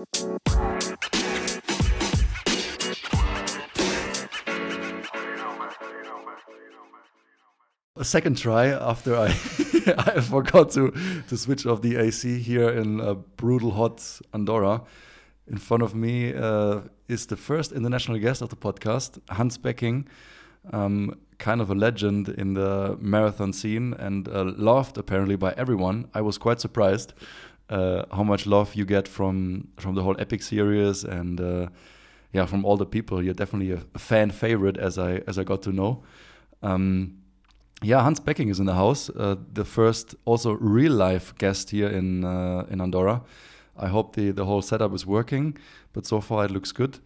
a 0.00 0.04
second 8.04 8.38
try 8.38 8.68
after 8.68 9.14
I 9.14 9.26
I 9.26 10.20
forgot 10.20 10.70
to 10.70 10.90
to 11.28 11.36
switch 11.36 11.66
off 11.66 11.82
the 11.82 11.96
AC 11.96 12.38
here 12.38 12.70
in 12.70 12.98
uh, 13.00 13.14
brutal 13.36 13.72
hot 13.72 14.20
Andorra. 14.32 14.82
In 15.46 15.58
front 15.58 15.82
of 15.82 15.94
me 15.94 16.32
uh, 16.32 16.80
is 17.08 17.26
the 17.26 17.36
first 17.36 17.72
international 17.72 18.18
guest 18.18 18.40
of 18.40 18.48
the 18.48 18.56
podcast, 18.56 19.20
Hans 19.28 19.58
Becking, 19.58 20.08
um, 20.72 21.14
kind 21.38 21.60
of 21.60 21.70
a 21.70 21.74
legend 21.74 22.28
in 22.28 22.54
the 22.54 22.96
marathon 23.00 23.52
scene 23.52 23.94
and 23.98 24.28
uh, 24.28 24.52
loved 24.56 24.96
apparently 24.96 25.36
by 25.36 25.52
everyone. 25.56 26.08
I 26.14 26.22
was 26.22 26.38
quite 26.38 26.60
surprised 26.60 27.12
uh, 27.70 28.04
how 28.12 28.22
much 28.24 28.46
love 28.46 28.74
you 28.74 28.84
get 28.84 29.08
from 29.08 29.68
from 29.76 29.94
the 29.94 30.02
whole 30.02 30.16
Epic 30.18 30.42
series 30.42 31.04
and 31.04 31.40
uh, 31.40 31.68
yeah, 32.32 32.46
from 32.46 32.64
all 32.64 32.76
the 32.76 32.86
people. 32.86 33.22
You're 33.22 33.34
definitely 33.34 33.72
a, 33.72 33.98
fan 33.98 34.30
favorite, 34.30 34.76
as 34.76 34.98
I 34.98 35.22
as 35.26 35.38
I 35.38 35.44
got 35.44 35.62
to 35.62 35.72
know. 35.72 36.02
Um, 36.62 37.16
yeah, 37.82 38.02
Hans 38.02 38.20
Becking 38.20 38.50
is 38.50 38.60
in 38.60 38.66
the 38.66 38.74
house. 38.74 39.08
Uh, 39.10 39.36
the 39.54 39.64
first, 39.64 40.14
also 40.24 40.52
real 40.52 40.92
life 40.92 41.34
guest 41.38 41.70
here 41.70 41.88
in 41.88 42.24
uh, 42.24 42.66
in 42.70 42.80
Andorra. 42.80 43.22
I 43.76 43.88
hope 43.88 44.16
the 44.16 44.32
the 44.32 44.44
whole 44.44 44.62
setup 44.62 44.94
is 44.94 45.06
working, 45.06 45.56
but 45.92 46.06
so 46.06 46.20
far 46.20 46.44
it 46.44 46.50
looks 46.50 46.72
good. 46.72 46.98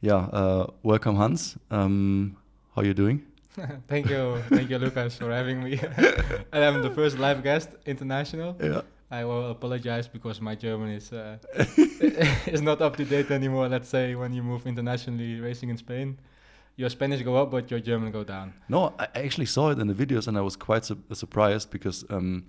Yeah, 0.00 0.28
uh, 0.32 0.66
welcome 0.82 1.16
Hans. 1.16 1.56
Um, 1.70 2.36
how 2.74 2.82
are 2.82 2.84
you 2.84 2.94
doing? 2.94 3.22
thank 3.88 4.08
you, 4.08 4.42
thank 4.48 4.70
you, 4.70 4.78
Lucas, 4.78 5.16
for 5.16 5.30
having 5.30 5.62
me. 5.64 5.80
and 6.52 6.64
I'm 6.64 6.82
the 6.82 6.90
first 6.90 7.18
live 7.18 7.42
guest 7.42 7.70
international. 7.86 8.56
Yeah. 8.60 8.82
I 9.10 9.24
will 9.24 9.50
apologize 9.50 10.06
because 10.06 10.40
my 10.40 10.54
German 10.54 10.90
is 10.90 11.12
uh, 11.12 11.38
is 12.46 12.62
not 12.62 12.82
up 12.82 12.96
to 12.96 13.04
date 13.04 13.30
anymore. 13.30 13.68
Let's 13.68 13.88
say 13.88 14.14
when 14.14 14.32
you 14.32 14.42
move 14.42 14.66
internationally 14.66 15.40
racing 15.40 15.70
in 15.70 15.78
Spain 15.78 16.18
your 16.78 16.88
Spanish 16.88 17.20
go 17.22 17.36
up, 17.36 17.50
but 17.50 17.70
your 17.70 17.80
German 17.80 18.12
go 18.12 18.22
down. 18.24 18.54
No, 18.68 18.94
I 18.98 19.08
actually 19.16 19.46
saw 19.46 19.70
it 19.70 19.78
in 19.80 19.88
the 19.88 19.94
videos, 19.94 20.28
and 20.28 20.38
I 20.38 20.40
was 20.40 20.56
quite 20.56 20.84
su 20.84 20.96
surprised 21.12 21.70
because 21.70 22.04
um, 22.08 22.44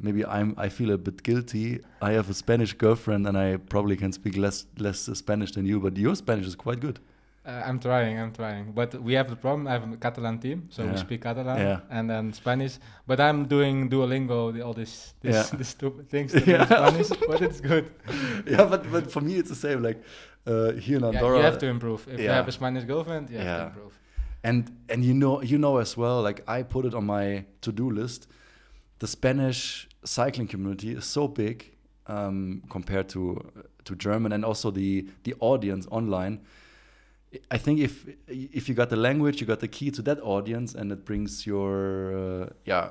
maybe 0.00 0.24
I'm 0.24 0.54
I 0.56 0.70
feel 0.70 0.90
a 0.90 0.98
bit 0.98 1.22
guilty. 1.22 1.80
I 2.00 2.12
have 2.12 2.30
a 2.30 2.34
Spanish 2.34 2.72
girlfriend, 2.72 3.26
and 3.28 3.36
I 3.36 3.58
probably 3.58 3.96
can 3.96 4.12
speak 4.12 4.36
less 4.36 4.66
less 4.78 5.00
Spanish 5.24 5.52
than 5.52 5.66
you, 5.66 5.80
but 5.80 5.96
your 5.98 6.16
Spanish 6.16 6.46
is 6.46 6.56
quite 6.56 6.80
good. 6.80 6.98
Uh, 7.46 7.62
I'm 7.66 7.78
trying, 7.78 8.18
I'm 8.18 8.32
trying. 8.32 8.72
But 8.72 8.94
we 9.02 9.12
have 9.14 9.28
the 9.28 9.36
problem. 9.36 9.66
I 9.66 9.72
have 9.72 9.92
a 9.92 9.96
Catalan 9.98 10.38
team, 10.38 10.68
so 10.70 10.82
yeah. 10.82 10.92
we 10.92 10.96
speak 10.96 11.22
Catalan 11.22 11.58
yeah. 11.58 11.80
and 11.90 12.08
then 12.08 12.32
Spanish. 12.32 12.78
But 13.06 13.20
I'm 13.20 13.44
doing 13.44 13.90
Duolingo, 13.90 14.54
the, 14.54 14.62
all 14.62 14.72
this, 14.72 15.12
this, 15.20 15.34
yeah. 15.34 15.58
this 15.58 15.68
stupid 15.68 16.08
things 16.08 16.32
yeah. 16.46 16.64
Spanish, 16.64 17.08
but 17.08 17.42
it's 17.42 17.60
good. 17.60 17.90
Yeah, 18.46 18.64
but, 18.64 18.90
but 18.90 19.10
for 19.10 19.20
me 19.20 19.36
it's 19.36 19.50
the 19.50 19.56
same. 19.56 19.82
Like 19.82 20.02
uh, 20.46 20.72
here 20.72 20.96
in 20.96 21.04
Andorra, 21.04 21.38
you 21.38 21.44
have 21.44 21.58
to 21.58 21.66
improve. 21.66 22.06
If 22.08 22.20
you 22.20 22.30
have 22.30 22.48
a 22.48 22.52
Spanish 22.52 22.84
girlfriend, 22.84 23.28
you 23.28 23.38
have 23.38 23.60
to 23.60 23.66
improve. 23.66 23.98
And 24.42 24.70
and 24.88 25.04
you 25.04 25.14
know 25.14 25.42
you 25.42 25.58
know 25.58 25.78
as 25.78 25.96
well. 25.96 26.22
Like 26.22 26.42
I 26.48 26.62
put 26.62 26.86
it 26.86 26.94
on 26.94 27.04
my 27.04 27.44
to 27.60 27.72
do 27.72 27.90
list. 27.90 28.26
The 29.00 29.06
Spanish 29.06 29.88
cycling 30.04 30.48
community 30.48 30.92
is 30.92 31.04
so 31.04 31.28
big 31.28 31.76
um, 32.06 32.62
compared 32.70 33.08
to 33.10 33.40
to 33.84 33.94
German, 33.96 34.32
and 34.32 34.44
also 34.44 34.70
the 34.70 35.06
the 35.24 35.34
audience 35.40 35.86
online 35.90 36.40
I 37.50 37.58
think 37.58 37.80
if 37.80 38.06
if 38.28 38.68
you 38.68 38.74
got 38.74 38.90
the 38.90 38.96
language, 38.96 39.40
you 39.40 39.46
got 39.46 39.60
the 39.60 39.68
key 39.68 39.90
to 39.90 40.02
that 40.02 40.20
audience, 40.22 40.74
and 40.74 40.92
it 40.92 41.04
brings 41.04 41.46
your 41.46 42.42
uh, 42.42 42.46
yeah 42.64 42.90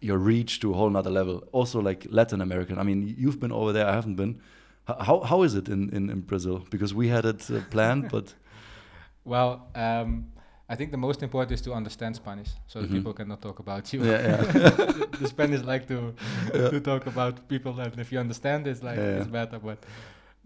your 0.00 0.18
reach 0.18 0.60
to 0.60 0.72
a 0.72 0.74
whole 0.74 0.90
nother 0.90 1.10
level. 1.10 1.42
Also, 1.52 1.80
like 1.80 2.06
Latin 2.10 2.40
American. 2.40 2.78
I 2.78 2.82
mean, 2.82 3.14
you've 3.18 3.40
been 3.40 3.52
over 3.52 3.72
there. 3.72 3.86
I 3.86 3.94
haven't 3.94 4.16
been. 4.16 4.40
How 4.86 5.20
how 5.20 5.42
is 5.42 5.54
it 5.54 5.68
in 5.68 5.90
in, 5.90 6.10
in 6.10 6.20
Brazil? 6.20 6.64
Because 6.70 6.94
we 6.94 7.08
had 7.08 7.24
it 7.24 7.50
uh, 7.50 7.60
planned, 7.70 8.08
but 8.14 8.34
well. 9.24 9.68
Um, 9.74 10.32
I 10.68 10.74
think 10.74 10.90
the 10.90 10.96
most 10.96 11.22
important 11.22 11.52
is 11.52 11.62
to 11.62 11.72
understand 11.72 12.16
Spanish, 12.16 12.50
so 12.66 12.80
mm 12.80 12.86
-hmm. 12.86 12.94
people 12.94 13.12
cannot 13.12 13.40
talk 13.40 13.58
about 13.58 13.92
you. 13.92 14.04
Yeah, 14.04 14.22
yeah. 14.24 14.42
the 15.20 15.28
Spanish 15.28 15.62
like 15.72 15.86
to 15.86 15.94
yeah. 16.54 16.70
to 16.70 16.80
talk 16.80 17.06
about 17.06 17.34
people, 17.48 17.70
and 17.82 17.98
if 17.98 18.12
you 18.12 18.20
understand, 18.20 18.66
it's 18.66 18.82
like 18.82 19.00
it's 19.18 19.30
better. 19.30 19.60
But 19.60 19.78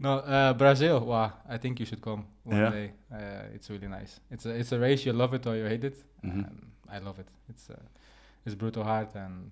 no, 0.00 0.18
uh, 0.18 0.54
Brazil. 0.54 1.00
Wow, 1.00 1.32
I 1.48 1.58
think 1.58 1.78
you 1.78 1.86
should 1.86 2.00
come 2.00 2.24
one 2.42 2.58
yeah. 2.58 2.70
day. 2.70 2.92
Uh, 3.12 3.54
it's 3.54 3.68
really 3.68 3.86
nice. 3.86 4.18
It's 4.30 4.46
a 4.46 4.50
it's 4.50 4.72
a 4.72 4.78
race 4.78 5.04
you 5.04 5.12
love 5.12 5.34
it 5.34 5.46
or 5.46 5.54
you 5.54 5.66
hate 5.66 5.84
it. 5.84 6.02
Mm-hmm. 6.24 6.42
I 6.90 6.98
love 6.98 7.18
it. 7.18 7.28
It's 7.50 7.68
uh, 7.68 7.76
it's 8.46 8.54
brutal 8.54 8.82
hard 8.82 9.08
and 9.14 9.50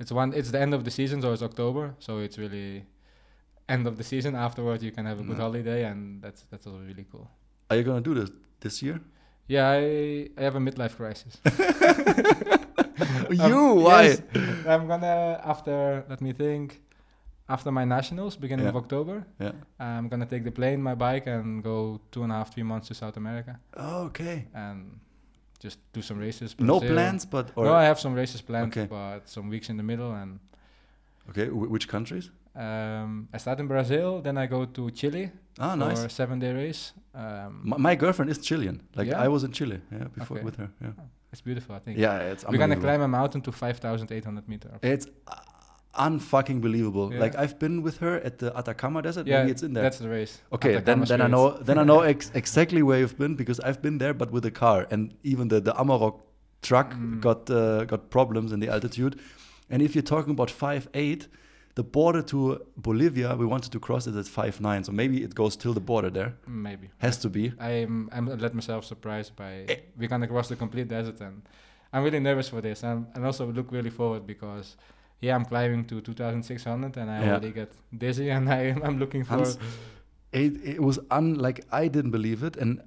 it's 0.00 0.10
one. 0.10 0.32
It's 0.32 0.50
the 0.50 0.60
end 0.60 0.72
of 0.72 0.84
the 0.84 0.90
season, 0.90 1.20
so 1.20 1.32
it's 1.32 1.42
October. 1.42 1.94
So 1.98 2.18
it's 2.18 2.38
really 2.38 2.86
end 3.68 3.86
of 3.86 3.98
the 3.98 4.04
season. 4.04 4.34
Afterwards, 4.34 4.82
you 4.82 4.92
can 4.92 5.04
have 5.04 5.20
a 5.20 5.22
good 5.22 5.38
holiday, 5.38 5.84
and 5.84 6.22
that's 6.22 6.42
that's 6.50 6.66
all 6.66 6.78
really 6.78 7.06
cool. 7.12 7.30
Are 7.68 7.76
you 7.76 7.82
gonna 7.82 8.00
do 8.00 8.14
this 8.14 8.30
this 8.60 8.82
year? 8.82 8.98
Yeah, 9.46 9.68
I 9.68 10.28
I 10.38 10.42
have 10.42 10.56
a 10.56 10.60
midlife 10.60 10.96
crisis. 10.96 11.36
you 13.30 13.42
um, 13.42 13.82
why? 13.82 14.02
Yes, 14.02 14.22
I'm 14.66 14.88
gonna 14.88 15.40
after. 15.44 16.04
Let 16.08 16.20
me 16.22 16.32
think 16.32 16.80
after 17.52 17.70
my 17.70 17.84
nationals, 17.84 18.36
beginning 18.36 18.64
yeah. 18.64 18.74
of 18.74 18.76
October. 18.82 19.16
Yeah. 19.38 19.52
I'm 19.78 20.08
gonna 20.08 20.30
take 20.34 20.44
the 20.44 20.54
plane, 20.60 20.82
my 20.90 20.94
bike, 20.94 21.26
and 21.26 21.62
go 21.62 22.00
two 22.12 22.22
and 22.24 22.32
a 22.32 22.36
half, 22.38 22.48
three 22.54 22.66
months 22.72 22.88
to 22.88 22.94
South 22.94 23.16
America. 23.16 23.52
Oh, 23.76 24.04
okay. 24.08 24.46
And 24.54 24.78
just 25.60 25.78
do 25.92 26.02
some 26.02 26.18
races. 26.18 26.54
Brazil. 26.54 26.80
No 26.80 26.94
plans, 26.94 27.24
but 27.26 27.56
no, 27.56 27.74
I 27.74 27.84
have 27.84 28.00
some 28.00 28.14
races 28.14 28.40
planned, 28.40 28.72
okay. 28.72 28.86
but 28.86 29.28
some 29.28 29.48
weeks 29.48 29.68
in 29.68 29.76
the 29.76 29.86
middle 29.92 30.12
and. 30.12 30.40
Okay, 31.30 31.48
which 31.74 31.86
countries? 31.86 32.30
Um, 32.54 33.28
I 33.32 33.38
start 33.38 33.60
in 33.60 33.66
Brazil, 33.68 34.20
then 34.20 34.36
I 34.36 34.46
go 34.46 34.60
to 34.64 34.90
Chile 34.90 35.30
ah, 35.58 35.70
for 35.70 35.76
nice. 35.76 36.04
a 36.04 36.08
seven-day 36.08 36.52
race. 36.52 36.92
Um, 37.14 37.60
my, 37.62 37.76
my, 37.76 37.94
girlfriend 37.94 38.30
is 38.30 38.38
Chilean. 38.38 38.82
Like 38.96 39.08
yeah? 39.08 39.24
I 39.24 39.28
was 39.28 39.44
in 39.44 39.52
Chile, 39.52 39.80
yeah, 39.90 40.08
before 40.18 40.38
okay. 40.38 40.44
with 40.44 40.56
her. 40.56 40.68
Yeah, 40.80 40.90
it's 41.32 41.40
beautiful. 41.40 41.74
I 41.76 41.78
think. 41.78 41.98
Yeah, 41.98 42.30
it's. 42.30 42.44
We're 42.44 42.58
gonna 42.58 42.82
climb 42.86 43.02
a 43.02 43.08
mountain 43.08 43.40
to 43.42 43.52
five 43.52 43.78
thousand 43.78 44.10
eight 44.12 44.24
hundred 44.24 44.48
meters. 44.48 44.78
It's 44.82 45.06
unfucking 45.94 46.60
believable. 46.60 47.12
Yeah. 47.12 47.20
Like 47.20 47.36
I've 47.36 47.58
been 47.58 47.82
with 47.82 47.98
her 47.98 48.16
at 48.20 48.38
the 48.38 48.56
Atacama 48.56 49.02
Desert. 49.02 49.26
Yeah, 49.26 49.40
Maybe 49.40 49.52
it's 49.52 49.62
in 49.62 49.72
there. 49.74 49.82
That's 49.82 49.98
the 49.98 50.08
race. 50.08 50.40
Okay, 50.52 50.76
Atacama 50.76 51.06
then 51.06 51.18
then 51.18 51.26
I 51.26 51.28
know 51.28 51.50
then 51.50 51.78
I 51.78 51.84
know 51.84 52.00
ex 52.12 52.30
exactly 52.34 52.82
where 52.82 52.98
you've 52.98 53.18
been 53.18 53.34
because 53.34 53.60
I've 53.60 53.82
been 53.82 53.98
there, 53.98 54.14
but 54.14 54.30
with 54.30 54.44
a 54.44 54.50
car, 54.50 54.86
and 54.90 55.14
even 55.22 55.48
the 55.48 55.60
the 55.60 55.72
Amarok 55.72 56.20
truck 56.62 56.94
mm. 56.94 57.20
got 57.20 57.50
uh, 57.50 57.84
got 57.84 58.10
problems 58.10 58.52
in 58.52 58.60
the 58.60 58.68
altitude. 58.68 59.20
And 59.70 59.82
if 59.82 59.94
you're 59.94 60.02
talking 60.02 60.32
about 60.32 60.50
five 60.50 60.88
eight, 60.94 61.28
the 61.74 61.82
border 61.82 62.22
to 62.22 62.64
Bolivia, 62.76 63.34
we 63.36 63.46
wanted 63.46 63.72
to 63.72 63.80
cross 63.80 64.06
it 64.06 64.14
at 64.16 64.26
five 64.26 64.60
nine. 64.60 64.84
So 64.84 64.92
maybe 64.92 65.22
it 65.22 65.34
goes 65.34 65.56
till 65.56 65.74
the 65.74 65.80
border 65.80 66.10
there. 66.10 66.34
Maybe 66.46 66.90
has 66.98 67.18
to 67.18 67.28
be. 67.28 67.52
I'm 67.58 68.08
I'm 68.12 68.26
let 68.38 68.54
myself 68.54 68.84
surprised 68.84 69.36
by 69.36 69.64
eh. 69.68 69.76
we're 69.96 70.08
gonna 70.08 70.28
cross 70.28 70.48
the 70.48 70.56
complete 70.56 70.88
desert, 70.88 71.20
and 71.20 71.42
I'm 71.92 72.04
really 72.04 72.20
nervous 72.20 72.48
for 72.48 72.60
this. 72.60 72.82
And 72.82 73.06
and 73.14 73.24
also 73.24 73.46
look 73.46 73.72
really 73.72 73.90
forward 73.90 74.26
because 74.26 74.76
yeah, 75.22 75.36
I'm 75.36 75.44
climbing 75.44 75.84
to 75.86 76.00
2,600 76.00 76.96
and 76.96 77.10
I 77.10 77.20
yeah. 77.20 77.30
already 77.30 77.52
get 77.52 77.72
dizzy 77.96 78.28
and 78.30 78.52
I, 78.52 78.74
I'm 78.84 78.98
looking 78.98 79.24
for. 79.24 79.36
Hans, 79.36 79.56
it, 80.32 80.52
it 80.64 80.82
was 80.82 80.98
un 81.10 81.34
like 81.34 81.64
I 81.70 81.88
didn't 81.88 82.10
believe 82.10 82.42
it, 82.42 82.56
and 82.56 82.82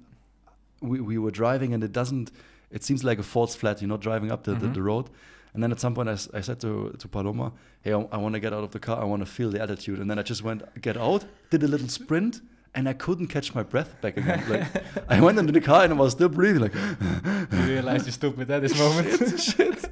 we, 0.80 1.00
we 1.00 1.18
were 1.18 1.30
driving 1.30 1.72
and 1.72 1.82
it 1.82 1.92
doesn't. 1.92 2.30
It 2.70 2.84
seems 2.84 3.02
like 3.02 3.18
a 3.18 3.22
false 3.22 3.54
flat, 3.54 3.80
You're 3.80 3.88
not 3.88 4.00
driving 4.00 4.30
up 4.30 4.42
the, 4.44 4.52
mm 4.52 4.58
-hmm. 4.58 4.60
the, 4.60 4.72
the, 4.72 4.82
road. 4.82 5.10
And 5.54 5.62
then 5.62 5.72
at 5.72 5.80
some 5.80 5.94
point 5.94 6.08
I, 6.08 6.38
I 6.38 6.42
said 6.42 6.60
to, 6.60 6.90
to 6.98 7.08
Paloma, 7.08 7.52
hey, 7.82 7.92
I, 7.92 8.00
I 8.16 8.18
want 8.24 8.34
to 8.34 8.40
get 8.40 8.52
out 8.52 8.64
of 8.64 8.70
the 8.70 8.78
car. 8.78 9.02
I 9.04 9.06
want 9.08 9.22
to 9.24 9.30
feel 9.36 9.50
the 9.50 9.60
altitude. 9.60 10.00
And 10.00 10.10
then 10.10 10.18
I 10.18 10.22
just 10.28 10.42
went, 10.42 10.62
get 10.82 10.96
out, 10.96 11.26
did 11.50 11.62
a 11.62 11.66
little 11.66 11.88
sprint, 11.88 12.42
and 12.76 12.88
I 12.88 12.92
couldn't 12.92 13.28
catch 13.28 13.54
my 13.54 13.62
breath 13.62 14.00
back 14.00 14.16
again. 14.16 14.44
Like 14.48 14.66
I 15.08 15.20
went 15.20 15.38
into 15.38 15.52
the 15.52 15.60
car 15.60 15.84
and 15.84 15.92
I 15.92 15.96
was 15.96 16.12
still 16.12 16.28
breathing. 16.28 16.62
Like 16.62 16.74
you 17.52 17.74
realize 17.74 18.04
you're 18.04 18.12
stupid 18.12 18.50
at 18.50 18.62
this 18.62 18.78
moment. 18.84 19.18
shit, 19.18 19.40
shit 19.40 19.90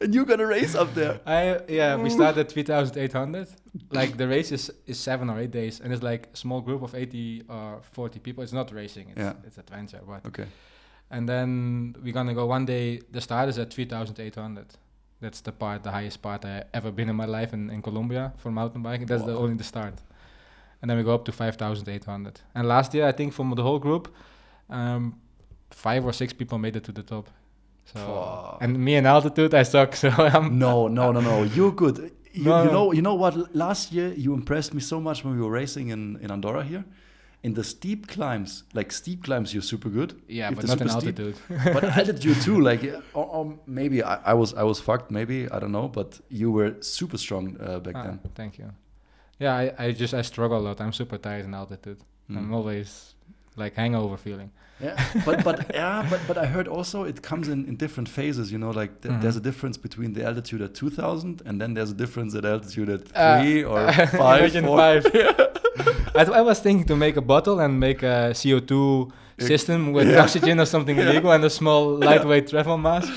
and 0.00 0.14
you're 0.14 0.24
gonna 0.24 0.46
race 0.46 0.74
up 0.74 0.94
there. 0.94 1.20
I 1.26 1.60
yeah, 1.68 1.96
we 1.96 2.10
started 2.10 2.40
at 2.40 2.52
3,800. 2.52 3.48
Like 3.90 4.16
the 4.16 4.28
race 4.28 4.52
is, 4.52 4.70
is 4.86 4.98
seven 4.98 5.30
or 5.30 5.38
eight 5.40 5.50
days, 5.50 5.80
and 5.80 5.92
it's 5.92 6.02
like 6.02 6.28
a 6.34 6.36
small 6.36 6.60
group 6.60 6.82
of 6.82 6.94
80 6.94 7.44
or 7.48 7.80
40 7.92 8.18
people. 8.20 8.44
It's 8.44 8.52
not 8.52 8.72
racing. 8.72 9.10
It's, 9.10 9.18
yeah. 9.18 9.32
it's 9.46 9.58
adventure. 9.58 10.00
But 10.06 10.26
okay. 10.26 10.46
And 11.10 11.28
then 11.28 11.96
we're 12.02 12.12
gonna 12.12 12.34
go 12.34 12.46
one 12.46 12.66
day. 12.66 13.00
The 13.10 13.20
start 13.20 13.48
is 13.48 13.58
at 13.58 13.72
3,800. 13.72 14.66
That's 15.20 15.40
the 15.40 15.52
part, 15.52 15.82
the 15.82 15.90
highest 15.90 16.20
part 16.20 16.44
I 16.44 16.64
ever 16.74 16.90
been 16.90 17.08
in 17.08 17.16
my 17.16 17.24
life 17.24 17.54
in, 17.54 17.70
in 17.70 17.80
Colombia 17.80 18.32
for 18.36 18.50
mountain 18.50 18.82
biking. 18.82 19.06
That's 19.06 19.22
wow. 19.22 19.28
the 19.28 19.38
only 19.38 19.54
the 19.54 19.64
start. 19.64 19.94
And 20.84 20.90
then 20.90 20.98
we 20.98 21.02
go 21.02 21.14
up 21.14 21.24
to 21.24 21.32
5,800. 21.32 22.42
And 22.54 22.68
last 22.68 22.92
year, 22.92 23.06
I 23.06 23.12
think 23.12 23.32
from 23.32 23.54
the 23.54 23.62
whole 23.62 23.78
group, 23.78 24.14
um, 24.68 25.18
five 25.70 26.04
or 26.04 26.12
six 26.12 26.34
people 26.34 26.58
made 26.58 26.76
it 26.76 26.84
to 26.84 26.92
the 26.92 27.02
top. 27.02 27.30
So 27.86 28.58
and 28.60 28.78
me 28.78 28.96
in 28.96 29.06
altitude, 29.06 29.54
I 29.54 29.62
suck. 29.62 29.94
So 30.02 30.10
I'm 30.10 30.58
no, 30.58 30.88
no, 30.88 31.10
no, 31.10 31.22
no. 31.22 31.44
You're 31.44 31.72
good. 31.72 32.12
You, 32.34 32.44
no, 32.44 32.64
you 32.64 32.70
know, 32.70 32.92
you 32.92 33.00
know 33.00 33.14
what? 33.14 33.56
Last 33.56 33.92
year 33.92 34.12
you 34.12 34.34
impressed 34.34 34.74
me 34.74 34.82
so 34.82 35.00
much 35.00 35.24
when 35.24 35.34
we 35.34 35.40
were 35.40 35.50
racing 35.50 35.88
in 35.88 36.18
in 36.20 36.30
Andorra 36.30 36.62
here. 36.62 36.84
In 37.42 37.54
the 37.54 37.64
steep 37.64 38.06
climbs, 38.06 38.64
like 38.74 38.92
steep 38.92 39.24
climbs, 39.24 39.54
you're 39.54 39.68
super 39.74 39.88
good. 39.88 40.10
Yeah, 40.28 40.50
if 40.50 40.56
but 40.56 40.66
not 40.66 40.80
in 40.82 40.90
altitude. 40.90 41.36
but 41.48 41.84
altitude 41.84 42.24
you 42.24 42.34
too, 42.46 42.60
like, 42.60 42.82
or, 43.14 43.26
or 43.36 43.58
maybe 43.66 44.02
I, 44.02 44.16
I, 44.32 44.34
was 44.34 44.52
I 44.52 44.64
was 44.64 44.80
fucked. 44.80 45.10
Maybe 45.10 45.48
I 45.50 45.58
don't 45.60 45.72
know, 45.72 45.88
but 45.88 46.20
you 46.28 46.52
were 46.52 46.76
super 46.80 47.18
strong 47.18 47.56
uh, 47.58 47.78
back 47.80 47.96
ah, 47.96 48.02
then. 48.02 48.20
Thank 48.34 48.58
you. 48.58 48.70
Yeah, 49.44 49.54
I, 49.62 49.64
I 49.84 49.86
just 50.02 50.12
I 50.20 50.22
struggle 50.22 50.58
a 50.62 50.64
lot. 50.68 50.76
I'm 50.80 50.92
super 50.92 51.18
tired 51.26 51.44
in 51.48 51.52
altitude. 51.62 51.98
Mm. 52.30 52.36
I'm 52.38 52.52
always 52.58 52.88
like 53.62 53.72
hangover 53.82 54.16
feeling. 54.26 54.50
Yeah, 54.86 54.96
but 55.26 55.36
but 55.48 55.56
yeah, 55.80 55.98
but 56.12 56.20
but 56.28 56.36
I 56.44 56.46
heard 56.54 56.66
also 56.76 56.98
it 57.12 57.18
comes 57.30 57.46
in 57.54 57.60
in 57.70 57.74
different 57.84 58.08
phases. 58.18 58.46
You 58.52 58.58
know, 58.62 58.72
like 58.80 58.92
th 59.02 59.06
Mhm. 59.12 59.20
there's 59.22 59.38
a 59.42 59.44
difference 59.50 59.76
between 59.86 60.10
the 60.16 60.22
altitude 60.30 60.62
at 60.66 60.72
2,000 60.74 61.42
and 61.46 61.54
then 61.60 61.70
there's 61.76 61.92
a 61.96 61.98
difference 62.04 62.32
at 62.38 62.44
altitude 62.54 62.88
at 62.96 63.02
Uh, 63.14 63.40
three 63.42 63.60
or 63.72 63.78
five. 64.24 64.50
four. 64.66 64.78
five. 64.82 65.02
I, 66.20 66.22
I 66.40 66.42
was 66.50 66.58
thinking 66.66 66.86
to 66.92 66.96
make 66.96 67.16
a 67.16 67.26
bottle 67.34 67.56
and 67.64 67.72
make 67.88 68.00
a 68.14 68.16
CO2 68.40 68.72
Yeah. 69.38 69.46
system 69.52 69.80
with 69.96 70.08
Yeah. 70.08 70.22
oxygen 70.24 70.56
or 70.62 70.66
something 70.74 70.96
Yeah. 71.00 71.10
illegal 71.10 71.30
and 71.36 71.44
a 71.44 71.50
small 71.60 71.82
lightweight 72.08 72.46
travel 72.52 72.78
mask. 72.88 73.10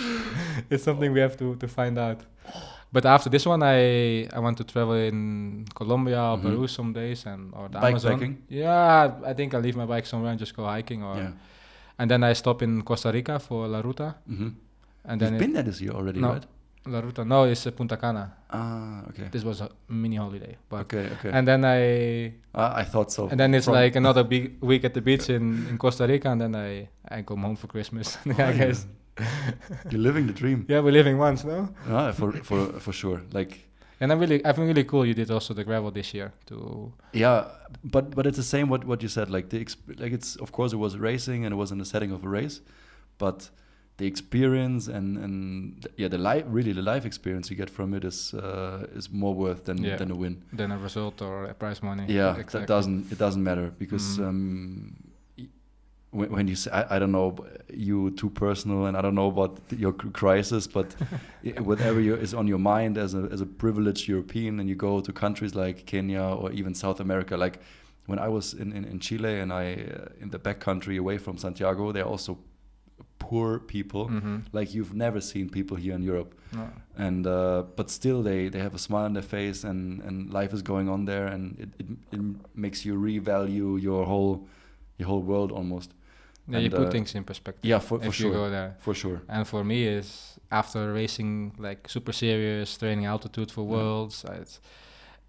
it's 0.71 0.83
something 0.83 1.09
we 1.17 1.21
have 1.21 1.35
to, 1.41 1.55
to 1.63 1.67
find 1.67 1.97
out. 2.07 2.19
But 2.91 3.05
after 3.05 3.29
this 3.29 3.45
one, 3.45 3.63
I 3.63 4.27
I 4.33 4.39
want 4.39 4.57
to 4.57 4.63
travel 4.63 4.95
in 4.95 5.65
Colombia 5.75 6.21
or 6.21 6.37
Mhm. 6.37 6.41
Peru 6.43 6.67
some 6.67 6.93
days 6.93 7.25
and 7.25 7.53
or 7.53 7.67
the 7.69 7.77
Amazon. 7.83 8.11
Bikepacking? 8.19 8.35
Yeah, 8.49 9.11
I 9.25 9.33
think 9.33 9.53
I'll 9.53 9.61
leave 9.61 9.75
my 9.77 9.85
bike 9.85 10.05
somewhere 10.07 10.31
and 10.31 10.39
just 10.39 10.55
go 10.55 10.63
hiking 10.65 11.03
or. 11.03 11.17
Yeah. 11.17 11.31
And 11.99 12.09
then 12.11 12.23
I 12.23 12.33
stop 12.33 12.61
in 12.61 12.81
Costa 12.83 13.11
Rica 13.11 13.39
for 13.39 13.67
La 13.67 13.81
Ruta. 13.81 14.15
Mm-hmm. 14.29 14.49
And 15.09 15.21
You've 15.21 15.31
then 15.31 15.39
been 15.39 15.53
there 15.53 15.63
this 15.63 15.81
year 15.81 15.91
already, 15.91 16.19
No. 16.19 16.29
right? 16.33 16.45
La 16.85 16.99
Ruta. 17.01 17.25
No, 17.25 17.43
it's 17.43 17.67
uh, 17.67 17.71
Punta 17.71 17.97
Cana. 17.97 18.31
Ah, 18.49 19.01
okay. 19.09 19.27
This 19.31 19.43
was 19.43 19.59
a 19.61 19.69
mini 19.89 20.15
holiday, 20.15 20.55
but. 20.69 20.81
Okay, 20.81 21.09
okay. 21.19 21.31
And 21.33 21.45
then 21.47 21.65
I 21.65 22.33
Ah, 22.55 22.77
I 22.81 22.85
thought 22.85 23.11
so. 23.11 23.27
and 23.27 23.37
then 23.39 23.53
it's 23.53 23.67
like 23.67 23.97
another 23.97 24.23
big 24.23 24.61
week 24.61 24.85
at 24.85 24.93
the 24.93 25.01
beach 25.01 25.29
in, 25.29 25.67
in 25.69 25.77
Costa 25.77 26.05
Rica, 26.07 26.29
and 26.29 26.39
then 26.39 26.55
I 26.55 26.87
I 27.09 27.23
come 27.23 27.41
home 27.43 27.55
for 27.57 27.67
Christmas. 27.67 28.17
Oh, 28.27 28.31
I 28.31 28.53
yeah. 28.53 28.73
You're 29.91 30.01
living 30.01 30.27
the 30.27 30.33
dream. 30.33 30.65
Yeah, 30.69 30.81
we're 30.81 30.91
living 30.93 31.17
once, 31.17 31.43
no? 31.43 31.69
Ah, 31.89 32.11
for 32.11 32.31
for 32.43 32.79
for 32.79 32.93
sure. 32.93 33.21
Like 33.33 33.63
And 33.99 34.11
I'm 34.11 34.19
really, 34.19 34.39
I 34.45 34.53
think 34.53 34.67
really 34.67 34.83
cool. 34.83 35.05
You 35.07 35.13
did 35.15 35.31
also 35.31 35.53
the 35.53 35.63
gravel 35.63 35.91
this 35.91 36.13
year 36.13 36.31
to. 36.45 36.91
yeah, 37.13 37.45
but 37.83 38.15
but 38.15 38.25
it's 38.27 38.37
the 38.37 38.43
same 38.57 38.65
what 38.69 38.83
what 38.85 39.01
you 39.01 39.09
said. 39.09 39.29
Like 39.29 39.47
the 39.49 39.59
exp- 39.65 39.99
like 39.99 40.13
it's 40.13 40.35
of 40.41 40.51
course 40.51 40.75
it 40.75 40.79
was 40.79 40.95
racing 40.97 41.45
and 41.45 41.53
it 41.53 41.57
was 41.57 41.71
in 41.71 41.77
the 41.79 41.85
setting 41.85 42.11
of 42.13 42.23
a 42.23 42.27
race, 42.29 42.61
but 43.17 43.49
the 43.97 44.05
experience 44.05 44.87
and 44.97 45.17
and 45.17 45.87
yeah 45.97 46.09
the 46.09 46.17
life 46.19 46.43
really 46.57 46.73
the 46.73 46.83
life 46.93 47.07
experience 47.07 47.49
you 47.53 47.57
get 47.57 47.69
from 47.69 47.93
it 47.95 48.03
is 48.03 48.33
uh, 48.35 48.97
is 48.97 49.09
more 49.11 49.33
worth 49.33 49.63
than 49.63 49.77
Yeah. 49.83 49.97
than 49.97 50.11
a 50.11 50.15
win. 50.15 50.35
than 50.53 50.71
a 50.71 50.77
result 50.77 51.21
or 51.21 51.45
a 51.49 51.53
prize 51.53 51.81
money. 51.81 52.05
Yeah, 52.07 52.37
exactly. 52.37 52.59
that 52.59 52.67
doesn't 52.75 53.11
it 53.11 53.17
doesn't 53.17 53.43
matter 53.43 53.71
because 53.79 54.19
Mhm. 54.19 54.27
um, 54.27 54.93
when, 56.17 56.29
when 56.35 56.47
you 56.47 56.55
say 56.55 56.71
I, 56.79 56.95
I 56.95 56.99
don't 56.99 57.11
know 57.11 57.29
you 57.87 58.11
too 58.11 58.29
personal 58.29 58.85
and 58.87 58.97
I 58.97 59.01
don't 59.01 59.15
know 59.21 59.27
about 59.35 59.59
your 59.83 59.93
crisis, 60.21 60.67
but 60.67 60.87
whatever 61.69 61.99
you, 62.01 62.15
is 62.25 62.33
on 62.33 62.47
your 62.47 62.59
mind 62.59 62.97
as 62.97 63.13
a 63.13 63.21
as 63.35 63.41
a 63.41 63.45
privileged 63.45 64.07
European 64.09 64.59
and 64.59 64.67
you 64.69 64.75
go 64.75 64.99
to 65.01 65.11
countries 65.13 65.53
like 65.55 65.77
Kenya 65.85 66.23
or 66.41 66.51
even 66.59 66.73
South 66.75 66.99
America, 66.99 67.35
like 67.45 67.59
when 68.09 68.19
I 68.19 68.29
was 68.29 68.53
in, 68.53 68.71
in, 68.77 68.83
in 68.85 68.99
Chile 68.99 69.39
and 69.41 69.51
I 69.51 69.63
uh, 69.73 70.23
in 70.23 70.29
the 70.29 70.39
back 70.39 70.59
country 70.59 70.97
away 70.97 71.17
from 71.19 71.37
Santiago, 71.37 71.91
they're 71.93 72.11
also 72.15 72.37
poor 73.19 73.59
people 73.59 74.07
Mhm. 74.09 74.41
like 74.53 74.73
you've 74.75 74.93
never 74.95 75.21
seen 75.21 75.49
people 75.49 75.77
here 75.77 75.95
in 75.95 76.03
Europe 76.03 76.31
No. 76.53 76.67
and 76.97 77.25
uh, 77.27 77.63
but 77.75 77.89
still 77.89 78.23
they 78.23 78.49
they 78.49 78.59
have 78.59 78.75
a 78.75 78.79
smile 78.79 79.05
on 79.05 79.13
their 79.13 79.23
face 79.37 79.67
and 79.69 80.01
and 80.07 80.15
life 80.39 80.53
is 80.55 80.61
going 80.61 80.89
on 80.89 81.05
there 81.05 81.27
and 81.33 81.43
it, 81.59 81.69
it, 81.79 81.87
it 82.15 82.21
makes 82.55 82.85
you 82.85 82.93
revalue 83.09 83.81
your 83.81 84.05
whole 84.05 84.47
your 84.99 85.07
whole 85.09 85.23
world 85.31 85.51
almost 85.51 85.91
Yeah, 86.49 86.59
you 86.59 86.69
put 86.69 86.87
uh, 86.87 86.91
things 86.91 87.13
in 87.15 87.23
perspective. 87.23 87.65
yeah 87.69 87.79
for, 87.79 87.99
for 87.99 88.11
sure 88.11 88.31
go 88.31 88.49
there. 88.49 88.75
for 88.79 88.93
sure 88.93 89.21
And 89.29 89.45
for 89.47 89.63
me, 89.63 89.83
is 89.85 90.39
after 90.51 90.93
racing 90.93 91.53
like 91.57 91.89
super 91.89 92.13
serious, 92.13 92.77
training 92.77 93.05
altitude 93.05 93.51
for 93.51 93.63
worlds, 93.63 94.23
uh, 94.25 94.37
it's, 94.41 94.59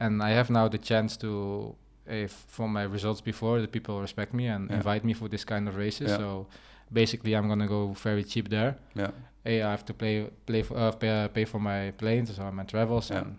and 0.00 0.22
I 0.22 0.30
have 0.30 0.48
now 0.50 0.68
the 0.68 0.78
chance 0.78 1.16
to, 1.18 1.74
if 2.06 2.32
from 2.48 2.72
my 2.72 2.84
results 2.84 3.20
before, 3.20 3.60
the 3.60 3.66
people 3.68 4.00
respect 4.00 4.32
me 4.32 4.46
and 4.46 4.70
Yeah. 4.70 4.76
invite 4.76 5.04
me 5.04 5.12
for 5.14 5.28
this 5.28 5.44
kind 5.44 5.68
of 5.68 5.76
races. 5.76 6.10
Yeah. 6.10 6.18
So 6.18 6.46
basically, 6.92 7.34
I'm 7.36 7.48
gonna 7.48 7.66
go 7.68 7.92
very 7.94 8.24
cheap 8.24 8.48
there. 8.48 8.76
yeah 8.94 9.10
A, 9.46 9.62
I 9.62 9.70
have 9.70 9.84
to 9.84 9.94
play 9.94 10.30
play 10.46 10.62
for, 10.62 10.76
uh, 10.76 10.92
pay, 10.92 11.24
uh, 11.24 11.28
pay 11.28 11.44
for 11.44 11.58
my 11.60 11.92
planes 11.98 12.38
or 12.38 12.52
my 12.52 12.64
travels. 12.64 13.10
Yeah. 13.10 13.18
And, 13.22 13.38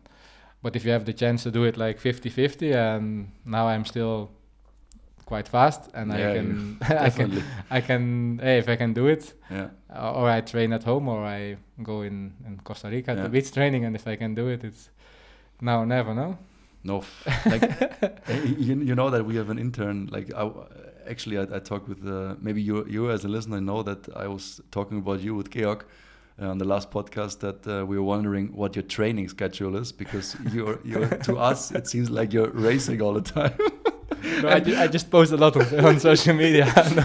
but 0.61 0.75
if 0.75 0.83
you 0.85 0.91
have 0.91 1.05
the 1.05 1.13
chance 1.13 1.43
to 1.43 1.51
do 1.51 1.63
it 1.63 1.77
like 1.77 1.97
50-50, 2.01 2.73
and 2.75 3.31
now 3.45 3.67
I'm 3.67 3.85
still 3.85 4.29
quite 5.31 5.47
fast, 5.49 5.81
and 5.93 6.11
Yeah, 6.11 6.29
I 6.29 6.35
can 6.35 6.47
I 7.07 7.09
can 7.17 7.29
I 7.77 7.81
can 7.87 8.03
hey, 8.43 8.57
if 8.63 8.67
I 8.73 8.75
can 8.81 8.93
do 8.93 9.05
it, 9.15 9.23
yeah 9.51 9.67
uh, 9.95 10.19
or 10.19 10.25
I 10.37 10.41
train 10.41 10.73
at 10.73 10.83
home, 10.83 11.07
or 11.13 11.19
I 11.39 11.57
go 11.83 12.01
in, 12.09 12.17
in 12.47 12.53
Costa 12.63 12.87
Rica 12.89 13.11
Yeah. 13.13 13.23
the 13.23 13.29
beach 13.29 13.51
training, 13.51 13.85
and 13.85 13.95
if 13.95 14.05
I 14.13 14.15
can 14.17 14.35
do 14.35 14.45
it, 14.53 14.63
it's 14.63 14.89
now 15.61 15.81
or 15.81 15.85
never, 15.85 16.13
no? 16.13 16.37
no 16.83 17.03
like 17.53 17.63
eh, 18.29 18.55
you, 18.67 18.75
you 18.89 18.95
know 18.95 19.09
that 19.09 19.23
we 19.29 19.35
have 19.35 19.49
an 19.51 19.59
intern 19.59 20.07
like 20.15 20.27
I, 20.33 20.43
actually 21.11 21.37
I, 21.37 21.43
I 21.57 21.59
talked 21.59 21.87
with 21.89 22.01
uh, 22.07 22.35
maybe 22.39 22.61
you 22.61 22.85
you 22.95 23.11
as 23.11 23.25
a 23.25 23.27
listener 23.27 23.59
know 23.59 23.83
that 23.83 24.07
I 24.25 24.27
was 24.27 24.61
talking 24.71 24.97
about 25.03 25.19
you 25.25 25.35
with 25.35 25.49
Georg 25.55 25.81
uh, 26.41 26.51
on 26.53 26.57
the 26.57 26.65
last 26.73 26.89
podcast 26.89 27.39
that 27.39 27.59
uh, 27.67 27.85
we 27.89 27.97
were 27.99 28.07
wondering 28.15 28.45
what 28.61 28.75
your 28.77 28.87
training 28.87 29.27
schedule 29.29 29.75
is 29.81 29.91
because 29.91 30.37
you're 30.53 30.79
you're 30.89 31.09
to 31.27 31.33
us 31.51 31.71
it 31.79 31.85
seems 31.87 32.09
like 32.09 32.29
you're 32.35 32.51
racing 32.69 33.01
all 33.01 33.13
the 33.21 33.31
time 33.41 33.57
No, 34.41 34.49
I, 34.49 34.59
ju- 34.59 34.75
I 34.75 34.87
just 34.87 35.09
post 35.09 35.31
a 35.31 35.37
lot 35.37 35.55
of, 35.55 35.73
on 35.85 35.99
social 36.09 36.33
media. 36.35 36.65
no. 36.95 37.03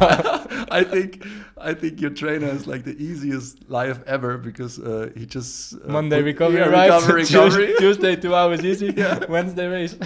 I 0.71 0.83
think 0.85 1.25
I 1.59 1.73
think 1.75 2.01
your 2.01 2.11
trainer 2.11 2.49
is 2.49 2.67
like 2.67 2.85
the 2.85 2.97
easiest 3.03 3.69
life 3.71 4.01
ever 4.07 4.39
because 4.39 4.79
uh, 4.79 5.11
he 5.17 5.25
just 5.27 5.75
uh, 5.75 5.79
Monday 5.87 6.21
recovery, 6.23 6.59
yeah, 6.61 6.69
right? 6.69 6.91
recovery, 6.91 7.23
recovery. 7.25 7.75
Tuesday, 7.79 8.17
two 8.17 8.35
hours 8.35 8.65
easy. 8.65 8.93
Yeah. 8.97 9.25
Wednesday 9.29 9.67
race. 9.67 9.97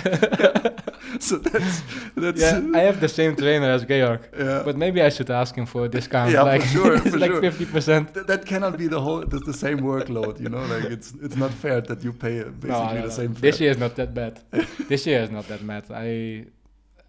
so 1.20 1.36
that's 1.38 1.82
that's 2.16 2.40
yeah, 2.40 2.60
I 2.74 2.80
have 2.80 3.00
the 3.00 3.08
same 3.08 3.34
trainer 3.36 3.70
as 3.70 3.84
Georg, 3.84 4.20
yeah. 4.38 4.62
but 4.64 4.76
maybe 4.76 5.00
I 5.02 5.08
should 5.08 5.30
ask 5.30 5.54
him 5.54 5.66
for 5.66 5.86
a 5.86 5.88
discount. 5.88 6.32
Yeah, 6.32 6.40
for 6.40 6.44
like, 6.46 6.62
sure, 6.62 6.94
it's 6.96 7.10
for 7.10 7.18
like 7.18 7.30
sure. 7.30 7.40
fifty 7.40 7.66
percent. 7.66 8.14
Th- 8.14 8.26
that 8.26 8.44
cannot 8.46 8.76
be 8.76 8.86
the 8.88 9.00
whole 9.00 9.20
the, 9.24 9.38
the 9.38 9.54
same 9.54 9.80
workload 9.80 10.40
you 10.40 10.48
know 10.48 10.64
like 10.66 10.84
it's 10.84 11.12
it's 11.22 11.36
not 11.36 11.52
fair 11.52 11.80
that 11.80 12.04
you 12.04 12.12
pay 12.12 12.42
basically 12.44 13.02
the 13.02 13.10
same 13.10 13.34
This 13.34 13.60
year 13.60 13.70
is 13.70 13.78
not 13.78 13.96
that 13.96 14.14
bad. 14.14 14.40
this 14.88 15.06
year 15.06 15.20
is 15.22 15.30
not 15.30 15.46
that 15.48 15.66
bad. 15.66 15.84
I, 15.90 16.46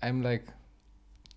I'm 0.01 0.22
like 0.22 0.46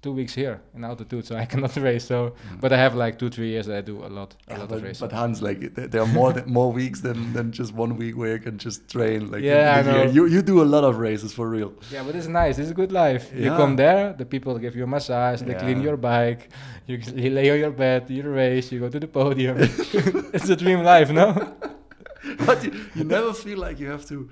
two 0.03 0.11
weeks 0.13 0.35
here 0.35 0.61
in 0.75 0.83
altitude, 0.85 1.25
so 1.25 1.37
I 1.37 1.45
cannot 1.53 1.77
race. 1.77 2.05
So, 2.05 2.19
Mm. 2.51 2.61
but 2.61 2.73
I 2.73 2.77
have 2.77 2.97
like 2.97 3.19
two, 3.21 3.31
three 3.31 3.51
years 3.51 3.67
that 3.67 3.77
I 3.79 3.81
do 3.83 4.05
a 4.05 4.11
lot, 4.19 4.35
a 4.49 4.53
Yeah, 4.53 4.59
lot 4.59 4.69
but, 4.69 4.79
of 4.79 4.83
racing. 4.83 5.09
but 5.09 5.15
Hans, 5.17 5.41
like 5.43 5.61
th- 5.77 5.91
there 5.93 6.03
are 6.03 6.13
more 6.21 6.33
th- 6.33 6.47
more 6.47 6.73
weeks 6.73 7.01
than, 7.03 7.33
than 7.33 7.53
just 7.53 7.73
one 7.73 7.97
week 7.97 8.17
where 8.17 8.33
you 8.33 8.41
can 8.41 8.59
just 8.59 8.89
train. 8.89 9.31
Like 9.31 9.43
Yeah, 9.45 9.77
I 9.77 9.81
year. 9.83 10.05
know. 10.07 10.11
You 10.17 10.27
you 10.35 10.43
do 10.43 10.61
a 10.63 10.69
lot 10.75 10.83
of 10.85 10.99
races 10.99 11.33
for 11.33 11.47
real. 11.49 11.73
Yeah, 11.93 12.03
but 12.07 12.15
it's 12.17 12.27
nice. 12.27 12.59
It's 12.59 12.71
a 12.71 12.75
good 12.83 12.91
life. 12.93 13.25
You 13.45 13.51
come 13.63 13.77
there, 13.77 14.13
the 14.19 14.25
people 14.27 14.59
give 14.59 14.75
you 14.79 14.85
a 14.85 14.91
massage, 14.97 15.41
they 15.43 15.55
clean 15.55 15.81
your 15.83 15.97
bike, 15.97 16.43
you, 16.89 16.97
you 17.23 17.31
lay 17.31 17.49
on 17.53 17.59
your 17.59 17.71
bed, 17.85 18.11
you 18.11 18.23
race, 18.29 18.73
you 18.73 18.81
go 18.81 18.89
to 18.89 18.99
the 19.01 19.07
podium. 19.21 19.57
it's 20.37 20.49
a 20.49 20.57
dream 20.57 20.81
life, 20.83 21.11
no? 21.13 21.27
but 22.47 22.63
you, 22.65 22.71
you 22.97 23.05
never 23.05 23.33
feel 23.33 23.59
like 23.59 23.79
you 23.81 23.89
have 23.91 24.05
to 24.07 24.29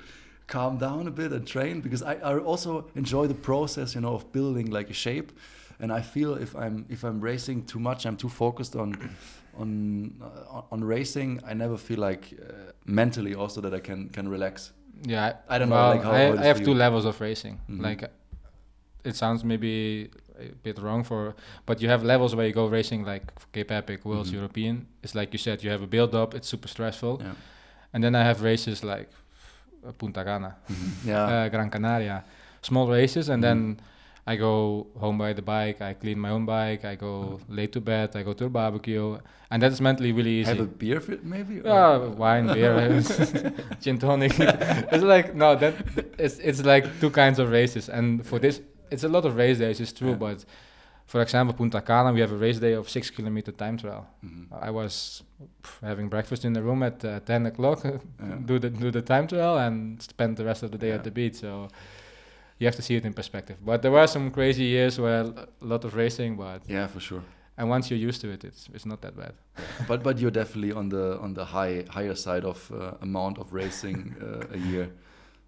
calm 0.51 0.77
down 0.79 1.07
a 1.07 1.11
bit 1.11 1.33
and 1.33 1.47
train 1.47 1.81
because 1.81 2.03
I, 2.03 2.15
I 2.31 2.39
also 2.51 2.71
enjoy 2.95 3.27
the 3.29 3.41
process 3.51 3.95
you 3.95 4.01
know 4.01 4.15
of 4.15 4.23
building 4.33 4.67
like 4.79 4.91
a 4.91 4.99
shape 5.07 5.31
and 5.83 5.93
i 5.93 6.03
feel 6.03 6.31
if 6.47 6.55
i'm 6.63 6.85
if 6.97 7.05
i'm 7.05 7.21
racing 7.31 7.59
too 7.73 7.79
much 7.89 8.01
i'm 8.07 8.17
too 8.17 8.29
focused 8.29 8.75
on 8.77 8.89
on 9.63 9.69
uh, 10.23 10.73
on 10.75 10.81
racing 10.97 11.41
i 11.51 11.55
never 11.55 11.77
feel 11.79 12.01
like 12.11 12.25
uh, 12.33 12.73
mentally 12.85 13.35
also 13.35 13.61
that 13.61 13.73
i 13.75 13.81
can 13.89 14.09
can 14.17 14.27
relax 14.37 14.73
Yeah, 15.09 15.33
I 15.55 15.59
don't 15.59 15.71
know, 15.71 15.95
like, 15.95 16.05
how- 16.05 16.13
I, 16.13 16.43
I 16.43 16.47
have 16.53 16.61
two 16.69 16.75
levels 16.75 17.05
of 17.11 17.21
racing. 17.21 17.55
Mhm. 17.69 17.81
Like, 17.89 18.01
uh, 18.07 19.09
it 19.09 19.15
sounds 19.17 19.43
maybe 19.45 19.75
a 20.39 20.49
bit 20.67 20.77
wrong 20.79 21.05
for, 21.05 21.35
but 21.67 21.77
you 21.83 21.89
have 21.91 22.03
levels 22.13 22.31
where 22.37 22.47
you 22.49 22.55
go 22.63 22.67
racing 22.79 23.01
like 23.13 23.25
Cape 23.55 23.71
Epic, 23.81 23.99
Worlds, 24.05 24.29
Mhm. 24.31 24.39
European. 24.41 24.75
It's 25.03 25.15
like 25.21 25.29
you 25.35 25.39
said, 25.47 25.57
you 25.65 25.71
have 25.75 25.83
a 25.83 25.91
build 25.97 26.13
up. 26.23 26.35
It's 26.35 26.49
super 26.55 26.69
stressful, 26.69 27.15
yeah 27.25 27.35
and 27.93 28.01
then 28.05 28.15
I 28.15 28.23
have 28.31 28.39
races 28.53 28.79
like 28.95 29.09
Punta 29.99 30.25
Cana, 30.25 30.57
Mhm. 30.69 30.91
yeah 31.07 31.25
uh, 31.45 31.49
Gran 31.49 31.71
Canaria, 31.71 32.23
small 32.63 32.87
races, 32.89 33.29
and 33.29 33.43
Mhm. 33.43 33.47
then 33.47 33.77
I 34.27 34.37
go 34.37 34.87
home 35.01 35.19
by 35.19 35.33
the 35.33 35.43
bike. 35.43 35.81
I 35.81 35.95
clean 35.95 36.19
my 36.19 36.31
own 36.31 36.45
bike. 36.45 36.85
I 36.85 36.95
go 36.95 37.41
late 37.49 37.73
to 37.73 37.81
bed. 37.81 38.15
I 38.15 38.23
go 38.23 38.33
to 38.35 38.45
a 38.45 38.49
barbecue, 38.51 39.17
and 39.51 39.63
that's 39.63 39.81
mentally 39.81 40.13
really 40.13 40.41
easy. 40.41 40.51
have 40.51 40.61
a 40.61 40.67
beer 40.67 41.01
fit 41.01 41.25
maybe 41.25 41.61
or- 41.61 41.67
Yeah, 41.67 41.97
wine, 42.19 42.47
beer, 42.47 43.03
gin 43.81 43.99
tonic. 43.99 44.33
it's 44.93 45.03
like 45.03 45.35
no, 45.35 45.57
that 45.57 45.75
it's 46.19 46.39
it's 46.39 46.63
like 46.65 46.85
two 47.01 47.11
kinds 47.11 47.39
of 47.39 47.51
races, 47.51 47.89
and 47.89 48.25
for 48.27 48.39
this, 48.39 48.61
it's 48.91 49.05
a 49.05 49.09
lot 49.09 49.25
of 49.25 49.37
race 49.37 49.59
days. 49.59 49.81
It's 49.81 49.93
true, 49.93 50.11
Yeah. 50.11 50.17
but 50.27 50.45
for 51.11 51.21
example, 51.23 51.55
Punta 51.55 51.81
Cana, 51.81 52.13
we 52.13 52.21
have 52.21 52.33
a 52.33 52.37
race 52.37 52.61
day 52.61 52.75
of 52.75 52.89
six 52.89 53.11
kilometer 53.11 53.53
time 53.53 53.77
trial. 53.77 54.07
Mhm. 54.23 54.47
I 54.69 54.71
was 54.71 55.23
having 55.83 56.09
breakfast 56.09 56.45
in 56.45 56.53
the 56.53 56.63
room 56.63 56.83
at 56.83 57.05
uh, 57.05 57.11
ten 57.25 57.47
o'clock, 57.47 57.85
Yeah. 57.85 58.37
do 58.47 58.59
the 58.59 58.71
do 58.71 58.91
the 58.91 59.03
time 59.03 59.27
trial, 59.27 59.59
and 59.59 60.01
spend 60.03 60.37
the 60.37 60.45
rest 60.45 60.63
of 60.63 60.71
the 60.71 60.79
day 60.79 60.89
Yeah. 60.89 60.99
at 60.99 61.03
the 61.05 61.11
beach. 61.11 61.35
So 61.41 61.69
you 62.59 62.67
have 62.69 62.77
to 62.77 62.83
see 62.83 62.97
it 62.97 63.05
in 63.05 63.13
perspective. 63.13 63.57
But 63.65 63.81
there 63.83 63.93
were 63.93 64.07
some 64.07 64.31
crazy 64.31 64.65
years 64.65 64.99
where 64.99 65.23
a 65.63 65.67
lot 65.73 65.85
of 65.85 65.95
racing, 65.95 66.37
but 66.37 66.61
yeah 66.69 66.87
for 66.89 67.01
sure 67.01 67.23
and 67.59 67.69
once 67.71 67.91
you're 67.91 68.09
used 68.09 68.21
to 68.21 68.29
it, 68.33 68.45
it's 68.45 68.69
it's 68.75 68.87
not 68.87 69.01
that 69.01 69.15
bad. 69.17 69.33
but 69.89 70.03
but 70.03 70.19
you're 70.21 70.35
definitely 70.43 70.73
on 70.73 70.89
the 70.89 71.19
on 71.25 71.35
the 71.35 71.45
high 71.45 71.85
higher 71.97 72.15
side 72.17 72.45
of 72.49 72.71
uh, 72.71 72.77
amount 73.03 73.39
of 73.39 73.53
racing 73.53 74.15
uh, 74.23 74.57
a 74.57 74.59
year 74.71 74.89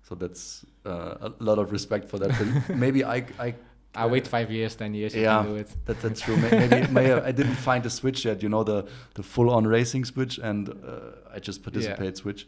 So 0.09 0.15
that's 0.17 0.65
uh, 0.85 1.29
a 1.29 1.31
lot 1.39 1.59
of 1.59 1.71
respect 1.73 2.09
for 2.11 2.19
that. 2.19 2.31
But 2.39 2.77
maybe 2.85 3.01
I 3.17 3.19
I 3.49 3.55
I 3.95 4.07
wait 4.07 4.27
five 4.27 4.51
years, 4.51 4.75
ten 4.75 4.95
years. 4.95 5.15
Yeah, 5.15 5.43
do 5.43 5.57
it. 5.57 5.69
That, 5.85 6.01
that's 6.01 6.21
true. 6.21 6.37
maybe, 6.51 6.87
maybe 6.91 7.13
I 7.13 7.31
didn't 7.31 7.57
find 7.57 7.85
the 7.85 7.91
switch 7.91 8.25
yet. 8.25 8.43
You 8.43 8.49
know 8.49 8.65
the 8.65 8.87
the 9.15 9.23
full 9.23 9.51
on 9.51 9.67
racing 9.67 10.07
switch, 10.07 10.39
and 10.39 10.69
uh, 10.71 11.35
I 11.35 11.39
just 11.39 11.63
participate 11.63 12.15
yeah. 12.17 12.23
switch. 12.23 12.47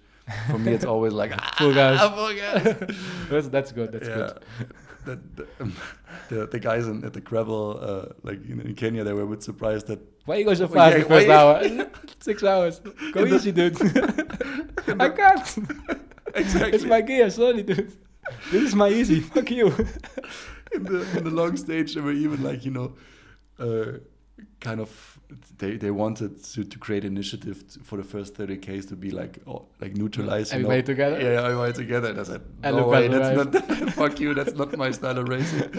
For 0.50 0.58
me, 0.58 0.72
it's 0.72 0.86
always 0.86 1.12
like 1.12 1.32
ah, 1.38 1.54
full 1.58 1.74
gas. 1.74 2.00
Full 2.14 2.34
gas. 2.34 2.62
that's, 3.28 3.48
that's 3.48 3.72
good. 3.72 3.92
That's 3.92 4.08
yeah. 4.08 4.14
good. 4.14 4.72
The, 5.04 5.20
the, 5.36 5.48
um, 5.60 5.76
the, 6.30 6.46
the, 6.46 6.58
guys 6.58 6.86
in, 6.86 7.04
at 7.04 7.12
the 7.12 7.20
gravel, 7.20 7.78
uh, 7.78 8.14
like 8.22 8.42
in, 8.48 8.58
in, 8.60 8.74
Kenya, 8.74 9.04
they 9.04 9.12
were 9.12 9.24
a 9.24 9.26
bit 9.26 9.42
surprised 9.42 9.86
that. 9.88 10.00
Why 10.24 10.36
you 10.36 10.46
go 10.46 10.54
so 10.54 10.66
fast 10.66 10.96
yeah, 10.96 11.02
the 11.02 11.08
first 11.10 11.28
hour? 11.28 11.90
Six 12.20 12.42
hours. 12.42 12.80
Go 13.12 13.26
easy, 13.26 13.52
dude. 13.52 13.76
I 14.98 15.10
can't. 15.10 15.58
Exactly. 16.34 16.72
It's 16.72 16.84
my 16.84 17.02
gear, 17.02 17.28
sorry, 17.28 17.62
dude. 17.62 17.92
This 18.50 18.62
is 18.62 18.74
my 18.74 18.88
easy. 18.88 19.20
Fuck 19.20 19.50
you 19.50 19.74
in 20.74 20.84
the 20.84 21.18
in 21.18 21.24
the 21.24 21.30
long 21.30 21.56
stage, 21.56 21.94
they 21.94 22.00
were 22.00 22.12
even 22.12 22.42
like 22.42 22.64
you 22.64 22.70
know, 22.70 22.94
uh, 23.58 23.98
kind 24.60 24.80
of 24.80 25.14
they 25.58 25.76
they 25.76 25.90
wanted 25.90 26.42
to, 26.42 26.64
to 26.64 26.78
create 26.78 27.04
initiative 27.04 27.66
to, 27.68 27.80
for 27.80 27.96
the 27.96 28.02
first 28.02 28.34
30 28.34 28.56
ks 28.56 28.86
to 28.86 28.96
be 28.96 29.10
like 29.10 29.38
oh, 29.46 29.66
like 29.80 29.96
neutralized. 29.96 30.52
Everybody 30.52 30.80
know? 30.80 30.86
together. 30.86 31.20
Yeah, 31.20 31.44
everybody 31.44 31.72
together. 31.72 32.08
And 32.10 32.20
I 32.20 32.22
said, 32.24 32.42
no 32.62 32.88
way, 32.88 33.08
that's 33.08 33.36
not. 33.36 33.90
fuck 34.00 34.20
you. 34.20 34.34
That's 34.34 34.54
not 34.54 34.76
my 34.76 34.90
style 34.90 35.18
of 35.18 35.28
racing. 35.28 35.70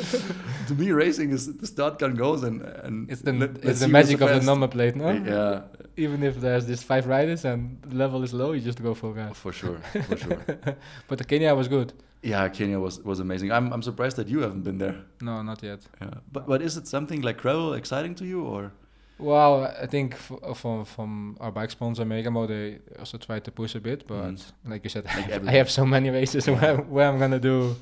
to 0.67 0.73
me, 0.75 0.91
racing 0.91 1.31
is 1.31 1.55
the 1.57 1.67
start 1.67 1.99
gun 1.99 2.15
goes 2.15 2.43
and 2.43 2.61
and 2.85 3.09
it's 3.11 3.21
the 3.21 3.33
it's 3.63 3.79
the 3.79 3.87
magic 3.87 4.21
of 4.21 4.29
the 4.29 4.41
number 4.41 4.67
plate, 4.67 4.95
no? 4.95 5.11
Yeah. 5.11 5.61
Even 5.97 6.23
if 6.23 6.41
there's 6.41 6.65
this 6.65 6.83
five 6.83 7.07
riders 7.07 7.45
and 7.45 7.81
the 7.81 7.95
level 7.95 8.23
is 8.23 8.33
low, 8.33 8.51
you 8.51 8.61
just 8.61 8.81
go 8.81 8.93
for 8.93 9.13
gas. 9.13 9.37
For 9.37 9.53
sure, 9.53 9.77
for 10.09 10.17
sure. 10.17 10.41
but 11.07 11.17
the 11.17 11.23
Kenya 11.23 11.55
was 11.55 11.67
good. 11.67 11.93
Yeah, 12.25 12.49
Kenya 12.49 12.79
was 12.79 12.99
was 13.03 13.19
amazing. 13.19 13.51
I'm 13.51 13.71
I'm 13.71 13.83
surprised 13.83 14.17
that 14.17 14.27
you 14.27 14.41
haven't 14.41 14.63
been 14.63 14.79
there. 14.79 14.95
No, 15.21 15.43
not 15.43 15.61
yet. 15.63 15.79
Yeah, 16.01 16.09
but 16.31 16.47
but 16.47 16.61
is 16.61 16.75
it 16.77 16.87
something 16.87 17.21
like 17.21 17.37
gravel 17.37 17.73
exciting 17.73 18.15
to 18.15 18.25
you 18.25 18.43
or? 18.43 18.71
Well, 19.17 19.63
I 19.83 19.85
think 19.85 20.15
from 20.55 20.85
from 20.85 21.37
our 21.39 21.51
bike 21.51 21.71
sponsor 21.71 22.03
Megamo, 22.05 22.47
they 22.47 22.79
also 22.99 23.17
try 23.17 23.39
to 23.39 23.51
push 23.51 23.75
a 23.75 23.79
bit, 23.79 24.07
but 24.07 24.23
mm. 24.23 24.51
like 24.65 24.83
you 24.83 24.89
said, 24.89 25.05
like 25.17 25.47
I 25.47 25.51
have 25.51 25.69
so 25.69 25.85
many 25.85 26.09
races 26.09 26.47
yeah. 26.47 26.55
where, 26.59 26.77
where 26.77 27.07
I'm 27.07 27.19
gonna 27.19 27.39
do 27.39 27.75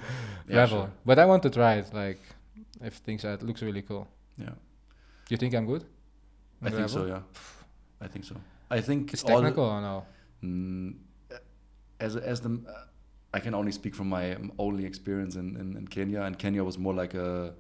yeah, 0.48 0.54
gravel. 0.56 0.82
Sure. 0.82 0.92
But 1.06 1.20
I 1.20 1.26
want 1.26 1.42
to 1.44 1.50
try 1.50 1.76
it. 1.76 1.94
Like 1.94 2.20
if 2.84 2.96
things 2.96 3.24
it 3.24 3.42
looks 3.44 3.62
really 3.62 3.82
cool. 3.82 4.08
Yeah. 4.38 4.56
You 5.30 5.38
think 5.38 5.54
I'm 5.56 5.66
good? 5.66 5.86
I 6.62 6.70
think 6.70 6.90
so. 6.90 7.06
Yeah. 7.06 7.22
I 8.02 8.08
think 8.08 8.26
so. 8.26 8.36
I 8.70 8.82
think 8.82 9.14
it's 9.14 9.24
technical 9.24 9.64
or 9.64 9.82
no? 9.82 10.06
Mm, 10.44 10.96
as 12.00 12.16
as 12.16 12.42
the 12.42 12.50
uh, 12.50 12.84
I 13.34 13.40
can 13.40 13.56
only 13.56 13.72
speak 13.72 13.96
from 13.96 14.10
my 14.10 14.38
only 14.60 14.86
experience 14.86 15.36
in, 15.36 15.56
in, 15.58 15.76
in, 15.76 15.88
Kenya, 15.88 16.22
and 16.22 16.38
Kenya 16.38 16.64
was 16.64 16.78
more 16.78 16.94
like 16.94 17.16
a 17.16 17.54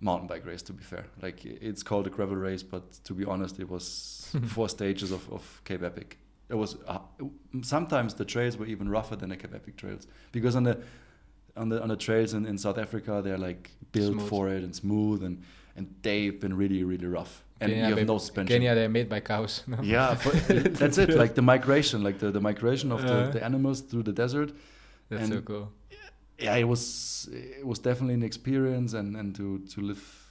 mountain 0.00 0.26
bike 0.26 0.46
race. 0.46 0.62
To 0.62 0.72
be 0.72 0.82
fair, 0.82 1.04
like 1.20 1.44
it's 1.44 1.82
called 1.82 2.06
a 2.06 2.10
gravel 2.10 2.36
race, 2.36 2.62
but 2.62 2.92
to 3.04 3.12
be 3.12 3.24
honest, 3.24 3.60
it 3.60 3.68
was 3.68 4.34
four 4.46 4.68
stages 4.68 5.12
of, 5.12 5.30
of 5.30 5.60
Cape 5.64 5.82
Epic. 5.82 6.18
It 6.48 6.54
was 6.54 6.76
uh, 6.86 6.98
sometimes 7.62 8.14
the 8.14 8.24
trails 8.24 8.56
were 8.56 8.66
even 8.66 8.88
rougher 8.88 9.16
than 9.16 9.30
the 9.30 9.36
Cape 9.36 9.54
Epic 9.54 9.76
trails 9.76 10.06
because 10.32 10.56
on 10.56 10.62
the 10.62 10.80
on 11.56 11.68
the 11.68 11.82
on 11.82 11.88
the 11.88 11.96
trails 11.96 12.32
in, 12.32 12.46
in 12.46 12.56
South 12.56 12.78
Africa 12.78 13.20
they're 13.22 13.38
like 13.38 13.70
built 13.92 14.12
smooth. 14.12 14.28
for 14.28 14.48
it 14.48 14.62
and 14.62 14.74
smooth 14.74 15.22
and 15.22 15.42
and 15.74 15.94
they've 16.02 16.40
been 16.40 16.56
really 16.56 16.84
really 16.84 17.06
rough 17.06 17.42
and 17.60 17.72
Kenya, 17.72 17.88
you 17.88 17.96
have 17.96 18.06
no 18.06 18.18
suspension. 18.18 18.54
Kenya, 18.54 18.74
they're 18.74 18.88
made 18.88 19.08
by 19.08 19.20
cows. 19.20 19.62
No? 19.66 19.78
Yeah, 19.82 20.14
that's 20.48 20.98
it. 20.98 21.10
Like 21.16 21.34
the 21.34 21.40
migration, 21.40 22.02
like 22.02 22.18
the, 22.18 22.30
the 22.30 22.40
migration 22.40 22.92
of 22.92 23.02
uh, 23.02 23.26
the, 23.26 23.30
the 23.32 23.44
animals 23.44 23.80
through 23.80 24.02
the 24.02 24.12
desert 24.12 24.52
that's 25.08 25.22
and 25.22 25.32
so 25.32 25.40
cool. 25.40 25.72
Yeah, 26.38 26.56
it 26.56 26.64
was 26.64 27.28
it 27.32 27.66
was 27.66 27.78
definitely 27.78 28.14
an 28.14 28.22
experience, 28.22 28.92
and 28.92 29.16
and 29.16 29.34
to 29.36 29.58
to 29.74 29.80
live. 29.80 30.22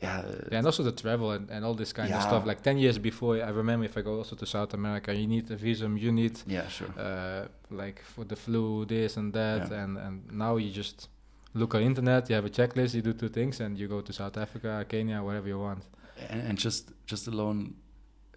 Yeah, 0.00 0.24
yeah, 0.50 0.58
and 0.58 0.66
also 0.66 0.82
the 0.82 0.92
travel 0.92 1.32
and, 1.32 1.50
and 1.50 1.62
all 1.62 1.74
this 1.74 1.92
kind 1.92 2.08
yeah. 2.08 2.16
of 2.16 2.22
stuff. 2.22 2.46
Like 2.46 2.62
ten 2.62 2.78
years 2.78 2.98
before, 2.98 3.36
I 3.36 3.50
remember 3.50 3.84
if 3.84 3.98
I 3.98 4.02
go 4.02 4.16
also 4.16 4.36
to 4.36 4.46
South 4.46 4.72
America, 4.72 5.14
you 5.14 5.26
need 5.26 5.50
a 5.50 5.56
visum, 5.56 6.00
you 6.00 6.10
need 6.10 6.40
yeah, 6.46 6.68
sure, 6.68 6.88
uh, 6.98 7.48
like 7.70 8.02
for 8.02 8.24
the 8.24 8.36
flu, 8.36 8.86
this 8.86 9.16
and 9.16 9.32
that, 9.34 9.70
yeah. 9.70 9.82
and 9.82 9.98
and 9.98 10.32
now 10.32 10.56
you 10.56 10.70
just 10.70 11.08
look 11.52 11.74
on 11.74 11.82
internet, 11.82 12.30
you 12.30 12.36
have 12.36 12.46
a 12.46 12.50
checklist, 12.50 12.94
you 12.94 13.02
do 13.02 13.12
two 13.12 13.28
things, 13.28 13.60
and 13.60 13.76
you 13.76 13.88
go 13.88 14.00
to 14.00 14.12
South 14.12 14.36
Africa, 14.38 14.86
Kenya, 14.88 15.22
wherever 15.22 15.48
you 15.48 15.58
want. 15.58 15.84
And, 16.28 16.40
and 16.48 16.58
just 16.58 16.92
just 17.06 17.26
alone 17.26 17.74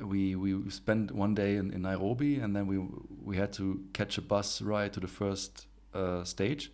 we 0.04 0.36
we 0.36 0.70
spent 0.70 1.12
one 1.12 1.34
day 1.34 1.56
in, 1.56 1.72
in 1.72 1.82
Nairobi, 1.82 2.40
and 2.40 2.56
then 2.56 2.68
we 2.68 2.80
we 3.24 3.38
had 3.38 3.54
to 3.54 3.80
catch 3.94 4.18
a 4.18 4.22
bus 4.22 4.62
ride 4.62 4.94
to 4.94 5.00
the 5.00 5.08
first 5.08 5.68
uh, 5.94 6.24
stage. 6.24 6.72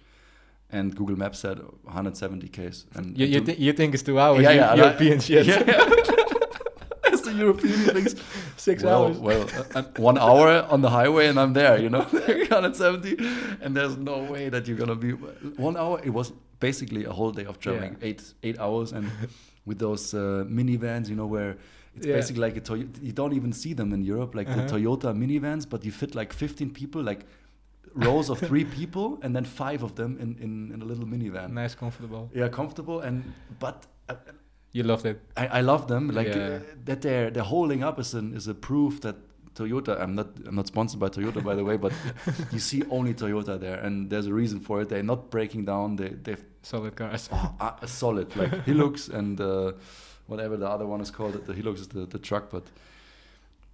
And 0.72 0.96
Google 0.96 1.18
Maps 1.18 1.40
said 1.40 1.58
170 1.58 2.48
k's. 2.50 2.86
And 2.94 3.18
you 3.18 3.26
you, 3.26 3.42
th 3.42 3.58
you 3.58 3.74
think 3.74 3.94
it's 3.94 4.04
two 4.04 4.20
hours? 4.20 4.44
Yeah, 4.44 4.52
yeah, 4.52 4.76
European 4.76 5.20
shit. 5.20 5.46
Yeah, 5.48 5.58
As 7.12 7.22
the 7.22 7.34
European 7.34 7.80
things, 7.96 8.16
six 8.56 8.84
well, 8.84 9.06
hours. 9.06 9.18
Well, 9.18 9.50
uh, 9.58 9.80
uh 9.80 9.84
one 9.98 10.20
hour 10.20 10.68
on 10.70 10.82
the 10.82 10.90
highway, 10.90 11.28
and 11.28 11.40
I'm 11.40 11.54
there. 11.54 11.80
You 11.82 11.90
know, 11.90 12.04
170, 12.04 13.18
and 13.62 13.76
there's 13.76 13.98
no 13.98 14.18
way 14.32 14.50
that 14.50 14.68
you're 14.68 14.78
gonna 14.78 15.02
be 15.08 15.12
one 15.58 15.76
hour. 15.76 16.00
It 16.04 16.14
was 16.14 16.32
basically 16.60 17.06
a 17.06 17.12
whole 17.12 17.32
day 17.32 17.46
of 17.46 17.58
traveling, 17.60 17.98
yeah. 18.00 18.10
eight 18.10 18.22
eight 18.44 18.60
hours, 18.60 18.94
and 18.94 19.10
with 19.66 19.80
those 19.80 20.14
uh, 20.14 20.46
minivans, 20.48 21.10
you 21.10 21.16
know, 21.16 21.26
where 21.28 21.58
it's 22.00 22.08
yeah. 22.08 22.16
basically 22.16 22.42
like 22.42 22.56
a 22.56 22.62
Toyota. 22.62 23.04
You 23.04 23.12
don't 23.12 23.34
even 23.34 23.52
see 23.52 23.74
them 23.74 23.92
in 23.94 24.02
Europe, 24.02 24.34
like 24.34 24.48
uh-huh. 24.48 24.66
the 24.66 24.74
Toyota 24.74 25.14
minivans, 25.14 25.68
but 25.70 25.84
you 25.84 25.92
fit 25.92 26.16
like 26.16 26.32
15 26.32 26.70
people, 26.72 27.04
like 27.04 27.26
rows 27.94 28.30
of 28.30 28.40
three 28.40 28.64
people, 28.80 29.20
and 29.22 29.36
then 29.36 29.44
five 29.44 29.84
of 29.84 29.96
them 29.96 30.18
in, 30.18 30.38
in, 30.42 30.72
in 30.74 30.82
a 30.82 30.86
little 30.86 31.06
minivan. 31.06 31.52
Nice, 31.52 31.76
comfortable. 31.76 32.30
Yeah, 32.34 32.48
comfortable, 32.48 33.02
and 33.02 33.34
but. 33.60 33.86
Uh, 34.08 34.16
you 34.72 34.84
loved 34.84 35.06
it. 35.08 35.20
I, 35.36 35.48
I 35.48 35.62
love 35.62 35.88
them. 35.88 36.10
Like 36.10 36.28
yeah. 36.28 36.36
uh, 36.36 36.60
that, 36.86 37.02
they're 37.02 37.32
they're 37.32 37.44
holding 37.44 37.84
up 37.84 38.00
is 38.00 38.14
an 38.14 38.36
is 38.36 38.48
a 38.48 38.54
proof 38.54 39.02
that 39.02 39.16
Toyota. 39.56 40.00
I'm 40.00 40.14
not 40.14 40.28
I'm 40.46 40.56
not 40.56 40.68
sponsored 40.68 41.00
by 41.00 41.10
Toyota 41.10 41.44
by 41.44 41.56
the 41.56 41.66
way, 41.66 41.76
but 41.76 41.92
you 42.52 42.60
see 42.60 42.84
only 42.92 43.16
Toyota 43.16 43.60
there, 43.60 43.80
and 43.80 44.12
there's 44.12 44.28
a 44.28 44.34
reason 44.34 44.60
for 44.60 44.82
it. 44.82 44.90
They're 44.90 45.02
not 45.02 45.32
breaking 45.32 45.66
down. 45.66 45.96
They 45.96 46.10
they've 46.10 46.46
solid 46.62 46.96
cars. 46.96 47.30
Oh, 47.32 47.56
uh, 47.60 47.86
solid 47.88 48.36
like 48.36 48.52
Hilux 48.66 49.10
and. 49.20 49.42
Whatever 50.30 50.58
the 50.58 50.70
other 50.76 50.86
one 50.86 51.02
is 51.02 51.12
called. 51.12 51.34
The 51.34 51.54
Hilux 51.54 51.76
is 51.80 51.88
the, 51.88 52.06
the 52.06 52.20
truck, 52.20 52.50
but 52.52 52.66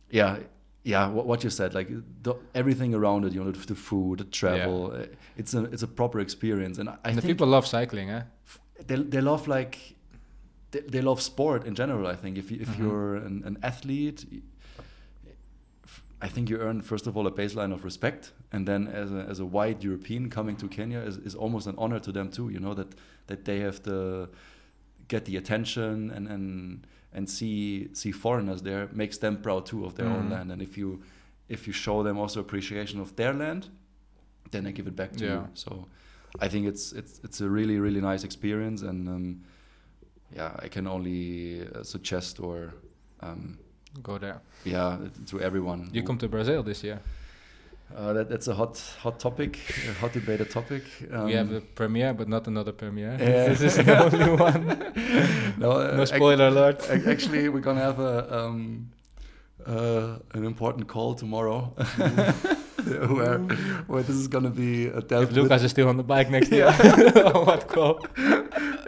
yeah, 0.09 0.37
yeah, 0.83 1.07
what, 1.07 1.25
what 1.25 1.43
you 1.43 1.49
said, 1.49 1.73
like 1.73 1.89
the, 2.21 2.35
everything 2.53 2.93
around 2.93 3.25
it, 3.25 3.33
you 3.33 3.43
know, 3.43 3.51
the, 3.51 3.65
the 3.67 3.75
food, 3.75 4.19
the 4.19 4.23
travel, 4.25 4.93
yeah. 4.95 5.05
it's 5.35 5.53
a 5.53 5.63
it's 5.73 5.83
a 5.83 5.87
proper 5.87 6.19
experience, 6.19 6.77
and 6.77 6.89
I, 6.89 6.97
and 7.03 7.17
the 7.17 7.23
people 7.23 7.47
love 7.47 7.65
cycling, 7.65 8.09
eh? 8.11 8.23
They 8.87 8.95
they 8.95 9.21
love 9.21 9.47
like 9.47 9.95
they, 10.71 10.81
they 10.81 11.01
love 11.01 11.21
sport 11.21 11.65
in 11.65 11.73
general. 11.75 12.05
I 12.07 12.15
think 12.15 12.37
if 12.37 12.51
you, 12.51 12.61
if 12.61 12.67
mm 12.67 12.73
-hmm. 12.73 12.83
you're 12.83 13.25
an, 13.25 13.43
an 13.45 13.57
athlete. 13.61 14.25
I 16.21 16.29
think 16.29 16.49
you 16.49 16.59
earn 16.59 16.81
first 16.81 17.07
of 17.07 17.17
all 17.17 17.27
a 17.27 17.31
baseline 17.31 17.73
of 17.73 17.83
respect, 17.83 18.33
and 18.51 18.65
then 18.65 18.87
as 18.87 19.11
a, 19.11 19.29
as 19.31 19.39
a 19.39 19.45
white 19.45 19.87
European 19.87 20.29
coming 20.29 20.57
to 20.57 20.67
Kenya 20.67 21.01
is, 21.07 21.17
is 21.17 21.35
almost 21.35 21.67
an 21.67 21.75
honor 21.77 21.99
to 21.99 22.11
them 22.11 22.29
too. 22.29 22.49
You 22.49 22.59
know 22.59 22.75
that 22.75 22.87
that 23.27 23.43
they 23.43 23.59
have 23.61 23.79
the 23.81 24.29
get 25.07 25.25
the 25.25 25.37
attention 25.37 26.11
and 26.11 26.27
and 26.27 26.87
and 27.13 27.29
see 27.29 27.89
see 27.93 28.11
foreigners 28.11 28.61
there 28.61 28.89
makes 28.91 29.17
them 29.17 29.41
proud 29.41 29.65
too 29.65 29.85
of 29.85 29.95
their 29.95 30.07
mm. 30.07 30.15
own 30.15 30.29
land. 30.29 30.51
And 30.51 30.61
if 30.61 30.77
you 30.77 31.01
if 31.49 31.67
you 31.67 31.73
show 31.73 32.03
them 32.03 32.17
also 32.17 32.39
appreciation 32.39 32.99
of 32.99 33.15
their 33.15 33.33
land 33.33 33.69
then 34.51 34.63
they 34.63 34.71
give 34.71 34.87
it 34.87 34.95
back 34.95 35.11
to 35.13 35.25
yeah. 35.25 35.33
you 35.33 35.47
so 35.53 35.87
i 36.39 36.47
think 36.47 36.67
it's 36.67 36.91
it's 36.93 37.19
it's 37.23 37.41
a 37.41 37.49
really 37.49 37.79
really 37.79 38.01
nice 38.01 38.23
experience. 38.23 38.81
And 38.81 39.07
um, 39.07 39.41
yeah 40.35 40.51
i 40.59 40.67
can 40.67 40.87
only 40.87 41.61
uh, 41.67 41.83
suggest 41.83 42.39
or 42.39 42.73
um, 43.21 43.57
go 44.03 44.17
there. 44.17 44.41
yeah 44.63 44.97
to 45.27 45.39
everyone 45.41 45.89
you 45.93 46.03
come 46.03 46.17
to 46.17 46.27
brazil 46.27 46.63
this 46.63 46.83
year 46.83 46.99
uh, 47.93 48.13
that, 48.13 48.29
that's 48.29 48.47
a 48.47 48.55
hot 48.55 48.81
hot 48.99 49.19
topic, 49.19 49.59
a 49.89 49.93
hot 49.93 50.13
debated 50.13 50.49
topic. 50.49 50.83
Um, 51.11 51.25
we 51.25 51.33
have 51.33 51.51
a 51.51 51.61
premiere, 51.61 52.13
but 52.13 52.27
not 52.27 52.47
another 52.47 52.71
premiere. 52.71 53.17
Yeah. 53.19 53.47
this 53.53 53.61
is 53.61 53.75
the 53.77 54.03
only 54.03 54.29
one. 54.49 55.53
no, 55.57 55.71
uh, 55.71 55.95
no 55.95 56.05
spoiler 56.05 56.47
alert. 56.47 56.89
actually, 56.89 57.49
we're 57.49 57.59
gonna 57.59 57.81
have 57.81 57.99
a 57.99 58.45
um, 58.45 58.89
uh, 59.65 60.17
an 60.33 60.45
important 60.45 60.87
call 60.87 61.13
tomorrow, 61.13 61.61
where 62.85 63.39
where 63.87 64.03
this 64.03 64.15
is 64.15 64.27
gonna 64.27 64.49
be 64.49 64.91
uh, 64.91 64.99
dealt 65.01 65.23
if 65.25 65.31
Lucas 65.31 65.63
is 65.63 65.71
still 65.71 65.87
on 65.87 65.97
the 65.97 66.03
bike 66.03 66.29
next 66.29 66.51
year. 66.51 66.71
what 66.71 67.67
call? 67.67 68.05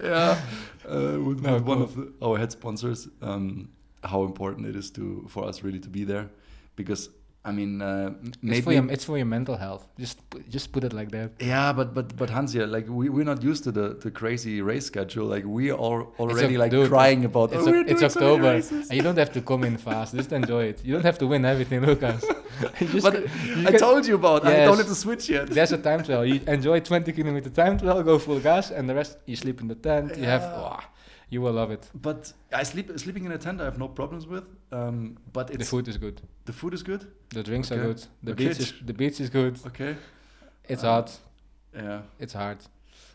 Yeah, 0.03 0.41
uh, 0.89 1.19
with, 1.21 1.41
no, 1.41 1.53
with 1.53 1.63
one 1.63 1.81
of 1.81 1.95
the, 1.95 2.11
our 2.21 2.37
head 2.37 2.51
sponsors. 2.51 3.07
Um, 3.21 3.69
how 4.03 4.23
important 4.23 4.67
it 4.67 4.75
is 4.75 4.91
to 4.91 5.25
for 5.27 5.45
us 5.45 5.63
really 5.63 5.79
to 5.79 5.89
be 5.89 6.03
there, 6.03 6.29
because 6.75 7.09
I 7.47 7.53
mean, 7.53 7.81
uh, 7.81 8.11
maybe 8.41 8.57
it's 8.57 8.65
for, 8.65 8.73
your, 8.73 8.91
it's 8.91 9.05
for 9.05 9.17
your 9.17 9.25
mental 9.25 9.55
health. 9.55 9.87
Just 9.97 10.17
just 10.49 10.73
put 10.73 10.83
it 10.83 10.91
like 10.91 11.11
that. 11.11 11.31
Yeah, 11.39 11.71
but 11.71 11.93
but 11.93 12.07
but 12.17 12.29
Hans, 12.29 12.53
yeah, 12.53 12.65
like 12.65 12.85
we 12.89 13.07
we're 13.07 13.29
not 13.33 13.41
used 13.41 13.63
to 13.67 13.71
the 13.71 13.87
the 14.05 14.11
crazy 14.11 14.61
race 14.61 14.85
schedule. 14.91 15.27
Like 15.35 15.45
we 15.45 15.71
are 15.71 16.01
already 16.21 16.57
like 16.57 16.71
dude, 16.71 16.89
crying 16.89 17.23
about. 17.23 17.53
It's, 17.53 17.65
oh, 17.65 17.85
it's 17.91 18.03
October, 18.03 18.51
and 18.89 18.91
you 18.97 19.01
don't 19.01 19.17
have 19.23 19.31
to 19.31 19.41
come 19.41 19.63
in 19.63 19.77
fast. 19.77 20.13
Just 20.13 20.33
enjoy 20.33 20.63
it. 20.71 20.83
You 20.83 20.91
don't 20.95 21.05
have 21.05 21.19
to 21.19 21.27
win 21.27 21.45
everything, 21.45 21.79
Lucas. 21.85 22.21
but 23.05 23.15
I 23.69 23.71
told 23.77 24.05
you 24.05 24.15
about. 24.15 24.43
Yes, 24.43 24.59
I 24.59 24.65
don't 24.65 24.79
have 24.83 24.91
to 24.95 25.01
switch 25.05 25.29
yet. 25.29 25.47
There's 25.47 25.71
a 25.71 25.77
time 25.77 26.03
trial. 26.03 26.25
You 26.25 26.41
enjoy 26.47 26.81
20 26.81 27.13
kilometer 27.13 27.49
time 27.49 27.79
trial, 27.79 28.03
go 28.03 28.19
full 28.19 28.41
gas, 28.41 28.71
and 28.71 28.89
the 28.89 28.95
rest 28.95 29.19
you 29.25 29.37
sleep 29.37 29.61
in 29.61 29.69
the 29.69 29.75
tent. 29.75 30.09
Yeah. 30.11 30.17
You 30.17 30.25
have. 30.25 30.43
Oh, 30.43 30.79
you 31.29 31.41
will 31.41 31.53
love 31.53 31.71
it. 31.71 31.89
But 31.93 32.33
I 32.53 32.63
sleep 32.63 32.91
sleeping 32.97 33.25
in 33.25 33.31
a 33.31 33.37
tent. 33.37 33.61
I 33.61 33.65
have 33.65 33.77
no 33.77 33.87
problems 33.87 34.27
with. 34.27 34.49
Um, 34.71 35.17
but 35.33 35.47
the 35.47 35.65
food 35.65 35.87
is 35.87 35.97
good. 35.97 36.21
The 36.45 36.53
food 36.53 36.73
is 36.73 36.83
good. 36.83 37.05
The 37.29 37.43
drinks 37.43 37.71
okay. 37.71 37.81
are 37.81 37.85
good. 37.85 38.05
The 38.23 38.31
okay. 38.31 38.47
beach 38.47 38.59
is 38.59 38.73
the 38.85 38.93
beach 38.93 39.19
is 39.19 39.29
good. 39.29 39.59
Okay. 39.67 39.95
It's 40.67 40.83
uh, 40.83 40.91
hard. 40.91 41.11
Yeah. 41.75 42.01
It's 42.19 42.33
hard. 42.33 42.57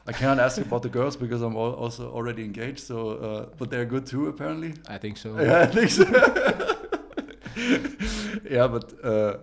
I 0.07 0.13
cannot 0.13 0.39
ask 0.41 0.59
about 0.59 0.83
the 0.83 0.89
girls 0.89 1.17
because 1.17 1.43
I'm 1.43 1.57
also 1.57 2.11
already 2.11 2.45
engaged. 2.45 2.81
So, 2.81 3.11
uh, 3.11 3.47
but 3.57 3.71
they're 3.71 3.85
good 3.85 4.05
too, 4.05 4.27
apparently. 4.27 4.75
I 4.89 4.99
think 4.99 5.17
so. 5.17 5.41
Yeah, 5.41 5.61
I 5.61 5.67
think 5.67 5.91
so. 5.91 6.05
yeah, 8.51 8.67
but 8.67 8.93
uh, 9.05 9.37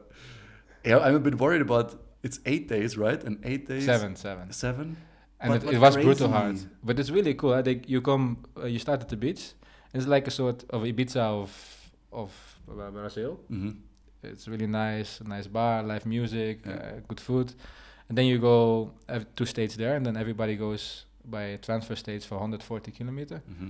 yeah, 0.83 0.99
I'm 0.99 1.15
a 1.15 1.19
bit 1.19 1.39
worried 1.39 1.61
about. 1.61 1.95
It's 2.21 2.41
eight 2.45 2.67
days, 2.67 2.97
right? 2.97 3.23
And 3.23 3.39
eight 3.45 3.65
days. 3.65 3.85
Seven, 3.85 4.17
seven, 4.17 4.51
seven 4.51 4.97
and 5.39 5.55
it, 5.55 5.63
it 5.73 5.79
was 5.79 5.95
brutal 5.95 6.29
hard. 6.29 6.59
But 6.83 6.99
it's 6.99 7.09
really 7.09 7.33
cool. 7.33 7.61
They, 7.63 7.81
you 7.87 8.01
come, 8.01 8.45
uh, 8.57 8.65
you 8.65 8.79
start 8.79 9.01
at 9.01 9.09
the 9.09 9.15
beach. 9.15 9.53
It's 9.93 10.05
like 10.05 10.27
a 10.27 10.31
sort 10.31 10.63
of 10.69 10.83
Ibiza 10.83 11.17
of 11.17 11.51
of 12.11 12.31
uh, 12.69 12.89
Brazil. 12.91 13.39
Mm-hmm. 13.51 13.71
It's 14.23 14.47
really 14.47 14.67
nice, 14.67 15.21
nice 15.21 15.47
bar, 15.47 15.81
live 15.83 16.05
music, 16.05 16.59
yeah. 16.65 16.73
uh, 16.73 16.99
good 17.07 17.19
food, 17.19 17.53
and 18.09 18.17
then 18.17 18.25
you 18.25 18.37
go 18.37 18.91
two 19.35 19.45
states 19.45 19.75
there, 19.75 19.95
and 19.95 20.05
then 20.05 20.17
everybody 20.17 20.55
goes 20.55 21.05
by 21.23 21.57
transfer 21.61 21.95
states 21.95 22.25
for 22.25 22.35
140 22.35 22.91
kilometer. 22.91 23.41
Mm-hmm. 23.49 23.69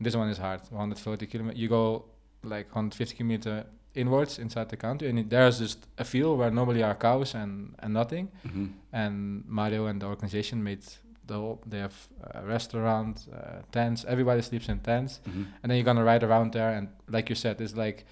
This 0.00 0.14
one 0.14 0.28
is 0.28 0.38
hard, 0.38 0.60
140 0.70 1.26
kilometer. 1.26 1.58
You 1.58 1.68
go 1.68 2.04
like 2.44 2.66
150 2.66 3.16
kilometer 3.16 3.64
inwards 3.94 4.38
inside 4.38 4.68
the 4.68 4.76
country, 4.76 5.08
and 5.08 5.18
it, 5.18 5.30
there's 5.30 5.58
just 5.58 5.86
a 5.98 6.04
field 6.04 6.38
where 6.38 6.50
normally 6.50 6.82
are 6.82 6.94
cows 6.94 7.34
and 7.34 7.74
and 7.80 7.92
nothing. 7.92 8.30
Mm-hmm. 8.46 8.66
And 8.92 9.44
Mario 9.46 9.86
and 9.86 10.00
the 10.00 10.06
organization 10.06 10.62
made 10.62 10.84
the 11.28 11.34
whole, 11.34 11.60
they 11.64 11.78
have 11.78 11.96
a 12.34 12.42
restaurant, 12.44 13.14
uh, 13.32 13.62
tents. 13.70 14.04
Everybody 14.08 14.42
sleeps 14.42 14.68
in 14.68 14.80
tents, 14.80 15.20
mm-hmm. 15.28 15.44
and 15.62 15.66
then 15.70 15.76
you're 15.76 15.84
gonna 15.84 16.04
ride 16.12 16.24
around 16.24 16.52
there. 16.52 16.70
And 16.76 16.88
like 17.08 17.28
you 17.30 17.36
said, 17.36 17.60
it's 17.60 17.76
like 17.76 18.04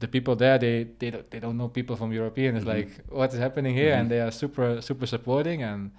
the 0.00 0.08
people 0.08 0.34
there 0.34 0.58
they 0.58 0.86
they 0.98 1.10
don't, 1.10 1.30
they 1.30 1.40
don't 1.40 1.56
know 1.56 1.68
people 1.68 1.96
from 1.96 2.10
European. 2.12 2.56
It's 2.56 2.64
mm-hmm. 2.64 2.78
like 2.78 2.90
what's 3.18 3.36
happening 3.36 3.74
here, 3.74 3.92
mm-hmm. 3.92 4.00
and 4.00 4.10
they 4.10 4.20
are 4.20 4.32
super 4.32 4.80
super 4.82 5.06
supporting 5.06 5.62
and. 5.62 5.92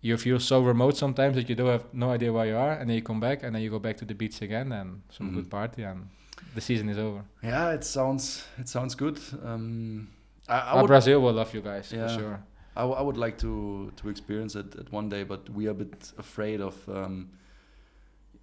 You 0.00 0.16
feel 0.16 0.38
so 0.38 0.62
remote 0.62 0.96
sometimes 0.96 1.34
that 1.34 1.48
you 1.48 1.56
don't 1.56 1.72
have 1.76 1.86
no 1.92 2.10
idea 2.10 2.32
where 2.32 2.46
you 2.46 2.56
are, 2.56 2.74
and 2.78 2.88
then 2.88 2.94
you 2.94 3.02
come 3.02 3.18
back, 3.18 3.42
and 3.42 3.52
then 3.52 3.62
you 3.62 3.70
go 3.70 3.80
back 3.80 3.96
to 3.96 4.04
the 4.04 4.14
beach 4.14 4.40
again, 4.42 4.70
and 4.70 5.02
some 5.10 5.26
mm-hmm. 5.26 5.36
good 5.36 5.50
party, 5.50 5.82
and 5.82 6.08
the 6.54 6.60
season 6.60 6.88
is 6.88 6.98
over. 6.98 7.24
Yeah, 7.42 7.72
it 7.72 7.82
sounds 7.82 8.44
it 8.58 8.68
sounds 8.68 8.94
good. 8.94 9.18
Um, 9.44 10.08
I, 10.48 10.80
I 10.80 10.86
Brazil 10.86 11.20
will 11.20 11.32
love 11.32 11.52
you 11.52 11.62
guys 11.62 11.90
yeah. 11.92 12.06
for 12.06 12.14
sure. 12.20 12.40
I, 12.78 12.84
I 12.84 13.02
would 13.02 13.16
like 13.16 13.36
to 13.38 13.92
to 13.96 14.08
experience 14.08 14.54
it 14.54 14.76
at 14.76 14.90
one 14.92 15.08
day, 15.08 15.24
but 15.24 15.50
we 15.50 15.66
are 15.66 15.72
a 15.72 15.80
bit 15.84 16.12
afraid 16.18 16.60
of. 16.60 16.76
Um, 16.88 17.30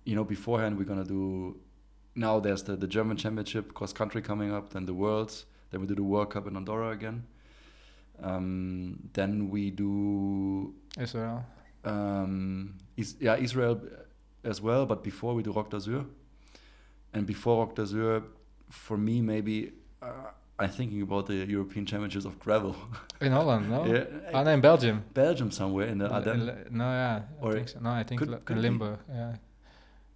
you 0.05 0.15
know, 0.15 0.23
beforehand 0.23 0.77
we're 0.77 0.85
gonna 0.85 1.03
do. 1.03 1.57
Now 2.15 2.39
there's 2.39 2.63
the 2.63 2.75
the 2.75 2.87
German 2.87 3.17
Championship 3.17 3.73
cross 3.73 3.91
country 3.91 4.21
coming 4.21 4.53
up, 4.53 4.69
then 4.69 4.85
the 4.85 4.93
Worlds, 4.93 5.45
then 5.71 5.81
we 5.81 5.87
do 5.87 5.95
the 5.95 6.03
World 6.03 6.29
Cup 6.29 6.47
in 6.47 6.55
Andorra 6.55 6.91
again. 6.91 7.23
Um, 8.21 9.09
then 9.13 9.49
we 9.49 9.71
do 9.71 10.73
Israel. 10.97 11.45
Um, 11.83 12.75
is, 12.95 13.15
yeah, 13.19 13.35
Israel 13.35 13.81
as 14.43 14.61
well, 14.61 14.85
but 14.85 15.03
before 15.03 15.35
we 15.35 15.43
do 15.43 15.51
Roc 15.51 15.69
d'Azur. 15.69 16.05
And 17.13 17.25
before 17.25 17.65
Roc 17.65 17.75
d'Azur, 17.75 18.23
for 18.69 18.97
me 18.97 19.21
maybe 19.21 19.73
uh, 20.01 20.31
I'm 20.57 20.69
thinking 20.69 21.01
about 21.01 21.27
the 21.27 21.35
European 21.35 21.85
Championships 21.85 22.25
of 22.25 22.39
gravel. 22.39 22.75
In 23.21 23.31
Holland, 23.33 23.69
no? 23.69 23.85
yeah. 23.85 24.05
Oh, 24.33 24.43
no, 24.43 24.51
in 24.51 24.61
Belgium. 24.61 25.03
Belgium 25.13 25.51
somewhere 25.51 25.87
in 25.87 25.97
the 25.97 26.09
Ardennes. 26.09 26.71
No, 26.71 26.83
yeah. 26.83 27.21
I 27.41 27.45
or 27.45 27.53
think 27.53 27.69
so. 27.69 27.79
No, 27.79 27.89
I 27.89 28.03
think 28.03 28.19
could, 28.19 28.45
could 28.45 28.57
Limburg. 28.57 28.99
Yeah. 29.09 29.35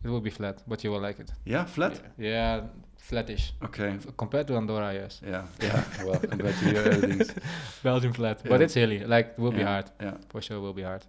It 0.04 0.10
will 0.10 0.22
be 0.22 0.30
flat, 0.30 0.64
but 0.66 0.84
you 0.84 0.92
will 0.92 1.02
like 1.02 1.20
it. 1.20 1.32
Yeah, 1.46 1.66
flat? 1.66 2.00
Yeah, 2.18 2.30
yeah 2.30 2.62
flattish. 2.98 3.54
Okay. 3.64 3.90
F 3.96 4.08
compared 4.18 4.48
to 4.48 4.56
Andorra, 4.56 4.94
yes. 4.94 5.22
Yeah, 5.26 5.44
yeah. 5.62 5.84
well, 6.06 6.20
compared 6.20 6.56
to 6.56 6.72
your 6.72 6.84
everything's. 6.92 7.34
Belgium 7.84 8.14
flat. 8.14 8.42
Yeah. 8.44 8.50
But 8.50 8.62
it's 8.62 8.74
hilly. 8.74 9.00
Like, 9.00 9.34
it 9.38 9.40
will 9.40 9.54
yeah. 9.54 9.60
be 9.60 9.64
hard. 9.64 9.92
Yeah. 10.02 10.18
For 10.30 10.42
sure, 10.42 10.60
will 10.62 10.74
be 10.74 10.84
hard. 10.84 11.06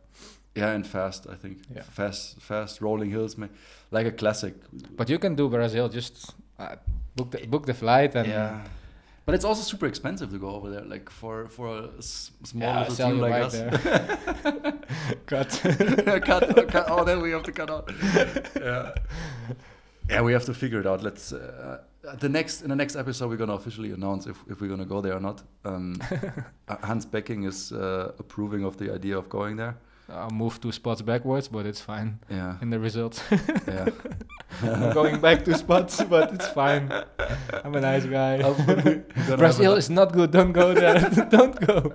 Yeah, 0.57 0.71
and 0.71 0.85
fast, 0.85 1.27
I 1.31 1.37
think. 1.37 1.59
Yeah. 1.75 1.83
Fast, 1.83 2.41
fast 2.41 2.81
rolling 2.81 3.11
hills, 3.11 3.37
like 3.91 4.07
a 4.07 4.13
classic. 4.13 4.55
But 4.97 5.09
you 5.09 5.19
can 5.19 5.35
do 5.37 5.49
Brazil, 5.49 5.89
just 5.89 6.35
uh, 6.59 6.77
book, 7.15 7.31
the, 7.31 7.47
book 7.47 7.67
the 7.67 7.75
flight 7.75 8.17
and. 8.17 8.29
Yeah 8.29 8.61
but 9.31 9.37
it's 9.37 9.45
also 9.45 9.63
super 9.63 9.87
expensive 9.87 10.29
to 10.33 10.39
go 10.39 10.49
over 10.57 10.71
there, 10.71 10.85
like 10.85 11.09
for 11.09 11.47
for 11.47 11.69
a 11.69 11.89
s- 11.99 12.33
small 12.43 12.69
yeah, 12.69 12.81
little 12.81 12.97
team 12.97 13.21
like 13.21 13.45
us. 13.45 13.55
cut. 15.27 15.51
cut, 16.25 16.69
cut. 16.69 16.85
Oh, 16.89 17.05
then 17.05 17.23
we 17.23 17.31
have 17.31 17.45
to 17.45 17.53
cut 17.53 17.71
out. 17.71 17.89
yeah, 18.61 18.93
yeah, 20.11 20.21
we 20.23 20.33
have 20.33 20.45
to 20.47 20.55
figure 20.55 20.81
it 20.81 20.87
out. 20.87 21.05
Let's. 21.05 21.33
Uh, 21.33 21.79
the 22.19 22.29
next 22.29 22.63
in 22.63 22.71
the 22.71 22.75
next 22.75 22.97
episode, 22.97 23.29
we're 23.31 23.37
gonna 23.37 23.55
officially 23.55 23.93
announce 23.93 24.27
if, 24.27 24.37
if 24.49 24.61
we're 24.61 24.71
gonna 24.75 24.85
go 24.85 25.01
there 25.01 25.15
or 25.15 25.21
not. 25.21 25.45
Um, 25.65 26.01
Hans 26.83 27.07
Becking 27.07 27.45
is 27.45 27.71
uh, 27.71 28.11
approving 28.19 28.65
of 28.65 28.79
the 28.79 28.93
idea 28.93 29.17
of 29.17 29.29
going 29.29 29.55
there. 29.55 29.77
I'll 30.13 30.31
move 30.31 30.61
two 30.61 30.73
spots 30.73 31.03
backwards, 31.03 31.49
but 31.49 31.67
it's 31.67 31.81
fine. 31.81 32.19
Yeah. 32.29 32.57
In 32.63 32.71
the 32.71 32.79
results. 32.79 33.23
yeah. 33.67 33.89
I'm 34.63 34.93
going 34.93 35.21
back 35.21 35.45
two 35.45 35.55
spots, 35.55 36.03
but 36.03 36.33
it's 36.35 36.49
fine. 36.49 36.93
I'm 37.65 37.75
a 37.75 37.81
nice 37.81 38.05
guy. 38.05 38.43
Brazil 39.37 39.75
is 39.75 39.89
not 39.91 40.13
good. 40.13 40.31
Don't 40.31 40.53
go 40.53 40.75
there. 40.75 40.99
Don't 41.31 41.59
go. 41.67 41.93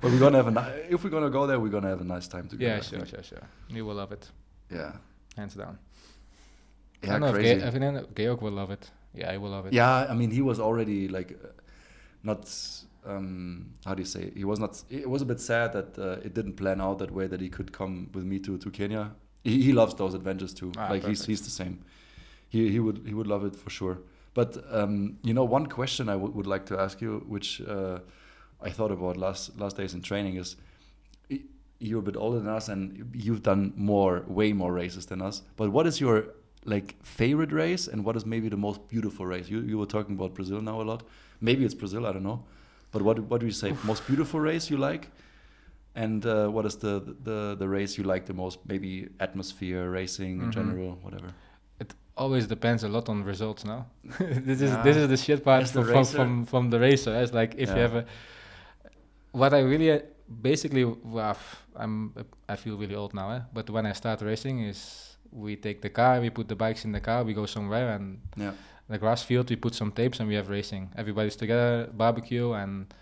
But 0.00 0.10
we're 0.10 0.18
gonna 0.18 0.38
have 0.38 0.48
a 0.48 0.50
ni- 0.50 0.94
if 0.94 1.04
we're 1.04 1.10
gonna 1.10 1.30
go 1.30 1.46
there, 1.46 1.58
we're 1.60 1.68
gonna 1.70 1.88
have 1.88 2.00
a 2.00 2.04
nice 2.04 2.28
time 2.28 2.48
together. 2.48 2.74
Yeah, 2.74 2.80
sure, 2.80 3.06
sure, 3.06 3.22
sure. 3.22 3.42
You 3.68 3.86
will 3.86 3.94
love 3.94 4.12
it. 4.12 4.28
Yeah. 4.70 4.92
Hands 5.36 5.54
down. 5.54 5.78
Yeah, 7.02 7.16
I 7.16 7.32
crazy. 7.32 7.60
If, 7.62 7.74
Ge- 7.74 8.14
Georg 8.16 8.42
will 8.42 8.52
love 8.52 8.70
it. 8.70 8.90
Yeah, 9.14 9.30
I 9.30 9.36
will 9.36 9.50
love 9.50 9.66
it. 9.66 9.72
Yeah, 9.72 10.06
I 10.08 10.14
mean, 10.14 10.30
he 10.30 10.42
was 10.42 10.58
already 10.60 11.08
like, 11.08 11.32
uh, 11.32 11.48
not 12.22 12.48
um, 13.06 13.72
how 13.84 13.94
do 13.94 14.02
you 14.02 14.06
say? 14.06 14.30
He 14.34 14.44
was 14.44 14.58
not. 14.58 14.82
It 14.90 15.08
was 15.08 15.22
a 15.22 15.24
bit 15.24 15.40
sad 15.40 15.72
that 15.72 15.98
uh, 15.98 16.24
it 16.24 16.34
didn't 16.34 16.54
plan 16.54 16.80
out 16.80 16.98
that 16.98 17.10
way 17.10 17.26
that 17.26 17.40
he 17.40 17.48
could 17.48 17.72
come 17.72 18.10
with 18.14 18.24
me 18.24 18.38
to 18.40 18.58
to 18.58 18.70
Kenya. 18.70 19.12
He, 19.44 19.62
he 19.62 19.72
loves 19.72 19.94
those 19.94 20.14
adventures 20.14 20.54
too. 20.54 20.72
Ah, 20.76 20.82
like 20.82 21.02
perfect. 21.02 21.08
he's 21.08 21.24
he's 21.26 21.42
the 21.42 21.50
same. 21.50 21.84
He 22.48 22.70
he 22.70 22.78
would 22.80 23.02
he 23.06 23.14
would 23.14 23.26
love 23.26 23.44
it 23.44 23.56
for 23.56 23.70
sure. 23.70 23.98
But 24.34 24.64
um, 24.70 25.18
you 25.22 25.34
know, 25.34 25.44
one 25.44 25.66
question 25.66 26.08
I 26.08 26.16
would 26.16 26.46
like 26.46 26.64
to 26.66 26.78
ask 26.78 27.00
you, 27.00 27.24
which 27.28 27.60
uh, 27.60 27.98
I 28.60 28.70
thought 28.70 28.90
about 28.90 29.16
last 29.16 29.58
last 29.58 29.76
days 29.76 29.94
in 29.94 30.02
training, 30.02 30.36
is 30.36 30.56
you're 31.82 31.98
a 31.98 32.02
bit 32.02 32.16
older 32.16 32.38
than 32.38 32.48
us 32.48 32.68
and 32.68 33.10
you've 33.12 33.42
done 33.42 33.72
more, 33.76 34.22
way 34.28 34.52
more 34.52 34.72
races 34.72 35.06
than 35.06 35.20
us. 35.20 35.42
But 35.56 35.70
what 35.70 35.86
is 35.86 36.00
your 36.00 36.26
like 36.64 36.94
favorite 37.02 37.50
race 37.50 37.88
and 37.88 38.04
what 38.04 38.14
is 38.14 38.24
maybe 38.24 38.48
the 38.48 38.56
most 38.56 38.88
beautiful 38.88 39.26
race? 39.26 39.48
You 39.48 39.60
you 39.60 39.78
were 39.78 39.86
talking 39.86 40.14
about 40.14 40.34
Brazil 40.34 40.60
now 40.60 40.80
a 40.80 40.84
lot. 40.84 41.02
Maybe 41.40 41.64
it's 41.64 41.74
Brazil. 41.74 42.06
I 42.06 42.12
don't 42.12 42.22
know. 42.22 42.44
But 42.92 43.02
what 43.02 43.18
what 43.18 43.40
do 43.40 43.46
you 43.46 43.52
say? 43.52 43.74
most 43.84 44.06
beautiful 44.06 44.40
race 44.40 44.70
you 44.70 44.76
like? 44.76 45.08
And 45.94 46.24
uh, 46.24 46.48
what 46.48 46.64
is 46.64 46.76
the, 46.76 47.16
the 47.22 47.56
the 47.58 47.68
race 47.68 47.98
you 47.98 48.04
like 48.04 48.24
the 48.26 48.34
most? 48.34 48.58
Maybe 48.66 49.08
atmosphere, 49.18 49.90
racing 49.90 50.34
mm 50.36 50.40
-hmm. 50.40 50.44
in 50.44 50.52
general, 50.52 50.98
whatever. 51.02 51.30
It 51.80 51.94
always 52.14 52.46
depends 52.46 52.84
a 52.84 52.88
lot 52.88 53.08
on 53.08 53.24
results. 53.24 53.64
Now, 53.64 53.86
this 54.48 54.60
is 54.60 54.70
yeah. 54.70 54.84
this 54.84 54.96
is 54.96 55.06
the 55.08 55.16
shit 55.16 55.42
part 55.42 55.68
from, 55.68 55.84
from, 55.84 56.04
from 56.04 56.46
from 56.46 56.70
the 56.70 56.78
racer. 56.78 57.22
It's 57.22 57.32
like 57.32 57.52
if 57.56 57.68
yeah. 57.68 57.76
you 57.76 57.82
have 57.86 57.96
a 57.98 58.04
what 59.32 59.52
I 59.52 59.62
really 59.72 60.00
basically 60.26 60.84
well, 60.84 61.36
I'm 61.82 62.12
I 62.52 62.56
feel 62.56 62.76
really 62.82 62.96
old 62.96 63.12
now, 63.12 63.30
eh? 63.30 63.42
but 63.52 63.70
when 63.70 63.86
I 63.86 63.94
start 63.94 64.20
racing 64.20 64.56
is 64.70 64.80
we 65.30 65.56
take 65.56 65.78
the 65.80 65.90
car, 65.90 66.20
we 66.20 66.30
put 66.30 66.46
the 66.48 66.56
bikes 66.56 66.84
in 66.84 66.92
the 66.92 67.00
car, 67.00 67.24
we 67.24 67.32
go 67.32 67.46
somewhere 67.46 67.94
and 67.96 68.18
yeah 68.36 68.52
the 68.88 68.98
grass 68.98 69.22
field. 69.22 69.50
We 69.50 69.56
put 69.56 69.74
some 69.74 69.92
tapes 69.92 70.20
and 70.20 70.28
we 70.28 70.34
have 70.34 70.48
racing. 70.48 70.90
Everybody's 70.96 71.36
together, 71.36 71.88
barbecue, 71.92 72.52
and 72.52 72.92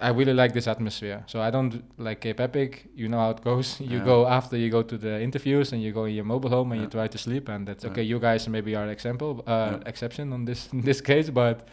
I 0.00 0.08
really 0.08 0.34
like 0.34 0.52
this 0.52 0.66
atmosphere. 0.66 1.22
So 1.26 1.40
I 1.40 1.50
don't 1.50 1.84
like 1.98 2.20
Cape 2.20 2.40
Epic. 2.40 2.88
You 2.94 3.08
know 3.08 3.18
how 3.18 3.30
it 3.30 3.44
goes. 3.44 3.80
You 3.92 3.98
yeah. 3.98 4.04
go 4.04 4.26
after 4.26 4.56
you 4.56 4.70
go 4.70 4.82
to 4.82 4.98
the 4.98 5.20
interviews 5.20 5.72
and 5.72 5.82
you 5.82 5.92
go 5.92 6.04
in 6.04 6.14
your 6.14 6.24
mobile 6.24 6.50
home 6.50 6.72
and 6.72 6.80
yeah. 6.80 6.86
you 6.86 6.90
try 6.90 7.06
to 7.08 7.18
sleep, 7.18 7.48
and 7.48 7.66
that's 7.66 7.84
okay. 7.84 8.02
You 8.02 8.18
guys 8.18 8.48
maybe 8.48 8.74
are 8.74 8.88
example 8.88 9.44
uh, 9.46 9.78
exception 9.86 10.32
on 10.32 10.44
this 10.44 10.68
in 10.72 10.80
this 10.80 11.00
case, 11.00 11.30
but 11.30 11.68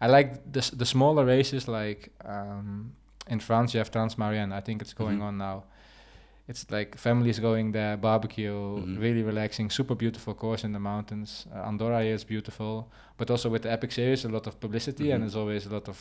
I 0.00 0.08
like 0.08 0.52
the 0.52 0.68
the 0.76 0.86
smaller 0.86 1.24
races 1.24 1.68
like 1.68 2.10
um, 2.24 2.92
in 3.28 3.40
France. 3.40 3.74
You 3.74 3.78
have 3.78 3.90
Transmaurienne. 3.90 4.52
I 4.52 4.60
think 4.60 4.82
it's 4.82 4.94
going 4.94 5.18
mm-hmm. 5.18 5.28
on 5.28 5.38
now 5.38 5.64
it's 6.50 6.68
like 6.68 6.98
families 6.98 7.38
going 7.38 7.70
there, 7.70 7.96
barbecue, 7.96 8.52
mm-hmm. 8.52 9.00
really 9.00 9.22
relaxing, 9.22 9.70
super 9.70 9.94
beautiful 9.94 10.34
course 10.34 10.64
in 10.64 10.72
the 10.72 10.80
mountains. 10.80 11.46
Uh, 11.54 11.68
Andorra 11.68 12.02
is 12.02 12.24
beautiful, 12.24 12.90
but 13.16 13.30
also 13.30 13.48
with 13.48 13.62
the 13.62 13.70
Epic 13.70 13.92
series, 13.92 14.24
a 14.24 14.28
lot 14.28 14.48
of 14.48 14.58
publicity 14.58 15.04
mm-hmm. 15.04 15.12
and 15.12 15.22
there's 15.22 15.36
always 15.36 15.66
a 15.66 15.72
lot 15.72 15.88
of 15.88 15.98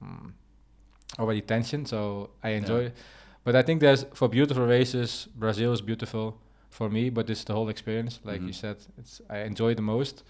um, 0.00 0.34
already 1.18 1.42
tension. 1.42 1.84
So 1.84 2.30
I 2.42 2.50
enjoy. 2.60 2.84
Yeah. 2.84 2.90
But 3.44 3.56
I 3.56 3.62
think 3.62 3.82
there's 3.82 4.06
for 4.14 4.28
beautiful 4.28 4.66
races, 4.66 5.28
Brazil 5.36 5.72
is 5.74 5.82
beautiful 5.82 6.38
for 6.70 6.88
me, 6.88 7.10
but 7.10 7.28
it's 7.28 7.44
the 7.44 7.52
whole 7.52 7.68
experience. 7.68 8.20
Like 8.24 8.38
mm-hmm. 8.38 8.46
you 8.46 8.54
said, 8.54 8.76
it's 8.96 9.20
I 9.28 9.40
enjoy 9.40 9.74
the 9.74 9.82
most. 9.82 10.24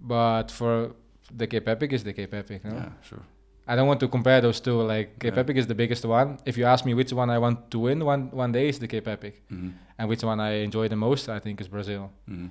But 0.00 0.52
for 0.52 0.94
the 1.36 1.48
Cape 1.48 1.66
Epic 1.66 1.92
is 1.92 2.04
the 2.04 2.12
Cape 2.12 2.34
Epic, 2.34 2.64
no? 2.64 2.74
Yeah, 2.74 2.90
sure. 3.02 3.22
I 3.66 3.76
don't 3.76 3.86
want 3.86 4.00
to 4.00 4.08
compare 4.08 4.40
those 4.40 4.60
two. 4.60 4.82
Like 4.82 5.18
Cape 5.18 5.34
yeah. 5.34 5.40
Epic 5.40 5.56
is 5.56 5.66
the 5.66 5.74
biggest 5.74 6.04
one. 6.04 6.38
If 6.44 6.58
you 6.58 6.66
ask 6.66 6.84
me 6.84 6.94
which 6.94 7.12
one 7.12 7.30
I 7.30 7.38
want 7.38 7.70
to 7.70 7.78
win 7.78 8.04
one 8.04 8.30
one 8.30 8.52
day, 8.52 8.68
is 8.68 8.78
the 8.78 8.88
Cape 8.88 9.08
Epic, 9.08 9.42
mm-hmm. 9.50 9.70
and 9.98 10.08
which 10.08 10.22
one 10.22 10.40
I 10.40 10.64
enjoy 10.64 10.88
the 10.88 10.96
most, 10.96 11.28
I 11.28 11.38
think 11.38 11.60
is 11.60 11.68
Brazil. 11.68 12.10
Mm-hmm. 12.28 12.48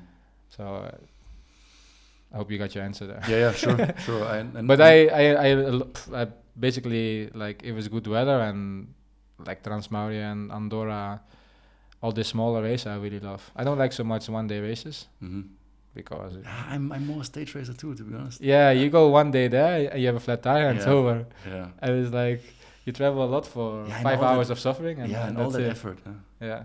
So 0.50 0.64
uh, 0.64 0.98
I 2.34 2.38
hope 2.38 2.50
you 2.52 2.58
got 2.58 2.74
your 2.74 2.84
answer 2.84 3.06
there. 3.06 3.22
Yeah, 3.28 3.38
yeah, 3.38 3.52
sure, 3.54 3.78
sure. 4.06 4.26
I, 4.26 4.38
and 4.38 4.68
but 4.68 4.82
I, 4.82 5.08
I, 5.08 5.24
I, 5.48 6.22
I, 6.22 6.28
basically 6.60 7.30
like 7.34 7.64
it 7.64 7.74
was 7.74 7.88
good 7.88 8.08
weather 8.08 8.40
and 8.42 8.94
like 9.46 9.62
Transmauria 9.64 10.32
and 10.32 10.52
Andorra, 10.52 11.22
all 12.02 12.12
the 12.12 12.24
smaller 12.24 12.64
races 12.64 12.88
I 12.88 12.98
really 12.98 13.20
love. 13.20 13.52
I 13.56 13.64
don't 13.64 13.78
like 13.78 13.94
so 13.94 14.04
much 14.04 14.30
one 14.30 14.48
day 14.48 14.60
races. 14.60 15.08
Mm-hmm 15.22 15.42
because 15.94 16.38
I'm 16.70 16.92
I'm 16.92 17.06
more 17.08 17.22
a 17.22 17.24
stage 17.24 17.54
racer 17.56 17.74
too, 17.74 17.94
to 17.96 18.04
be 18.04 18.16
honest. 18.16 18.42
Yeah, 18.42 18.72
you 18.72 18.90
go 18.90 19.10
one 19.10 19.32
day 19.32 19.48
there, 19.48 19.90
and 19.92 20.02
you 20.02 20.08
have 20.08 20.16
a 20.16 20.20
flat 20.20 20.42
tire, 20.44 20.68
and 20.68 20.78
yeah. 20.78 20.82
it's 20.82 20.88
over. 20.88 21.26
Yeah, 21.48 21.68
and 21.80 22.04
it's 22.04 22.14
like 22.14 22.42
you 22.86 22.94
travel 22.94 23.24
a 23.24 23.30
lot 23.36 23.46
for 23.46 23.86
yeah, 23.88 24.02
five 24.02 24.22
hours 24.22 24.50
of 24.50 24.60
suffering, 24.60 25.00
and 25.00 25.12
yeah, 25.12 25.28
and, 25.28 25.38
all 25.38 25.50
that 25.52 25.62
it. 25.62 25.70
effort. 25.70 26.00
Yeah, 26.42 26.64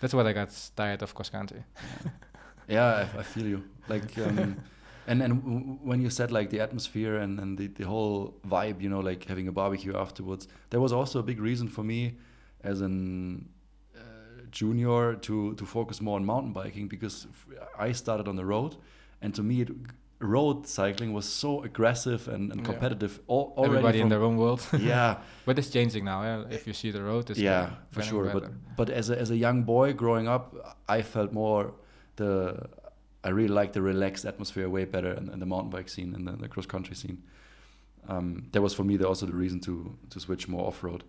that's 0.00 0.14
what 0.14 0.26
I 0.26 0.32
got 0.32 0.50
tired 0.76 1.02
of 1.02 1.14
cross 1.14 1.30
country. 1.30 1.62
yeah, 2.68 3.08
I, 3.14 3.20
I, 3.20 3.22
feel 3.22 3.46
you. 3.46 3.64
Like, 3.88 4.16
um, 4.18 4.56
and 5.06 5.22
and 5.22 5.42
w- 5.42 5.78
when 5.82 6.02
you 6.02 6.10
said 6.10 6.30
like 6.30 6.50
the 6.50 6.60
atmosphere 6.60 7.16
and 7.16 7.40
and 7.40 7.58
the 7.58 7.68
the 7.68 7.84
whole 7.84 8.34
vibe, 8.46 8.82
you 8.82 8.88
know, 8.88 9.00
like 9.00 9.24
having 9.24 9.48
a 9.48 9.52
barbecue 9.52 9.96
afterwards, 9.96 10.46
there 10.70 10.80
was 10.80 10.92
also 10.92 11.18
a 11.18 11.22
big 11.22 11.40
reason 11.40 11.68
for 11.68 11.82
me 11.82 12.14
as 12.62 12.80
an 12.80 13.48
junior 14.50 15.14
to 15.14 15.54
to 15.54 15.64
focus 15.66 16.00
more 16.00 16.16
on 16.16 16.24
mountain 16.24 16.52
biking 16.52 16.88
because 16.88 17.26
I 17.78 17.92
started 17.92 18.28
on 18.28 18.36
the 18.36 18.44
road, 18.44 18.76
and 19.20 19.34
to 19.34 19.42
me, 19.42 19.62
it, 19.62 19.70
road 20.20 20.66
cycling 20.66 21.12
was 21.12 21.28
so 21.28 21.62
aggressive 21.62 22.28
and, 22.28 22.50
and 22.52 22.64
competitive. 22.64 23.12
Yeah. 23.12 23.24
All, 23.28 23.54
Everybody 23.64 24.00
in 24.00 24.08
their 24.08 24.22
own 24.22 24.36
world. 24.36 24.66
yeah, 24.78 25.18
but 25.44 25.58
it's 25.58 25.70
changing 25.70 26.04
now. 26.04 26.22
Yeah? 26.22 26.44
If 26.50 26.66
you 26.66 26.72
see 26.72 26.90
the 26.90 27.02
road, 27.02 27.30
it's 27.30 27.38
yeah, 27.38 27.70
for 27.90 28.02
sure. 28.02 28.24
Better. 28.24 28.40
But 28.40 28.76
but 28.76 28.90
as 28.90 29.10
a 29.10 29.18
as 29.18 29.30
a 29.30 29.36
young 29.36 29.62
boy 29.62 29.92
growing 29.92 30.28
up, 30.28 30.76
I 30.88 31.02
felt 31.02 31.32
more 31.32 31.74
the 32.16 32.68
I 33.24 33.30
really 33.30 33.54
liked 33.54 33.74
the 33.74 33.82
relaxed 33.82 34.24
atmosphere 34.24 34.68
way 34.68 34.84
better 34.84 35.12
in, 35.12 35.28
in 35.28 35.40
the 35.40 35.46
mountain 35.46 35.70
bike 35.70 35.88
scene 35.88 36.14
and 36.14 36.26
the, 36.26 36.32
the 36.32 36.48
cross 36.48 36.66
country 36.66 36.94
scene. 36.94 37.22
Um, 38.08 38.46
that 38.52 38.62
was 38.62 38.74
for 38.74 38.84
me 38.84 38.96
the, 38.96 39.06
also 39.06 39.26
the 39.26 39.34
reason 39.34 39.60
to 39.60 39.96
to 40.10 40.20
switch 40.20 40.48
more 40.48 40.66
off 40.66 40.82
road. 40.82 41.04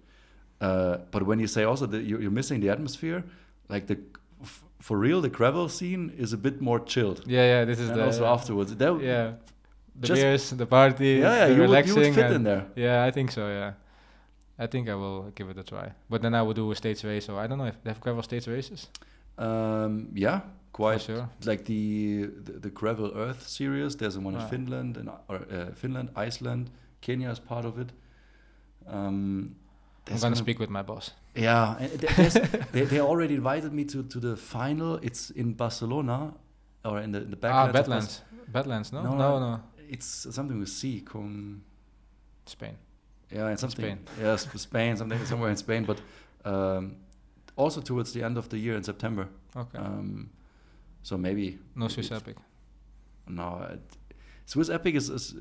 Uh, 0.62 0.98
but 1.12 1.24
when 1.24 1.40
you 1.40 1.48
say 1.48 1.64
also 1.64 1.86
that 1.86 2.04
you're, 2.04 2.22
you're 2.22 2.32
missing 2.32 2.60
the 2.60 2.70
atmosphere, 2.70 3.24
like 3.70 3.88
the 3.88 3.98
for 4.80 4.98
real, 4.98 5.22
the 5.22 5.30
gravel 5.30 5.68
scene 5.70 6.12
is 6.18 6.34
a 6.34 6.38
bit 6.38 6.62
more 6.62 6.80
chilled. 6.80 7.24
Yeah, 7.26 7.46
yeah. 7.46 7.66
This 7.66 7.80
is 7.80 7.90
and 7.90 8.00
the 8.00 8.06
also 8.06 8.26
afterwards. 8.26 8.76
That 8.76 9.02
yeah, 9.02 9.34
the 9.96 10.14
beers, 10.14 10.50
the 10.52 10.66
party. 10.66 11.20
Yeah, 11.20 11.36
yeah. 11.36 11.48
You, 11.48 11.62
relaxing 11.62 11.96
would, 11.96 12.06
you 12.06 12.12
would 12.12 12.16
fit 12.16 12.32
in 12.32 12.44
there. 12.44 12.66
Yeah, 12.76 13.04
I 13.04 13.12
think 13.12 13.32
so. 13.32 13.48
Yeah, 13.48 13.74
I 14.58 14.68
think 14.68 14.90
I 14.90 14.96
will 14.96 15.32
give 15.36 15.50
it 15.50 15.58
a 15.58 15.64
try. 15.64 15.92
But 16.10 16.22
then 16.22 16.34
I 16.34 16.42
will 16.42 16.54
do 16.54 16.72
a 16.72 16.76
stage 16.76 17.04
race. 17.04 17.26
So 17.26 17.38
I 17.38 17.48
don't 17.48 17.58
know 17.58 17.66
if 17.66 17.82
they 17.84 17.90
have 17.90 18.00
gravel 18.00 18.24
stage 18.24 18.48
races. 18.48 18.88
Um, 19.38 20.10
yeah, 20.14 20.42
quite 20.72 21.02
For 21.02 21.14
sure. 21.14 21.30
Like 21.46 21.66
the, 21.66 22.30
the, 22.44 22.54
the 22.54 22.70
gravel 22.70 23.12
Earth 23.16 23.48
series. 23.48 23.96
There's 23.96 24.18
one 24.18 24.36
in 24.36 24.42
ah. 24.42 24.48
Finland 24.48 24.98
and 24.98 25.10
or, 25.28 25.36
uh, 25.52 25.74
Finland, 25.76 26.10
Iceland, 26.16 26.70
Kenya 27.02 27.30
is 27.30 27.40
part 27.40 27.66
of 27.66 27.80
it. 27.80 27.92
Um, 28.88 29.56
I'm 30.12 30.20
gonna, 30.20 30.36
speak 30.36 30.60
with 30.60 30.70
my 30.70 30.82
boss. 30.82 31.12
Yeah, 31.36 31.76
they, 32.72 32.86
they 32.86 33.00
already 33.00 33.36
invited 33.36 33.74
me 33.74 33.86
to, 33.86 34.04
to 34.04 34.20
the 34.20 34.36
final. 34.36 34.96
It's 34.98 35.30
in 35.30 35.54
Barcelona 35.54 36.34
or 36.84 37.00
in 37.00 37.12
the 37.12 37.22
in 37.22 37.30
the 37.30 37.36
back. 37.36 37.54
Ah, 37.54 37.72
Badlands. 37.72 38.22
Badlands, 38.48 38.92
no? 38.92 39.04
no? 39.04 39.18
No, 39.18 39.40
no, 39.40 39.64
It's 39.90 40.28
something 40.32 40.60
with 40.60 40.70
C. 40.70 41.02
Con 41.02 41.62
Spain. 42.46 42.78
Yeah, 43.32 43.48
and 43.48 43.60
something. 43.60 43.86
Spain. 43.86 44.00
Yes, 44.20 44.48
Spain, 44.56 44.98
something 44.98 45.24
somewhere 45.26 45.52
in 45.52 45.58
Spain, 45.58 45.86
but 45.86 46.02
um, 46.46 46.96
also 47.56 47.82
towards 47.82 48.12
the 48.14 48.24
end 48.24 48.38
of 48.38 48.50
the 48.50 48.58
year 48.58 48.76
in 48.76 48.84
September. 48.84 49.28
Okay. 49.56 49.78
Um, 49.78 50.32
so 51.04 51.18
maybe. 51.18 51.60
No 51.76 51.88
Swiss 51.88 52.12
Epic. 52.12 52.38
No, 53.28 53.68
it, 53.72 53.82
Swiss 54.46 54.70
Epic 54.70 54.96
is, 54.96 55.10
is 55.10 55.36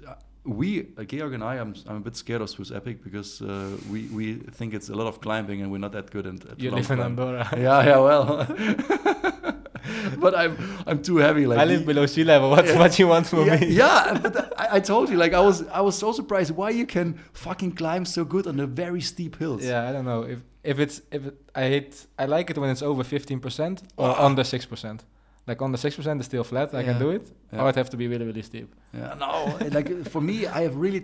we, 0.45 0.89
uh, 0.97 1.05
Georg 1.05 1.35
and 1.35 1.45
I, 1.45 1.59
I'm, 1.59 1.75
I'm 1.87 1.97
a 1.97 2.01
bit 2.01 2.17
scared 2.17 2.41
of 2.41 2.51
Swiss 2.51 2.71
Epic 2.71 3.03
because 3.05 3.43
uh, 3.43 3.77
we, 3.91 4.07
we 4.07 4.35
think 4.35 4.75
it's 4.75 4.89
a 4.89 4.95
lot 4.95 5.07
of 5.07 5.21
climbing 5.21 5.63
and 5.63 5.71
we're 5.71 5.79
not 5.79 5.93
that 5.93 6.11
good 6.11 6.27
at, 6.27 6.45
at 6.47 6.61
You 6.61 6.71
live 6.71 6.91
in 6.91 7.01
Andorra. 7.01 7.49
yeah, 7.57 7.85
yeah, 7.85 7.99
well. 7.99 8.47
but 10.19 10.37
I'm 10.37 10.57
I'm 10.87 11.03
too 11.03 11.17
heavy. 11.17 11.47
Like 11.47 11.59
I 11.59 11.65
live 11.65 11.85
below 11.87 12.07
sea 12.07 12.25
level. 12.25 12.51
What's 12.51 12.71
yeah, 12.71 12.79
what 12.79 12.99
you 12.99 13.09
want 13.09 13.27
from 13.27 13.47
yeah, 13.47 13.61
me? 13.61 13.67
Yeah, 13.69 14.19
but 14.23 14.59
I, 14.61 14.77
I, 14.77 14.81
told 14.81 15.09
you, 15.09 15.17
like 15.17 15.33
I 15.33 15.41
was 15.41 15.67
I 15.69 15.81
was 15.81 15.97
so 15.97 16.13
surprised 16.13 16.55
why 16.55 16.71
you 16.71 16.87
can 16.87 17.19
fucking 17.33 17.73
climb 17.73 18.05
so 18.05 18.25
good 18.25 18.47
on 18.47 18.57
the 18.57 18.67
very 18.67 19.01
steep 19.01 19.39
hills. 19.39 19.65
Yeah, 19.65 19.89
I 19.89 19.93
don't 19.93 20.05
know 20.05 20.23
if 20.23 20.43
if 20.63 20.79
it's 20.79 21.03
if 21.11 21.27
it, 21.27 21.37
I 21.55 21.63
hate 21.63 22.07
I 22.19 22.27
like 22.27 22.51
it 22.51 22.59
when 22.59 22.71
it's 22.71 22.83
over 22.83 23.05
fifteen 23.05 23.41
percent 23.41 23.83
or 23.97 24.09
oh. 24.09 24.27
under 24.27 24.45
six 24.45 24.67
percent 24.67 25.05
like 25.49 25.61
on 25.63 25.73
the 25.73 25.79
six 25.79 25.97
percent 25.97 26.21
is 26.21 26.27
still 26.27 26.45
flat. 26.45 26.75
I 26.75 26.85
can 26.85 26.99
do 26.99 27.11
it. 27.11 27.25
Yeah. 27.53 27.63
Or 27.63 27.69
it 27.71 27.77
have 27.77 27.91
to 27.91 27.97
be 27.97 28.07
really 28.07 28.27
really 28.27 28.43
steep. 28.43 28.69
Yeah, 28.93 29.15
no. 29.19 29.59
like 29.71 29.89
for 30.13 30.21
me, 30.21 30.47
I 30.47 30.61
have 30.63 30.77
really. 30.77 31.03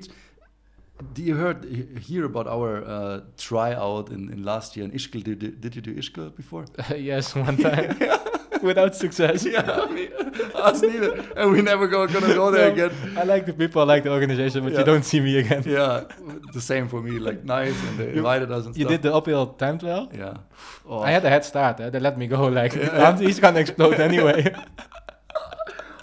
Do 1.12 1.22
you 1.22 1.34
heard 1.34 1.64
hear 2.08 2.24
about 2.24 2.46
our 2.46 2.84
uh, 2.84 3.20
tryout 3.36 4.10
in, 4.10 4.30
in 4.30 4.44
last 4.44 4.76
year 4.76 4.84
in 4.84 4.92
Ischgl? 4.92 5.24
Did, 5.24 5.60
did 5.60 5.74
you 5.74 5.82
do 5.82 5.92
Ischgl 5.92 6.36
before? 6.36 6.66
yes, 6.96 7.34
one 7.34 7.56
time. 7.56 7.98
Without 8.64 8.94
success. 8.96 9.44
Yeah, 9.54 9.86
me, 9.90 10.08
us 10.54 10.80
neither. 10.80 11.12
And 11.36 11.52
we 11.52 11.60
never 11.60 11.86
go, 11.86 12.06
gonna 12.06 12.34
go 12.34 12.50
there 12.50 12.74
no, 12.74 12.86
again. 12.86 13.18
I 13.18 13.24
like 13.24 13.44
the 13.44 13.52
people, 13.52 13.82
I 13.82 13.84
like 13.84 14.02
the 14.02 14.10
organization, 14.10 14.64
but 14.64 14.72
yeah. 14.72 14.78
you 14.78 14.84
don't 14.84 15.04
see 15.04 15.20
me 15.20 15.38
again. 15.38 15.62
Yeah, 15.74 16.04
the 16.52 16.60
same 16.60 16.88
for 16.88 17.00
me. 17.02 17.18
Like 17.18 17.44
nice, 17.44 17.78
and 17.88 17.98
they 17.98 18.08
invited 18.14 18.50
us 18.50 18.64
and 18.66 18.76
You 18.76 18.84
stuff. 18.84 18.92
did 18.92 19.02
the 19.02 19.14
uphill 19.14 19.46
time 19.62 19.78
trial? 19.78 20.10
Yeah. 20.14 20.38
Oh. 20.88 21.00
I 21.00 21.10
had 21.10 21.24
a 21.24 21.28
head 21.28 21.44
start. 21.44 21.80
Eh? 21.80 21.90
They 21.90 22.00
let 22.00 22.16
me 22.16 22.26
go. 22.26 22.48
Like 22.60 22.74
yeah. 22.74 23.18
he's 23.18 23.38
gonna 23.38 23.60
explode 23.60 24.00
anyway. 24.00 24.54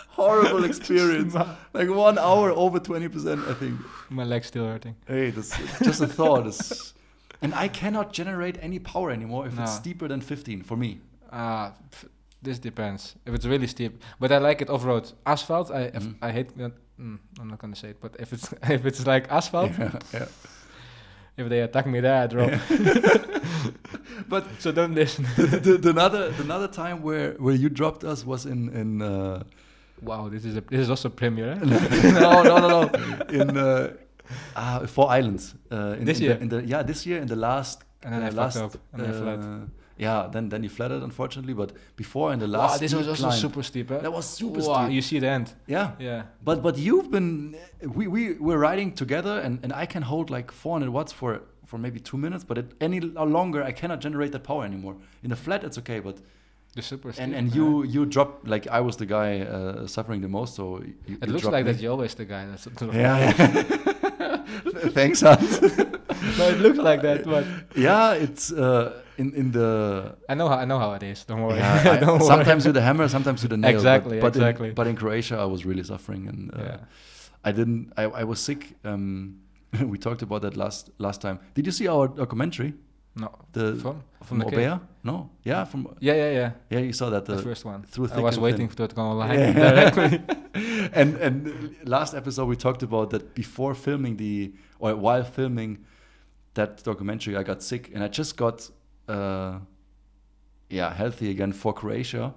Horrible 0.09 0.65
experience. 0.65 1.33
like 1.73 1.89
one 1.89 2.17
hour 2.19 2.51
over 2.51 2.79
twenty 2.79 3.09
percent, 3.09 3.41
I 3.47 3.53
think. 3.53 3.75
My 4.09 4.23
leg's 4.23 4.47
still 4.47 4.65
hurting. 4.65 4.95
Hey, 5.07 5.31
this 5.31 5.49
just 5.83 6.01
a 6.01 6.07
thought. 6.07 6.45
It's, 6.45 6.93
and 7.41 7.55
I 7.55 7.67
cannot 7.69 8.13
generate 8.13 8.57
any 8.61 8.79
power 8.79 9.09
anymore 9.09 9.47
if 9.47 9.55
no. 9.55 9.63
it's 9.63 9.73
steeper 9.73 10.07
than 10.07 10.21
fifteen 10.21 10.61
for 10.61 10.77
me. 10.77 10.99
Uh, 11.31 11.71
this 12.41 12.59
depends. 12.59 13.15
If 13.25 13.33
it's 13.33 13.45
really 13.45 13.67
steep, 13.67 14.01
but 14.19 14.31
I 14.31 14.37
like 14.39 14.61
it 14.61 14.69
off 14.69 14.83
road. 14.83 15.11
Asphalt, 15.25 15.71
I 15.71 15.91
mm. 15.91 16.15
I 16.21 16.31
hate. 16.31 16.57
that. 16.57 16.71
mm, 16.99 17.19
I'm 17.39 17.47
not 17.47 17.59
gonna 17.59 17.75
say 17.75 17.89
it, 17.89 18.01
but 18.01 18.15
if 18.19 18.33
it's 18.33 18.53
if 18.63 18.85
it's 18.85 19.05
like 19.05 19.31
asphalt, 19.31 19.71
yeah, 19.77 19.99
yeah. 20.13 20.25
if 21.37 21.49
they 21.49 21.61
attack 21.61 21.85
me 21.85 21.99
there, 21.99 22.23
I 22.23 22.27
drop. 22.27 22.49
Yeah. 22.49 22.59
but 24.27 24.45
so 24.59 24.71
don't 24.71 24.95
listen. 24.95 25.25
the, 25.37 25.47
the, 25.47 25.77
the, 25.77 25.89
another 25.89 26.31
the 26.31 26.43
another 26.43 26.67
time 26.67 27.03
where 27.03 27.33
where 27.33 27.55
you 27.55 27.69
dropped 27.69 28.03
us 28.03 28.25
was 28.25 28.45
in 28.45 28.69
in. 28.69 29.01
Uh, 29.01 29.43
wow, 30.01 30.29
this 30.29 30.45
is 30.45 30.57
a 30.57 30.61
this 30.61 30.79
is 30.81 30.89
also 30.89 31.09
premiere. 31.09 31.51
Eh? 31.51 31.65
no, 32.11 32.43
no, 32.43 32.57
no, 32.57 32.67
no. 32.67 32.89
In 33.29 33.57
uh, 33.57 33.93
uh, 34.55 34.87
Four 34.87 35.11
Islands. 35.11 35.53
Uh, 35.71 35.95
in, 35.99 36.05
this 36.05 36.17
in 36.17 36.23
year. 36.23 36.33
The, 36.33 36.41
in 36.41 36.49
the 36.49 36.65
yeah, 36.65 36.81
this 36.83 37.05
year 37.05 37.21
in 37.21 37.27
the 37.27 37.35
last. 37.35 37.83
And 38.03 38.15
then 38.15 38.23
uh, 38.23 38.27
I 38.27 38.29
last, 38.29 38.57
up. 38.57 38.75
And 38.93 39.01
I 39.03 39.11
fled 39.11 39.69
yeah, 40.01 40.27
then 40.31 40.49
then 40.49 40.63
he 40.63 40.67
flattered 40.67 41.03
unfortunately, 41.03 41.53
but 41.53 41.73
before 41.95 42.33
in 42.33 42.39
the 42.39 42.47
last. 42.47 42.71
Wow, 42.71 42.77
this 42.77 42.93
was 42.93 43.07
also 43.07 43.27
climb, 43.27 43.39
super 43.39 43.61
steep. 43.61 43.91
Eh? 43.91 43.99
That 43.99 44.11
was 44.11 44.25
super 44.25 44.59
wow, 44.59 44.85
steep. 44.85 44.95
You 44.95 45.01
see 45.03 45.19
the 45.19 45.27
end. 45.27 45.53
Yeah, 45.67 45.91
yeah. 45.99 46.23
But 46.43 46.63
but 46.63 46.75
you've 46.79 47.11
been 47.11 47.55
we 47.83 48.07
we 48.07 48.33
were 48.33 48.57
riding 48.57 48.93
together, 48.93 49.39
and 49.39 49.59
and 49.63 49.71
I 49.71 49.85
can 49.85 50.01
hold 50.01 50.31
like 50.31 50.51
400 50.51 50.89
watts 50.89 51.11
for 51.11 51.41
for 51.67 51.77
maybe 51.77 51.99
two 51.99 52.17
minutes, 52.17 52.43
but 52.43 52.57
it, 52.57 52.71
any 52.81 52.99
longer 52.99 53.63
I 53.63 53.71
cannot 53.71 54.01
generate 54.01 54.31
that 54.31 54.43
power 54.43 54.65
anymore. 54.65 54.95
In 55.21 55.29
the 55.29 55.35
flat, 55.35 55.63
it's 55.63 55.77
okay, 55.77 55.99
but. 55.99 56.17
The 56.73 56.81
super 56.81 57.11
steep, 57.11 57.25
and 57.25 57.35
and 57.35 57.53
you 57.53 57.83
you 57.83 58.05
drop 58.05 58.47
like 58.47 58.65
I 58.67 58.79
was 58.79 58.95
the 58.95 59.05
guy 59.05 59.41
uh, 59.41 59.87
suffering 59.87 60.21
the 60.21 60.29
most, 60.29 60.55
so 60.55 60.79
you, 60.79 61.17
it 61.21 61.27
you 61.27 61.33
looks 61.33 61.43
like 61.43 61.65
me. 61.65 61.71
that 61.73 61.81
you're 61.81 61.91
always 61.91 62.15
the 62.15 62.23
guy 62.25 62.45
that's. 62.45 62.65
Yeah. 62.93 63.33
yeah. 64.19 64.37
Thanks, 64.97 65.21
Hans. 65.21 65.59
no, 66.37 66.49
it 66.49 66.59
looks 66.59 66.77
like 66.77 67.01
that, 67.01 67.25
but 67.25 67.45
yeah, 67.75 68.13
it's. 68.13 68.51
Uh, 68.51 69.01
in 69.17 69.33
in 69.35 69.51
the 69.51 70.15
I 70.27 70.33
know 70.33 70.47
how 70.47 70.57
I 70.57 70.65
know 70.65 70.79
how 70.79 70.93
it 70.93 71.03
is. 71.03 71.23
Don't 71.25 71.41
worry. 71.41 71.57
Yeah, 71.57 71.99
Don't 72.05 72.21
sometimes 72.23 72.65
with 72.65 72.75
the 72.75 72.81
hammer, 72.81 73.07
sometimes 73.07 73.41
with 73.43 73.51
the 73.51 73.57
nail. 73.57 73.75
Exactly, 73.75 74.19
but, 74.19 74.33
but 74.33 74.35
exactly. 74.35 74.69
In, 74.69 74.75
but 74.75 74.87
in 74.87 74.95
Croatia, 74.95 75.37
I 75.37 75.45
was 75.45 75.65
really 75.65 75.83
suffering, 75.83 76.27
and 76.27 76.53
uh, 76.53 76.63
yeah. 76.63 76.77
I 77.43 77.51
didn't. 77.51 77.93
I, 77.97 78.03
I 78.03 78.23
was 78.23 78.39
sick. 78.39 78.75
Um, 78.83 79.39
we 79.93 79.97
talked 79.97 80.21
about 80.21 80.41
that 80.41 80.57
last 80.57 80.89
last 80.97 81.21
time. 81.21 81.39
Did 81.53 81.65
you 81.65 81.71
see 81.71 81.87
our 81.87 82.07
documentary? 82.07 82.73
No. 83.15 83.29
The 83.51 83.75
from 83.75 84.03
from, 84.23 84.41
from 84.41 84.51
Orbea? 84.51 84.81
No. 85.03 85.29
Yeah, 85.43 85.65
from 85.65 85.95
Yeah, 85.99 86.13
yeah, 86.13 86.31
yeah. 86.31 86.51
Yeah, 86.69 86.79
you 86.79 86.93
saw 86.93 87.09
that 87.09 87.25
the, 87.25 87.35
the 87.35 87.41
first 87.41 87.65
one. 87.65 87.83
Through 87.83 88.09
I 88.13 88.19
was 88.19 88.39
waiting 88.39 88.67
thin. 88.69 88.75
for 88.77 88.83
it 88.83 88.89
to 88.89 88.95
go 88.95 89.11
live 89.11 89.37
yeah. 89.37 89.71
directly. 89.71 90.21
and 90.93 91.17
and 91.17 91.75
last 91.83 92.13
episode 92.13 92.45
we 92.45 92.55
talked 92.55 92.83
about 92.83 93.09
that 93.09 93.35
before 93.35 93.73
filming 93.75 94.15
the 94.15 94.53
or 94.79 94.95
while 94.95 95.23
filming 95.23 95.79
that 96.53 96.83
documentary 96.83 97.35
I 97.37 97.43
got 97.43 97.63
sick 97.63 97.91
and 97.93 98.03
I 98.03 98.07
just 98.07 98.37
got 98.37 98.69
uh 99.07 99.59
yeah, 100.69 100.93
healthy 100.93 101.29
again 101.31 101.53
for 101.53 101.73
Croatia 101.73 102.33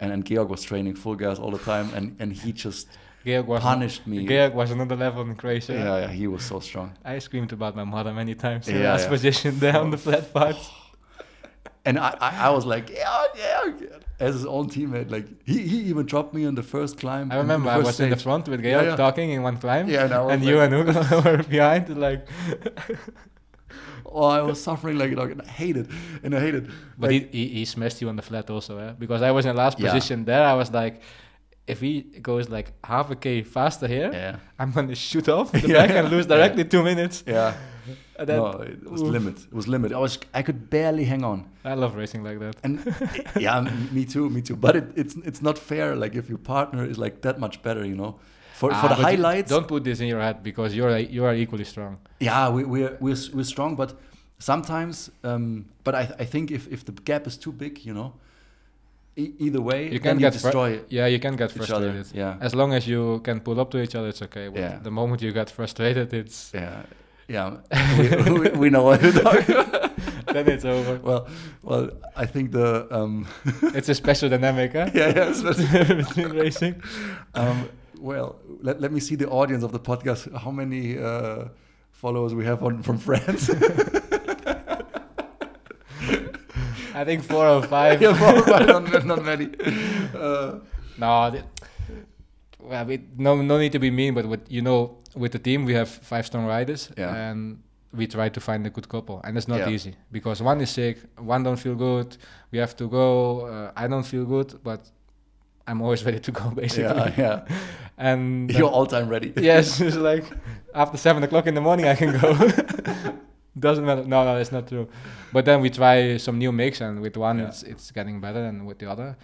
and 0.00 0.12
and 0.12 0.24
Georg 0.24 0.48
was 0.48 0.62
training 0.62 0.94
full 0.94 1.16
gas 1.16 1.38
all 1.38 1.50
the 1.50 1.58
time 1.58 1.90
and 1.94 2.16
and 2.18 2.32
he 2.32 2.52
just 2.52 2.88
Georg 3.24 3.46
was 3.46 3.62
punished 3.62 4.06
me. 4.06 4.26
Georg 4.26 4.54
was 4.54 4.70
another 4.70 4.96
level 4.96 5.22
in 5.22 5.34
Croatia. 5.34 5.72
Yeah, 5.72 5.98
yeah, 6.00 6.08
he 6.08 6.26
was 6.26 6.44
so 6.44 6.60
strong. 6.60 6.92
I 7.04 7.18
screamed 7.20 7.52
about 7.52 7.74
my 7.74 7.84
mother 7.84 8.12
many 8.12 8.34
times 8.34 8.68
in 8.68 8.76
yeah, 8.76 8.92
last 8.92 9.04
yeah. 9.04 9.08
position 9.08 9.58
there 9.58 9.78
on 9.78 9.90
the 9.90 9.96
flat 9.96 10.32
part. 10.32 10.56
and 11.86 11.98
I, 11.98 12.16
I, 12.20 12.46
I, 12.46 12.50
was 12.50 12.66
like, 12.66 12.90
yeah, 12.90 13.24
yeah, 13.34 13.72
as 14.20 14.34
his 14.34 14.46
own 14.46 14.68
teammate. 14.68 15.10
Like 15.10 15.26
he, 15.44 15.66
he 15.66 15.78
even 15.84 16.04
dropped 16.06 16.34
me 16.34 16.44
on 16.44 16.54
the 16.54 16.62
first 16.62 16.98
climb. 16.98 17.32
I 17.32 17.36
remember 17.36 17.70
I 17.70 17.78
was 17.78 17.94
stage. 17.94 18.04
in 18.04 18.10
the 18.10 18.16
front 18.16 18.46
with 18.48 18.62
Georg 18.62 18.86
yeah, 18.86 18.96
talking 18.96 19.30
in 19.30 19.42
one 19.42 19.56
climb. 19.56 19.88
Yeah, 19.88 20.04
and, 20.04 20.12
and 20.12 20.42
like, 20.42 20.42
you 20.42 20.60
and 20.60 20.74
Hugo 20.74 21.22
were 21.24 21.42
behind, 21.42 21.96
like. 21.98 22.26
oh, 24.06 24.24
I 24.24 24.42
was 24.42 24.62
suffering 24.62 24.98
like 24.98 25.12
a 25.12 25.16
dog, 25.16 25.30
and 25.30 25.42
I 25.42 25.46
hated, 25.46 25.88
and 26.22 26.34
I 26.34 26.40
hated. 26.40 26.70
But 26.98 27.10
like, 27.10 27.32
he, 27.32 27.46
he, 27.46 27.54
he 27.54 27.64
smashed 27.64 28.00
you 28.00 28.08
on 28.08 28.16
the 28.16 28.22
flat 28.22 28.50
also, 28.50 28.78
eh? 28.78 28.92
because 28.98 29.22
I 29.22 29.30
was 29.30 29.46
in 29.46 29.56
last 29.56 29.78
position 29.78 30.24
there. 30.24 30.44
I 30.44 30.54
was 30.54 30.70
like, 30.72 31.02
if 31.66 31.80
he 31.80 32.02
goes 32.02 32.48
like 32.48 32.72
half 32.84 33.10
a 33.10 33.16
k 33.16 33.42
faster 33.42 33.86
here, 33.86 34.10
yeah. 34.12 34.36
I'm 34.58 34.70
gonna 34.72 34.94
shoot 34.94 35.28
off 35.28 35.52
the 35.52 35.60
yeah. 35.68 35.86
back 35.86 35.90
and 35.90 36.10
lose 36.10 36.26
directly 36.26 36.62
yeah. 36.62 36.68
two 36.68 36.82
minutes. 36.82 37.24
Yeah. 37.26 37.54
no, 38.26 38.50
it 38.60 38.88
was 38.88 39.02
oof. 39.02 39.08
limit. 39.08 39.38
It 39.38 39.52
was 39.52 39.66
limit. 39.66 39.92
I 39.92 39.98
was 39.98 40.18
I 40.32 40.42
could 40.42 40.70
barely 40.70 41.04
hang 41.04 41.24
on. 41.24 41.48
I 41.64 41.74
love 41.74 41.96
racing 41.96 42.22
like 42.22 42.38
that. 42.40 42.56
And 42.62 42.80
yeah, 43.38 43.60
me 43.92 44.04
too, 44.04 44.30
me 44.30 44.42
too. 44.42 44.56
But 44.56 44.76
it, 44.76 44.84
it's 44.94 45.14
it's 45.16 45.42
not 45.42 45.58
fair. 45.58 45.96
Like 45.96 46.14
if 46.14 46.28
your 46.28 46.38
partner 46.38 46.84
is 46.84 46.98
like 46.98 47.22
that 47.22 47.38
much 47.38 47.62
better, 47.62 47.84
you 47.84 47.96
know. 47.96 48.18
For, 48.54 48.70
ah, 48.72 48.80
for 48.80 48.88
the 48.88 48.94
highlights. 48.94 49.50
Don't 49.50 49.66
put 49.66 49.82
this 49.82 49.98
in 50.00 50.06
your 50.06 50.20
head 50.20 50.42
because 50.42 50.76
you're 50.76 50.96
you 50.98 51.24
are 51.24 51.34
equally 51.34 51.64
strong. 51.64 51.98
Yeah, 52.20 52.50
we 52.50 52.64
we're 52.64 52.96
we're, 53.00 53.16
we're 53.34 53.44
strong, 53.54 53.74
but 53.74 53.98
sometimes. 54.38 55.10
Um, 55.24 55.66
but 55.82 55.94
I 55.94 56.02
I 56.20 56.24
think 56.24 56.50
if 56.50 56.68
if 56.68 56.84
the 56.84 56.92
gap 56.92 57.26
is 57.26 57.36
too 57.36 57.52
big, 57.52 57.84
you 57.84 57.92
know, 57.92 58.14
E 59.16 59.32
either 59.38 59.60
way, 59.60 59.90
you 59.90 60.00
can 60.00 60.18
get 60.18 60.32
destroy. 60.32 60.80
yeah, 60.88 61.06
you 61.06 61.20
can 61.20 61.36
get 61.36 61.52
frustrated. 61.52 62.00
Other. 62.00 62.18
Yeah, 62.18 62.36
as 62.40 62.54
long 62.54 62.72
as 62.72 62.86
you 62.86 63.20
can 63.20 63.40
pull 63.40 63.60
up 63.60 63.70
to 63.70 63.78
each 63.78 63.94
other, 63.94 64.08
it's 64.08 64.22
okay. 64.22 64.48
But 64.48 64.60
yeah. 64.60 64.78
the 64.82 64.90
moment 64.90 65.22
you 65.22 65.32
get 65.32 65.50
frustrated, 65.50 66.12
it's 66.12 66.52
yeah, 66.54 66.82
yeah. 67.28 67.56
we, 67.98 68.38
we, 68.38 68.48
we, 68.50 68.70
know 68.70 68.82
what 68.82 69.02
you're 69.02 69.12
talking. 69.12 69.54
then 70.32 70.48
it's 70.48 70.64
over. 70.64 70.98
Well, 71.02 71.28
well, 71.62 71.90
I 72.16 72.26
think 72.26 72.50
the 72.50 72.86
um 72.90 73.26
it's 73.74 73.88
a 73.88 73.94
special 73.94 74.28
dynamic, 74.28 74.72
huh? 74.72 74.90
Yeah, 74.92 75.12
yeah, 75.14 75.94
between 75.94 76.30
racing. 76.30 76.82
Um, 77.34 77.68
well, 78.00 78.36
let, 78.60 78.80
let 78.80 78.92
me 78.92 79.00
see 79.00 79.14
the 79.16 79.28
audience 79.28 79.62
of 79.64 79.72
the 79.72 79.80
podcast. 79.80 80.34
How 80.36 80.50
many 80.50 80.98
uh, 80.98 81.46
followers 81.92 82.34
we 82.34 82.44
have 82.44 82.62
on 82.62 82.82
from 82.82 82.98
France? 82.98 83.50
I 86.94 87.04
think 87.04 87.24
four 87.24 87.46
or 87.46 87.62
five. 87.62 88.00
yeah, 88.00 88.14
four 88.14 88.38
or 88.38 88.42
five, 88.42 88.66
not, 88.68 89.04
not 89.04 89.24
many. 89.24 89.50
Uh, 90.14 90.58
no, 90.96 91.30
the, 91.30 91.42
well, 92.60 92.84
we, 92.84 93.00
no, 93.16 93.42
no 93.42 93.58
need 93.58 93.72
to 93.72 93.78
be 93.78 93.90
mean, 93.90 94.14
but 94.14 94.26
with 94.26 94.50
you 94.50 94.62
know, 94.62 94.98
with 95.14 95.32
the 95.32 95.38
team 95.38 95.64
we 95.64 95.74
have 95.74 95.88
five 95.88 96.24
strong 96.26 96.46
riders, 96.46 96.90
yeah. 96.96 97.14
and 97.14 97.62
we 97.92 98.06
try 98.06 98.28
to 98.28 98.40
find 98.40 98.66
a 98.66 98.70
good 98.70 98.88
couple, 98.88 99.20
and 99.24 99.36
it's 99.36 99.48
not 99.48 99.60
yeah. 99.60 99.68
easy 99.68 99.94
because 100.12 100.40
one 100.40 100.60
is 100.60 100.70
sick, 100.70 100.98
one 101.18 101.42
don't 101.42 101.56
feel 101.56 101.74
good. 101.74 102.16
We 102.50 102.58
have 102.58 102.76
to 102.76 102.88
go. 102.88 103.46
Uh, 103.46 103.72
I 103.76 103.86
don't 103.86 104.04
feel 104.04 104.24
good, 104.24 104.54
but 104.62 104.90
I'm 105.66 105.80
always 105.82 106.04
ready 106.04 106.20
to 106.20 106.32
go, 106.32 106.50
basically. 106.62 106.84
Yeah, 106.84 107.14
yeah. 107.16 107.58
and 107.96 108.50
you're 108.56 108.70
all 108.70 108.86
time 108.86 109.08
ready. 109.08 109.32
yes, 109.36 109.80
it's 109.80 109.96
like 109.96 110.24
after 110.74 110.96
seven 110.96 111.22
o'clock 111.22 111.46
in 111.46 111.54
the 111.54 111.60
morning, 111.60 111.86
I 111.86 111.94
can 111.94 112.18
go. 112.18 112.34
Doesn't 113.58 113.84
matter. 113.84 114.04
No, 114.04 114.24
no, 114.24 114.36
it's 114.36 114.50
not 114.50 114.66
true. 114.66 114.88
But 115.32 115.44
then 115.44 115.60
we 115.60 115.70
try 115.70 116.16
some 116.16 116.38
new 116.38 116.52
mix, 116.52 116.80
and 116.80 117.00
with 117.00 117.16
one, 117.16 117.38
yeah. 117.38 117.48
it's 117.48 117.62
it's 117.62 117.90
getting 117.90 118.20
better 118.20 118.42
than 118.42 118.66
with 118.66 118.78
the 118.78 118.90
other. 118.90 119.16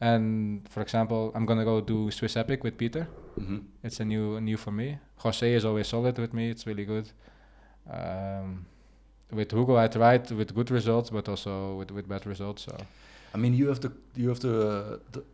And 0.00 0.68
for 0.68 0.82
example, 0.82 1.32
I'm 1.34 1.46
gonna 1.46 1.64
go 1.64 1.80
do 1.80 2.10
Swiss 2.10 2.36
Epic 2.36 2.64
with 2.64 2.76
Peter. 2.76 3.08
Mm-hmm. 3.40 3.58
It's 3.82 4.00
a 4.00 4.04
new 4.04 4.40
new 4.40 4.56
for 4.56 4.72
me. 4.72 4.98
Jose 5.18 5.52
is 5.52 5.64
always 5.64 5.86
solid 5.86 6.18
with 6.18 6.34
me. 6.34 6.50
It's 6.50 6.66
really 6.66 6.84
good. 6.84 7.08
Um, 7.90 8.66
with 9.30 9.52
Hugo, 9.52 9.76
I 9.76 9.88
tried 9.88 10.30
with 10.30 10.54
good 10.54 10.70
results, 10.70 11.10
but 11.10 11.28
also 11.28 11.76
with 11.76 11.90
with 11.90 12.08
bad 12.08 12.26
results. 12.26 12.64
So, 12.64 12.76
I 13.34 13.38
mean, 13.38 13.54
you 13.54 13.68
have 13.68 13.80
to 13.80 13.92
you 14.14 14.28
have 14.28 14.40
to 14.40 14.68
uh, 14.68 14.98
the 15.12 15.24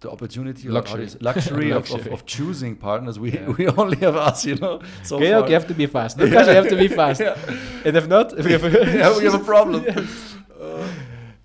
the 0.00 0.10
opportunity 0.10 0.68
luxury, 0.68 1.08
luxury, 1.20 1.70
of, 1.70 1.90
of, 1.90 2.06
of, 2.08 2.26
choosing 2.26 2.76
partners. 2.76 3.18
We 3.18 3.32
yeah. 3.32 3.48
we 3.58 3.66
only 3.68 3.96
have 3.98 4.16
us, 4.16 4.44
you 4.44 4.56
know. 4.56 4.80
So 5.02 5.16
okay, 5.16 5.34
okay, 5.34 5.48
you 5.48 5.54
have 5.54 5.68
to 5.68 5.74
be 5.74 5.86
fast. 5.86 6.18
Because 6.26 6.48
you 6.48 6.54
have 6.54 6.68
to 6.68 6.76
be 6.76 6.88
fast. 6.88 7.20
yeah. 7.20 7.36
And 7.84 7.96
if 7.96 8.06
not, 8.06 8.36
we 8.36 8.52
have 8.52 8.64
a, 8.64 8.70
yeah, 8.98 9.16
we 9.16 9.24
have 9.24 9.34
a 9.34 9.44
problem. 9.44 9.84
yes. 9.84 10.36
uh, 10.60 10.88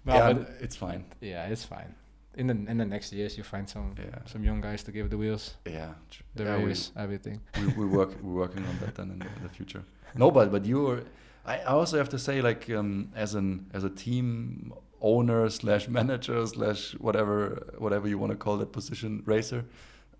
no, 0.05 0.15
yeah, 0.15 0.43
it's 0.59 0.75
fine. 0.75 1.05
Yeah, 1.21 1.47
it's 1.47 1.63
fine. 1.63 1.95
In 2.35 2.47
the 2.47 2.71
in 2.71 2.77
the 2.77 2.85
next 2.85 3.13
years, 3.13 3.37
you 3.37 3.43
find 3.43 3.67
some 3.69 3.93
yeah. 3.97 4.19
some 4.25 4.43
young 4.43 4.61
guys 4.61 4.83
to 4.83 4.91
give 4.91 5.09
the 5.09 5.17
wheels. 5.17 5.55
Yeah, 5.65 5.93
the 6.35 6.43
yeah, 6.43 6.63
race, 6.63 6.91
we, 6.95 7.01
everything. 7.03 7.41
We 7.57 7.67
we 7.79 7.85
work 7.85 8.11
we're 8.21 8.39
working 8.43 8.65
on 8.65 8.77
that 8.79 8.95
then 8.95 9.11
in 9.11 9.19
the, 9.19 9.27
in 9.37 9.43
the 9.43 9.49
future. 9.49 9.83
No, 10.15 10.31
but 10.31 10.51
but 10.51 10.65
you're. 10.65 11.03
I 11.43 11.63
also 11.63 11.97
have 11.97 12.09
to 12.09 12.19
say, 12.19 12.41
like 12.41 12.69
um, 12.69 13.09
as 13.15 13.35
an 13.35 13.65
as 13.73 13.83
a 13.83 13.89
team 13.89 14.73
owner 15.01 15.49
slash 15.49 15.87
manager 15.87 16.45
slash 16.45 16.93
whatever 16.93 17.73
whatever 17.77 18.07
you 18.07 18.17
want 18.17 18.31
to 18.31 18.37
call 18.37 18.57
that 18.57 18.71
position 18.71 19.23
racer. 19.25 19.65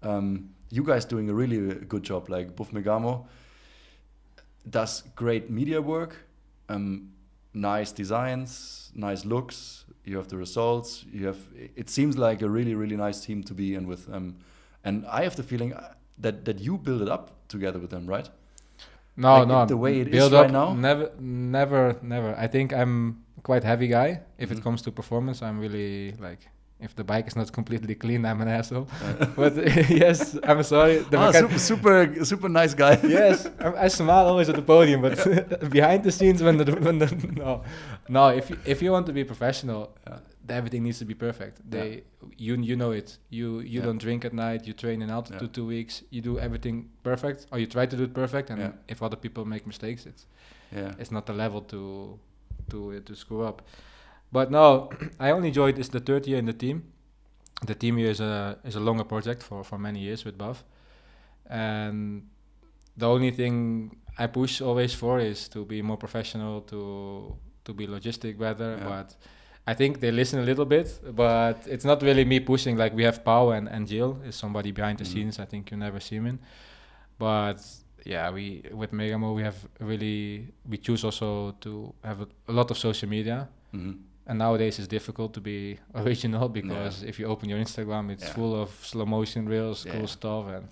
Um, 0.02 0.50
you 0.70 0.84
guys 0.84 1.06
doing 1.06 1.30
a 1.30 1.34
really 1.34 1.76
good 1.86 2.04
job 2.04 2.30
like 2.30 2.56
Buff 2.56 2.72
Megamo 2.72 3.26
does 4.70 5.04
great 5.16 5.50
media 5.50 5.82
work 5.82 6.16
um, 6.70 7.12
nice 7.54 7.92
designs 7.92 8.92
nice 8.96 9.26
looks 9.26 9.86
you 10.06 10.18
have 10.18 10.28
the 10.30 10.38
results 10.38 11.06
you 11.12 11.28
have 11.28 11.40
it 11.76 11.90
seems 11.90 12.18
like 12.18 12.42
a 12.42 12.50
really 12.50 12.76
really 12.76 12.96
nice 12.96 13.26
team 13.26 13.44
to 13.44 13.54
be 13.54 13.76
in 13.76 13.88
with 13.88 14.12
um, 14.14 14.38
and 14.84 15.06
I 15.08 15.24
have 15.24 15.36
the 15.36 15.44
feeling 15.44 15.74
uh, 15.74 15.94
that 16.18 16.46
that 16.46 16.60
you 16.60 16.78
build 16.78 17.02
it 17.02 17.10
up 17.10 17.32
together 17.48 17.80
with 17.80 17.90
them 17.90 18.08
right? 18.08 18.30
No 19.18 19.40
like 19.40 19.48
no 19.48 19.66
the 19.66 19.78
way 19.78 20.00
it 20.00 20.10
build 20.10 20.32
is 20.32 20.34
up 20.34 20.44
right 20.44 20.52
now? 20.52 20.74
never 20.74 21.12
never 21.20 21.98
never. 22.02 22.36
I 22.38 22.48
think 22.48 22.74
I'm 22.74 23.24
quite 23.44 23.64
heavy 23.64 23.88
guy. 23.88 24.22
If 24.38 24.50
mm-hmm. 24.50 24.58
it 24.58 24.64
comes 24.64 24.82
to 24.84 24.92
performance, 24.92 25.42
I'm 25.42 25.60
really 25.60 26.14
like 26.20 26.48
if 26.82 26.96
the 26.96 27.04
bike 27.04 27.28
is 27.28 27.36
not 27.36 27.52
completely 27.60 27.96
clean, 27.96 28.26
I'm 28.26 28.42
an 28.42 28.48
asshole. 28.48 28.88
Uh. 29.02 29.26
but 29.36 29.56
yes, 29.90 30.38
I'm 30.44 30.64
sorry. 30.64 31.00
The 31.00 31.18
oh, 31.18 31.32
super, 31.32 31.60
super, 31.60 32.26
super 32.26 32.50
nice 32.50 32.74
guy. 32.74 33.00
yes, 33.04 33.48
I, 33.60 33.86
I, 33.86 33.88
smile 33.88 34.28
always 34.28 34.50
at 34.50 34.56
the 34.56 34.62
podium, 34.62 35.02
but 35.02 35.70
behind 35.70 36.04
the 36.04 36.12
scenes, 36.12 36.42
when 36.44 36.58
the 36.58 36.66
when 36.76 37.00
the 37.00 37.08
no, 37.36 37.64
no, 38.08 38.28
if 38.30 38.50
you, 38.50 38.58
if 38.66 38.82
you 38.82 38.92
want 38.92 39.06
to 39.08 39.14
be 39.14 39.24
professional, 39.24 39.92
uh, 40.08 40.18
everything 40.50 40.84
needs 40.84 41.00
to 41.00 41.06
be 41.06 41.14
perfect. 41.14 41.56
They, 41.70 41.90
yeah. 41.90 42.28
you 42.38 42.54
you 42.62 42.76
know 42.76 42.92
it. 42.92 43.18
You 43.30 43.60
you 43.60 43.80
yeah. 43.80 43.86
don't 43.86 43.98
drink 43.98 44.26
at 44.26 44.34
night. 44.34 44.68
You 44.68 44.74
train 44.74 45.02
in 45.02 45.10
altitude 45.10 45.42
yeah. 45.42 45.58
two 45.60 45.66
weeks. 45.66 46.04
You 46.10 46.22
do 46.22 46.40
everything 46.40 46.90
perfect, 47.04 47.48
or 47.52 47.60
you 47.60 47.68
try 47.68 47.86
to 47.86 47.96
do 47.98 48.04
it 48.04 48.14
perfect. 48.14 48.50
And 48.50 48.74
if 48.88 49.02
other 49.02 49.18
people 49.18 49.46
make 49.46 49.66
mistakes, 49.66 50.06
it's 50.06 50.26
yeah, 50.72 50.94
it's 51.00 51.12
not 51.12 51.26
the 51.26 51.34
level 51.34 51.62
to 51.74 52.20
to 52.72 53.00
to 53.02 53.16
screw 53.16 53.44
up. 53.44 53.62
But 54.32 54.52
no, 54.52 54.90
I 55.20 55.32
only 55.32 55.52
joined 55.52 55.78
is 55.80 55.90
the 55.90 56.00
third 56.00 56.28
year 56.28 56.40
in 56.40 56.46
the 56.46 56.54
team. 56.54 56.84
The 57.66 57.76
team 57.76 57.98
here 57.98 58.10
is 58.10 58.20
a 58.20 58.58
is 58.64 58.76
a 58.76 58.80
longer 58.80 59.04
project 59.04 59.44
for 59.44 59.64
for 59.64 59.78
many 59.78 60.00
years 60.00 60.26
with 60.26 60.38
Buff, 60.38 60.64
and 61.50 62.24
the 62.98 63.08
only 63.08 63.32
thing 63.32 63.96
I 64.18 64.28
push 64.28 64.62
always 64.62 64.94
for 64.94 65.20
is 65.20 65.48
to 65.50 65.66
be 65.66 65.82
more 65.82 65.98
professional, 65.98 66.62
to 66.62 67.36
to 67.66 67.74
be 67.74 67.88
logistic 67.88 68.38
better. 68.38 68.78
Yeah. 68.78 68.88
But 68.88 69.16
I 69.68 69.74
think 69.76 70.00
they 70.00 70.12
listen 70.12 70.40
a 70.40 70.44
little 70.44 70.66
bit, 70.66 71.00
but 71.16 71.68
it's 71.68 71.86
not 71.86 72.02
really 72.02 72.26
me 72.26 72.40
pushing. 72.40 72.78
Like 72.78 72.96
we 72.96 73.04
have 73.04 73.24
Pau 73.24 73.52
and 73.52 73.68
and 73.70 73.88
Jill 73.88 74.20
is 74.26 74.36
somebody 74.36 74.72
behind 74.72 74.98
the 74.98 75.04
mm. 75.04 75.14
scenes. 75.14 75.40
I 75.40 75.46
think 75.46 75.72
you 75.72 75.78
never 75.78 76.00
see 76.00 76.16
him 76.16 76.26
in, 76.26 76.40
but 77.20 77.62
yeah, 78.06 78.30
we 78.32 78.64
with 78.72 78.92
Megamo 78.92 79.36
we 79.36 79.44
have 79.44 79.56
really 79.80 80.48
we 80.68 80.78
choose 80.78 81.04
also 81.04 81.52
to 81.62 81.94
have 82.04 82.22
a, 82.22 82.28
a 82.48 82.52
lot 82.52 82.72
of 82.72 82.78
social 82.78 83.10
media. 83.10 83.50
Mm-hmm. 83.74 83.92
And 84.28 84.40
nowadays 84.40 84.80
it's 84.80 84.88
difficult 84.88 85.34
to 85.34 85.42
be 85.42 85.80
original 85.96 86.48
because 86.48 87.04
yeah. 87.04 87.10
if 87.10 87.20
you 87.20 87.26
open 87.26 87.50
your 87.50 87.60
Instagram, 87.60 88.12
it's 88.12 88.24
yeah. 88.24 88.34
full 88.34 88.62
of 88.62 88.70
slow 88.70 89.06
motion 89.06 89.48
reels, 89.48 89.86
cool 89.90 90.08
stuff, 90.08 90.48
and 90.48 90.68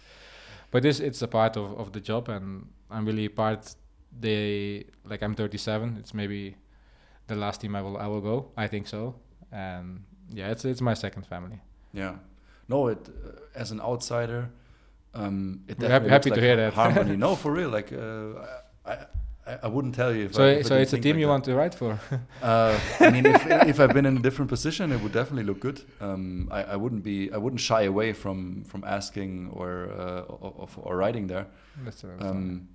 but 0.70 0.82
this 0.82 1.00
it's 1.00 1.22
a 1.22 1.28
part 1.28 1.56
of, 1.56 1.78
of 1.78 1.92
the 1.92 2.00
job, 2.00 2.28
and 2.28 2.66
I'm 2.90 3.04
really 3.06 3.28
part. 3.28 3.74
They 4.16 4.84
like 5.04 5.22
I'm 5.22 5.34
37. 5.34 5.96
It's 5.98 6.14
maybe 6.14 6.56
the 7.26 7.34
last 7.34 7.60
team 7.60 7.74
I 7.74 7.82
will 7.82 7.96
I 7.96 8.06
will 8.06 8.20
go. 8.20 8.50
I 8.56 8.68
think 8.68 8.86
so, 8.86 9.16
and 9.50 10.04
yeah, 10.30 10.50
it's 10.50 10.64
it's 10.64 10.80
my 10.80 10.94
second 10.94 11.26
family. 11.26 11.60
Yeah, 11.92 12.16
no, 12.68 12.88
it 12.88 13.08
uh, 13.08 13.58
as 13.58 13.70
an 13.70 13.80
outsider, 13.80 14.50
um, 15.14 15.60
it 15.68 15.78
We're 15.78 15.88
happy, 15.88 16.08
happy 16.08 16.30
like 16.30 16.38
to 16.38 16.44
hear 16.44 16.56
that 16.56 16.74
harmony. 16.74 17.16
no, 17.16 17.36
for 17.42 17.52
real. 17.52 17.70
Like 17.70 17.92
uh, 17.92 18.46
I, 18.84 18.92
I, 19.46 19.58
I 19.64 19.68
wouldn't 19.68 19.94
tell 19.94 20.14
you. 20.14 20.32
so 20.32 20.44
I, 20.44 20.62
so 20.62 20.76
it's 20.76 20.92
a 20.92 20.98
team 20.98 21.16
like 21.16 21.20
you 21.20 21.26
that. 21.26 21.32
want 21.32 21.44
to 21.44 21.54
write 21.54 21.74
for. 21.74 22.00
uh, 22.42 22.78
I 23.00 23.10
mean, 23.10 23.26
if, 23.26 23.46
if 23.46 23.80
I've 23.80 23.92
been 23.92 24.06
in 24.06 24.16
a 24.16 24.20
different 24.20 24.48
position, 24.48 24.90
it 24.92 25.00
would 25.00 25.12
definitely 25.12 25.44
look 25.44 25.60
good. 25.60 25.82
Um, 26.00 26.48
I, 26.50 26.64
I 26.64 26.76
wouldn't 26.76 27.04
be 27.04 27.32
I 27.32 27.36
wouldn't 27.36 27.60
shy 27.60 27.82
away 27.82 28.12
from 28.12 28.64
from 28.64 28.84
asking 28.84 29.50
or 29.52 29.90
uh, 29.96 30.20
or, 30.22 30.68
or, 30.76 30.96
riding 30.96 31.26
there. 31.28 31.46
That's 31.84 32.04
um, 32.04 32.68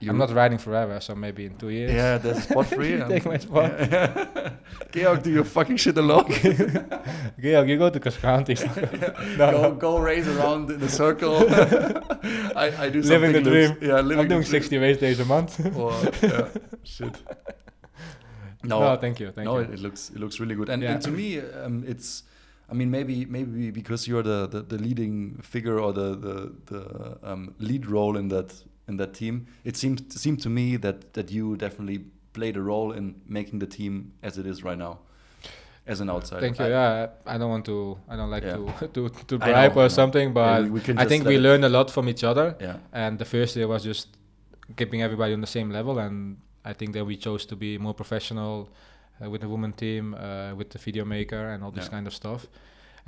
you 0.00 0.10
I'm 0.10 0.18
not 0.18 0.30
riding 0.32 0.58
forever, 0.58 1.00
so 1.00 1.16
maybe 1.16 1.46
in 1.46 1.56
two 1.56 1.70
years. 1.70 1.92
Yeah, 1.92 2.18
there's 2.18 2.44
spot 2.44 2.66
free. 2.66 2.98
take 3.08 3.26
my 3.26 3.38
spot. 3.38 3.72
Yeah. 3.80 4.52
Georg, 4.92 5.22
do 5.24 5.30
your 5.30 5.44
fucking 5.44 5.76
shit 5.76 5.98
alone. 5.98 6.26
Georg, 7.40 7.68
you 7.68 7.76
go 7.78 7.90
to 7.90 7.98
Cascante. 7.98 8.54
no. 9.36 9.50
Go, 9.50 9.74
go 9.74 9.98
race 9.98 10.28
around 10.28 10.70
in 10.70 10.80
a 10.82 10.88
circle. 10.88 11.36
I, 12.56 12.72
I 12.78 12.88
do 12.90 13.02
living 13.02 13.32
the 13.32 13.40
dream. 13.40 13.76
yeah, 13.80 14.00
living 14.00 14.20
I'm 14.20 14.28
doing 14.28 14.44
60 14.44 14.78
race 14.78 14.98
days 14.98 15.18
a 15.18 15.24
month. 15.24 15.58
or, 15.76 15.92
yeah, 16.22 16.48
shit. 16.84 17.16
No, 18.62 18.80
no, 18.80 18.96
thank 18.96 19.18
you. 19.18 19.32
Thank 19.32 19.46
no, 19.46 19.58
you. 19.58 19.64
It, 19.64 19.74
it 19.74 19.80
looks 19.80 20.10
it 20.10 20.18
looks 20.18 20.38
really 20.40 20.54
good, 20.54 20.68
and, 20.68 20.82
yeah. 20.82 20.92
and 20.92 21.02
to 21.02 21.10
me, 21.10 21.40
um, 21.40 21.84
it's. 21.86 22.24
I 22.70 22.74
mean, 22.74 22.90
maybe 22.90 23.24
maybe 23.24 23.70
because 23.70 24.06
you're 24.06 24.22
the, 24.22 24.46
the, 24.46 24.60
the 24.60 24.76
leading 24.76 25.40
figure 25.42 25.80
or 25.80 25.92
the 25.92 26.14
the, 26.14 26.54
the 26.66 27.18
um, 27.22 27.54
lead 27.58 27.86
role 27.86 28.18
in 28.18 28.28
that 28.28 28.52
in 28.88 28.96
that 28.96 29.14
team. 29.14 29.46
It 29.64 29.76
seemed 29.76 30.12
seemed 30.12 30.40
to 30.42 30.48
me 30.48 30.76
that 30.76 31.12
that 31.14 31.30
you 31.30 31.56
definitely 31.56 31.98
played 32.32 32.56
a 32.56 32.62
role 32.62 32.92
in 32.92 33.20
making 33.26 33.58
the 33.58 33.66
team 33.66 34.12
as 34.22 34.38
it 34.38 34.46
is 34.46 34.64
right 34.64 34.78
now, 34.78 34.98
as 35.86 36.00
an 36.00 36.10
outsider. 36.10 36.40
Thank 36.40 36.58
you. 36.58 36.66
I, 36.66 36.68
yeah, 36.68 37.06
I 37.26 37.38
don't 37.38 37.50
want 37.50 37.66
to. 37.66 37.98
I 38.08 38.16
don't 38.16 38.30
like 38.30 38.44
yeah. 38.44 38.56
to 38.56 38.88
to 38.94 39.08
to 39.30 39.38
bribe 39.38 39.76
know, 39.76 39.82
or 39.82 39.88
something, 39.88 40.32
but 40.32 40.62
yeah, 40.62 40.68
we, 40.68 40.80
we 40.80 40.98
I 40.98 41.04
think 41.04 41.24
we 41.24 41.38
learned 41.38 41.64
a 41.64 41.68
lot 41.68 41.90
from 41.90 42.08
each 42.08 42.24
other. 42.24 42.56
Yeah. 42.60 42.76
And 42.92 43.18
the 43.18 43.24
first 43.24 43.56
year 43.56 43.68
was 43.68 43.84
just 43.84 44.08
keeping 44.76 45.02
everybody 45.02 45.32
on 45.32 45.40
the 45.40 45.52
same 45.58 45.70
level, 45.70 45.98
and 45.98 46.38
I 46.64 46.72
think 46.72 46.92
that 46.94 47.04
we 47.04 47.16
chose 47.16 47.46
to 47.46 47.56
be 47.56 47.78
more 47.78 47.94
professional 47.94 48.68
uh, 49.22 49.30
with 49.30 49.40
the 49.42 49.48
woman 49.48 49.72
team, 49.72 50.14
uh, 50.14 50.54
with 50.54 50.70
the 50.70 50.78
video 50.78 51.04
maker, 51.04 51.50
and 51.50 51.62
all 51.64 51.70
this 51.70 51.84
yeah. 51.84 51.96
kind 51.96 52.06
of 52.06 52.14
stuff 52.14 52.46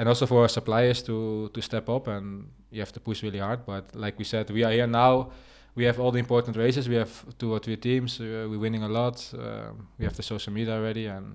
and 0.00 0.08
also 0.08 0.26
for 0.26 0.42
our 0.42 0.48
suppliers 0.48 1.02
to 1.02 1.50
to 1.52 1.60
step 1.60 1.88
up 1.88 2.08
and 2.08 2.48
you 2.70 2.80
have 2.80 2.92
to 2.92 3.00
push 3.00 3.22
really 3.22 3.38
hard 3.38 3.60
but 3.66 3.94
like 3.94 4.18
we 4.18 4.24
said 4.24 4.50
we 4.50 4.64
are 4.64 4.72
here 4.72 4.86
now 4.86 5.30
we 5.80 5.86
have 5.86 5.98
all 6.02 6.12
the 6.12 6.22
important 6.26 6.56
races. 6.56 6.88
We 6.94 6.96
have 6.96 7.12
two 7.40 7.50
or 7.54 7.60
three 7.64 7.78
teams. 7.88 8.20
Uh, 8.20 8.24
we're 8.50 8.62
winning 8.66 8.84
a 8.90 8.92
lot. 9.00 9.16
Uh, 9.32 9.72
we 9.98 10.04
have 10.04 10.16
the 10.20 10.22
social 10.22 10.52
media 10.52 10.74
already, 10.78 11.06
and 11.06 11.26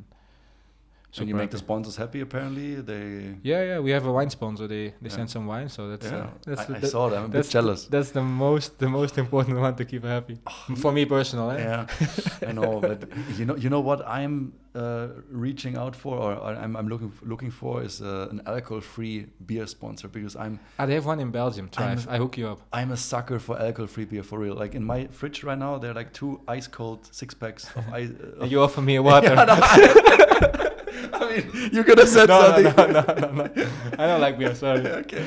and 1.18 1.28
you 1.30 1.36
make 1.36 1.52
the 1.56 1.58
sponsors 1.58 1.96
happy. 2.04 2.20
Apparently, 2.22 2.70
they. 2.90 3.06
Yeah, 3.52 3.62
yeah. 3.70 3.80
We 3.80 3.92
have 3.98 4.06
a 4.06 4.14
wine 4.18 4.30
sponsor. 4.30 4.68
They 4.68 4.86
they 5.02 5.10
yeah. 5.10 5.18
send 5.20 5.30
some 5.36 5.46
wine, 5.54 5.70
so 5.70 5.82
that's. 5.92 6.10
Yeah. 6.12 6.18
Uh, 6.18 6.30
that's 6.48 6.62
I, 6.62 6.80
the, 6.80 6.88
I 6.88 6.90
saw 6.96 7.10
that. 7.10 7.18
I'm 7.20 7.26
a 7.26 7.34
bit 7.38 7.50
jealous. 7.58 7.80
That's 7.96 8.12
the 8.12 8.26
most 8.46 8.70
the 8.86 8.92
most 9.00 9.18
important 9.24 9.56
one 9.66 9.76
to 9.80 9.86
keep 9.92 10.04
happy. 10.04 10.38
Oh, 10.46 10.76
For 10.84 10.92
me 10.98 11.04
personally. 11.06 11.58
Eh? 11.62 11.66
Yeah, 11.70 12.50
I 12.50 12.52
know, 12.60 12.80
but 12.90 13.00
you 13.40 13.46
know 13.48 13.56
you 13.64 13.70
know 13.74 13.84
what 13.90 14.00
I'm 14.18 14.54
uh, 14.76 15.08
reaching 15.30 15.78
out 15.78 15.96
for, 15.96 16.18
or, 16.18 16.56
I'm, 16.56 16.76
I'm 16.76 16.88
looking 16.88 17.12
looking 17.24 17.52
for 17.52 17.82
is 17.82 18.02
uh, 18.02 18.28
an 18.30 18.42
alcohol-free 18.46 19.28
beer 19.46 19.68
sponsor 19.68 20.08
because 20.08 20.36
I'm. 20.36 20.60
Ah, 20.78 20.86
they 20.86 20.96
have 20.96 21.06
one 21.06 21.20
in 21.20 21.32
Belgium. 21.32 21.70
Try. 21.70 21.98
I 22.10 22.18
hook 22.18 22.38
you 22.38 22.48
up. 22.50 22.62
I'm 22.74 22.92
a 22.92 22.98
sucker 22.98 23.40
for 23.40 23.60
alcohol-free 23.60 24.06
beer 24.06 24.24
for 24.24 24.40
real. 24.40 24.56
Like 24.56 24.76
in 24.76 24.84
my 24.84 25.08
fridge 25.08 25.44
right 25.44 25.58
now, 25.58 25.78
there 25.78 25.92
are 25.92 25.94
like 25.94 26.14
two 26.14 26.42
ice 26.48 26.68
cold 26.68 27.08
six 27.12 27.34
packs 27.34 27.66
of 27.76 27.88
ice. 27.94 28.10
Uh, 28.42 28.46
you 28.46 28.62
offer 28.62 28.82
me 28.82 28.96
a 28.96 29.04
water. 29.04 29.34
yeah, 29.34 29.46
no, 29.46 29.56
I 31.14 31.36
mean, 31.38 31.70
you 31.72 31.84
could 31.84 31.98
have 31.98 32.10
said 32.10 32.28
no, 32.28 32.42
something. 32.42 32.64
No, 32.64 32.86
no, 32.86 33.02
no, 33.02 33.32
no, 33.32 33.46
no. 33.46 33.68
I 33.98 34.08
don't 34.08 34.22
like 34.22 34.38
beer. 34.38 34.56
Sorry. 34.56 34.86
okay. 35.04 35.26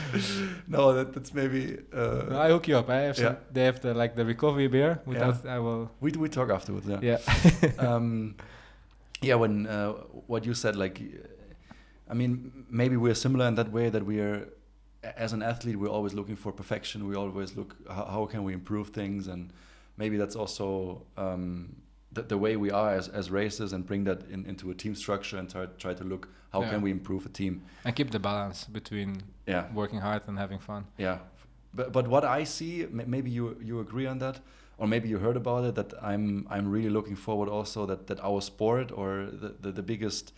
No, 0.67 0.93
that, 0.93 1.13
that's 1.15 1.33
maybe. 1.33 1.79
Uh, 1.93 2.25
no, 2.29 2.41
I 2.41 2.49
hook 2.49 2.69
you 2.69 2.77
up. 2.77 2.91
I 2.91 3.01
have 3.09 3.19
yeah. 3.19 3.37
they 3.53 3.65
have 3.65 3.81
the 3.81 3.95
like 3.95 4.15
the 4.15 4.25
recovery 4.25 4.69
beer. 4.69 5.01
Without, 5.07 5.45
yeah. 5.45 5.57
I 5.57 5.59
will. 5.59 5.91
We 6.01 6.13
we 6.13 6.29
talk 6.29 6.51
afterwards. 6.51 6.87
Yeah. 6.87 7.01
Yeah. 7.01 7.19
um, 7.79 8.37
yeah. 9.21 9.35
When 9.35 9.67
uh, 9.67 9.93
what 10.27 10.45
you 10.45 10.55
said, 10.55 10.77
like, 10.77 11.01
I 12.09 12.15
mean, 12.15 12.65
maybe 12.71 12.97
we're 12.97 13.15
similar 13.15 13.47
in 13.47 13.55
that 13.57 13.71
way 13.73 13.89
that 13.91 14.05
we 14.05 14.21
are. 14.21 14.49
As 15.17 15.33
an 15.33 15.43
athlete, 15.43 15.77
we're 15.77 15.89
always 15.89 16.13
looking 16.13 16.35
for 16.35 16.53
perfection. 16.53 17.07
We 17.07 17.15
always 17.15 17.57
look 17.57 17.77
how, 17.89 18.05
how 18.05 18.27
can 18.27 18.43
we 18.43 18.53
improve 18.53 18.89
things, 18.89 19.29
and 19.29 19.53
maybe 19.97 20.17
that's 20.17 20.35
also 20.35 21.03
um, 21.17 21.77
the, 22.13 22.23
the 22.23 22.39
way 22.39 22.57
we 22.57 22.71
are 22.71 22.95
as, 22.95 23.09
as 23.09 23.31
racers 23.31 23.73
and 23.73 23.87
bring 23.87 24.05
that 24.05 24.29
in, 24.31 24.45
into 24.47 24.71
a 24.71 24.75
team 24.75 24.95
structure 24.95 25.37
and 25.39 25.51
try, 25.51 25.67
try 25.79 25.95
to 25.95 26.05
look 26.05 26.29
how 26.53 26.63
yeah. 26.63 26.71
can 26.71 26.83
we 26.83 26.91
improve 26.91 27.27
a 27.27 27.29
team 27.29 27.63
and 27.85 27.95
keep 27.95 28.11
the 28.11 28.19
balance 28.19 28.65
between 28.65 29.23
yeah 29.47 29.67
working 29.75 30.01
hard 30.01 30.23
and 30.27 30.39
having 30.39 30.59
fun 30.59 30.87
yeah 30.97 31.19
but 31.75 31.93
but 31.93 32.09
what 32.09 32.25
I 32.25 32.45
see 32.45 32.87
maybe 32.91 33.31
you 33.31 33.57
you 33.63 33.81
agree 33.81 34.07
on 34.07 34.19
that 34.19 34.41
or 34.79 34.87
maybe 34.87 35.09
you 35.09 35.19
heard 35.19 35.37
about 35.37 35.65
it 35.65 35.75
that 35.75 35.93
I'm 36.03 36.47
I'm 36.51 36.71
really 36.71 36.91
looking 36.91 37.17
forward 37.17 37.49
also 37.49 37.87
that 37.87 38.07
that 38.07 38.21
our 38.21 38.41
sport 38.41 38.93
or 38.93 39.29
the 39.33 39.55
the, 39.61 39.73
the 39.73 39.83
biggest 39.83 40.33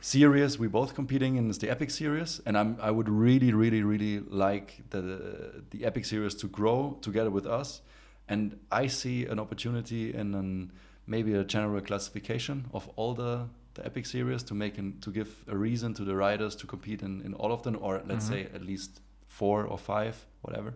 series 0.00 0.58
we 0.58 0.66
both 0.68 0.94
competing 0.94 1.36
in 1.36 1.50
is 1.50 1.58
the 1.58 1.70
epic 1.70 1.90
series 1.90 2.40
and 2.46 2.56
I'm 2.56 2.78
I 2.80 2.90
would 2.90 3.08
really 3.08 3.52
really 3.52 3.82
really 3.82 4.20
like 4.20 4.82
the 4.90 5.62
the 5.70 5.84
epic 5.84 6.04
series 6.04 6.34
to 6.36 6.48
grow 6.48 6.98
together 7.00 7.30
with 7.30 7.46
us 7.46 7.82
and 8.28 8.58
I 8.70 8.86
see 8.88 9.26
an 9.26 9.38
opportunity 9.38 10.14
in 10.14 10.34
an, 10.34 10.72
maybe 11.06 11.32
a 11.34 11.44
general 11.44 11.80
classification 11.80 12.66
of 12.72 12.88
all 12.96 13.14
the, 13.14 13.48
the 13.74 13.86
epic 13.86 14.06
series 14.06 14.42
to 14.44 14.54
make 14.54 14.76
an, 14.78 14.98
to 15.00 15.10
give 15.10 15.44
a 15.48 15.56
reason 15.56 15.94
to 15.94 16.04
the 16.04 16.14
riders 16.14 16.54
to 16.56 16.66
compete 16.66 17.02
in, 17.02 17.22
in 17.22 17.34
all 17.34 17.52
of 17.52 17.62
them, 17.62 17.78
or 17.80 18.02
let's 18.06 18.26
mm 18.26 18.34
-hmm. 18.34 18.46
say 18.46 18.54
at 18.54 18.62
least 18.62 19.00
four 19.26 19.64
or 19.64 19.78
five, 19.78 20.14
whatever, 20.42 20.74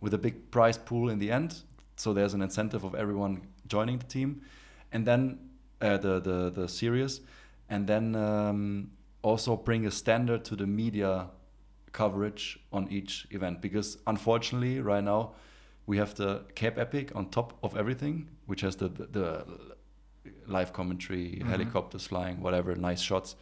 with 0.00 0.14
a 0.14 0.18
big 0.18 0.34
prize 0.50 0.78
pool 0.84 1.10
in 1.10 1.18
the 1.18 1.30
end. 1.30 1.64
So 1.96 2.12
there's 2.12 2.34
an 2.34 2.42
incentive 2.42 2.84
of 2.84 2.94
everyone 2.94 3.42
joining 3.66 3.98
the 3.98 4.06
team, 4.06 4.42
and 4.92 5.06
then 5.06 5.38
uh, 5.80 5.96
the 5.98 6.20
the 6.20 6.50
the 6.50 6.68
series, 6.68 7.20
and 7.68 7.86
then 7.86 8.14
um, 8.14 8.90
also 9.22 9.56
bring 9.56 9.86
a 9.86 9.90
standard 9.90 10.44
to 10.44 10.56
the 10.56 10.66
media 10.66 11.28
coverage 11.92 12.58
on 12.72 12.88
each 12.90 13.26
event 13.30 13.62
because 13.62 13.98
unfortunately 14.06 14.80
right 14.80 15.04
now 15.04 15.32
we 15.86 15.96
have 15.96 16.14
the 16.16 16.42
Cape 16.54 16.76
Epic 16.78 17.12
on 17.14 17.30
top 17.30 17.56
of 17.62 17.76
everything, 17.76 18.28
which 18.46 18.62
has 18.62 18.76
the 18.76 18.88
the, 18.88 19.06
the 19.06 19.44
live 20.46 20.72
commentary, 20.72 21.26
mm 21.26 21.42
-hmm. 21.42 21.50
helicopters 21.50 22.06
flying, 22.06 22.40
whatever, 22.40 22.76
nice 22.76 23.02
shots. 23.02 23.36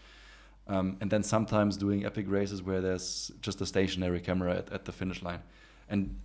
Um, 0.66 0.96
and 1.00 1.10
then 1.10 1.22
sometimes 1.22 1.76
doing 1.76 2.04
epic 2.04 2.26
races 2.28 2.62
where 2.62 2.80
there's 2.80 3.32
just 3.40 3.60
a 3.60 3.66
stationary 3.66 4.20
camera 4.20 4.58
at, 4.58 4.72
at 4.72 4.84
the 4.84 4.92
finish 4.92 5.22
line. 5.22 5.42
And 5.88 6.20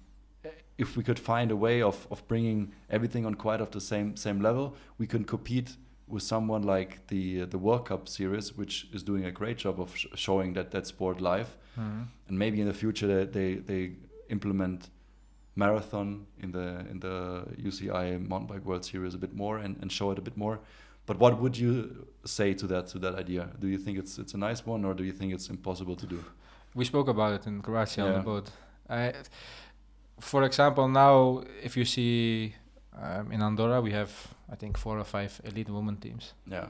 if 0.78 0.96
we 0.96 1.04
could 1.04 1.20
find 1.20 1.52
a 1.52 1.56
way 1.56 1.82
of, 1.82 2.08
of 2.12 2.28
bringing 2.28 2.72
everything 2.90 3.26
on 3.26 3.36
quite 3.36 3.62
of 3.62 3.72
the 3.72 3.82
same 3.82 4.16
same 4.16 4.42
level, 4.42 4.76
we 4.98 5.08
can 5.08 5.24
compete 5.24 5.76
with 6.08 6.24
someone 6.24 6.64
like 6.64 7.08
the 7.08 7.46
the 7.46 7.58
World 7.58 7.86
Cup 7.86 8.08
series, 8.08 8.56
which 8.56 8.88
is 8.94 9.04
doing 9.04 9.26
a 9.26 9.32
great 9.32 9.58
job 9.58 9.80
of 9.80 9.96
sh 9.96 10.06
showing 10.16 10.54
that 10.54 10.72
that 10.72 10.88
sport 10.88 11.22
live. 11.22 11.58
Mm. 11.78 12.08
And 12.28 12.40
maybe 12.40 12.62
in 12.62 12.68
the 12.68 12.74
future 12.74 13.08
they 13.08 13.26
they, 13.26 13.56
they 13.56 13.92
implement 14.30 14.90
marathon 15.56 16.28
in 16.40 16.52
the 16.52 16.86
in 16.92 17.00
the 17.00 17.44
UCI 17.60 18.26
mountain 18.28 18.48
bike 18.48 18.66
World 18.66 18.86
Series 18.86 19.14
a 19.16 19.18
bit 19.18 19.34
more 19.34 19.58
and, 19.58 19.78
and 19.82 19.92
show 19.92 20.12
it 20.12 20.20
a 20.20 20.22
bit 20.22 20.38
more. 20.38 20.60
But 21.08 21.20
what 21.20 21.42
would 21.42 21.58
you 21.58 22.08
say 22.26 22.54
to 22.54 22.68
that 22.68 22.88
to 22.88 23.00
that 23.00 23.16
idea? 23.16 23.50
Do 23.60 23.68
you 23.68 23.78
think 23.78 23.98
it's 23.98 24.18
it's 24.20 24.34
a 24.34 24.38
nice 24.38 24.66
one 24.66 24.86
or 24.86 24.94
do 24.94 25.04
you 25.04 25.14
think 25.14 25.34
it's 25.34 25.50
impossible 25.50 25.96
to 25.96 26.06
do? 26.06 26.24
We 26.76 26.86
spoke 26.86 27.08
about 27.08 27.34
it 27.34 27.48
in 27.48 27.62
Croatia 27.62 28.02
yeah. 28.02 28.08
on 28.08 28.14
the 28.14 28.20
boat. 28.20 28.52
I, 28.90 29.14
for 30.20 30.44
example, 30.44 30.88
now 30.88 31.44
if 31.64 31.78
you 31.78 31.86
see 31.86 32.56
um, 33.00 33.32
in 33.32 33.42
Andorra, 33.42 33.82
we 33.82 33.92
have 33.92 34.12
I 34.50 34.56
think 34.56 34.78
four 34.78 34.98
or 34.98 35.04
five 35.04 35.40
elite 35.44 35.70
women 35.70 35.98
teams. 35.98 36.34
Yeah. 36.46 36.68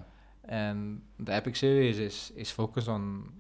And 0.50 1.02
the 1.20 1.34
Epic 1.34 1.56
Series 1.56 2.00
is 2.00 2.32
is 2.36 2.52
focused 2.52 2.88
on 2.88 3.32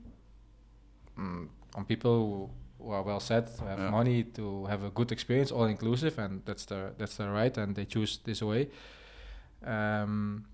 mm, 1.17 1.47
on 1.75 1.85
people 1.85 2.11
who 2.11 2.49
who 2.79 2.91
are 2.91 3.03
well 3.03 3.19
set, 3.19 3.55
to 3.57 3.63
have 3.65 3.79
yeah. 3.79 3.89
money, 3.89 4.23
to 4.23 4.65
have 4.65 4.83
a 4.83 4.89
good 4.89 5.11
experience, 5.11 5.51
all 5.51 5.65
inclusive, 5.65 6.17
and 6.19 6.41
that's 6.45 6.65
the 6.65 6.93
that's 6.97 7.17
the 7.17 7.29
right, 7.29 7.57
and 7.57 7.75
they 7.75 7.85
choose 7.85 8.19
this 8.23 8.41
way. 8.41 8.69
Um, 9.65 10.45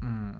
mm, 0.00 0.36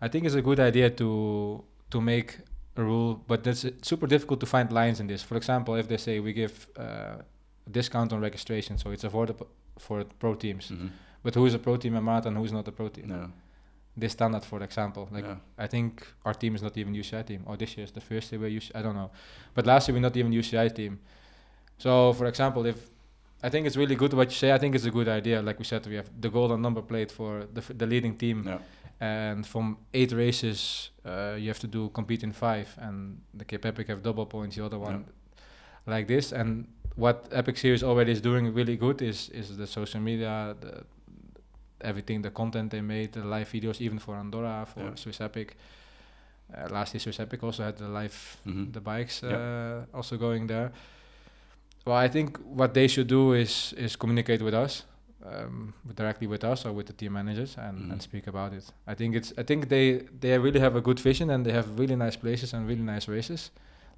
I 0.00 0.08
think 0.08 0.24
it's 0.24 0.34
a 0.34 0.42
good 0.42 0.60
idea 0.60 0.90
to 0.90 1.64
to 1.90 2.00
make 2.00 2.38
a 2.78 2.82
rule, 2.82 3.22
but 3.26 3.46
it's 3.46 3.66
super 3.82 4.06
difficult 4.06 4.40
to 4.40 4.46
find 4.46 4.72
lines 4.72 5.00
in 5.00 5.06
this. 5.06 5.22
For 5.22 5.36
example, 5.36 5.74
if 5.74 5.88
they 5.88 5.96
say 5.96 6.20
we 6.20 6.32
give 6.32 6.68
uh, 6.78 6.82
a 6.82 7.70
discount 7.70 8.12
on 8.12 8.20
registration, 8.20 8.78
so 8.78 8.90
it's 8.90 9.04
affordable 9.04 9.48
for 9.78 10.04
pro 10.18 10.34
teams, 10.34 10.70
mm 10.70 10.76
-hmm. 10.78 10.90
but 11.22 11.34
who 11.34 11.46
is 11.46 11.54
a 11.54 11.58
pro 11.58 11.76
team 11.76 11.94
in 11.94 12.04
marathon, 12.04 12.34
who 12.34 12.44
is 12.44 12.52
not 12.52 12.68
a 12.68 12.72
pro 12.72 12.88
team? 12.88 13.06
No 13.06 13.30
this 14.00 14.12
standard, 14.12 14.44
for 14.44 14.62
example. 14.62 15.08
Like 15.10 15.24
yeah. 15.24 15.64
I 15.64 15.66
think 15.66 16.06
our 16.24 16.34
team 16.34 16.54
is 16.54 16.62
not 16.62 16.76
even 16.76 16.94
UCI 16.94 17.22
team. 17.22 17.42
Or 17.46 17.56
this 17.56 17.76
year 17.76 17.84
is 17.84 17.92
the 17.92 18.00
first 18.00 18.32
year 18.32 18.40
we're 18.40 18.60
UCI. 18.60 18.76
I 18.78 18.82
don't 18.82 18.94
know, 18.94 19.10
but 19.54 19.66
last 19.66 19.88
year 19.88 19.94
we're 19.96 20.06
not 20.08 20.16
even 20.16 20.32
UCI 20.32 20.74
team. 20.74 21.00
So 21.78 22.12
for 22.12 22.26
example, 22.26 22.66
if 22.66 22.76
I 23.42 23.48
think 23.50 23.66
it's 23.66 23.76
really 23.76 23.94
good 23.94 24.12
what 24.14 24.30
you 24.30 24.36
say. 24.36 24.52
I 24.52 24.58
think 24.58 24.74
it's 24.74 24.84
a 24.84 24.90
good 24.90 25.08
idea. 25.08 25.40
Like 25.40 25.58
we 25.58 25.64
said, 25.64 25.86
we 25.86 25.94
have 25.94 26.10
the 26.20 26.28
golden 26.28 26.60
number 26.60 26.82
plate 26.82 27.10
for 27.10 27.46
the 27.52 27.62
the 27.74 27.86
leading 27.86 28.16
team, 28.16 28.44
yeah. 28.46 28.58
And 29.00 29.46
from 29.46 29.78
eight 29.94 30.12
races, 30.12 30.90
uh, 31.04 31.36
you 31.38 31.48
have 31.48 31.60
to 31.60 31.66
do 31.66 31.88
compete 31.90 32.22
in 32.22 32.32
five, 32.32 32.74
and 32.78 33.20
the 33.34 33.44
Cape 33.44 33.64
Epic 33.64 33.88
have 33.88 34.02
double 34.02 34.26
points. 34.26 34.56
The 34.56 34.64
other 34.64 34.78
one, 34.78 35.04
yeah. 35.06 35.92
like 35.92 36.08
this, 36.08 36.32
and 36.32 36.66
what 36.96 37.28
Epic 37.30 37.56
Series 37.56 37.82
already 37.82 38.12
is 38.12 38.20
doing 38.20 38.52
really 38.52 38.76
good 38.76 39.00
is 39.02 39.28
is 39.30 39.56
the 39.56 39.66
social 39.66 40.00
media, 40.00 40.56
the, 40.60 40.84
everything, 41.80 42.22
the 42.22 42.30
content 42.30 42.70
they 42.70 42.80
made, 42.80 43.12
the 43.12 43.24
live 43.24 43.48
videos, 43.48 43.80
even 43.80 43.98
for 43.98 44.16
Andorra, 44.16 44.66
for 44.66 44.80
yeah. 44.80 44.94
Swiss 44.94 45.20
Epic. 45.20 45.56
Uh, 46.52 46.66
last 46.70 46.94
year, 46.94 47.00
Swiss 47.00 47.20
Epic 47.20 47.42
also 47.42 47.62
had 47.62 47.76
the 47.76 47.88
live, 47.88 48.38
mm-hmm. 48.46 48.72
the 48.72 48.80
bikes 48.80 49.22
uh, 49.22 49.84
also 49.92 50.16
going 50.16 50.46
there. 50.46 50.72
Well, 51.84 51.96
I 51.96 52.08
think 52.08 52.38
what 52.38 52.74
they 52.74 52.88
should 52.88 53.06
do 53.06 53.32
is 53.32 53.72
is 53.76 53.96
communicate 53.96 54.42
with 54.42 54.54
us, 54.54 54.84
um, 55.24 55.74
directly 55.94 56.26
with 56.26 56.44
us 56.44 56.64
or 56.64 56.72
with 56.72 56.86
the 56.86 56.92
team 56.92 57.12
managers, 57.12 57.56
and, 57.58 57.78
mm-hmm. 57.78 57.92
and 57.92 58.02
speak 58.02 58.26
about 58.26 58.52
it. 58.52 58.64
I 58.86 58.94
think 58.94 59.14
it's 59.14 59.32
I 59.36 59.42
think 59.42 59.68
they 59.68 60.04
they 60.20 60.38
really 60.38 60.60
have 60.60 60.76
a 60.76 60.80
good 60.80 61.00
vision 61.00 61.30
and 61.30 61.44
they 61.44 61.52
have 61.52 61.78
really 61.78 61.96
nice 61.96 62.16
places 62.16 62.52
and 62.52 62.68
really 62.68 62.82
nice 62.82 63.08
races 63.08 63.50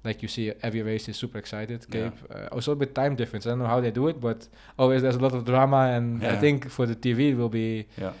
like 0.03 0.21
you 0.21 0.27
see 0.27 0.51
every 0.63 0.81
race 0.81 1.07
is 1.09 1.17
super 1.17 1.37
excited. 1.37 1.89
Cape 1.89 2.13
yeah. 2.29 2.35
uh, 2.35 2.47
also 2.51 2.71
a 2.71 2.75
bit 2.75 2.95
time 2.95 3.15
difference. 3.15 3.45
I 3.45 3.49
don't 3.49 3.59
know 3.59 3.67
how 3.67 3.81
they 3.81 3.91
do 3.91 4.07
it, 4.07 4.19
but 4.19 4.47
always 4.77 5.01
there's 5.01 5.15
a 5.15 5.19
lot 5.19 5.33
of 5.33 5.45
drama, 5.45 5.91
and 5.95 6.21
yeah. 6.21 6.33
I 6.33 6.37
think 6.37 6.69
for 6.69 6.85
the 6.85 6.95
TV 6.95 7.31
it 7.31 7.35
will 7.35 7.49
be 7.49 7.87
yeah. 7.97 8.13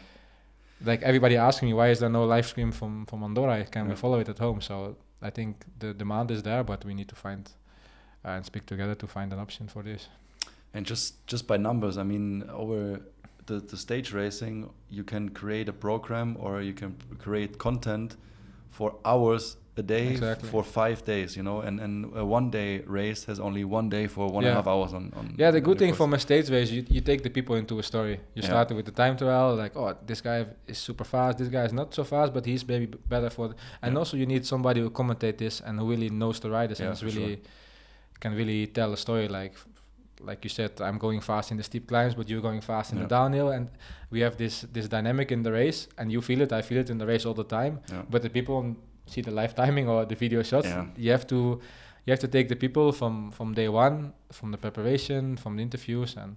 like 0.85 1.01
everybody 1.01 1.37
asking 1.37 1.69
me 1.69 1.73
why 1.73 1.89
is 1.89 1.99
there 1.99 2.09
no 2.09 2.25
live 2.25 2.45
stream 2.45 2.71
from 2.71 3.05
from 3.05 3.23
Andorra? 3.23 3.59
I 3.59 3.63
Can 3.63 3.89
we 3.89 3.95
follow 3.95 4.19
it 4.19 4.29
at 4.29 4.39
home? 4.39 4.61
So 4.61 4.95
I 5.21 5.31
think 5.31 5.65
the 5.79 5.93
demand 5.93 6.29
is 6.31 6.43
there, 6.43 6.63
but 6.63 6.85
we 6.85 6.93
need 6.93 7.09
to 7.09 7.15
find 7.15 7.49
uh, 8.25 8.29
and 8.29 8.45
speak 8.45 8.65
together 8.65 8.95
to 8.95 9.07
find 9.07 9.33
an 9.33 9.39
option 9.39 9.67
for 9.67 9.81
this. 9.81 10.07
And 10.73 10.85
just 10.85 11.25
just 11.27 11.47
by 11.47 11.57
numbers, 11.57 11.97
I 11.97 12.03
mean 12.03 12.43
over 12.49 13.01
the 13.45 13.59
the 13.59 13.77
stage 13.77 14.13
racing, 14.13 14.69
you 14.89 15.03
can 15.03 15.29
create 15.29 15.67
a 15.69 15.73
program 15.73 16.37
or 16.39 16.61
you 16.61 16.73
can 16.73 16.95
create 17.19 17.57
content 17.57 18.17
for 18.69 18.95
hours 19.03 19.57
a 19.77 19.83
day 19.83 20.07
exactly. 20.09 20.49
for 20.49 20.63
five 20.63 21.03
days, 21.05 21.37
you 21.37 21.43
know, 21.43 21.61
and, 21.61 21.79
and 21.79 21.93
a 22.17 22.25
one 22.25 22.49
day 22.49 22.79
race 22.99 23.23
has 23.25 23.39
only 23.39 23.63
one 23.63 23.89
day 23.89 24.05
for 24.07 24.27
one 24.27 24.43
yeah. 24.43 24.49
and 24.49 24.57
a 24.57 24.61
half 24.61 24.67
hours 24.67 24.93
on. 24.93 25.11
on 25.15 25.35
yeah, 25.37 25.51
the 25.51 25.61
good 25.61 25.79
thing 25.79 25.93
from 25.93 26.13
a 26.13 26.19
stage 26.19 26.49
race, 26.49 26.69
you, 26.69 26.85
you 26.89 27.01
take 27.01 27.23
the 27.23 27.29
people 27.29 27.55
into 27.55 27.79
a 27.79 27.83
story. 27.83 28.19
You 28.35 28.41
yeah. 28.41 28.49
start 28.49 28.71
with 28.71 28.85
the 28.85 28.91
time 28.91 29.15
trial, 29.17 29.55
like, 29.55 29.75
oh, 29.77 29.95
this 30.05 30.21
guy 30.21 30.45
is 30.67 30.77
super 30.77 31.05
fast, 31.05 31.37
this 31.37 31.47
guy 31.47 31.63
is 31.63 31.73
not 31.73 31.93
so 31.93 32.03
fast, 32.03 32.33
but 32.33 32.45
he's 32.45 32.67
maybe 32.67 32.85
better 32.85 33.29
for. 33.29 33.49
The, 33.49 33.55
and 33.81 33.93
yeah. 33.93 33.99
also, 33.99 34.17
you 34.17 34.25
need 34.25 34.45
somebody 34.45 34.81
who 34.81 34.89
commentate 34.89 35.37
this 35.37 35.61
and 35.61 35.79
who 35.79 35.89
really 35.89 36.09
knows 36.09 36.39
the 36.39 36.49
riders 36.49 36.79
and 36.81 37.01
really 37.01 37.35
sure. 37.35 37.45
can 38.19 38.35
really 38.35 38.67
tell 38.67 38.91
a 38.93 38.97
story 38.97 39.27
like. 39.27 39.55
Like 40.23 40.43
you 40.43 40.49
said, 40.49 40.79
I'm 40.81 40.97
going 40.97 41.21
fast 41.21 41.51
in 41.51 41.57
the 41.57 41.63
steep 41.63 41.87
climbs, 41.87 42.15
but 42.15 42.29
you're 42.29 42.41
going 42.41 42.61
fast 42.61 42.91
in 42.93 42.99
the 42.99 43.07
downhill, 43.07 43.49
and 43.49 43.69
we 44.09 44.21
have 44.21 44.37
this 44.37 44.61
this 44.73 44.87
dynamic 44.87 45.31
in 45.31 45.43
the 45.43 45.51
race, 45.51 45.87
and 45.97 46.11
you 46.11 46.21
feel 46.21 46.41
it. 46.41 46.51
I 46.51 46.61
feel 46.61 46.79
it 46.79 46.89
in 46.89 46.97
the 46.97 47.05
race 47.05 47.25
all 47.25 47.33
the 47.33 47.49
time. 47.59 47.79
But 48.09 48.21
the 48.21 48.29
people 48.29 48.75
see 49.05 49.21
the 49.21 49.31
live 49.31 49.53
timing 49.55 49.89
or 49.89 50.05
the 50.05 50.15
video 50.15 50.43
shots. 50.43 50.67
Yeah. 50.67 50.85
You 50.95 51.11
have 51.11 51.27
to 51.27 51.59
you 52.05 52.11
have 52.11 52.19
to 52.19 52.27
take 52.27 52.47
the 52.49 52.55
people 52.55 52.91
from 52.91 53.31
from 53.31 53.53
day 53.53 53.69
one, 53.69 54.13
from 54.31 54.51
the 54.51 54.57
preparation, 54.57 55.37
from 55.37 55.55
the 55.57 55.63
interviews, 55.63 56.15
and 56.17 56.35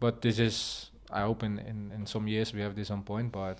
but 0.00 0.22
this 0.22 0.38
is 0.38 0.90
I 1.10 1.22
hope 1.22 1.42
in 1.42 1.58
in, 1.58 1.92
in 1.94 2.06
some 2.06 2.26
years 2.28 2.52
we 2.52 2.60
have 2.60 2.74
this 2.74 2.90
on 2.90 3.02
point, 3.02 3.32
but 3.32 3.58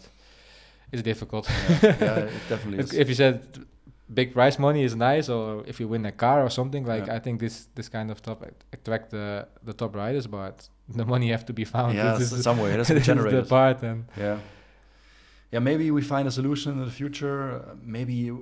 it's 0.93 1.03
difficult. 1.03 1.49
Yeah, 1.83 1.97
yeah 2.01 2.19
it 2.19 2.43
definitely 2.49 2.79
is. 2.79 2.93
If 2.93 3.09
you 3.09 3.15
said 3.15 3.67
big 4.13 4.33
prize 4.33 4.59
money 4.59 4.83
is 4.83 4.95
nice, 4.95 5.29
or 5.29 5.65
if 5.67 5.81
you 5.81 5.89
win 5.89 6.07
a 6.07 6.13
car 6.13 6.45
or 6.45 6.51
something 6.51 6.85
like, 6.85 7.07
yeah. 7.07 7.17
I 7.17 7.19
think 7.19 7.41
this 7.41 7.69
this 7.75 7.89
kind 7.89 8.11
of 8.11 8.19
stuff 8.19 8.39
attract 8.73 9.11
the 9.11 9.49
the 9.63 9.73
top 9.73 9.97
riders, 9.97 10.27
but 10.27 10.69
the 10.89 11.05
money 11.05 11.31
have 11.31 11.45
to 11.47 11.53
be 11.53 11.65
found. 11.65 11.95
Yeah, 11.95 12.19
somewhere 12.19 12.73
it 12.73 12.79
has 12.83 12.89
to 12.89 12.95
be 12.95 13.01
generated. 13.01 13.45
the 13.45 13.49
part 13.49 13.83
and 13.83 14.05
yeah 14.17 14.39
yeah, 15.53 15.61
maybe 15.61 15.91
we 15.91 16.03
find 16.03 16.27
a 16.29 16.31
solution 16.31 16.73
in 16.73 16.85
the 16.85 16.91
future. 16.91 17.63
Uh, 17.63 17.75
maybe 17.83 18.31
uh, 18.31 18.35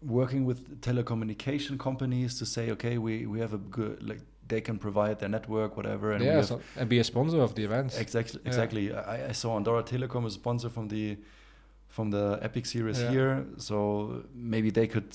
working 0.00 0.44
with 0.44 0.80
telecommunication 0.80 1.78
companies 1.78 2.38
to 2.38 2.46
say, 2.46 2.70
okay, 2.70 2.98
we, 2.98 3.26
we 3.26 3.38
have 3.40 3.52
a 3.52 3.58
good 3.58 4.02
like 4.08 4.20
they 4.48 4.60
can 4.60 4.78
provide 4.78 5.18
their 5.20 5.28
network, 5.28 5.76
whatever, 5.76 6.12
and 6.12 6.24
yeah, 6.24 6.42
so, 6.42 6.60
and 6.76 6.88
be 6.88 6.98
a 6.98 7.04
sponsor 7.04 7.40
of 7.40 7.54
the 7.54 7.64
events. 7.64 7.96
Exactly, 7.98 8.40
yeah. 8.42 8.48
exactly. 8.48 8.94
I, 8.94 9.28
I, 9.28 9.32
saw 9.32 9.56
Andorra 9.56 9.82
Telecom 9.82 10.26
as 10.26 10.32
a 10.32 10.34
sponsor 10.34 10.68
from 10.68 10.88
the 10.88 11.16
from 11.92 12.10
the 12.10 12.38
Epic 12.40 12.64
series 12.66 13.00
yeah. 13.00 13.10
here, 13.10 13.44
so 13.58 14.24
maybe 14.34 14.70
they 14.70 14.86
could 14.86 15.14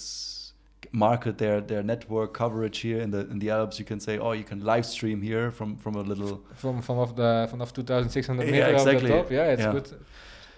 market 0.92 1.38
their 1.38 1.60
their 1.60 1.84
network 1.84 2.34
coverage 2.34 2.78
here 2.80 3.02
in 3.02 3.12
the 3.12 3.22
in 3.32 3.40
the 3.40 3.50
Alps. 3.50 3.80
You 3.80 3.86
can 3.86 4.00
say, 4.00 4.20
oh, 4.20 4.34
you 4.34 4.44
can 4.44 4.60
live 4.64 4.86
stream 4.86 5.22
here 5.22 5.52
from 5.52 5.78
from 5.78 5.96
a 5.96 6.02
little 6.02 6.44
from 6.56 6.82
from 6.82 7.00
off 7.00 7.16
the 7.16 7.48
from 7.50 7.62
off 7.62 7.74
2,600 7.74 8.46
meters 8.46 8.58
yeah, 8.58 8.68
exactly. 8.68 9.10
top. 9.10 9.32
Yeah, 9.32 9.54
it's 9.54 9.66
good 9.66 10.00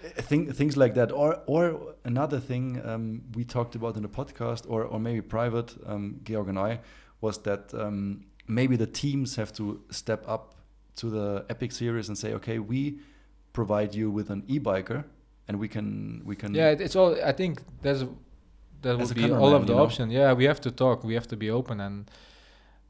think, 0.02 0.54
things 0.54 0.76
like 0.76 0.94
that 0.94 1.12
or 1.12 1.40
or 1.46 1.94
another 2.04 2.40
thing 2.40 2.80
um, 2.84 3.22
we 3.34 3.44
talked 3.44 3.74
about 3.74 3.96
in 3.96 4.02
the 4.02 4.08
podcast 4.08 4.64
or 4.68 4.84
or 4.84 4.98
maybe 4.98 5.20
private 5.20 5.76
um, 5.86 6.20
Georg 6.24 6.48
and 6.48 6.58
I 6.58 6.80
was 7.20 7.38
that 7.42 7.72
um, 7.74 8.24
maybe 8.46 8.76
the 8.76 8.86
teams 8.86 9.36
have 9.36 9.52
to 9.54 9.82
step 9.90 10.24
up 10.26 10.54
to 10.96 11.10
the 11.10 11.44
epic 11.48 11.72
series 11.72 12.08
and 12.08 12.16
say 12.16 12.32
okay 12.34 12.58
we 12.58 12.98
provide 13.52 13.94
you 13.94 14.10
with 14.10 14.30
an 14.30 14.44
e-biker 14.48 15.04
and 15.50 15.58
we 15.58 15.68
can 15.68 16.22
we 16.24 16.36
can 16.36 16.54
yeah 16.54 16.84
it's 16.86 16.96
all 16.96 17.12
I 17.30 17.32
think 17.32 17.60
there's 17.82 18.04
that 18.82 18.98
would 18.98 19.14
be 19.14 19.30
all 19.30 19.54
of 19.54 19.66
the 19.66 19.74
option 19.74 20.10
yeah 20.10 20.32
we 20.32 20.44
have 20.44 20.60
to 20.60 20.70
talk 20.70 21.04
we 21.04 21.14
have 21.14 21.26
to 21.28 21.36
be 21.36 21.50
open 21.50 21.80
and 21.80 22.10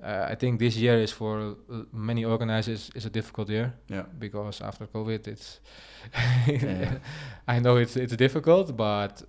uh, 0.02 0.26
I 0.32 0.34
think 0.34 0.58
this 0.58 0.76
year 0.76 0.98
is 0.98 1.12
for 1.12 1.56
many 1.92 2.24
organizers 2.24 2.90
is 2.94 3.04
a 3.04 3.10
difficult 3.10 3.50
year. 3.50 3.74
Yeah. 3.86 4.04
Because 4.18 4.62
after 4.62 4.86
COVID, 4.86 5.28
it's 5.28 5.60
yeah. 6.46 6.98
I 7.48 7.60
know 7.60 7.76
it's 7.76 7.96
it's 7.96 8.16
difficult, 8.16 8.74
but 8.76 9.22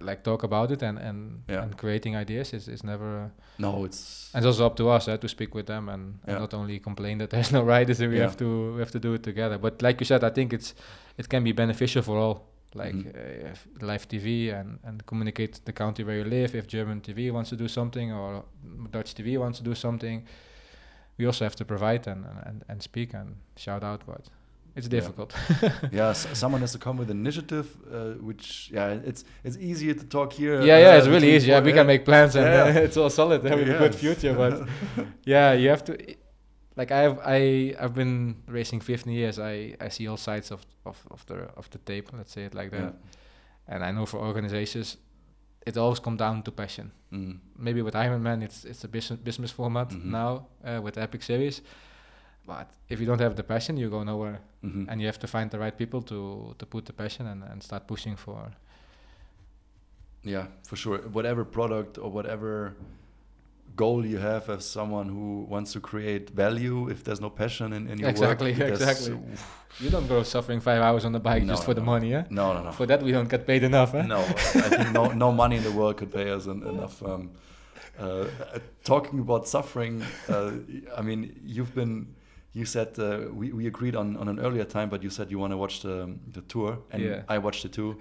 like 0.00 0.22
talk 0.22 0.42
about 0.42 0.70
it 0.70 0.82
and 0.82 0.98
and, 0.98 1.42
yeah. 1.48 1.62
and 1.62 1.76
creating 1.76 2.16
ideas 2.16 2.52
is, 2.52 2.68
is 2.68 2.82
never 2.82 3.30
no 3.58 3.84
it's 3.84 4.30
and 4.34 4.44
it's 4.44 4.46
also 4.46 4.66
up 4.66 4.76
to 4.76 4.88
us 4.88 5.08
uh, 5.08 5.16
to 5.16 5.28
speak 5.28 5.54
with 5.54 5.66
them 5.66 5.88
and, 5.88 6.18
yeah. 6.26 6.32
and, 6.32 6.40
not 6.40 6.54
only 6.54 6.78
complain 6.78 7.18
that 7.18 7.30
there's 7.30 7.52
no 7.52 7.62
riders 7.74 8.00
and 8.00 8.10
we 8.10 8.18
have 8.18 8.36
to 8.36 8.72
we 8.74 8.80
have 8.80 8.90
to 8.90 8.98
do 8.98 9.14
it 9.14 9.22
together 9.22 9.58
but 9.58 9.82
like 9.82 10.00
you 10.00 10.06
said 10.06 10.24
i 10.24 10.30
think 10.30 10.52
it's 10.52 10.74
it 11.18 11.28
can 11.28 11.44
be 11.44 11.52
beneficial 11.52 12.02
for 12.02 12.18
all 12.18 12.46
like 12.74 12.94
mm-hmm. 12.94 13.46
uh, 13.46 13.86
live 13.86 14.08
TV 14.08 14.52
and, 14.52 14.78
and 14.84 15.06
communicate 15.06 15.60
the 15.64 15.72
country 15.72 16.04
where 16.04 16.18
you 16.18 16.24
live. 16.24 16.54
If 16.54 16.66
German 16.66 17.00
TV 17.00 17.30
wants 17.30 17.50
to 17.50 17.56
do 17.56 17.68
something 17.68 18.12
or 18.12 18.44
Dutch 18.90 19.14
TV 19.14 19.38
wants 19.38 19.58
to 19.58 19.64
do 19.64 19.74
something, 19.74 20.24
we 21.18 21.26
also 21.26 21.44
have 21.44 21.56
to 21.56 21.64
provide 21.64 22.06
and, 22.06 22.24
and, 22.44 22.64
and 22.68 22.82
speak 22.82 23.14
and 23.14 23.36
shout 23.56 23.84
out. 23.84 24.02
But 24.06 24.28
it's 24.76 24.88
difficult. 24.88 25.32
Yeah, 25.62 25.70
yeah 25.92 26.12
someone 26.12 26.60
has 26.62 26.72
to 26.72 26.78
come 26.78 26.96
with 26.96 27.10
initiative, 27.10 27.76
uh, 27.92 28.14
which 28.20 28.70
yeah, 28.72 28.88
it's 29.04 29.24
it's 29.44 29.56
easier 29.56 29.94
to 29.94 30.04
talk 30.04 30.32
here. 30.32 30.60
Yeah, 30.60 30.78
yeah, 30.78 30.96
it's 30.96 31.06
really 31.06 31.34
easy. 31.36 31.48
Yeah, 31.50 31.60
we 31.60 31.72
can 31.72 31.86
make 31.86 32.04
plans 32.04 32.34
and 32.34 32.46
yeah. 32.46 32.82
it's 32.86 32.96
all 32.96 33.10
solid. 33.10 33.42
We 33.42 33.50
have 33.50 33.60
a 33.60 33.64
good 33.64 33.94
future, 33.94 34.34
but 34.34 34.68
yeah, 35.24 35.52
you 35.52 35.68
have 35.68 35.84
to 35.84 36.16
like 36.76 36.90
I've 36.90 37.18
I 37.24 37.74
I've 37.78 37.94
been 37.94 38.36
racing 38.46 38.80
15 38.80 39.12
years. 39.12 39.38
I 39.38 39.76
I 39.80 39.88
see 39.88 40.08
all 40.08 40.16
sides 40.16 40.50
of 40.50 40.66
of 40.84 41.04
of 41.10 41.24
the 41.26 41.34
of 41.56 41.70
the 41.70 41.78
tape. 41.78 42.08
Let's 42.12 42.32
say 42.32 42.44
it 42.44 42.54
like 42.54 42.70
that. 42.70 42.80
Yeah. 42.80 42.92
And 43.66 43.84
I 43.84 43.92
know 43.92 44.06
for 44.06 44.18
organizations, 44.18 44.98
it 45.66 45.76
always 45.76 46.00
comes 46.00 46.18
down 46.18 46.42
to 46.42 46.52
passion. 46.52 46.90
Mm. 47.12 47.38
Maybe 47.56 47.82
with 47.82 47.94
Ironman, 47.94 48.42
it's 48.42 48.64
it's 48.64 48.84
a 48.84 48.88
business 48.88 49.20
business 49.20 49.52
format 49.52 49.92
mm 49.92 50.00
-hmm. 50.00 50.10
now 50.10 50.46
uh, 50.64 50.84
with 50.84 50.96
Epic 50.98 51.22
Series. 51.22 51.62
But 52.46 52.66
if 52.88 52.98
you 52.98 53.06
don't 53.06 53.20
have 53.20 53.34
the 53.34 53.42
passion, 53.42 53.76
you 53.76 53.90
go 53.90 54.02
nowhere, 54.02 54.38
mm 54.60 54.70
-hmm. 54.70 54.90
and 54.90 55.00
you 55.00 55.06
have 55.06 55.18
to 55.18 55.26
find 55.26 55.50
the 55.50 55.58
right 55.58 55.76
people 55.76 56.02
to 56.02 56.52
to 56.56 56.66
put 56.66 56.84
the 56.84 56.92
passion 56.92 57.26
and 57.26 57.42
and 57.42 57.62
start 57.62 57.86
pushing 57.86 58.18
for. 58.18 58.50
Yeah, 60.22 60.46
for 60.62 60.76
sure. 60.76 60.98
Whatever 61.12 61.44
product 61.44 61.98
or 61.98 62.12
whatever 62.12 62.74
goal 63.76 64.06
you 64.06 64.18
have 64.18 64.48
as 64.48 64.64
someone 64.64 65.08
who 65.08 65.46
wants 65.48 65.72
to 65.72 65.80
create 65.80 66.30
value 66.30 66.88
if 66.88 67.02
there's 67.04 67.20
no 67.20 67.30
passion 67.30 67.72
in, 67.72 67.88
in 67.88 67.98
your 67.98 68.08
exactly, 68.08 68.52
work. 68.52 68.70
Exactly, 68.70 69.14
exactly. 69.14 69.44
You 69.80 69.90
don't 69.90 70.06
go 70.06 70.22
suffering 70.22 70.60
five 70.60 70.80
hours 70.80 71.04
on 71.04 71.12
the 71.12 71.20
bike 71.20 71.42
no, 71.42 71.54
just 71.54 71.64
for 71.64 71.72
no, 71.72 71.74
the 71.74 71.80
money, 71.80 72.10
yeah? 72.10 72.24
No, 72.30 72.52
no, 72.52 72.62
no. 72.62 72.72
For 72.72 72.86
that 72.86 73.02
we 73.02 73.10
don't 73.12 73.28
get 73.28 73.46
paid 73.46 73.64
enough, 73.64 73.94
eh? 73.94 74.02
No, 74.02 74.20
I 74.20 74.68
think 74.68 74.92
no, 74.92 75.08
no 75.12 75.32
money 75.32 75.56
in 75.56 75.64
the 75.64 75.72
world 75.72 75.96
could 75.96 76.12
pay 76.12 76.30
us 76.30 76.46
enough. 76.46 77.02
Um, 77.02 77.32
uh, 77.98 78.26
talking 78.84 79.18
about 79.18 79.48
suffering, 79.48 80.02
uh, 80.28 80.52
I 80.96 81.02
mean, 81.02 81.40
you've 81.44 81.74
been, 81.74 82.14
you 82.52 82.64
said 82.64 82.98
uh, 82.98 83.22
we, 83.32 83.52
we 83.52 83.66
agreed 83.66 83.96
on, 83.96 84.16
on 84.16 84.28
an 84.28 84.38
earlier 84.38 84.64
time, 84.64 84.88
but 84.88 85.02
you 85.02 85.10
said 85.10 85.30
you 85.30 85.38
want 85.38 85.52
to 85.52 85.56
watch 85.56 85.80
the, 85.80 86.14
the 86.32 86.42
tour, 86.42 86.78
and 86.90 87.02
yeah. 87.02 87.22
I 87.28 87.38
watched 87.38 87.64
it 87.64 87.72
too. 87.72 87.98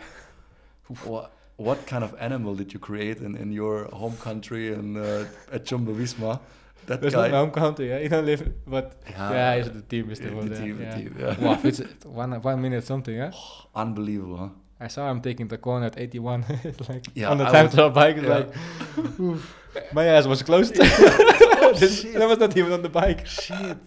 what? 1.03 1.33
What 1.57 1.85
kind 1.85 2.03
of 2.03 2.15
animal 2.19 2.55
did 2.55 2.73
you 2.73 2.79
create 2.79 3.19
in, 3.19 3.35
in 3.35 3.51
your 3.51 3.85
home 3.93 4.17
country 4.17 4.73
and 4.73 4.97
uh, 4.97 5.25
at 5.51 5.65
Jumbo 5.65 5.93
Visma? 5.93 6.39
That 6.85 7.01
That's 7.01 7.15
guy. 7.15 7.21
not 7.21 7.31
my 7.31 7.37
home 7.37 7.51
country, 7.51 7.89
yeah. 7.89 7.99
You 7.99 8.09
don't 8.09 8.25
live, 8.25 8.51
but 8.67 9.01
yeah, 9.09 9.31
yeah 9.31 9.53
it's 9.53 9.69
the 9.69 9.81
team 9.81 10.09
is 10.11 10.17
still 10.17 10.35
yeah, 10.35 10.41
the. 10.41 10.55
Team, 10.55 10.81
yeah. 10.81 10.95
Team, 10.95 11.15
yeah. 11.17 11.39
wow, 11.39 11.59
it's 11.63 11.79
one 12.05 12.41
one 12.41 12.61
minute 12.61 12.83
something, 12.83 13.15
yeah. 13.15 13.31
Oh, 13.33 13.65
unbelievable, 13.75 14.37
huh? 14.37 14.49
I 14.81 14.87
saw 14.87 15.09
him 15.09 15.21
taking 15.21 15.47
the 15.47 15.57
corner 15.57 15.85
at 15.85 15.97
81, 15.97 16.45
like 16.89 17.05
yeah, 17.13 17.29
on 17.29 17.37
the 17.37 17.45
time 17.45 17.69
trial 17.69 17.89
bike. 17.89 18.17
It's 18.17 18.27
like, 18.27 19.93
my 19.93 20.05
ass 20.05 20.27
was 20.27 20.43
closed. 20.43 20.75
oh, 20.77 20.83
that 20.83 22.27
was 22.27 22.39
not 22.39 22.57
even 22.57 22.73
on 22.73 22.81
the 22.81 22.89
bike. 22.89 23.25
Shit. 23.25 23.77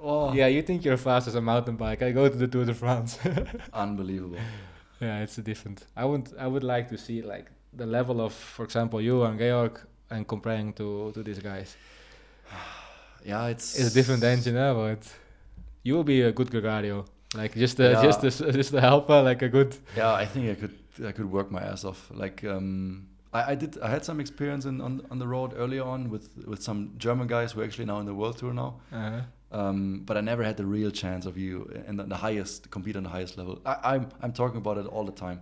Oh. 0.00 0.32
Yeah, 0.32 0.48
you 0.48 0.62
think 0.62 0.84
you're 0.84 0.96
fast 0.96 1.28
as 1.28 1.36
a 1.36 1.40
mountain 1.40 1.76
bike. 1.76 2.02
I 2.02 2.10
go 2.10 2.28
to 2.28 2.36
the 2.36 2.48
Tour 2.48 2.64
de 2.64 2.74
France. 2.74 3.18
Unbelievable 3.72 4.38
yeah, 5.00 5.22
it's 5.22 5.38
a 5.38 5.42
different. 5.42 5.84
I 5.96 6.04
would 6.04 6.32
I 6.38 6.46
would 6.46 6.64
like 6.64 6.88
to 6.88 6.98
see 6.98 7.22
like 7.22 7.50
the 7.72 7.86
level 7.86 8.20
of, 8.20 8.32
for 8.32 8.64
example, 8.64 9.00
you 9.00 9.22
and 9.24 9.38
Georg, 9.38 9.80
and 10.10 10.26
comparing 10.26 10.72
to 10.74 11.12
to 11.12 11.22
these 11.22 11.38
guys. 11.38 11.76
yeah, 13.24 13.46
it's 13.46 13.78
it's 13.78 13.90
a 13.90 13.94
different 13.94 14.24
engine, 14.24 14.56
eh, 14.56 14.72
but 14.72 15.12
you 15.82 15.94
will 15.94 16.04
be 16.04 16.22
a 16.22 16.32
good 16.32 16.50
Gregario. 16.50 17.06
Like 17.34 17.54
just 17.54 17.78
a, 17.80 17.90
yeah. 17.90 18.02
just 18.02 18.40
a, 18.40 18.52
just 18.60 18.72
a 18.74 18.80
helper, 18.80 19.22
like 19.22 19.42
a 19.42 19.48
good. 19.48 19.76
Yeah, 19.96 20.12
I 20.12 20.26
think 20.26 20.50
I 20.50 20.54
could 20.54 21.06
I 21.06 21.12
could 21.12 21.30
work 21.30 21.50
my 21.50 21.60
ass 21.60 21.84
off. 21.84 22.10
Like 22.12 22.42
um, 22.44 23.08
I, 23.32 23.52
I 23.52 23.54
did 23.54 23.78
I 23.80 23.90
had 23.90 24.04
some 24.04 24.20
experience 24.20 24.64
in 24.64 24.80
on, 24.80 25.02
on 25.10 25.18
the 25.18 25.28
road 25.28 25.52
earlier 25.56 25.84
on 25.84 26.10
with 26.10 26.30
with 26.46 26.62
some 26.62 26.94
German 26.96 27.26
guys 27.26 27.52
who 27.52 27.60
are 27.60 27.64
actually 27.64 27.84
now 27.84 28.00
in 28.00 28.06
the 28.06 28.14
world 28.14 28.38
tour 28.38 28.54
now. 28.54 28.80
Uh-huh. 28.92 29.20
Um, 29.50 30.02
but 30.04 30.16
I 30.16 30.20
never 30.20 30.44
had 30.44 30.56
the 30.58 30.66
real 30.66 30.90
chance 30.90 31.24
of 31.24 31.38
you 31.38 31.70
and 31.86 31.98
the, 31.98 32.04
the 32.04 32.16
highest 32.16 32.70
compete 32.70 32.96
on 32.96 33.04
the 33.04 33.08
highest 33.08 33.38
level. 33.38 33.60
I, 33.64 33.94
I'm 33.94 34.08
I'm 34.20 34.32
talking 34.32 34.58
about 34.58 34.76
it 34.76 34.86
all 34.86 35.04
the 35.04 35.12
time. 35.12 35.40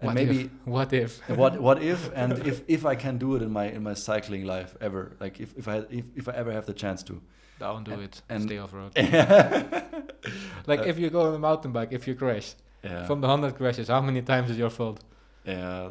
And 0.00 0.08
what 0.08 0.14
maybe 0.14 0.40
if? 0.40 0.50
what 0.64 0.92
if 0.92 1.28
what 1.28 1.60
what 1.60 1.82
if 1.82 2.10
and 2.14 2.32
if 2.46 2.62
if 2.68 2.84
I 2.84 2.94
can 2.94 3.16
do 3.16 3.34
it 3.36 3.42
in 3.42 3.50
my 3.50 3.70
in 3.70 3.82
my 3.82 3.94
cycling 3.94 4.44
life 4.44 4.76
ever 4.82 5.16
like 5.18 5.40
if 5.40 5.56
if 5.56 5.66
I 5.66 5.76
if, 5.88 6.04
if 6.14 6.28
I 6.28 6.32
ever 6.32 6.52
have 6.52 6.66
the 6.66 6.74
chance 6.74 7.02
to 7.04 7.22
don't 7.58 7.84
do 7.84 7.92
and, 7.92 8.02
it. 8.02 8.22
And 8.28 8.42
Stay 8.42 8.58
off 8.58 8.72
road. 8.72 8.92
like 10.66 10.80
uh, 10.80 10.90
if 10.90 10.98
you 10.98 11.10
go 11.10 11.22
on 11.28 11.34
a 11.34 11.38
mountain 11.38 11.72
bike, 11.72 11.92
if 11.92 12.08
you 12.08 12.14
crash, 12.14 12.54
yeah. 12.82 13.06
from 13.06 13.20
the 13.20 13.28
hundred 13.28 13.54
crashes, 13.56 13.88
how 13.88 14.00
many 14.00 14.20
times 14.22 14.50
is 14.50 14.58
your 14.58 14.70
fault? 14.70 15.00
Yeah, 15.44 15.90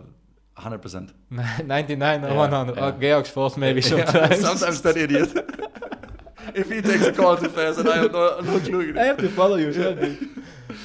hundred 0.53 0.81
percent. 0.81 1.13
Ninety 1.63 1.95
nine 1.95 2.25
or 2.25 2.35
one 2.35 2.51
hundred. 2.51 2.77
Oh, 2.77 2.91
Georg's 2.91 3.29
fault 3.29 3.57
maybe 3.57 3.81
sometimes. 3.81 4.41
sometimes 4.41 4.81
that 4.81 4.97
idiot. 4.97 5.31
If 6.55 6.69
he 6.69 6.81
takes 6.81 7.05
a 7.05 7.13
call 7.13 7.37
too 7.37 7.49
fast, 7.49 7.79
and 7.79 7.89
I 7.89 7.97
have 7.97 8.11
no, 8.11 8.39
no 8.39 8.59
clue. 8.59 8.93
I 8.97 9.03
have 9.03 9.17
to 9.17 9.29
follow 9.29 9.55
you, 9.55 9.71
yeah. 9.71 10.15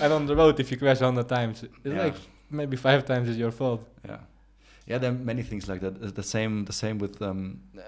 And 0.01 0.13
on 0.13 0.27
the 0.27 0.37
road, 0.37 0.59
if 0.61 0.71
you 0.71 0.77
crash 0.77 0.99
hundred 0.99 1.29
times, 1.29 1.63
it's 1.63 1.73
yeah. 1.85 2.05
like 2.05 2.15
maybe 2.51 2.77
five 2.77 3.05
times 3.05 3.29
is 3.29 3.37
your 3.37 3.51
fault. 3.51 3.87
Yeah, 4.05 4.19
yeah. 4.87 4.99
There 4.99 5.11
are 5.11 5.15
many 5.15 5.43
things 5.43 5.69
like 5.69 5.81
that. 5.81 6.15
The 6.15 6.23
same, 6.23 6.65
the 6.65 6.73
same 6.73 6.99
with 6.99 7.21
um, 7.23 7.61
uh, 7.79 7.83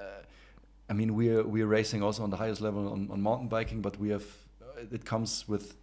I 0.88 0.92
mean, 0.94 1.14
we're 1.14 1.42
we're 1.42 1.66
racing 1.66 2.02
also 2.02 2.22
on 2.22 2.30
the 2.30 2.36
highest 2.36 2.60
level 2.60 2.92
on, 2.92 3.08
on 3.10 3.20
mountain 3.20 3.48
biking, 3.48 3.82
but 3.82 3.98
we 3.98 4.08
have 4.10 4.24
uh, 4.62 4.82
it 4.90 5.04
comes 5.04 5.46
with 5.46 5.76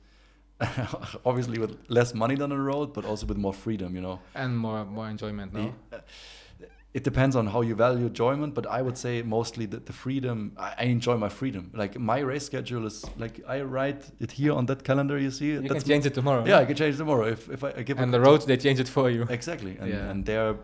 obviously 1.26 1.60
with 1.60 1.78
less 1.90 2.14
money 2.14 2.36
than 2.36 2.52
on 2.52 2.58
the 2.58 2.64
road, 2.64 2.94
but 2.94 3.06
also 3.06 3.26
with 3.26 3.38
more 3.38 3.54
freedom, 3.54 3.96
you 3.96 4.02
know, 4.02 4.20
and 4.34 4.58
more 4.58 4.86
more 4.86 5.08
enjoyment. 5.10 5.54
No, 5.54 5.74
the, 5.90 5.98
uh, 5.98 6.02
it 6.96 7.04
depends 7.04 7.36
on 7.36 7.46
how 7.48 7.62
you 7.62 7.76
value 7.76 8.06
enjoyment, 8.06 8.54
but 8.54 8.66
I 8.66 8.82
would 8.82 8.98
say 8.98 9.22
mostly 9.22 9.66
the, 9.66 9.80
the 9.90 9.92
freedom. 9.92 10.54
I, 10.58 10.74
I, 10.80 10.84
enjoy 10.86 11.18
my 11.18 11.28
freedom. 11.28 11.64
Like 11.74 12.00
my 12.00 12.20
race 12.20 12.46
schedule 12.46 12.86
is 12.86 13.04
like 13.18 13.42
I 13.46 13.58
write 13.74 14.02
it 14.22 14.32
here 14.32 14.54
on 14.54 14.66
that 14.68 14.86
calendar. 14.86 15.18
You 15.20 15.30
see, 15.30 15.48
you 15.48 15.60
That's 15.60 15.84
can 15.84 15.90
change 15.92 16.06
it 16.06 16.14
tomorrow. 16.14 16.46
Yeah, 16.46 16.60
I 16.60 16.66
can 16.66 16.78
change 16.78 16.96
it 16.96 17.00
tomorrow 17.00 17.28
if 17.28 17.50
if 17.50 17.62
I, 17.66 17.72
I 17.80 17.82
give. 17.84 18.00
And 18.00 18.14
the 18.14 18.22
roads 18.22 18.46
they 18.46 18.56
change 18.56 18.80
it 18.80 18.88
for 18.88 19.10
you. 19.10 19.24
Exactly, 19.30 19.78
and 19.82 19.90
yeah. 19.90 20.10
and 20.10 20.26
they're 20.26 20.56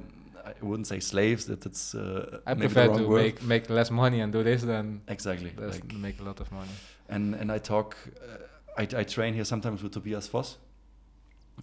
I 0.49 0.53
wouldn't 0.61 0.87
say 0.87 0.99
slaves. 1.01 1.43
That 1.47 1.65
it's. 1.65 1.95
Uh, 1.95 2.39
I 2.47 2.53
prefer 2.53 2.87
to 2.87 3.03
word. 3.07 3.23
make 3.23 3.43
make 3.43 3.69
less 3.69 3.91
money 3.91 4.21
and 4.21 4.31
do 4.31 4.41
this 4.41 4.61
than 4.61 5.01
exactly 5.09 5.51
like 5.57 5.93
make 5.93 6.17
a 6.21 6.23
lot 6.23 6.39
of 6.39 6.49
money. 6.51 6.75
And 7.09 7.35
and 7.35 7.51
I 7.51 7.59
talk, 7.59 7.97
uh, 8.07 8.81
I 8.81 8.83
I 9.01 9.03
train 9.03 9.33
here 9.33 9.45
sometimes 9.45 9.83
with 9.83 9.91
Tobias 9.91 10.27
Foss, 10.27 10.57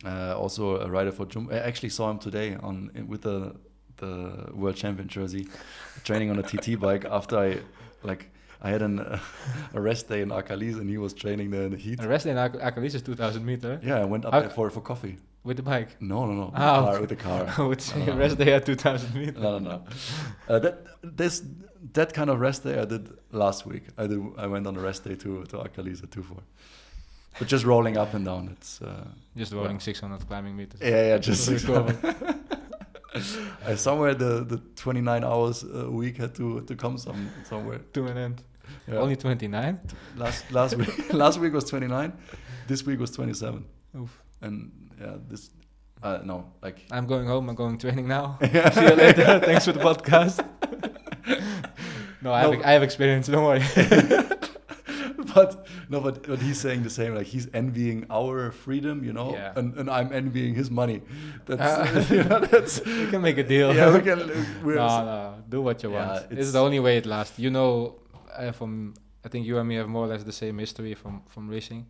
uh, 0.04 0.42
also 0.42 0.64
a 0.86 0.88
rider 0.96 1.12
for 1.12 1.24
Jumbo. 1.26 1.54
I 1.54 1.60
actually 1.70 1.92
saw 1.98 2.10
him 2.10 2.18
today 2.18 2.56
on 2.62 2.90
with 3.08 3.22
the 3.22 3.54
the 3.99 4.51
world 4.53 4.76
champion 4.76 5.09
jersey, 5.09 5.49
training 6.05 6.30
on 6.30 6.38
a 6.38 6.42
TT 6.42 6.78
bike 6.78 7.05
after 7.05 7.38
I 7.38 7.59
like. 8.03 8.30
I 8.61 8.70
had 8.70 8.82
an, 8.82 8.99
uh, 8.99 9.20
a 9.74 9.80
rest 9.80 10.09
day 10.09 10.20
in 10.20 10.30
Arcalis 10.30 10.80
and 10.80 10.90
he 10.90 10.99
was 10.99 11.12
training 11.12 11.53
there 11.53 11.62
in 11.62 11.70
the 11.70 11.76
heat. 11.76 12.03
A 12.03 12.09
rest 12.09 12.24
day 12.24 12.32
in 12.32 12.36
Arcalis 12.36 12.94
is 12.96 13.03
2000 13.03 13.46
meter. 13.46 13.80
Yeah, 13.84 14.01
I 14.01 14.05
went 14.05 14.24
up 14.24 14.32
How 14.32 14.40
there 14.40 14.51
for, 14.51 14.68
for 14.68 14.80
coffee. 14.80 15.16
With 15.44 15.59
the 15.59 15.62
bike? 15.62 15.96
No, 16.01 16.26
no, 16.26 16.32
no. 16.32 16.46
With 16.46 16.55
ah, 16.57 16.80
the 16.80 16.86
car. 16.86 17.01
With 17.01 17.09
the 17.09 17.16
car. 17.16 17.55
I 17.59 17.62
would 17.62 17.80
say 17.80 18.01
no, 18.01 18.07
no, 18.07 18.18
rest 18.18 18.36
day 18.36 18.53
at 18.53 18.66
2000 18.66 19.14
meters. 19.14 19.36
No, 19.36 19.59
no, 19.59 19.70
no. 19.70 19.84
uh, 20.49 20.59
that 20.59 20.84
this 21.03 21.42
that 21.92 22.12
kind 22.12 22.30
of 22.30 22.40
rest 22.40 22.64
day 22.64 22.78
I 22.78 22.84
did 22.84 23.09
last 23.30 23.64
week. 23.64 23.84
I 23.96 24.09
did. 24.09 24.20
I 24.36 24.46
went 24.49 24.66
on 24.66 24.76
a 24.76 24.80
rest 24.80 25.05
day 25.05 25.14
to 25.14 25.44
to 25.44 25.57
Arcalis 25.59 26.03
at 26.03 26.11
two 26.11 26.24
four. 26.24 26.42
But 27.38 27.46
just 27.46 27.64
rolling 27.64 27.96
up 27.96 28.14
and 28.14 28.24
down. 28.24 28.49
It's 28.53 28.82
uh, 28.82 29.07
just 29.36 29.53
rolling 29.53 29.76
yeah. 29.76 29.78
600 29.78 30.26
climbing 30.26 30.57
meters. 30.57 30.80
Yeah, 30.82 31.09
yeah, 31.09 31.18
just. 31.18 31.49
I 33.14 33.74
somewhere 33.74 34.14
the 34.14 34.44
the 34.44 34.59
29 34.76 35.24
hours 35.24 35.64
a 35.64 35.90
week 35.90 36.18
had 36.18 36.34
to 36.34 36.61
to 36.62 36.74
come 36.76 36.98
some 36.98 37.30
somewhere 37.44 37.80
to 37.92 38.06
an 38.06 38.18
end. 38.18 38.42
Yeah. 38.86 38.96
Only 38.96 39.16
29. 39.16 39.80
Last 40.16 40.50
last 40.52 40.76
week 40.76 41.12
last 41.12 41.38
week 41.38 41.52
was 41.52 41.64
29. 41.64 42.12
This 42.66 42.84
week 42.84 43.00
was 43.00 43.11
27. 43.11 43.64
Oof. 43.96 44.22
And 44.42 44.70
yeah, 45.00 45.16
this 45.28 45.50
uh, 46.02 46.20
no, 46.24 46.52
like 46.62 46.84
I'm 46.90 47.06
going 47.06 47.26
home. 47.26 47.48
I'm 47.48 47.56
going 47.56 47.78
training 47.78 48.06
now. 48.06 48.38
See 48.42 48.82
you 48.82 48.94
later. 48.94 49.40
Thanks 49.40 49.64
for 49.64 49.72
the 49.72 49.80
podcast. 49.80 50.44
no, 52.22 52.32
I, 52.32 52.42
no. 52.42 52.52
Have, 52.52 52.62
I 52.62 52.70
have 52.72 52.82
experience. 52.82 53.26
Don't 53.26 53.44
worry. 53.44 54.28
but 55.35 55.66
no, 55.89 56.01
but, 56.01 56.26
but 56.26 56.39
he's 56.41 56.61
saying 56.61 56.83
the 56.83 56.91
same. 56.91 57.14
Like 57.14 57.26
he's 57.26 57.49
envying 57.53 58.07
our 58.11 58.51
freedom, 58.51 59.05
you 59.05 59.12
know, 59.12 59.33
yeah. 59.33 59.53
and, 59.57 59.74
and 59.76 59.91
I'm 59.91 60.12
envying 60.12 60.55
his 60.55 60.70
money. 60.70 61.03
That's 61.47 61.61
uh, 61.61 62.05
you 62.14 62.24
know, 62.24 62.41
that's 62.41 62.85
we 62.87 63.07
can 63.07 63.22
make 63.22 63.39
a 63.39 63.45
deal. 63.45 63.74
Yeah, 63.74 63.93
we 63.93 64.01
can. 64.01 64.18
no, 64.18 64.64
no, 64.64 65.35
do 65.49 65.62
what 65.62 65.83
you 65.83 65.93
yeah, 65.93 66.09
want. 66.09 66.33
It's, 66.33 66.53
the 66.53 66.61
only 66.61 66.81
way 66.81 66.97
it 66.99 67.07
lasts. 67.07 67.39
You 67.39 67.51
know, 67.51 67.97
uh, 68.37 68.53
from 68.53 68.95
I 69.24 69.29
think 69.29 69.47
you 69.47 69.59
and 69.59 69.68
me 69.68 69.76
have 69.76 69.89
more 69.89 70.05
or 70.05 70.09
less 70.09 70.24
the 70.24 70.33
same 70.33 70.59
history 70.59 70.95
from 70.95 71.22
from 71.29 71.49
racing. 71.49 71.87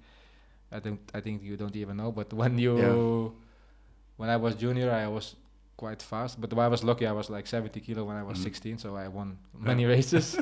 I 0.72 0.80
think 0.80 1.01
I 1.14 1.20
think 1.20 1.43
you 1.43 1.57
don't 1.57 1.76
even 1.76 1.97
know. 1.97 2.12
But 2.12 2.32
when 2.32 2.59
you 2.59 2.78
yeah. 2.78 3.30
when 4.16 4.30
I 4.30 4.36
was 4.36 4.55
junior, 4.55 4.91
I 4.91 5.07
was 5.09 5.36
quite 5.76 6.03
fast. 6.03 6.41
But 6.41 6.53
I 6.59 6.68
was 6.68 6.82
lucky. 6.84 7.07
I 7.07 7.12
was 7.12 7.30
like 7.30 7.47
70 7.47 7.80
kilo 7.80 8.05
when 8.05 8.16
I 8.16 8.22
was 8.22 8.39
mm. 8.39 8.43
16, 8.43 8.78
so 8.78 8.97
I 8.97 9.09
won 9.09 9.39
many 9.59 9.86
races. 9.86 10.39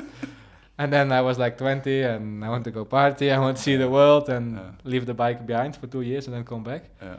And 0.77 0.93
then 0.93 1.11
I 1.11 1.21
was 1.21 1.37
like 1.39 1.57
20, 1.57 2.01
and 2.03 2.45
I 2.45 2.49
want 2.49 2.63
to 2.65 2.71
go 2.71 2.85
party. 2.85 3.31
I 3.31 3.39
want 3.39 3.57
to 3.57 3.63
see 3.63 3.75
the 3.75 3.89
world 3.89 4.29
and 4.29 4.57
yeah. 4.57 4.71
leave 4.83 5.05
the 5.05 5.13
bike 5.13 5.45
behind 5.45 5.75
for 5.75 5.87
two 5.87 6.01
years 6.01 6.27
and 6.27 6.35
then 6.35 6.43
come 6.43 6.63
back. 6.63 6.85
Yeah. 7.01 7.17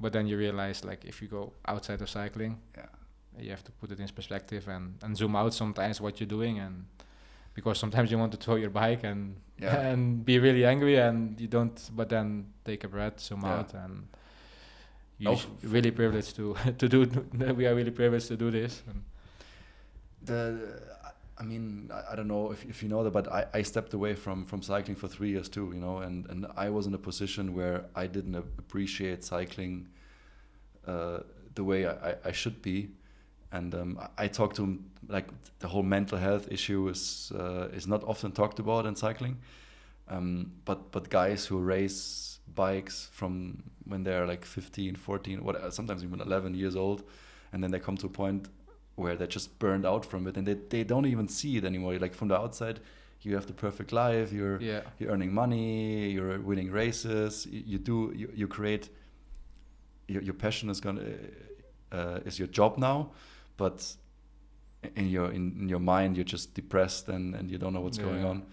But 0.00 0.12
then 0.12 0.26
you 0.26 0.36
realize, 0.36 0.84
like, 0.84 1.04
if 1.04 1.20
you 1.22 1.28
go 1.28 1.52
outside 1.66 2.00
of 2.02 2.10
cycling, 2.10 2.58
yeah. 2.76 2.86
you 3.38 3.50
have 3.50 3.64
to 3.64 3.72
put 3.72 3.90
it 3.90 3.98
in 3.98 4.08
perspective 4.08 4.68
and, 4.68 4.94
and 5.02 5.16
zoom 5.16 5.34
out 5.36 5.54
sometimes 5.54 6.00
what 6.00 6.20
you're 6.20 6.28
doing 6.28 6.58
and 6.58 6.84
because 7.58 7.78
sometimes 7.78 8.08
you 8.10 8.18
want 8.18 8.30
to 8.30 8.38
throw 8.38 8.54
your 8.54 8.70
bike 8.70 9.02
and 9.02 9.36
yeah. 9.60 9.80
and 9.90 10.24
be 10.24 10.38
really 10.38 10.64
angry 10.64 10.96
and 10.96 11.40
you 11.40 11.48
don't 11.48 11.90
but 11.96 12.08
then 12.08 12.46
take 12.64 12.84
a 12.84 12.88
breath 12.88 13.18
zoom 13.18 13.44
out 13.44 13.74
and 13.74 14.06
you 15.18 15.30
oh. 15.30 15.40
really 15.64 15.90
privileged 15.90 16.36
to 16.36 16.54
to 16.78 16.88
do 16.88 17.00
we 17.56 17.66
are 17.66 17.74
really 17.74 17.90
privileged 17.90 18.28
to 18.28 18.36
do 18.36 18.50
this 18.50 18.82
and 18.88 19.02
the 20.22 20.40
I 21.38 21.44
mean, 21.44 21.90
I, 21.92 22.12
I, 22.12 22.16
don't 22.16 22.28
know 22.28 22.50
if, 22.50 22.64
if 22.64 22.82
you 22.82 22.88
know 22.88 23.04
that, 23.04 23.12
but 23.12 23.30
I, 23.30 23.46
I 23.54 23.62
stepped 23.62 23.94
away 23.94 24.14
from, 24.14 24.44
from 24.44 24.60
cycling 24.62 24.96
for 24.96 25.08
three 25.08 25.30
years 25.30 25.48
too, 25.48 25.70
you 25.72 25.80
know, 25.80 25.98
and, 25.98 26.26
and 26.28 26.46
I 26.56 26.70
was 26.70 26.86
in 26.86 26.94
a 26.94 26.98
position 26.98 27.54
where 27.54 27.84
I 27.94 28.06
didn't 28.06 28.34
appreciate 28.34 29.22
cycling 29.24 29.88
uh, 30.86 31.20
the 31.54 31.64
way 31.64 31.86
I, 31.86 32.14
I 32.24 32.32
should 32.32 32.60
be. 32.60 32.90
And 33.52 33.74
um, 33.74 34.00
I 34.18 34.28
talked 34.28 34.56
to 34.56 34.64
him 34.64 34.90
like 35.08 35.28
the 35.60 35.68
whole 35.68 35.82
mental 35.82 36.18
health 36.18 36.48
issue 36.50 36.88
is 36.88 37.32
uh, 37.34 37.68
is 37.72 37.86
not 37.86 38.04
often 38.04 38.30
talked 38.32 38.58
about 38.58 38.84
in 38.84 38.94
cycling, 38.94 39.38
um, 40.08 40.52
but 40.66 40.92
but 40.92 41.08
guys 41.08 41.46
who 41.46 41.58
race 41.58 42.40
bikes 42.54 43.08
from 43.10 43.62
when 43.86 44.02
they're 44.02 44.26
like 44.26 44.44
15, 44.44 44.96
14, 44.96 45.42
what 45.42 45.72
sometimes 45.72 46.04
even 46.04 46.20
11 46.20 46.54
years 46.54 46.76
old, 46.76 47.04
and 47.52 47.62
then 47.62 47.70
they 47.70 47.78
come 47.78 47.96
to 47.96 48.06
a 48.06 48.10
point 48.10 48.48
where 48.98 49.16
they're 49.16 49.26
just 49.26 49.58
burned 49.58 49.86
out 49.86 50.04
from 50.04 50.26
it 50.26 50.36
and 50.36 50.46
they, 50.46 50.54
they 50.54 50.84
don't 50.84 51.06
even 51.06 51.28
see 51.28 51.56
it 51.56 51.64
anymore. 51.64 51.98
Like 51.98 52.14
from 52.14 52.28
the 52.28 52.38
outside, 52.38 52.80
you 53.22 53.34
have 53.34 53.46
the 53.46 53.52
perfect 53.52 53.92
life. 53.92 54.32
You're 54.32 54.60
yeah. 54.60 54.82
you're 54.98 55.10
earning 55.10 55.32
money. 55.32 56.10
You're 56.10 56.38
winning 56.40 56.70
races. 56.70 57.46
You, 57.46 57.62
you 57.66 57.78
do 57.78 58.12
you, 58.14 58.30
you 58.34 58.48
create. 58.48 58.90
Your, 60.06 60.22
your 60.22 60.34
passion 60.34 60.70
is 60.70 60.80
gonna 60.80 61.04
uh, 61.92 62.20
is 62.24 62.38
your 62.38 62.48
job 62.48 62.78
now 62.78 63.10
but 63.58 63.94
in 64.96 65.08
your 65.10 65.30
in, 65.30 65.54
in, 65.60 65.68
your 65.68 65.80
mind 65.80 66.16
you're 66.16 66.24
just 66.24 66.54
depressed 66.54 67.08
and, 67.08 67.34
and 67.34 67.50
you 67.50 67.58
don't 67.58 67.74
know 67.74 67.82
what's 67.82 67.98
yeah. 67.98 68.04
going 68.04 68.24
on. 68.24 68.46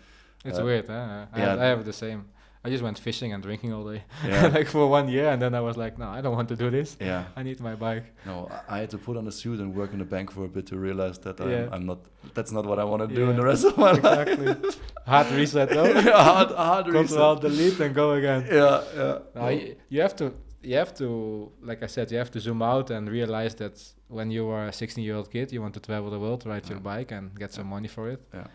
It's 0.44 0.60
uh, 0.60 0.64
weird. 0.64 0.88
Huh? 0.88 1.28
I, 1.32 1.40
yeah. 1.40 1.50
have, 1.50 1.60
I 1.60 1.66
have 1.66 1.86
the 1.86 1.94
same. 1.94 2.26
I 2.66 2.70
just 2.70 2.84
went 2.84 2.98
fishing 2.98 3.32
and 3.34 3.44
drinking 3.44 3.72
all 3.74 3.86
day, 3.92 4.04
yeah. 4.28 4.48
like 4.48 4.68
for 4.68 4.88
one 4.88 5.08
year, 5.08 5.30
and 5.30 5.40
then 5.40 5.54
I 5.54 5.62
was 5.62 5.78
like, 5.78 6.00
no, 6.00 6.08
I 6.08 6.20
don't 6.22 6.36
want 6.36 6.50
to 6.50 6.56
do 6.56 6.72
this. 6.72 6.98
Yeah, 7.00 7.26
I 7.36 7.44
need 7.44 7.60
my 7.60 7.76
bike. 7.76 8.06
No, 8.26 8.50
I 8.68 8.80
had 8.80 8.90
to 8.90 8.98
put 8.98 9.18
on 9.18 9.28
a 9.28 9.32
suit 9.32 9.60
and 9.60 9.76
work 9.76 9.94
in 9.94 10.00
the 10.00 10.10
bank 10.16 10.32
for 10.32 10.46
a 10.46 10.48
bit 10.48 10.66
to 10.72 10.78
realize 10.78 11.18
that 11.20 11.40
I'm, 11.40 11.74
I'm 11.74 11.86
not. 11.86 12.00
That's 12.34 12.52
not 12.52 12.66
what 12.66 12.80
I 12.80 12.84
want 12.84 13.08
to 13.08 13.16
do 13.16 13.30
in 13.30 13.36
the 13.36 13.46
rest 13.52 13.66
of 13.66 13.78
my 13.78 13.92
exactly. 13.92 14.48
life. 14.48 14.80
hard 15.06 15.28
reset 15.32 15.70
though. 15.70 15.86
yeah, 16.08 16.24
hard, 16.24 16.50
hard 16.52 16.88
reset. 16.88 17.08
Control 17.08 17.36
delete 17.36 17.80
and 17.80 17.94
go 17.94 18.14
again. 18.14 18.48
Yeah, 18.52 18.84
yeah. 18.96 19.18
No, 19.36 19.50
you, 19.50 19.76
you 19.90 20.02
have 20.02 20.16
to 20.16 20.34
you 20.66 20.76
have 20.78 20.94
to, 20.96 21.52
like 21.62 21.84
I 21.84 21.88
said, 21.88 22.12
you 22.12 22.18
have 22.18 22.32
to 22.32 22.40
zoom 22.40 22.62
out 22.62 22.90
and 22.90 23.08
realize 23.10 23.54
that 23.56 23.76
when 24.08 24.32
you 24.32 24.50
are 24.50 24.68
a 24.68 24.74
16 24.74 25.04
year 25.04 25.16
old 25.16 25.32
kid, 25.32 25.52
you 25.52 25.62
want 25.62 25.76
to 25.76 25.80
travel 25.80 26.10
the 26.10 26.20
world, 26.20 26.46
ride 26.46 26.64
yeah. 26.66 26.72
your 26.72 26.80
bike, 26.80 27.12
and 27.12 27.38
get 27.38 27.54
some 27.54 27.68
money 27.68 27.88
for 27.88 28.10
it. 28.10 28.22
Yeah. 28.34 28.48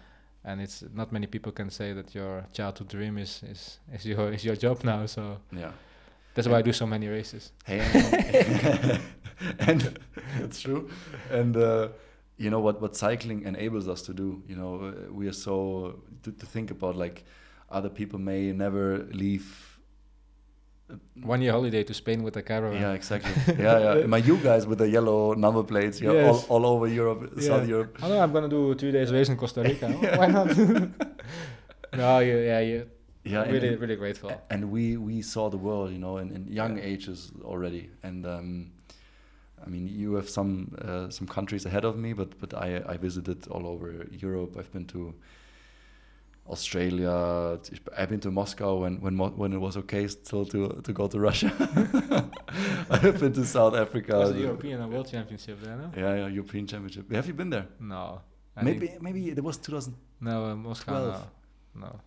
And 0.45 0.61
it's 0.61 0.85
not 0.95 1.13
many 1.13 1.27
people 1.27 1.53
can 1.53 1.71
say 1.71 1.93
that 1.93 2.15
your 2.15 2.47
childhood 2.53 2.89
dream 2.89 3.19
is 3.19 3.43
is 3.43 3.79
is 3.93 4.07
your 4.07 4.33
is 4.33 4.45
your 4.45 4.57
job 4.57 4.85
now. 4.85 5.07
So 5.07 5.39
yeah, 5.53 5.73
that's 6.35 6.47
and 6.47 6.53
why 6.53 6.61
I 6.61 6.63
do 6.63 6.73
so 6.73 6.87
many 6.87 7.09
races. 7.09 7.53
Hey, 7.65 7.81
and, 9.59 9.99
it's 10.39 10.61
true. 10.61 10.89
And 11.31 11.57
uh, 11.57 11.89
you 12.39 12.49
know 12.49 12.61
what 12.61 12.81
what 12.81 12.97
cycling 12.97 13.43
enables 13.43 13.87
us 13.87 14.03
to 14.03 14.15
do. 14.15 14.43
You 14.49 14.57
know, 14.57 14.75
uh, 14.87 15.13
we 15.13 15.29
are 15.29 15.33
so 15.33 16.01
to, 16.23 16.33
to 16.33 16.47
think 16.47 16.71
about 16.71 16.97
like 16.97 17.25
other 17.69 17.91
people 17.91 18.19
may 18.19 18.53
never 18.53 19.07
leave 19.13 19.70
one 21.23 21.41
year 21.43 21.53
holiday 21.53 21.83
to 21.85 21.95
Spain 21.95 22.23
with 22.23 22.37
a 22.37 22.43
caravan. 22.43 22.81
Yeah, 22.81 22.93
exactly. 22.93 23.33
yeah, 23.59 23.97
yeah. 23.97 24.07
My 24.07 24.19
you 24.19 24.37
guys 24.39 24.67
with 24.67 24.79
the 24.79 24.89
yellow 24.89 25.35
number 25.35 25.63
plates, 25.63 26.01
yeah, 26.01 26.13
yes. 26.13 26.45
all, 26.49 26.65
all 26.65 26.75
over 26.75 26.87
Europe, 26.87 27.33
yeah. 27.37 27.49
South 27.49 27.69
Europe. 27.69 27.99
I 28.03 28.09
know 28.09 28.21
I'm 28.21 28.33
gonna 28.33 28.49
do 28.49 28.75
two 28.75 28.91
days 28.91 29.13
race 29.13 29.29
in 29.29 29.37
Costa 29.37 29.63
Rica. 29.63 29.89
Why 30.19 30.27
not? 30.27 30.57
no, 31.95 32.19
yeah, 32.19 32.35
yeah, 32.35 32.61
yeah. 32.61 32.83
Yeah, 33.23 33.43
really, 33.43 33.69
and, 33.69 33.81
really 33.81 33.97
grateful. 33.97 34.33
And 34.49 34.71
we 34.71 34.97
we 34.97 35.21
saw 35.21 35.51
the 35.51 35.59
world, 35.59 35.93
you 35.93 35.99
know, 35.99 36.17
in, 36.17 36.33
in 36.33 36.47
young 36.49 36.79
yeah. 36.79 36.85
ages 36.85 37.31
already. 37.45 37.91
And 38.03 38.25
um, 38.27 38.73
I 39.65 39.69
mean, 39.69 39.87
you 39.89 40.15
have 40.15 40.29
some 40.29 40.75
uh, 40.81 41.11
some 41.11 41.27
countries 41.27 41.67
ahead 41.67 41.85
of 41.85 41.97
me, 41.99 42.15
but 42.15 42.39
but 42.41 42.55
I 42.55 42.83
I 42.87 42.97
visited 42.97 43.47
all 43.49 43.67
over 43.67 44.07
Europe. 44.11 44.57
I've 44.59 44.73
been 44.73 44.87
to 44.87 45.15
Australia. 46.51 47.59
I've 47.97 48.09
been 48.09 48.21
to 48.21 48.31
Moscow 48.31 48.81
when 48.83 49.01
when 49.01 49.17
when 49.19 49.53
it 49.53 49.61
was 49.61 49.77
okay 49.83 50.07
still 50.09 50.45
to 50.47 50.81
to 50.87 50.93
go 50.93 51.07
to 51.07 51.19
Russia. 51.19 51.51
I've 52.91 53.21
been 53.21 53.33
to 53.35 53.45
South 53.45 53.75
Africa. 53.75 54.19
Was 54.19 54.33
the 54.33 54.41
European 54.41 54.81
and 54.81 54.93
World 54.93 55.09
Championship 55.11 55.61
there? 55.63 55.77
No? 55.77 55.91
Yeah, 55.97 56.15
yeah, 56.21 56.29
European 56.39 56.67
Championship. 56.67 57.11
Have 57.13 57.27
you 57.27 57.35
been 57.35 57.51
there? 57.51 57.67
No. 57.79 58.21
I 58.57 58.65
maybe 58.65 58.87
maybe 59.01 59.31
it 59.31 59.43
was 59.43 59.57
2000. 59.59 59.95
No, 60.21 60.45
uh, 60.45 60.57
Moscow. 60.57 60.93
No. 60.93 61.83
no. 61.87 62.01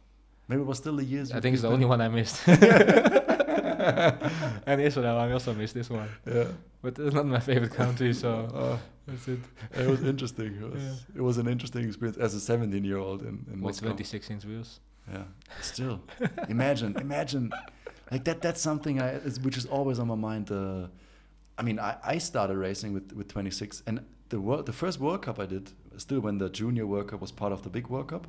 Maybe 0.47 0.61
it 0.61 0.65
was 0.65 0.77
still 0.77 0.97
the 0.97 1.05
years. 1.05 1.31
I 1.31 1.39
think 1.39 1.53
it's 1.53 1.61
the 1.61 1.69
only 1.69 1.85
one 1.85 2.01
I 2.01 2.09
missed. 2.09 2.37
and 4.67 4.81
Israel, 4.81 5.17
I 5.17 5.31
also 5.31 5.53
missed 5.53 5.73
this 5.73 5.89
one. 5.89 6.09
Yeah. 6.25 6.47
But 6.81 6.99
it's 6.99 7.15
not 7.15 7.25
my 7.25 7.39
favorite 7.39 7.73
country, 7.73 8.13
so 8.13 8.29
uh, 8.53 8.77
that's 9.07 9.27
it. 9.27 9.39
It 9.77 9.87
was 9.87 10.03
interesting. 10.03 10.57
It 10.61 10.71
was, 10.71 10.83
yeah. 10.83 11.17
it 11.17 11.21
was 11.21 11.37
an 11.37 11.47
interesting 11.47 11.85
experience 11.85 12.17
as 12.17 12.33
a 12.33 12.39
17 12.39 12.83
year 12.83 12.97
old 12.97 13.21
in, 13.21 13.45
in 13.51 13.61
With 13.61 13.79
26 13.79 14.29
inch 14.29 14.45
wheels. 14.45 14.79
Yeah. 15.11 15.23
Still, 15.61 16.01
imagine, 16.49 16.95
imagine, 16.97 17.51
like 18.09 18.23
that. 18.23 18.41
That's 18.41 18.61
something 18.61 19.01
I, 19.01 19.15
which 19.41 19.57
is 19.57 19.65
always 19.65 19.99
on 19.99 20.07
my 20.07 20.15
mind. 20.15 20.49
Uh, 20.49 20.87
I 21.57 21.61
mean, 21.61 21.79
I, 21.79 21.97
I 22.03 22.17
started 22.19 22.57
racing 22.57 22.93
with, 22.93 23.11
with 23.13 23.27
26, 23.27 23.83
and 23.85 24.05
the 24.29 24.39
world, 24.39 24.65
the 24.65 24.73
first 24.73 24.99
World 24.99 25.21
Cup 25.21 25.39
I 25.39 25.45
did, 25.45 25.71
still 25.97 26.21
when 26.21 26.37
the 26.37 26.49
Junior 26.49 26.87
World 26.87 27.09
Cup 27.09 27.21
was 27.21 27.31
part 27.31 27.51
of 27.51 27.63
the 27.63 27.69
big 27.69 27.87
World 27.87 28.07
Cup, 28.07 28.27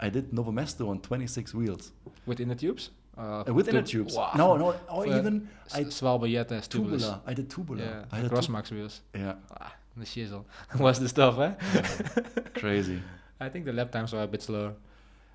I 0.00 0.08
did 0.08 0.32
Novo 0.32 0.50
Mesto 0.50 0.88
on 0.88 1.00
26 1.00 1.54
wheels. 1.54 1.92
Within 2.26 2.48
the 2.48 2.54
tubes? 2.54 2.90
Uh, 3.16 3.44
within 3.52 3.76
the 3.76 3.82
tubes. 3.82 4.16
Wow. 4.16 4.32
No, 4.36 4.56
no, 4.56 4.74
or 4.88 5.06
even 5.06 5.48
I 5.72 5.84
Schwalbe 5.84 6.68
tubular. 6.68 7.20
I 7.26 7.34
did 7.34 7.48
tubular. 7.48 7.84
Yeah, 7.84 8.04
I 8.10 8.22
did 8.22 8.30
Crossmax 8.30 8.72
wheels. 8.72 9.02
Yeah. 9.14 9.34
Ah, 9.60 9.72
the 9.96 10.04
shizzle 10.04 10.44
was 10.78 10.98
the 10.98 11.08
stuff, 11.08 11.38
eh? 11.38 11.52
Yeah. 11.74 12.42
Crazy. 12.54 13.00
I 13.40 13.48
think 13.48 13.66
the 13.66 13.72
lap 13.72 13.92
times 13.92 14.12
are 14.14 14.22
a 14.22 14.26
bit 14.26 14.42
slower. 14.42 14.74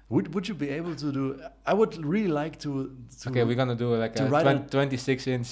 Would 0.09 0.33
Would 0.33 0.47
you 0.47 0.55
be 0.55 0.69
able 0.69 0.95
to 0.95 1.11
do? 1.11 1.39
I 1.65 1.73
would 1.73 2.03
really 2.03 2.27
like 2.27 2.59
to. 2.59 2.95
to 3.21 3.29
okay, 3.29 3.43
we're 3.43 3.55
gonna 3.55 3.75
do 3.75 3.95
like 3.95 4.19
a 4.19 4.27
20, 4.27 4.69
26 4.69 5.27
inch 5.27 5.49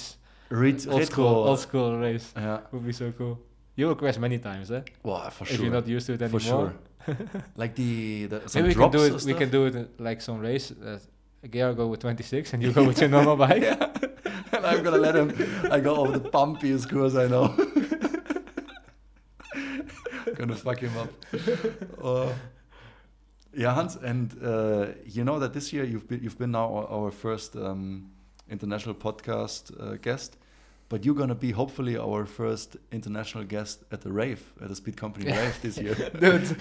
old 0.50 1.04
school 1.04 1.48
old 1.48 1.60
school 1.60 1.98
race. 1.98 2.32
Yeah, 2.36 2.60
would 2.72 2.84
be 2.84 2.92
so 2.92 3.12
cool. 3.12 3.38
You 3.76 3.86
will 3.86 3.94
crash 3.94 4.18
many 4.18 4.38
times, 4.38 4.70
eh? 4.72 4.82
Well, 5.04 5.30
for 5.30 5.44
sure. 5.44 5.54
If 5.54 5.60
you're 5.62 5.72
not 5.72 5.86
used 5.86 6.06
to 6.06 6.14
it 6.14 6.22
anymore. 6.22 6.40
For 6.40 6.46
sure. 6.46 6.74
like 7.56 7.74
the, 7.76 8.26
the 8.26 8.50
maybe 8.54 8.68
we 8.68 8.74
can 8.74 8.90
do 8.90 9.04
it. 9.04 9.24
We 9.24 9.34
can 9.34 9.50
do 9.50 9.66
it 9.66 10.00
like 10.00 10.20
some 10.20 10.40
race. 10.40 10.72
Uh, 10.72 10.98
Georg 11.46 11.78
with 11.78 12.00
26 12.00 12.52
and 12.52 12.62
you 12.62 12.72
go 12.72 12.84
with 12.84 13.00
your 13.00 13.08
normal 13.08 13.36
bike. 13.36 13.62
yeah. 13.62 13.92
And 14.52 14.66
I'm 14.66 14.82
gonna 14.82 14.98
let 14.98 15.14
him. 15.14 15.32
I 15.70 15.80
go 15.80 15.96
over 15.96 16.18
the 16.18 16.30
bumpiest 16.30 16.90
course 16.90 17.14
I 17.14 17.26
know. 17.28 17.54
gonna 20.34 20.56
fuck 20.56 20.78
him 20.78 20.96
up. 20.96 21.12
Uh, 22.02 22.32
yeah, 23.54 23.74
Hans, 23.74 23.96
and 23.96 24.34
uh, 24.42 24.88
you 25.04 25.24
know 25.24 25.38
that 25.38 25.52
this 25.52 25.72
year 25.72 25.84
you've 25.84 26.08
been 26.08 26.22
you've 26.22 26.38
been 26.38 26.52
now 26.52 26.72
our, 26.74 26.86
our 26.86 27.10
first 27.10 27.56
um, 27.56 28.10
international 28.48 28.94
podcast 28.94 29.72
uh, 29.80 29.96
guest 29.96 30.38
but 30.88 31.04
you're 31.04 31.14
gonna 31.14 31.34
be 31.34 31.50
hopefully 31.50 31.96
our 31.96 32.24
first 32.24 32.76
international 32.92 33.44
guest 33.44 33.84
at 33.92 34.00
the 34.00 34.10
rave 34.10 34.52
at 34.62 34.68
the 34.68 34.74
speed 34.74 34.96
company 34.96 35.26
rave 35.26 35.60
this 35.60 35.78
year. 35.78 35.94
Dude. 36.20 36.56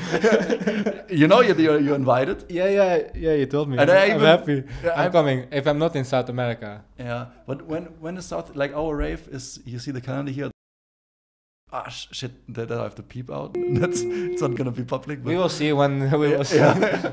You 1.10 1.28
know 1.28 1.40
you're, 1.40 1.80
you're 1.80 1.96
invited. 1.96 2.46
Yeah 2.50 2.68
yeah 2.68 3.12
yeah 3.16 3.34
you 3.34 3.46
told 3.46 3.70
me. 3.70 3.78
And 3.78 3.90
I'm, 3.90 4.12
I'm 4.12 4.20
happy. 4.20 4.64
Yeah, 4.84 4.92
I'm, 4.92 5.06
I'm, 5.06 5.12
coming 5.12 5.48
if 5.52 5.66
I'm 5.66 5.80
not 5.80 5.96
in 5.96 6.04
South 6.04 6.30
America. 6.30 6.84
Yeah 7.00 7.28
but 7.46 7.66
when 7.66 7.86
when 8.02 8.16
the 8.16 8.22
South 8.22 8.56
like 8.56 8.74
our 8.74 8.96
rave 8.96 9.28
is 9.32 9.60
you 9.66 9.80
see 9.80 9.92
the 9.92 10.02
calendar 10.02 10.32
here. 10.32 10.52
Ah 11.72 11.88
shit 11.88 12.32
that, 12.54 12.72
I 12.72 12.84
have 12.84 12.96
to 12.96 13.04
peep 13.04 13.32
out. 13.32 13.54
That's 13.82 14.02
it's 14.02 14.42
not 14.42 14.56
gonna 14.56 14.72
be 14.72 14.84
public 14.84 15.24
we 15.24 15.38
will 15.38 15.50
see 15.50 15.72
when 15.72 16.12
we 16.12 16.28
will 16.36 16.44
see. 16.44 16.58
Yeah. 16.58 17.12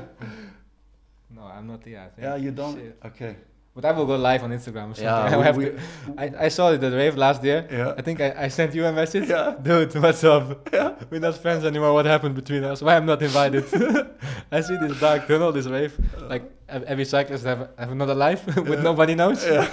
no 1.29 1.43
I'm 1.43 1.67
not 1.67 1.87
yet 1.87 2.13
yeah 2.19 2.35
you 2.35 2.51
don't? 2.51 2.75
Shit. 2.75 2.99
okay 3.05 3.35
but 3.75 3.83
I 3.83 3.91
will 3.91 4.05
go 4.05 4.15
live 4.15 4.41
on 4.41 4.51
Instagram 4.51 4.91
or 4.91 4.95
something. 4.95 5.03
Yeah, 5.03 5.37
I, 5.47 5.51
we, 5.51 5.65
we, 5.65 5.77
I, 6.17 6.45
I, 6.45 6.47
saw 6.47 6.71
it 6.71 6.75
at 6.75 6.81
the 6.81 6.95
rave 6.95 7.17
last 7.17 7.43
year. 7.43 7.67
Yeah. 7.69 7.93
I 7.97 8.01
think 8.01 8.21
I, 8.21 8.45
I 8.45 8.47
sent 8.47 8.73
you 8.73 8.85
a 8.85 8.93
message. 8.93 9.27
Yeah. 9.27 9.53
Dude, 9.61 9.93
what's 10.01 10.23
up? 10.23 10.69
Yeah. 10.71 10.95
We're 11.09 11.19
not 11.19 11.35
friends 11.35 11.65
anymore. 11.65 11.93
What 11.93 12.05
happened 12.05 12.35
between 12.35 12.63
us? 12.63 12.81
Why 12.81 12.95
I'm 12.95 13.05
not 13.05 13.21
invited? 13.21 13.65
I 14.51 14.61
see 14.61 14.77
this 14.77 14.97
dark 14.97 15.27
tunnel, 15.27 15.51
this 15.51 15.65
rave. 15.65 15.93
Like 16.21 16.49
every 16.69 17.03
cyclist 17.03 17.43
have, 17.43 17.69
have 17.77 17.91
another 17.91 18.15
life 18.15 18.45
with 18.55 18.69
yeah. 18.69 18.81
nobody 18.81 19.13
knows. 19.13 19.45
Yeah. 19.45 19.69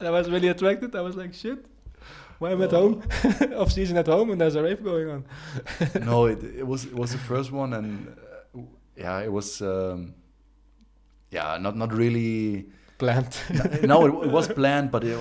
I 0.00 0.10
was 0.10 0.28
really 0.30 0.48
attracted. 0.48 0.94
I 0.94 1.00
was 1.00 1.16
like, 1.16 1.32
shit. 1.32 1.64
Why 2.38 2.50
I'm 2.50 2.60
oh. 2.60 2.64
at 2.64 2.72
home, 2.72 3.02
off 3.56 3.72
season 3.72 3.96
at 3.96 4.08
home, 4.08 4.30
and 4.30 4.40
there's 4.40 4.56
a 4.56 4.62
rave 4.62 4.84
going 4.84 5.08
on. 5.08 5.24
no, 6.02 6.26
it, 6.26 6.42
it 6.44 6.66
was 6.66 6.84
it 6.84 6.94
was 6.94 7.12
the 7.12 7.18
first 7.18 7.52
one, 7.52 7.72
and 7.72 8.08
uh, 8.08 8.60
yeah, 8.96 9.20
it 9.20 9.32
was. 9.32 9.62
Um, 9.62 10.14
yeah, 11.30 11.58
not 11.60 11.76
not 11.76 11.92
really 11.92 12.66
planned. 12.98 13.36
no, 13.82 14.06
it, 14.06 14.26
it, 14.26 14.30
was 14.30 14.48
planned, 14.48 14.90
but 14.90 15.04
it, 15.04 15.18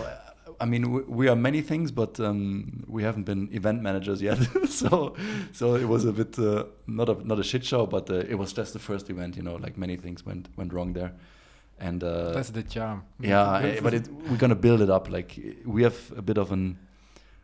I 0.60 0.66
mean, 0.66 0.92
we, 0.92 1.02
we, 1.02 1.28
are 1.28 1.36
many 1.36 1.62
things, 1.62 1.92
but 1.92 2.20
um, 2.20 2.84
we 2.88 3.04
haven't 3.04 3.24
been 3.24 3.50
event 3.52 3.82
managers 3.82 4.22
yet. 4.22 4.38
so, 4.70 5.16
so 5.52 5.76
it 5.76 5.86
was 5.86 6.06
a 6.06 6.14
bit 6.14 6.38
uh, 6.40 6.66
not 6.88 7.10
a 7.10 7.28
not 7.28 7.40
a 7.40 7.44
shit 7.44 7.66
show, 7.66 7.86
but 7.86 8.10
uh, 8.10 8.16
it 8.16 8.36
was 8.36 8.54
just 8.54 8.74
the 8.74 8.80
first 8.80 9.10
event. 9.10 9.36
You 9.36 9.44
know, 9.44 9.56
like 9.56 9.78
many 9.78 9.98
things 9.98 10.26
went 10.26 10.50
went 10.56 10.74
wrong 10.74 10.94
there, 10.94 11.14
and 11.80 12.04
uh, 12.04 12.32
that's 12.32 12.52
the 12.52 12.64
charm. 12.64 13.04
Yeah, 13.20 13.80
but 13.82 13.94
it, 13.94 14.08
we're 14.30 14.38
gonna 14.38 14.56
build 14.56 14.82
it 14.82 14.90
up. 14.90 15.10
Like 15.10 15.40
we 15.66 15.84
have 15.84 16.14
a 16.16 16.22
bit 16.22 16.38
of 16.38 16.52
an 16.52 16.78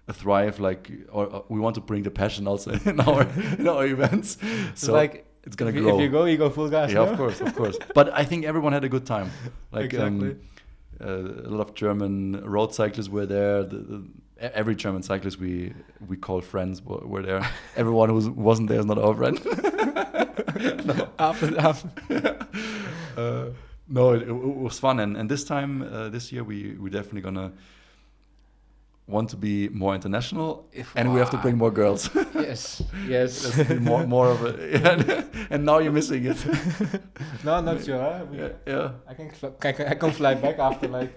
a 0.07 0.13
thrive 0.13 0.59
like 0.59 0.91
or, 1.11 1.33
uh, 1.33 1.41
we 1.49 1.59
want 1.59 1.75
to 1.75 1.81
bring 1.81 2.01
the 2.01 2.09
passion 2.09 2.47
also 2.47 2.71
in 2.85 2.99
our 2.99 3.27
in 3.59 3.67
our 3.67 3.85
events 3.85 4.37
so 4.73 4.91
like 4.91 5.28
it's 5.43 5.55
gonna 5.55 5.71
if 5.71 5.77
grow. 5.77 5.95
if 5.95 6.01
you 6.01 6.09
go, 6.09 6.25
you 6.25 6.37
go 6.37 6.49
full 6.49 6.69
gas. 6.69 6.89
Yeah, 6.89 7.05
no? 7.05 7.11
of 7.11 7.17
course, 7.17 7.41
of 7.41 7.55
course. 7.55 7.77
but 7.93 8.13
I 8.13 8.23
think 8.23 8.45
everyone 8.45 8.73
had 8.73 8.83
a 8.83 8.89
good 8.89 9.05
time. 9.05 9.31
Like 9.71 9.85
exactly. 9.85 10.31
Um, 10.31 10.41
uh, 11.01 11.47
a 11.47 11.49
lot 11.49 11.61
of 11.61 11.75
German 11.75 12.43
road 12.43 12.73
cyclists 12.73 13.09
were 13.09 13.25
there. 13.25 13.63
The, 13.63 13.77
the, 13.77 14.03
every 14.39 14.75
German 14.75 15.03
cyclist 15.03 15.39
we 15.39 15.73
we 16.07 16.17
call 16.17 16.41
friends 16.41 16.81
were, 16.81 17.05
were 17.05 17.21
there. 17.21 17.49
Everyone 17.75 18.09
who 18.09 18.31
wasn't 18.31 18.69
there 18.69 18.79
is 18.79 18.85
not 18.85 18.97
our 18.97 19.15
friend. 19.15 19.39
no. 20.85 21.09
After, 21.19 21.59
after. 21.59 21.89
uh, 23.17 23.45
no, 23.87 24.13
it, 24.13 24.23
it, 24.23 24.31
was 24.31 24.77
fun, 24.79 24.99
and 24.99 25.17
and 25.17 25.29
this 25.31 25.43
time 25.43 25.81
uh, 25.81 26.09
this 26.09 26.31
year 26.31 26.43
we 26.43 26.73
we 26.73 26.89
definitely 26.89 27.21
gonna 27.21 27.53
want 29.09 29.29
to 29.29 29.37
be 29.37 29.69
more 29.69 29.95
international 29.95 30.67
if 30.71 30.93
and 30.95 31.11
we 31.13 31.19
have 31.19 31.31
to 31.31 31.37
bring 31.37 31.57
more 31.57 31.71
girls 31.71 32.09
yes 32.35 32.83
yes 33.07 33.33
more 33.89 34.05
more 34.05 34.27
of 34.29 34.45
it 34.45 34.81
yeah. 34.81 35.23
and 35.49 35.65
now 35.65 35.79
you're 35.79 35.91
missing 35.91 36.23
it 36.25 36.37
no 37.43 37.59
not 37.59 37.83
sure 37.83 37.99
huh? 37.99 38.25
yeah, 38.31 38.49
yeah, 38.67 38.91
I 39.07 39.13
can 39.15 39.31
I 39.63 39.71
can, 39.71 39.87
I 39.87 39.95
can 39.95 40.11
fly 40.11 40.35
back 40.35 40.59
after 40.59 40.87
like 40.87 41.11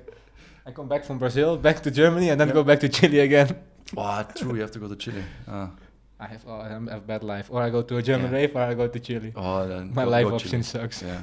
I 0.66 0.70
come 0.70 0.88
back 0.88 1.04
from 1.04 1.18
Brazil 1.18 1.56
back 1.58 1.82
to 1.82 1.90
Germany 1.90 2.30
and 2.30 2.40
then 2.40 2.48
yeah. 2.48 2.54
go 2.54 2.64
back 2.64 2.80
to 2.80 2.88
Chile 2.88 3.20
again 3.20 3.48
oh 3.96 4.24
true 4.34 4.54
you 4.54 4.62
have 4.62 4.72
to 4.72 4.78
go 4.78 4.88
to 4.88 4.96
Chile 4.96 5.22
uh. 5.46 5.68
I 6.18 6.26
have 6.26 6.44
oh, 6.46 6.60
I 6.60 6.68
have 6.68 6.86
a 6.88 7.00
bad 7.00 7.24
life 7.24 7.48
or 7.50 7.60
I 7.62 7.68
go 7.68 7.82
to 7.82 7.96
a 7.96 8.02
German 8.02 8.30
yeah. 8.30 8.38
rave 8.38 8.56
or 8.56 8.62
I 8.62 8.74
go 8.74 8.86
to 8.88 9.00
Chile 9.00 9.32
oh 9.36 9.68
then 9.68 9.92
my 9.92 10.04
go, 10.04 10.10
life 10.10 10.28
go 10.28 10.34
option 10.36 10.62
Chile. 10.62 10.62
sucks 10.62 11.02
yeah 11.02 11.22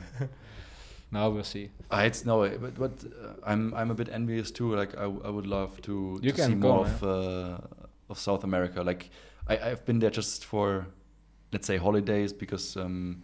now 1.11 1.29
we'll 1.29 1.43
see. 1.43 1.71
Uh, 1.91 2.03
it's 2.05 2.25
no, 2.25 2.47
but 2.47 2.75
but 2.75 2.91
uh, 3.03 3.33
I'm 3.43 3.73
I'm 3.73 3.91
a 3.91 3.95
bit 3.95 4.09
envious 4.09 4.51
too. 4.51 4.75
Like 4.75 4.97
I, 4.97 5.03
I 5.03 5.29
would 5.29 5.47
love 5.47 5.81
to, 5.83 6.19
you 6.21 6.31
to 6.31 6.45
see 6.45 6.55
more 6.55 6.85
of 6.85 7.03
uh, 7.03 7.57
of 8.09 8.19
South 8.19 8.43
America. 8.43 8.83
Like 8.83 9.09
I 9.47 9.57
I've 9.57 9.85
been 9.85 9.99
there 9.99 10.11
just 10.11 10.45
for 10.45 10.87
let's 11.51 11.65
say 11.65 11.77
holidays 11.77 12.31
because 12.31 12.77
um, 12.77 13.23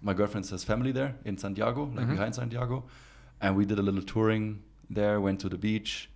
my 0.00 0.14
girlfriend 0.14 0.48
has 0.48 0.64
family 0.64 0.92
there 0.92 1.16
in 1.24 1.36
Santiago, 1.36 1.82
like 1.82 1.92
mm 1.92 1.98
-hmm. 1.98 2.16
behind 2.16 2.34
Santiago, 2.34 2.84
and 3.40 3.56
we 3.56 3.64
did 3.64 3.78
a 3.78 3.82
little 3.82 4.04
touring 4.04 4.62
there. 4.94 5.20
Went 5.20 5.40
to 5.40 5.48
the 5.48 5.58
beach, 5.58 6.08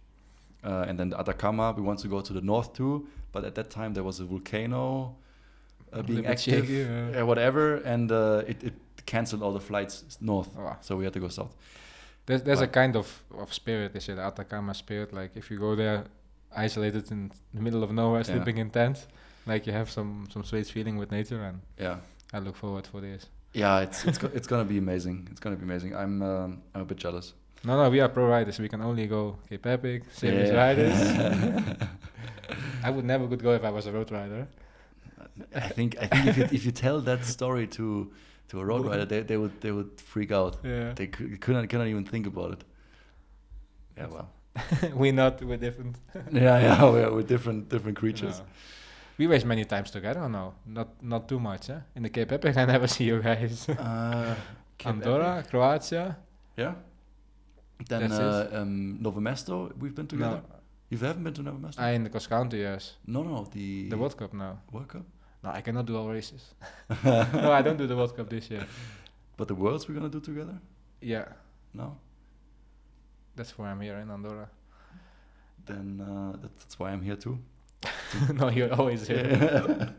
uh, 0.65 0.89
and 0.89 0.99
then 0.99 1.11
the 1.11 1.19
Atacama. 1.19 1.73
We 1.77 1.83
wanted 1.83 2.03
to 2.03 2.17
go 2.17 2.23
to 2.23 2.33
the 2.33 2.41
north 2.41 2.73
too, 2.73 3.07
but 3.33 3.45
at 3.45 3.55
that 3.55 3.71
time 3.71 3.93
there 3.93 4.05
was 4.05 4.21
a 4.21 4.25
volcano. 4.25 5.17
Uh, 5.95 6.03
being 6.03 6.27
active, 6.27 6.71
yeah. 6.71 7.23
whatever, 7.23 7.83
and 7.85 8.11
uh, 8.11 8.49
it, 8.49 8.63
it 8.63 8.73
canceled 9.07 9.43
all 9.43 9.53
the 9.53 9.61
flights 9.61 10.19
north, 10.21 10.49
oh. 10.59 10.77
so 10.81 10.97
we 10.97 11.05
had 11.05 11.13
to 11.13 11.21
go 11.21 11.29
south. 11.29 11.55
There's 12.27 12.43
there's 12.43 12.61
but 12.61 12.69
a 12.69 12.73
kind 12.73 12.97
of 12.97 13.23
of 13.37 13.53
spirit. 13.53 13.93
They 13.93 14.01
say 14.01 14.15
the 14.15 14.23
Atacama 14.23 14.75
spirit. 14.75 15.13
Like 15.13 15.37
if 15.37 15.51
you 15.51 15.59
go 15.59 15.75
there, 15.75 16.05
isolated 16.55 17.11
in 17.11 17.33
the 17.53 17.61
middle 17.61 17.83
of 17.83 17.91
nowhere, 17.93 18.25
sleeping 18.25 18.57
yeah. 18.57 18.63
in 18.63 18.71
tents, 18.71 19.07
like 19.47 19.67
you 19.67 19.73
have 19.73 19.91
some 19.91 20.29
some 20.33 20.45
sweet 20.45 20.67
feeling 20.67 20.97
with 20.97 21.11
nature, 21.11 21.43
and 21.43 21.61
yeah, 21.79 21.97
I 22.33 22.39
look 22.39 22.57
forward 22.57 22.87
for 22.87 23.01
this. 23.01 23.27
yeah. 23.53 23.81
It's 23.81 24.05
it's 24.05 24.19
go, 24.19 24.31
it's 24.33 24.47
gonna 24.47 24.65
be 24.65 24.79
amazing. 24.79 25.29
It's 25.31 25.41
gonna 25.41 25.57
be 25.57 25.65
amazing. 25.65 25.97
I'm 25.97 26.23
um, 26.23 26.63
I'm 26.75 26.83
a 26.83 26.85
bit 26.85 26.99
jealous. 26.99 27.35
No, 27.65 27.81
no, 27.81 27.91
we 27.91 28.01
are 28.01 28.09
pro 28.09 28.27
riders. 28.27 28.59
We 28.59 28.69
can 28.69 28.83
only 28.83 29.07
go 29.07 29.37
Cape 29.49 29.67
Epic, 29.67 30.03
serious 30.13 30.51
Yeah. 30.51 30.65
riders. 30.65 31.79
I 32.85 32.91
would 32.91 33.05
never 33.05 33.29
could 33.29 33.43
go 33.43 33.53
if 33.53 33.65
I 33.65 33.71
was 33.71 33.87
a 33.87 33.93
road 33.93 34.11
rider. 34.11 34.49
I 35.55 35.69
think 35.69 35.97
I 36.01 36.07
think 36.07 36.27
if 36.27 36.37
you, 36.37 36.45
if 36.45 36.65
you 36.67 36.73
tell 36.73 37.01
that 37.03 37.25
story 37.25 37.67
to 37.79 38.11
to 38.49 38.61
a 38.61 38.65
road 38.65 38.85
rider, 38.87 39.05
they, 39.07 39.21
they 39.23 39.37
would 39.37 39.61
they 39.61 39.71
would 39.73 40.01
freak 40.01 40.31
out. 40.33 40.57
Yeah, 40.65 40.93
They 40.95 41.07
cou- 41.09 41.37
cannot 41.39 41.69
cannot 41.69 41.87
even 41.87 42.05
think 42.05 42.27
about 42.27 42.53
it. 42.53 42.65
Yeah, 43.97 44.07
well. 44.09 44.29
we're 44.95 45.13
not 45.15 45.43
we're 45.43 45.57
different. 45.59 45.97
Yeah, 46.33 46.61
yeah. 46.61 46.85
We're, 46.85 47.11
we're 47.15 47.23
different 47.27 47.69
different 47.69 47.97
creatures. 47.99 48.39
No. 48.41 48.45
We 49.19 49.27
race 49.27 49.45
many 49.47 49.65
times 49.65 49.91
together. 49.91 50.21
or 50.21 50.29
No, 50.29 50.55
not 50.67 50.89
not 51.03 51.29
too 51.29 51.39
much. 51.41 51.71
Eh? 51.71 51.81
In 51.97 52.03
the 52.03 52.11
Cape 52.11 52.33
Epic, 52.33 52.57
I 52.63 52.65
never 52.67 52.87
see 52.89 53.05
you 53.05 53.21
guys. 53.23 53.69
Uh, 53.69 54.35
Andorra, 54.85 55.39
Epic. 55.39 55.51
Croatia. 55.51 56.17
Yeah. 56.57 56.75
Then 57.89 58.13
uh, 58.13 58.49
um, 58.53 58.99
Novo 59.03 59.21
Mesto, 59.21 59.73
we've 59.79 59.95
been 59.95 60.07
together. 60.07 60.43
No, 60.49 60.57
You 60.91 60.99
haven't 60.99 61.25
been 61.25 61.35
to 61.35 61.43
Novo 61.43 61.59
Mesto? 61.59 61.79
I 61.81 61.91
in 61.95 62.05
the 62.05 62.11
cross 62.11 62.27
country. 62.29 62.61
Yes, 62.63 62.97
no, 63.07 63.23
no, 63.23 63.45
the 63.53 63.89
the 63.89 63.97
World 63.97 64.17
Cup. 64.17 64.33
now. 64.35 64.59
World 64.73 64.89
Cup. 64.89 65.03
No, 65.43 65.51
I 65.51 65.61
cannot 65.61 65.87
do 65.87 65.97
all 65.97 66.09
races. 66.09 66.55
no, 67.05 67.53
I 67.53 67.63
don't 67.63 67.77
do 67.77 67.87
the 67.87 67.97
World 67.97 68.17
Cup 68.17 68.29
this 68.29 68.49
year. 68.51 68.67
But 69.37 69.49
the 69.49 69.55
Worlds 69.55 69.89
we're 69.89 69.95
gonna 69.95 70.09
do 70.09 70.21
together? 70.21 70.59
Yeah, 71.01 71.27
No. 71.75 71.97
that's 73.35 73.59
why 73.59 73.71
I'm 73.71 73.81
here 73.81 73.97
in 73.97 74.11
Andorra. 74.11 74.49
Then 75.67 76.01
uh, 76.01 76.33
that- 76.41 76.59
that's 76.59 76.79
why 76.79 76.91
I'm 76.93 77.03
here 77.03 77.17
too. 77.17 77.39
no, 78.35 78.49
you're 78.51 78.73
always 78.75 79.07
here. 79.09 79.27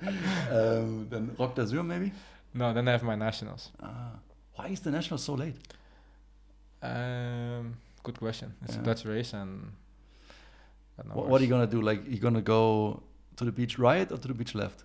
um, 0.51 1.07
then 1.09 1.35
Roc 1.37 1.55
d'Azur 1.55 1.83
maybe. 1.83 2.11
No, 2.53 2.73
then 2.73 2.87
I 2.87 2.91
have 2.91 3.03
my 3.03 3.15
nationals. 3.15 3.71
Ah, 3.81 4.11
why 4.55 4.67
is 4.67 4.79
the 4.79 4.91
national 4.91 5.17
so 5.17 5.33
late? 5.33 5.55
Um, 6.81 7.75
good 8.03 8.17
question. 8.19 8.53
It's 8.63 8.75
Yeah. 8.75 8.81
a 8.81 8.85
Dutch 8.85 9.05
race, 9.05 9.33
and 9.33 9.71
What, 11.11 11.27
what 11.27 11.41
are 11.41 11.43
you 11.43 11.49
gonna 11.49 11.67
do? 11.67 11.81
Like 11.81 12.01
you're 12.07 12.19
gonna 12.21 12.41
go 12.41 13.01
to 13.37 13.45
the 13.45 13.51
beach 13.51 13.79
right 13.79 14.09
or 14.11 14.17
to 14.17 14.27
the 14.27 14.33
beach 14.33 14.53
left? 14.55 14.83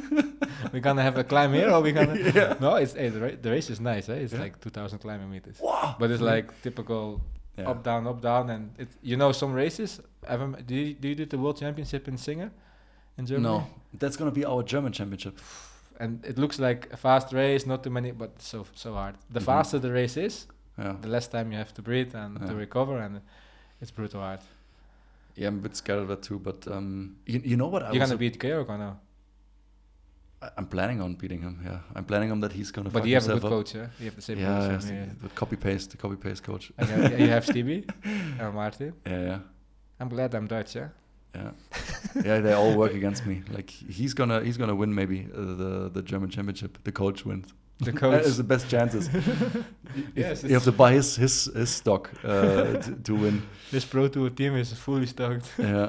We're 0.72 0.80
gonna 0.80 1.02
have 1.02 1.18
a 1.18 1.24
climb 1.24 1.52
here, 1.52 1.70
or 1.70 1.80
we're 1.82 1.92
gonna? 1.92 2.16
Yeah. 2.34 2.56
No, 2.60 2.76
it's 2.76 2.94
hey, 2.94 3.08
the, 3.10 3.20
ra- 3.20 3.36
the 3.40 3.50
race 3.50 3.70
is 3.70 3.80
nice. 3.80 4.08
Eh? 4.08 4.14
It's 4.24 4.32
Yeah. 4.32 4.40
like 4.40 4.60
2,000 4.60 4.98
climbing 4.98 5.30
meters, 5.30 5.58
Wow. 5.60 5.96
but 5.98 6.10
it's 6.10 6.22
like 6.22 6.46
typical 6.62 7.20
Yeah. 7.58 7.70
up 7.70 7.82
down 7.84 8.06
up 8.06 8.20
down, 8.20 8.50
and 8.50 8.70
it. 8.78 8.88
You 9.02 9.16
know 9.16 9.32
some 9.32 9.52
races. 9.52 10.00
Ever, 10.26 10.46
do 10.66 10.74
you 10.74 10.94
do 10.94 11.08
you 11.08 11.14
do 11.14 11.26
the 11.26 11.38
World 11.38 11.58
Championship 11.58 12.08
in 12.08 12.16
Singer, 12.18 12.50
in 13.18 13.26
Germany? 13.26 13.48
No, 13.48 13.66
that's 13.98 14.16
gonna 14.16 14.30
be 14.40 14.44
our 14.44 14.62
German 14.62 14.92
championship. 14.92 15.38
And 16.00 16.24
it 16.24 16.38
looks 16.38 16.58
like 16.58 16.88
a 16.92 16.96
fast 16.96 17.32
race, 17.32 17.66
not 17.66 17.82
too 17.84 17.90
many, 17.90 18.10
but 18.12 18.30
so 18.42 18.64
so 18.74 18.92
hard. 18.94 19.14
The 19.30 19.40
Mhm. 19.40 19.44
faster 19.46 19.78
the 19.80 19.92
race 19.92 20.16
is, 20.16 20.46
Yeah. 20.78 20.96
the 21.00 21.08
less 21.08 21.28
time 21.28 21.52
you 21.52 21.58
have 21.58 21.72
to 21.74 21.82
breathe 21.82 22.14
and 22.14 22.40
to 22.48 22.54
recover, 22.54 22.98
and 22.98 23.20
it's 23.80 23.92
brutal 23.92 24.20
hard. 24.20 24.40
Yeah, 25.36 25.48
I'm 25.48 25.58
a 25.58 25.62
bit 25.62 25.76
scared 25.76 26.00
of 26.02 26.08
that 26.08 26.22
too. 26.22 26.38
But 26.38 26.66
um, 26.68 27.16
you, 27.26 27.40
you 27.44 27.56
know 27.56 27.68
what? 27.68 27.82
I 27.82 27.90
You're 27.92 28.00
was 28.00 28.10
gonna 28.10 28.18
beat 28.18 28.40
Georg 28.40 28.68
or 28.68 28.78
no? 28.78 28.96
I'm 30.58 30.66
planning 30.66 31.00
on 31.00 31.14
beating 31.14 31.40
him. 31.40 31.60
Yeah, 31.64 31.78
I'm 31.94 32.04
planning 32.04 32.30
on 32.30 32.40
that 32.40 32.52
he's 32.52 32.70
gonna. 32.70 32.90
But 32.90 33.06
you 33.06 33.14
have 33.14 33.24
a 33.24 33.34
good 33.34 33.44
up. 33.44 33.50
coach, 33.50 33.74
yeah? 33.74 33.86
You 33.98 34.04
have 34.06 34.16
the 34.16 34.22
same 34.22 34.38
Yeah, 34.38 34.68
coach. 34.68 34.84
yeah. 34.90 35.06
the 35.22 35.28
copy 35.30 35.56
paste, 35.56 35.90
the 35.92 35.96
copy 35.96 36.16
paste 36.16 36.42
coach. 36.42 36.70
And 36.78 36.88
you 36.88 36.94
have- 37.02 37.20
you 37.20 37.28
have 37.28 37.44
Stevie 37.46 37.84
and 38.38 38.54
Martin. 38.60 38.92
Yeah, 39.06 39.20
yeah, 39.22 39.38
I'm 40.00 40.08
glad 40.08 40.34
I'm 40.34 40.46
Dutch, 40.46 40.76
yeah? 40.76 40.88
yeah. 41.34 41.50
yeah, 42.24 42.40
they 42.40 42.52
all 42.52 42.74
work 42.76 42.92
against 42.94 43.24
me. 43.26 43.42
Like 43.56 43.70
he's 43.70 44.12
gonna, 44.14 44.42
he's 44.42 44.56
gonna 44.58 44.74
win 44.74 44.94
maybe 44.94 45.18
uh, 45.34 45.54
the 45.62 45.90
the 45.94 46.02
German 46.02 46.28
championship. 46.30 46.78
The 46.84 46.92
coach 46.92 47.24
wins. 47.24 47.54
The 47.80 47.92
coach. 48.02 48.24
is 48.26 48.36
the 48.36 48.44
best 48.44 48.68
chances. 48.68 49.08
Yes, 50.14 50.42
you 50.44 50.54
have 50.54 50.64
to 50.64 50.72
buy 50.72 50.92
his 50.92 51.16
his, 51.16 51.44
his 51.54 51.70
stock 51.70 52.10
uh, 52.22 52.74
to, 52.82 52.90
to 53.04 53.14
win. 53.14 53.42
This 53.70 53.84
Pro 53.84 54.08
Tour 54.08 54.30
team 54.30 54.56
is 54.56 54.72
fully 54.72 55.06
stocked. 55.06 55.46
Yeah. 55.58 55.88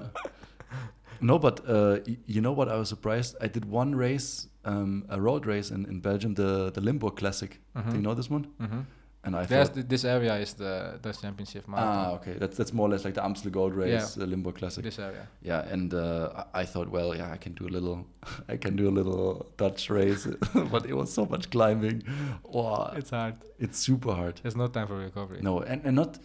No, 1.22 1.40
but 1.40 1.62
uh, 1.68 2.00
you 2.26 2.42
know 2.42 2.52
what? 2.52 2.70
I 2.70 2.76
was 2.78 2.90
surprised. 2.90 3.36
I 3.42 3.48
did 3.48 3.66
one 3.66 3.96
race, 3.96 4.48
um, 4.64 5.06
a 5.10 5.20
road 5.20 5.46
race 5.46 5.72
in, 5.72 5.86
in 5.86 6.00
Belgium, 6.02 6.34
the 6.36 6.72
the 6.72 6.82
Limburg 6.82 7.16
Classic. 7.16 7.60
Do 7.76 7.96
you 7.96 8.02
know 8.02 8.14
this 8.14 8.30
one? 8.30 8.48
Mm-hmm. 8.62 8.82
And 9.26 9.36
I 9.36 9.46
There's 9.46 9.70
thought, 9.70 9.90
this 9.90 10.06
area 10.06 10.36
is 10.38 10.54
the 10.54 11.00
Dutch 11.02 11.20
Championship 11.20 11.66
ah, 11.74 12.12
okay, 12.14 12.34
that's 12.38 12.56
that's 12.58 12.72
more 12.74 12.88
or 12.88 12.92
less 12.92 13.04
like 13.06 13.16
the 13.16 13.24
Amstel 13.26 13.50
Gold 13.52 13.74
Race, 13.74 14.18
uh, 14.18 14.24
Limburg 14.24 14.56
Classic. 14.56 14.84
This 14.84 15.00
area. 15.00 15.28
Yeah, 15.42 15.62
and 15.74 15.94
uh, 15.96 16.44
I 16.54 16.62
I 16.62 16.66
thought, 16.66 16.90
well, 16.90 17.16
yeah, 17.16 17.32
I 17.32 17.38
can 17.38 17.54
do 17.54 17.66
a 17.66 17.74
little, 17.78 18.06
I 18.54 18.58
can 18.58 18.76
do 18.76 18.88
a 18.88 18.94
little 19.00 19.48
Dutch 19.58 19.90
race, 19.90 20.28
but 20.72 20.86
it 20.86 20.94
was 20.94 21.12
so 21.12 21.26
much 21.26 21.50
climbing. 21.50 22.04
Wow, 22.44 22.94
It's 22.96 23.10
hard. 23.10 23.36
it's 23.58 23.80
super 23.80 24.14
hard. 24.14 24.36
There's 24.44 24.56
no 24.56 24.68
time 24.68 24.88
for 24.88 24.98
recovery. 24.98 25.40
No, 25.42 25.62
and, 25.62 25.82
and 25.86 25.96
not, 25.96 26.20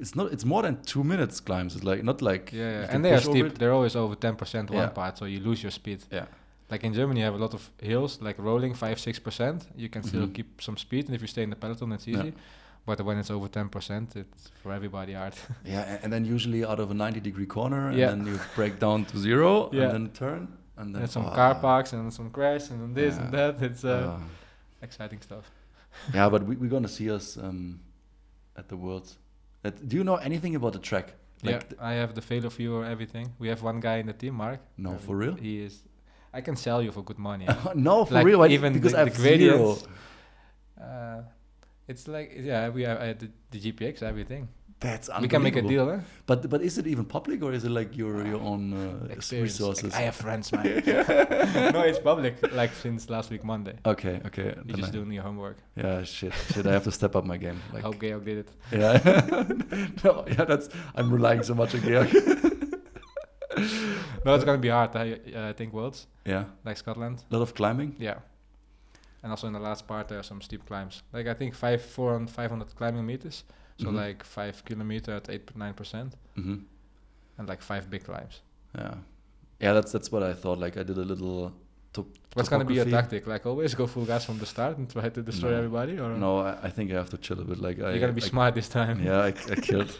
it's 0.00 0.14
not, 0.16 0.32
it's 0.32 0.44
more 0.44 0.62
than 0.62 0.76
two 0.82 1.04
minutes 1.04 1.40
climbs. 1.40 1.74
It's 1.76 1.84
like 1.84 2.02
not 2.04 2.22
like 2.22 2.52
Yeah, 2.52 2.80
yeah. 2.80 2.86
and 2.94 3.04
they 3.04 3.12
are 3.12 3.20
steep. 3.20 3.46
it. 3.46 3.58
They're 3.58 3.72
always 3.72 3.96
over 3.96 4.14
10% 4.16 4.70
one 4.70 4.78
Yeah. 4.78 4.88
part, 4.88 5.18
so 5.18 5.24
you 5.26 5.40
lose 5.40 5.62
your 5.62 5.72
speed. 5.72 6.00
Yeah. 6.10 6.26
Like 6.70 6.84
in 6.86 6.92
Germany, 6.94 7.20
you 7.20 7.26
have 7.26 7.34
a 7.34 7.38
lot 7.46 7.54
of 7.54 7.70
hills, 7.82 8.20
like 8.20 8.36
rolling 8.38 8.74
5 8.74 8.98
6%. 8.98 9.66
You 9.76 9.88
can 9.88 10.02
still 10.02 10.26
Mhm. 10.26 10.34
keep 10.34 10.62
some 10.62 10.76
speed, 10.76 11.06
and 11.06 11.14
if 11.14 11.20
you 11.20 11.28
stay 11.28 11.42
in 11.42 11.50
the 11.50 11.56
peloton, 11.56 11.92
it's 11.92 12.06
Yeah. 12.06 12.18
easy. 12.20 12.32
But 12.86 13.00
when 13.02 13.18
it's 13.18 13.30
over 13.30 13.48
10%, 13.48 14.16
it's 14.16 14.50
for 14.62 14.72
everybody 14.72 15.12
hard. 15.12 15.34
Yeah, 15.64 15.98
and 16.02 16.12
then 16.12 16.24
usually 16.24 16.64
out 16.64 16.80
of 16.80 16.90
a 16.90 16.94
90 16.94 17.20
degree 17.20 17.46
corner, 17.46 17.92
Yeah. 17.92 18.10
and 18.12 18.20
then 18.26 18.34
you 18.34 18.40
break 18.56 18.78
down 18.78 19.04
to 19.06 19.18
zero, 19.18 19.68
Yeah. 19.72 19.82
and 19.84 19.92
then 19.92 20.08
turn, 20.14 20.48
and 20.76 20.94
then 20.94 21.02
and 21.02 21.10
some 21.10 21.26
ah, 21.26 21.34
car 21.34 21.54
parks 21.56 21.92
and 21.92 22.12
some 22.12 22.30
crash 22.30 22.70
and 22.70 22.80
then 22.82 22.94
this 22.94 23.18
and 23.18 23.30
that. 23.32 23.60
It's 23.62 23.84
uh, 23.84 24.16
ah. 24.18 24.22
exciting 24.82 25.20
stuff. 25.22 25.44
yeah, 26.14 26.28
but 26.30 26.42
we, 26.46 26.56
we're 26.56 26.70
gonna 26.70 26.88
see 26.98 27.10
us 27.10 27.36
um, 27.36 27.80
at 28.56 28.68
the 28.68 28.76
Worlds. 28.76 29.18
At, 29.64 29.88
do 29.88 29.96
you 29.96 30.04
know 30.04 30.16
anything 30.16 30.54
about 30.56 30.72
the 30.72 30.78
track? 30.78 31.14
yeah, 31.42 31.58
th- 31.58 31.80
I 31.80 31.92
have 31.94 32.14
the 32.14 32.20
failure 32.22 32.50
viewer, 32.50 32.84
everything. 32.84 33.32
We 33.38 33.48
have 33.48 33.62
one 33.62 33.80
guy 33.80 33.96
in 33.98 34.06
the 34.06 34.12
team, 34.12 34.34
Mark. 34.34 34.60
no, 34.76 34.96
for 34.98 35.16
real? 35.16 35.34
He 35.34 35.62
is. 35.62 35.82
I 36.32 36.40
can 36.42 36.54
sell 36.56 36.80
you 36.82 36.92
for 36.92 37.02
good 37.02 37.18
money. 37.18 37.46
no, 37.74 38.04
for 38.04 38.14
Like, 38.14 38.26
real. 38.26 38.42
I, 38.42 38.48
even 38.48 38.72
because 38.72 38.92
the- 38.92 39.00
I 39.00 39.04
the 39.04 39.10
have 39.10 39.18
zero. 39.20 39.76
uh, 40.80 41.22
it's 41.88 42.06
like 42.08 42.32
yeah, 42.36 42.68
we 42.68 42.82
have 42.82 43.00
had 43.00 43.18
the, 43.20 43.28
the 43.50 43.58
GPX, 43.72 44.02
everything. 44.02 44.48
That's 44.80 45.10
We 45.20 45.28
can 45.28 45.42
make 45.42 45.56
a 45.56 45.62
deal, 45.62 45.90
eh? 45.90 46.00
But 46.26 46.48
but 46.48 46.62
is 46.62 46.78
it 46.78 46.86
even 46.86 47.04
public 47.04 47.42
or 47.42 47.52
is 47.52 47.64
it 47.64 47.70
like 47.70 47.94
your 47.98 48.26
your 48.26 48.40
own 48.40 48.72
uh, 48.72 49.04
s- 49.10 49.16
Experience. 49.16 49.52
resources? 49.52 49.94
I 49.94 50.02
have 50.08 50.14
friends, 50.16 50.50
man. 50.52 50.64
no, 51.74 51.80
it's 51.90 51.98
public. 51.98 52.34
Like 52.52 52.72
since 52.74 53.10
last 53.10 53.30
week 53.30 53.44
Monday. 53.44 53.74
okay, 53.84 54.20
okay. 54.26 54.54
You 54.56 54.62
then 54.72 54.76
just 54.76 54.88
I- 54.88 54.92
doing 54.98 55.12
your 55.12 55.22
homework. 55.24 55.56
Yeah, 55.76 56.02
shit, 56.04 56.32
shit. 56.54 56.66
I 56.66 56.72
have 56.72 56.84
to 56.84 56.92
step 56.92 57.14
up 57.16 57.24
my 57.26 57.36
game. 57.36 57.60
Like, 57.74 57.82
How 57.82 57.92
Georg 57.92 58.24
did 58.24 58.38
it. 58.38 58.48
yeah, 58.72 59.00
no, 60.04 60.24
yeah. 60.26 60.44
That's 60.46 60.68
I'm 60.96 61.12
relying 61.12 61.42
so 61.42 61.54
much 61.54 61.74
on 61.74 61.80
Georg. 61.82 62.08
No, 64.24 64.34
it's 64.34 64.44
gonna 64.44 64.58
be 64.58 64.68
hard. 64.68 64.94
I 64.96 65.18
uh, 65.34 65.48
I 65.50 65.52
think 65.52 65.72
worlds 65.74 66.06
yeah, 66.24 66.44
like 66.64 66.76
Scotland. 66.78 67.24
a 67.30 67.34
lot 67.36 67.42
of 67.42 67.52
climbing. 67.54 67.96
Yeah. 67.98 68.18
And 69.22 69.30
also 69.32 69.46
in 69.46 69.52
the 69.52 69.60
last 69.60 69.86
part 69.86 70.08
there 70.08 70.18
are 70.18 70.22
some 70.24 70.40
steep 70.40 70.64
climbs. 70.66 71.02
Like 71.12 71.26
I 71.26 71.34
think 71.34 71.54
five 71.54 71.82
four 71.82 72.16
and 72.16 72.30
five 72.30 72.50
hundred 72.50 72.74
climbing 72.76 73.04
meters. 73.06 73.44
So 73.80 73.86
Mhm. 73.88 73.96
like 74.06 74.24
five 74.24 74.54
kilometer 74.64 75.12
at 75.16 75.28
eight 75.30 75.46
nine 75.56 75.74
percent 75.74 76.10
hmm 76.36 76.58
and 77.38 77.48
like 77.48 77.62
five 77.62 77.82
big 77.90 78.02
climbs. 78.04 78.36
Yeah, 78.78 78.94
yeah. 79.62 79.72
That's 79.76 79.92
that's 79.92 80.10
what 80.12 80.22
I 80.22 80.34
thought. 80.42 80.58
Like 80.64 80.80
I 80.80 80.84
did 80.84 80.98
a 80.98 81.04
little. 81.12 81.52
What's 82.34 82.48
gonna 82.50 82.64
be 82.64 82.74
your 82.74 82.84
tactic? 82.90 83.26
Like 83.26 83.44
always 83.50 83.74
go 83.74 83.86
full 83.86 84.04
gas 84.06 84.24
from 84.24 84.38
the 84.38 84.46
start 84.46 84.78
and 84.78 84.88
try 84.92 85.08
to 85.10 85.22
destroy 85.22 85.50
No. 85.50 85.56
everybody 85.56 85.94
or 86.02 86.08
No, 86.16 86.30
I, 86.38 86.52
I 86.68 86.70
think 86.70 86.90
I 86.92 86.94
have 86.94 87.10
to 87.10 87.18
chill 87.18 87.40
a 87.40 87.44
bit. 87.44 87.58
Like 87.66 87.78
I, 87.80 87.90
you're 87.90 87.98
gonna 88.04 88.12
be 88.22 88.22
I, 88.22 88.28
smart 88.28 88.54
this 88.54 88.68
time. 88.68 88.96
Yeah, 89.04 89.18
I, 89.28 89.32
I 89.54 89.56
killed. 89.68 89.92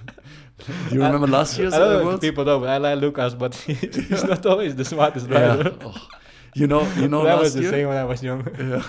Do 0.88 0.94
you 0.94 1.02
remember 1.02 1.26
last 1.38 1.58
year's 1.58 1.74
I 1.74 1.78
don't 1.78 2.04
know 2.04 2.18
people 2.18 2.44
know, 2.44 2.60
but 2.60 2.68
I 2.68 2.78
like 2.78 3.00
Lucas, 3.00 3.34
but 3.34 3.54
he's 4.10 4.24
not 4.24 4.46
always 4.46 4.72
the 4.76 4.84
smartest 4.84 5.26
Yeah. 5.28 5.72
Oh. 5.86 5.94
You 6.60 6.66
know, 6.72 6.82
you 7.02 7.08
know, 7.08 7.22
that 7.24 7.34
last 7.34 7.42
was 7.44 7.54
the 7.54 7.62
year. 7.62 7.70
same 7.74 7.88
when 7.88 7.96
I 8.04 8.04
was 8.12 8.22
young. 8.22 8.40
Yeah. 8.58 8.82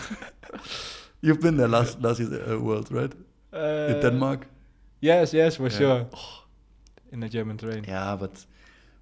You've 1.21 1.41
been 1.41 1.57
there 1.57 1.67
last 1.67 2.01
last 2.01 2.19
year's 2.19 2.33
uh, 2.33 2.59
World, 2.59 2.87
right? 2.91 3.13
In 3.53 3.95
Uh, 3.95 4.01
Denmark. 4.01 4.39
Yes, 5.01 5.33
yes, 5.33 5.55
for 5.55 5.63
Yeah. 5.63 5.77
sure. 5.77 6.05
In 7.11 7.19
the 7.19 7.27
German 7.29 7.57
train. 7.57 7.83
Yeah, 7.87 8.15
but 8.17 8.45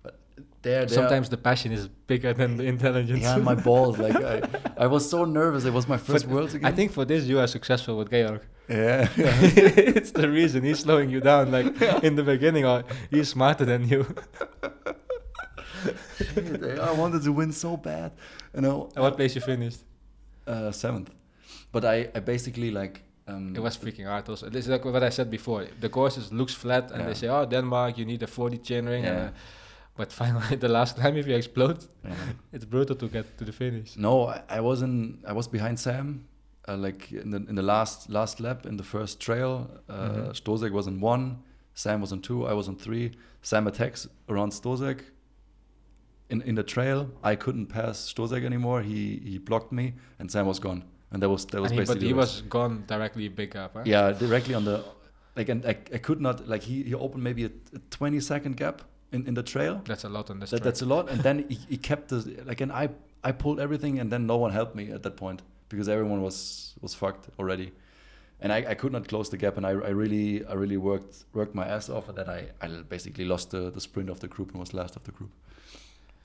but 0.01 0.19
there, 0.63 0.85
there 0.85 0.87
Sometimes 0.87 1.29
the 1.29 1.37
passion 1.37 1.71
is 1.71 1.87
bigger 2.07 2.33
than 2.33 2.57
the 2.57 2.63
intelligence. 2.63 3.21
Yeah, 3.21 3.37
my 3.37 3.55
balls. 3.55 3.97
Like 4.05 4.15
I, 4.15 4.41
I 4.77 4.87
was 4.87 5.07
so 5.09 5.25
nervous. 5.25 5.65
It 5.65 5.73
was 5.73 5.87
my 5.87 5.97
first 5.97 6.25
But 6.25 6.33
Worlds 6.33 6.53
again. 6.55 6.71
I 6.71 6.75
think 6.75 6.91
for 6.91 7.05
this 7.05 7.25
you 7.25 7.37
are 7.39 7.47
successful 7.47 7.97
with 7.97 8.09
Georg. 8.09 8.41
Yeah. 8.69 9.07
yeah. 9.17 9.35
it's 9.97 10.11
the 10.11 10.29
reason 10.29 10.63
he's 10.63 10.79
slowing 10.79 11.09
you 11.09 11.19
down. 11.21 11.51
Like 11.51 11.67
in 12.03 12.15
the 12.15 12.23
beginning, 12.23 12.65
or 12.65 12.83
he's 13.11 13.29
smarter 13.29 13.65
than 13.65 13.87
you. 13.87 14.05
I 16.81 16.91
wanted 16.93 17.23
to 17.23 17.31
win 17.31 17.51
so 17.51 17.77
bad. 17.77 18.11
You 18.55 18.61
know. 18.61 18.89
At 18.95 19.01
what 19.01 19.15
place 19.15 19.35
you 19.35 19.41
finished? 19.41 19.81
Uh, 20.47 20.71
seventh. 20.71 21.11
But 21.71 21.85
I, 21.85 22.09
I 22.15 22.19
basically 22.19 22.71
like. 22.71 23.03
Um, 23.29 23.55
It 23.55 23.61
was 23.61 23.77
freaking 23.77 24.05
hard. 24.05 24.29
Also, 24.29 24.49
this 24.49 24.65
is 24.65 24.69
like 24.69 24.85
what 24.85 25.03
I 25.03 25.09
said 25.11 25.29
before. 25.29 25.65
The 25.79 25.89
courses 25.89 26.31
looks 26.31 26.53
flat, 26.53 26.91
and 26.91 26.99
Yeah. 27.01 27.07
they 27.07 27.13
say, 27.15 27.27
"Oh, 27.29 27.45
Denmark, 27.45 27.97
you 27.97 28.05
need 28.05 28.23
a 28.23 28.27
40 28.27 28.57
chain 28.57 28.85
ring." 28.85 29.03
Yeah. 29.03 29.11
And, 29.11 29.29
uh, 29.29 29.33
But 29.97 30.13
finally, 30.13 30.55
the 30.67 30.69
last 30.69 30.95
time, 30.97 31.19
if 31.19 31.27
you 31.27 31.35
explode, 31.35 31.77
yeah. 32.05 32.15
it's 32.53 32.65
brutal 32.65 32.95
to 32.95 33.07
get 33.07 33.37
to 33.37 33.43
the 33.45 33.51
finish. 33.51 33.97
No, 33.97 34.27
I, 34.27 34.57
I 34.57 34.61
wasn't. 34.61 35.19
I 35.27 35.33
was 35.33 35.47
behind 35.49 35.77
Sam, 35.77 36.23
uh, 36.69 36.77
like 36.77 37.11
in 37.11 37.31
the 37.31 37.37
in 37.49 37.55
the 37.55 37.61
last 37.73 38.09
last 38.09 38.39
lap 38.39 38.65
in 38.65 38.77
the 38.77 38.83
first 38.83 39.19
trail. 39.19 39.51
Uh, 39.89 39.93
mm-hmm. 39.93 40.31
Stosek 40.31 40.71
was 40.71 40.87
in 40.87 41.03
one, 41.03 41.35
Sam 41.73 42.01
was 42.01 42.11
on 42.11 42.21
two, 42.21 42.47
I 42.47 42.53
was 42.53 42.67
on 42.67 42.75
three. 42.75 43.11
Sam 43.41 43.67
attacks 43.67 44.07
around 44.27 44.53
Stosek. 44.53 44.99
In 46.29 46.41
in 46.41 46.55
the 46.55 46.63
trail, 46.63 47.09
I 47.31 47.35
couldn't 47.35 47.67
pass 47.67 48.13
Stosek 48.13 48.43
anymore. 48.45 48.81
He 48.83 49.19
he 49.31 49.37
blocked 49.39 49.71
me, 49.71 49.93
and 50.19 50.31
Sam 50.31 50.45
was 50.45 50.59
gone. 50.59 50.83
And 51.11 51.21
that 51.23 51.29
was 51.29 51.45
that 51.47 51.61
was 51.61 51.71
he, 51.71 51.77
basically. 51.77 52.01
But 52.01 52.07
he 52.07 52.13
was 52.13 52.41
gone 52.41 52.83
directly 52.87 53.27
big 53.29 53.55
up. 53.55 53.73
Huh? 53.73 53.83
Yeah, 53.85 54.11
directly 54.11 54.53
on 54.53 54.65
the, 54.65 54.83
like, 55.35 55.49
and 55.49 55.65
I, 55.65 55.77
I 55.93 55.97
could 55.97 56.21
not 56.21 56.47
like 56.47 56.63
he 56.63 56.83
he 56.83 56.93
opened 56.93 57.23
maybe 57.23 57.45
a, 57.45 57.51
a 57.73 57.79
twenty 57.89 58.19
second 58.19 58.57
gap 58.57 58.83
in, 59.11 59.27
in 59.27 59.33
the 59.33 59.43
trail. 59.43 59.81
That's 59.85 60.03
a 60.03 60.09
lot 60.09 60.29
on 60.29 60.39
the 60.39 60.45
that, 60.45 60.63
That's 60.63 60.81
a 60.81 60.85
lot, 60.85 61.09
and 61.09 61.21
then 61.21 61.45
he, 61.49 61.57
he 61.69 61.77
kept 61.77 62.09
the 62.09 62.43
like, 62.45 62.61
and 62.61 62.71
I 62.71 62.89
I 63.23 63.31
pulled 63.31 63.59
everything, 63.59 63.99
and 63.99 64.11
then 64.11 64.27
no 64.27 64.37
one 64.37 64.51
helped 64.51 64.75
me 64.75 64.91
at 64.91 65.01
that 65.03 65.17
point 65.17 65.41
because 65.69 65.89
everyone 65.89 66.21
was 66.21 66.75
was 66.81 66.93
fucked 66.93 67.29
already, 67.39 67.71
and 68.39 68.53
I, 68.53 68.57
I 68.69 68.75
could 68.75 68.91
not 68.91 69.07
close 69.07 69.29
the 69.29 69.37
gap, 69.37 69.57
and 69.57 69.65
I, 69.65 69.71
I 69.71 69.89
really 69.89 70.45
I 70.45 70.53
really 70.53 70.77
worked 70.77 71.25
worked 71.33 71.55
my 71.55 71.65
ass 71.65 71.89
off, 71.89 72.07
and 72.09 72.17
then 72.17 72.29
I, 72.29 72.49
I 72.61 72.67
basically 72.87 73.25
lost 73.25 73.49
the, 73.49 73.71
the 73.71 73.81
sprint 73.81 74.09
of 74.09 74.19
the 74.19 74.27
group 74.27 74.51
and 74.51 74.59
was 74.59 74.73
last 74.73 74.95
of 74.95 75.03
the 75.03 75.11
group. 75.11 75.31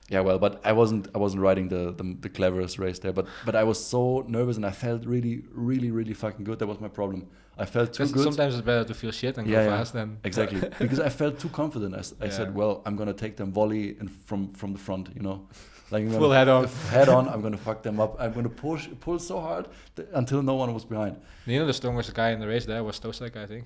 Yeah, 0.09 0.19
well, 0.19 0.37
but 0.37 0.61
I 0.63 0.71
wasn't 0.71 1.07
I 1.15 1.17
wasn't 1.17 1.41
riding 1.41 1.67
the, 1.67 1.91
the, 1.91 2.15
the 2.19 2.29
cleverest 2.29 2.77
race 2.77 2.99
there, 2.99 3.11
but 3.11 3.25
but 3.43 3.55
I 3.55 3.63
was 3.63 3.83
so 3.83 4.23
nervous 4.27 4.55
and 4.55 4.65
I 4.65 4.69
felt 4.71 5.03
really 5.05 5.43
really 5.51 5.89
really 5.89 6.13
fucking 6.13 6.45
good. 6.45 6.59
That 6.59 6.67
was 6.67 6.79
my 6.79 6.89
problem. 6.89 7.27
I 7.57 7.65
felt 7.65 7.93
too 7.93 8.07
good. 8.07 8.23
Sometimes 8.23 8.53
it's 8.53 8.65
better 8.65 8.83
to 8.83 8.93
feel 8.93 9.11
shit 9.11 9.37
and 9.37 9.47
yeah, 9.47 9.63
go 9.63 9.69
yeah, 9.69 9.77
fast 9.77 9.93
than 9.93 10.19
exactly 10.23 10.61
because 10.79 10.99
I 10.99 11.09
felt 11.09 11.39
too 11.39 11.49
confident. 11.49 11.95
I, 11.95 12.03
I 12.23 12.27
yeah. 12.27 12.31
said, 12.31 12.53
well, 12.53 12.83
I'm 12.85 12.95
gonna 12.95 13.13
take 13.13 13.35
them 13.35 13.51
volley 13.51 13.97
and 13.99 14.11
from 14.11 14.49
from 14.49 14.73
the 14.73 14.79
front, 14.79 15.09
you 15.15 15.23
know, 15.23 15.47
like 15.89 16.07
full 16.07 16.31
head 16.31 16.49
on. 16.49 16.67
head 16.91 17.09
on. 17.09 17.27
I'm 17.27 17.41
gonna 17.41 17.57
fuck 17.57 17.81
them 17.81 17.99
up. 17.99 18.15
I'm 18.19 18.31
gonna 18.31 18.47
push 18.49 18.87
pull 18.99 19.17
so 19.17 19.39
hard 19.39 19.69
until 20.13 20.43
no 20.43 20.53
one 20.53 20.71
was 20.71 20.85
behind. 20.85 21.19
You 21.47 21.59
know, 21.59 21.65
the 21.65 21.73
strongest 21.73 22.13
guy 22.13 22.29
in 22.29 22.39
the 22.39 22.47
race 22.47 22.65
there 22.65 22.83
was 22.83 22.99
Stosek, 22.99 23.35
I 23.35 23.47
think. 23.47 23.65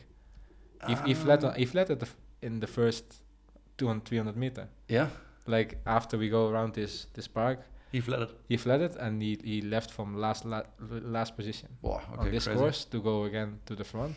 He, 0.87 0.93
uh, 0.93 1.03
he 1.03 1.13
fled 1.13 1.43
on, 1.43 1.55
he 1.55 1.65
fled 1.65 1.91
at 1.91 1.99
the 1.99 2.07
in 2.41 2.61
the 2.61 2.67
first 2.67 3.03
200 3.77 4.05
300 4.05 4.37
meter. 4.37 4.69
Yeah 4.87 5.09
like 5.49 5.77
after 5.85 6.17
we 6.17 6.29
go 6.29 6.49
around 6.49 6.73
this 6.73 7.07
this 7.13 7.27
park. 7.27 7.59
He 7.91 8.01
flooded. 8.01 8.29
He 8.47 8.57
flooded 8.57 8.95
and 8.97 9.21
he, 9.21 9.39
he 9.43 9.61
left 9.61 9.89
from 9.89 10.15
last 10.15 10.45
la 10.45 10.61
last 11.15 11.35
position 11.35 11.69
wow, 11.81 12.01
okay, 12.13 12.19
on 12.19 12.31
this 12.31 12.45
crazy. 12.45 12.59
course 12.59 12.85
to 12.85 13.01
go 13.01 13.23
again 13.23 13.59
to 13.65 13.75
the 13.75 13.83
front. 13.83 14.15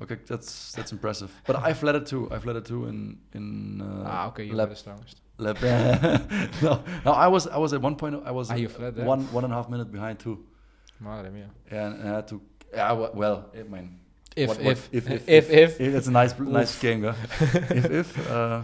Okay, 0.00 0.18
that's 0.26 0.72
that's 0.72 0.92
impressive. 0.92 1.30
But 1.46 1.56
I 1.56 1.72
flooded 1.72 2.06
too. 2.06 2.28
I 2.30 2.38
flooded 2.38 2.64
too 2.64 2.86
in 2.86 3.18
in. 3.34 3.80
Uh, 3.82 4.04
ah, 4.06 4.28
okay, 4.28 4.44
you 4.44 4.54
lap, 4.54 4.68
the 4.68 4.76
strongest. 4.76 5.20
Lap. 5.38 5.60
no, 6.62 6.82
no, 7.04 7.12
I 7.12 7.26
was 7.26 7.48
I 7.48 7.58
was 7.58 7.72
at 7.72 7.82
one 7.82 7.96
point 7.96 8.22
I 8.24 8.30
was 8.30 8.50
ah, 8.50 8.54
you 8.54 8.68
fled 8.68 8.96
one 8.96 9.22
one 9.32 9.44
and 9.44 9.52
a 9.52 9.56
half 9.56 9.68
minute 9.68 9.90
behind 9.90 10.20
too. 10.20 10.38
Madre 11.00 11.30
mia. 11.30 11.50
Yeah, 11.72 11.86
and, 11.86 12.08
I 12.08 12.14
had 12.16 12.28
to. 12.28 12.40
Yeah, 12.72 12.92
well, 12.92 13.50
I 13.58 13.62
mean. 13.64 13.98
If, 14.36 14.48
what, 14.48 14.62
what, 14.62 14.70
if, 14.70 14.88
if, 14.92 15.10
if, 15.10 15.28
if, 15.28 15.50
if, 15.50 15.80
if, 15.80 15.94
it's 15.94 16.06
a 16.06 16.12
nice 16.12 16.38
nice 16.38 16.78
game, 16.80 17.04
if 17.04 17.84
if 17.90 18.30
uh, 18.30 18.62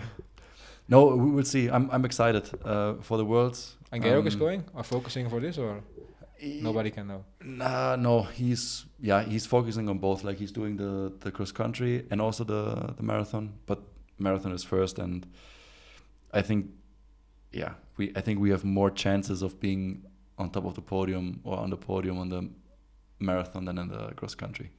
no, 0.89 1.17
we 1.17 1.31
will 1.31 1.45
see. 1.45 1.69
I'm 1.69 1.91
I'm 1.91 2.05
excited 2.05 2.51
uh, 2.65 2.95
for 3.01 3.17
the 3.19 3.25
worlds. 3.25 3.77
And 3.93 4.03
Georg 4.03 4.21
um, 4.21 4.27
is 4.27 4.37
going 4.37 4.65
or 4.75 4.83
focusing 4.83 5.29
for 5.29 5.41
this 5.41 5.59
or 5.59 5.83
nobody 6.43 6.91
can 6.91 7.07
know. 7.07 7.25
Nah, 7.43 7.97
no, 7.97 8.23
he's 8.23 8.87
yeah 9.01 9.23
he's 9.23 9.47
focusing 9.47 9.89
on 9.89 9.99
both. 9.99 10.25
Like 10.25 10.39
he's 10.39 10.53
doing 10.53 10.77
the 10.77 11.13
the 11.21 11.31
cross 11.31 11.53
country 11.53 12.07
and 12.11 12.21
also 12.21 12.45
the 12.45 12.95
the 12.97 13.03
marathon, 13.03 13.55
but 13.67 13.83
marathon 14.19 14.53
is 14.53 14.65
first, 14.65 14.99
and 14.99 15.27
I 16.33 16.43
think 16.43 16.71
yeah 17.53 17.75
we 17.97 18.13
I 18.17 18.21
think 18.21 18.41
we 18.41 18.51
have 18.51 18.65
more 18.65 18.91
chances 18.91 19.43
of 19.43 19.61
being 19.61 20.05
on 20.39 20.51
top 20.51 20.65
of 20.65 20.75
the 20.75 20.83
podium 20.83 21.41
or 21.45 21.59
on 21.59 21.71
the 21.71 21.77
podium 21.77 22.19
on 22.19 22.29
the 22.29 22.49
marathon 23.19 23.65
than 23.65 23.79
in 23.79 23.89
the 23.89 24.13
cross 24.17 24.35
country. 24.35 24.71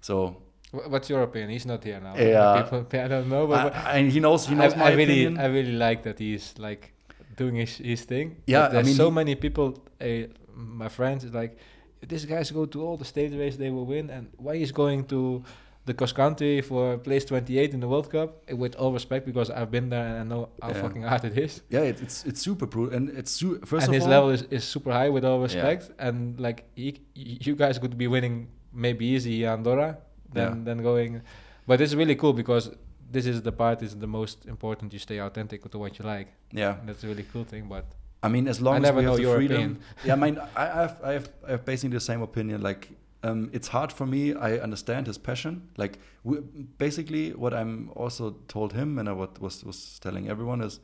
So 0.00 0.42
What's 0.70 1.08
your 1.08 1.22
opinion? 1.22 1.50
He's 1.50 1.64
not 1.64 1.82
here 1.82 2.00
now. 2.00 2.14
Yeah, 2.16 2.62
People, 2.62 2.86
I 3.00 3.08
don't 3.08 3.28
know, 3.28 3.46
but, 3.46 3.74
I, 3.74 3.98
and 3.98 4.12
he 4.12 4.20
knows. 4.20 4.46
He 4.46 4.54
knows 4.54 4.74
I, 4.74 4.76
my 4.76 4.84
I 4.86 4.90
really, 4.90 5.24
opinion. 5.24 5.38
I 5.38 5.46
really 5.46 5.72
like 5.72 6.02
that 6.02 6.18
he's 6.18 6.54
like 6.58 6.92
doing 7.36 7.56
his, 7.56 7.78
his 7.78 8.02
thing. 8.02 8.36
Yeah, 8.46 8.68
there's 8.68 8.84
I 8.84 8.88
mean, 8.88 8.96
so 8.96 9.10
many 9.10 9.34
people. 9.34 9.82
Uh, 10.00 10.28
my 10.54 10.88
friends 10.88 11.24
is 11.24 11.32
like, 11.32 11.58
this 12.06 12.24
guy's 12.26 12.50
go 12.50 12.66
to 12.66 12.82
all 12.84 12.96
the 12.96 13.04
state 13.04 13.32
races, 13.32 13.58
they 13.58 13.70
will 13.70 13.86
win. 13.86 14.10
And 14.10 14.28
why 14.36 14.56
he's 14.56 14.72
going 14.72 15.04
to 15.06 15.42
the 15.86 15.94
cross 15.94 16.12
country 16.12 16.60
for 16.60 16.98
place 16.98 17.24
28 17.24 17.72
in 17.72 17.80
the 17.80 17.88
World 17.88 18.10
Cup? 18.10 18.42
Uh, 18.50 18.56
with 18.56 18.74
all 18.76 18.92
respect, 18.92 19.24
because 19.24 19.48
I've 19.48 19.70
been 19.70 19.88
there 19.88 20.04
and 20.04 20.18
I 20.18 20.24
know 20.24 20.50
how 20.60 20.68
yeah. 20.68 20.82
fucking 20.82 21.02
hard 21.02 21.24
it 21.24 21.38
is. 21.38 21.62
Yeah, 21.70 21.80
it, 21.80 22.02
it's 22.02 22.24
it's 22.24 22.42
super 22.42 22.66
brutal, 22.66 22.94
and 22.94 23.08
it's 23.16 23.30
su- 23.30 23.60
first 23.64 23.86
and 23.86 23.94
of 23.94 23.94
his 23.94 24.04
all, 24.04 24.10
level 24.10 24.30
is, 24.30 24.42
is 24.50 24.64
super 24.64 24.92
high 24.92 25.08
with 25.08 25.24
all 25.24 25.40
respect. 25.40 25.88
Yeah. 25.88 26.08
And 26.08 26.38
like 26.38 26.68
he, 26.74 27.00
you 27.14 27.56
guys 27.56 27.78
could 27.78 27.96
be 27.96 28.06
winning 28.06 28.48
maybe 28.70 29.06
easy 29.06 29.46
Andorra 29.46 29.96
than 30.32 30.58
yeah. 30.58 30.64
than 30.64 30.82
going. 30.82 31.22
But 31.66 31.80
it's 31.80 31.94
really 31.94 32.16
cool 32.16 32.32
because 32.32 32.70
this 33.10 33.26
is 33.26 33.42
the 33.42 33.52
part 33.52 33.82
is 33.82 33.96
the 33.96 34.06
most 34.06 34.46
important. 34.46 34.92
You 34.92 34.98
stay 34.98 35.18
authentic 35.18 35.70
to 35.70 35.78
what 35.78 35.98
you 35.98 36.04
like. 36.04 36.28
Yeah, 36.52 36.76
that's 36.84 37.04
a 37.04 37.08
really 37.08 37.26
cool 37.32 37.44
thing. 37.44 37.68
But 37.68 37.84
I 38.22 38.28
mean, 38.28 38.48
as 38.48 38.60
long 38.60 38.84
I 38.84 38.88
as 38.88 38.94
we 38.94 39.04
have 39.04 39.16
the 39.16 39.34
freedom. 39.34 39.80
yeah, 40.04 40.14
I 40.14 40.16
mean, 40.16 40.40
I 40.56 40.64
have, 40.66 41.00
I 41.02 41.12
have, 41.12 41.28
I 41.46 41.50
have 41.52 41.64
basically 41.64 41.94
the 41.94 42.00
same 42.00 42.22
opinion. 42.22 42.62
Like, 42.62 42.90
um, 43.22 43.50
it's 43.52 43.68
hard 43.68 43.92
for 43.92 44.06
me. 44.06 44.34
I 44.34 44.58
understand 44.58 45.06
his 45.06 45.18
passion. 45.18 45.68
Like, 45.76 45.98
we, 46.24 46.40
basically, 46.78 47.32
what 47.32 47.54
I'm 47.54 47.90
also 47.94 48.36
told 48.48 48.72
him 48.72 48.98
and 48.98 49.08
I 49.08 49.12
what 49.12 49.40
was 49.40 49.64
was 49.64 49.98
telling 50.00 50.28
everyone 50.28 50.62
is 50.62 50.80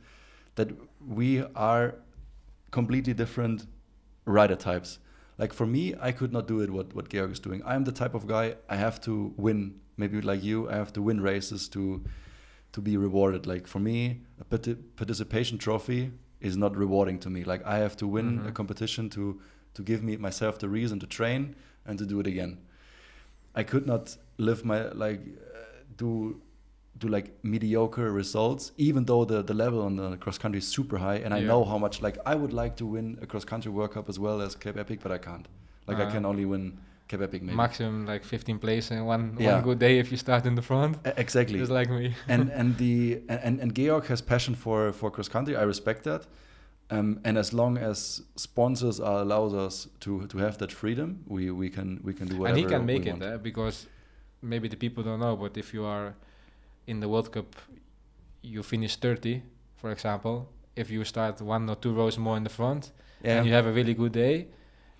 that 0.55 0.69
we 1.05 1.43
are 1.55 1.95
completely 2.71 3.13
different 3.13 3.67
rider 4.25 4.55
types. 4.55 4.99
Like 5.37 5.53
for 5.53 5.65
me, 5.65 5.93
I 5.99 6.11
could 6.11 6.31
not 6.31 6.47
do 6.47 6.61
it 6.61 6.69
what 6.69 6.93
what 6.95 7.09
Georg 7.09 7.31
is 7.31 7.39
doing. 7.39 7.61
I'm 7.65 7.83
the 7.83 7.91
type 7.91 8.15
of 8.15 8.27
guy 8.27 8.55
I 8.69 8.77
have 8.77 8.99
to 9.01 9.33
win. 9.37 9.79
Maybe 9.97 10.21
like 10.21 10.43
you, 10.43 10.69
I 10.69 10.75
have 10.75 10.93
to 10.93 11.01
win 11.01 11.21
races 11.21 11.69
to 11.69 12.03
to 12.71 12.81
be 12.81 12.97
rewarded. 12.97 13.45
Like 13.45 13.67
for 13.67 13.79
me, 13.79 14.21
a 14.39 14.45
participation 14.95 15.57
trophy 15.57 16.11
is 16.39 16.55
not 16.57 16.75
rewarding 16.75 17.19
to 17.19 17.29
me. 17.29 17.43
Like 17.43 17.65
I 17.65 17.77
have 17.79 17.95
to 17.97 18.07
win 18.07 18.25
mm 18.25 18.39
-hmm. 18.39 18.47
a 18.47 18.51
competition 18.51 19.09
to 19.09 19.39
to 19.73 19.83
give 19.83 20.01
me 20.03 20.17
myself 20.17 20.57
the 20.57 20.69
reason 20.69 20.99
to 20.99 21.07
train 21.07 21.55
and 21.85 21.99
to 21.99 22.05
do 22.05 22.19
it 22.19 22.27
again. 22.27 22.57
I 23.55 23.63
could 23.63 23.85
not 23.85 24.17
live 24.37 24.63
my 24.65 24.79
like 25.05 25.21
uh, 25.21 25.65
do 25.97 26.41
do 26.97 27.07
like 27.07 27.33
mediocre 27.43 28.11
results, 28.11 28.71
even 28.77 29.05
though 29.05 29.25
the, 29.25 29.41
the 29.41 29.53
level 29.53 29.81
on 29.81 29.97
the 29.97 30.17
cross 30.17 30.37
country 30.37 30.59
is 30.59 30.67
super 30.67 30.97
high. 30.97 31.15
And 31.15 31.33
I 31.33 31.41
know 31.41 31.65
how 31.65 31.77
much 31.77 32.01
like 32.01 32.17
I 32.25 32.35
would 32.35 32.53
like 32.53 32.77
to 32.77 32.85
win 32.85 33.17
a 33.21 33.25
cross 33.25 33.43
country 33.43 33.71
World 33.71 33.91
Cup 33.91 34.07
as 34.07 34.17
well 34.17 34.41
as 34.41 34.55
Cape 34.55 34.77
Epic, 34.77 34.99
but 35.03 35.11
I 35.11 35.17
can't. 35.17 35.47
Like 35.87 35.99
uh, 35.99 36.05
I 36.05 36.11
can 36.11 36.25
only 36.25 36.45
win 36.45 36.77
Cape 37.07 37.21
Epic 37.21 37.41
maybe. 37.43 37.55
Maximum 37.55 38.05
like 38.05 38.23
15 38.23 38.59
place 38.59 38.91
in 38.91 39.05
one 39.05 39.35
yeah. 39.37 39.55
one 39.55 39.63
good 39.63 39.79
day 39.79 39.99
if 39.99 40.09
you 40.09 40.17
start 40.17 40.45
in 40.45 40.55
the 40.55 40.61
front. 40.61 40.97
exactly. 41.17 41.59
Just 41.59 41.71
like 41.71 41.89
me. 41.89 42.15
and 42.29 42.49
and 42.59 42.77
the 42.77 43.21
and 43.27 43.59
and 43.59 43.75
Georg 43.75 44.05
has 44.05 44.21
passion 44.21 44.55
for 44.55 44.93
for 44.93 45.11
cross 45.11 45.27
country. 45.27 45.55
I 45.55 45.63
respect 45.63 46.03
that. 46.05 46.25
Um, 46.91 47.19
and 47.23 47.35
as 47.37 47.51
long 47.51 47.77
as 47.77 48.21
sponsors 48.35 48.99
are 48.99 49.21
allows 49.21 49.53
us 49.53 49.87
to 50.01 50.27
to 50.27 50.37
have 50.37 50.59
that 50.59 50.71
freedom, 50.71 51.23
we 51.27 51.51
we 51.51 51.69
can 51.69 51.99
we 52.03 52.13
can 52.13 52.27
do 52.27 52.37
whatever. 52.37 52.57
And 52.57 52.71
he 52.71 52.73
can 52.73 52.85
make 52.85 53.05
it 53.05 53.21
uh, 53.21 53.37
because 53.37 53.87
maybe 54.41 54.67
the 54.69 54.77
people 54.77 55.03
don't 55.03 55.19
know, 55.19 55.35
but 55.35 55.57
if 55.57 55.73
you 55.73 55.83
are 55.83 56.15
in 56.87 56.99
the 56.99 57.09
World 57.09 57.31
Cup 57.31 57.55
you 58.41 58.63
finish 58.63 58.95
30, 58.95 59.41
for 59.75 59.91
example, 59.91 60.49
if 60.75 60.89
you 60.89 61.03
start 61.03 61.41
one 61.41 61.69
or 61.69 61.75
two 61.75 61.93
rows 61.93 62.17
more 62.17 62.37
in 62.37 62.43
the 62.43 62.49
front 62.49 62.91
yeah. 63.23 63.37
and 63.37 63.47
you 63.47 63.53
have 63.53 63.65
a 63.65 63.71
really 63.71 63.93
good 63.93 64.11
day, 64.11 64.47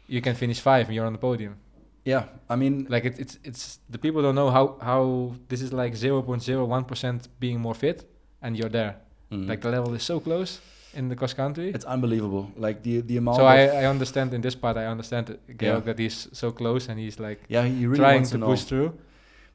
you 0.07 0.21
can 0.21 0.35
finish 0.35 0.59
five 0.59 0.87
and 0.87 0.95
you're 0.95 1.05
on 1.05 1.13
the 1.13 1.19
podium. 1.19 1.57
Yeah, 2.03 2.25
I 2.47 2.55
mean, 2.55 2.85
like 2.87 3.03
it, 3.05 3.19
it's 3.19 3.39
it's 3.43 3.79
the 3.89 3.97
people 3.97 4.21
don't 4.21 4.35
know 4.35 4.51
how 4.51 4.77
how 4.79 5.33
this 5.47 5.61
is 5.61 5.73
like 5.73 5.93
0.01 5.93 6.87
percent 6.87 7.27
being 7.39 7.59
more 7.59 7.73
fit, 7.73 8.07
and 8.43 8.55
you're 8.55 8.69
there. 8.69 8.97
Mm-hmm. 9.31 9.49
Like 9.49 9.61
the 9.61 9.71
level 9.71 9.91
is 9.95 10.03
so 10.03 10.19
close 10.19 10.61
in 10.93 11.09
the 11.09 11.15
cross 11.15 11.33
country. 11.33 11.71
It's 11.71 11.85
unbelievable. 11.85 12.51
Like 12.57 12.83
the 12.83 13.01
the 13.01 13.17
amount. 13.17 13.37
So 13.37 13.45
I, 13.45 13.81
I 13.81 13.85
understand 13.85 14.35
in 14.35 14.41
this 14.41 14.53
part. 14.53 14.77
I 14.77 14.85
understand 14.85 15.35
Georg 15.47 15.59
yeah. 15.59 15.79
that 15.79 15.97
he's 15.97 16.27
so 16.31 16.51
close 16.51 16.89
and 16.89 16.99
he's 16.99 17.19
like 17.19 17.41
yeah 17.47 17.63
he 17.63 17.87
really 17.87 17.99
trying 17.99 18.23
to, 18.23 18.37
to 18.37 18.45
push 18.45 18.63
through. 18.63 18.93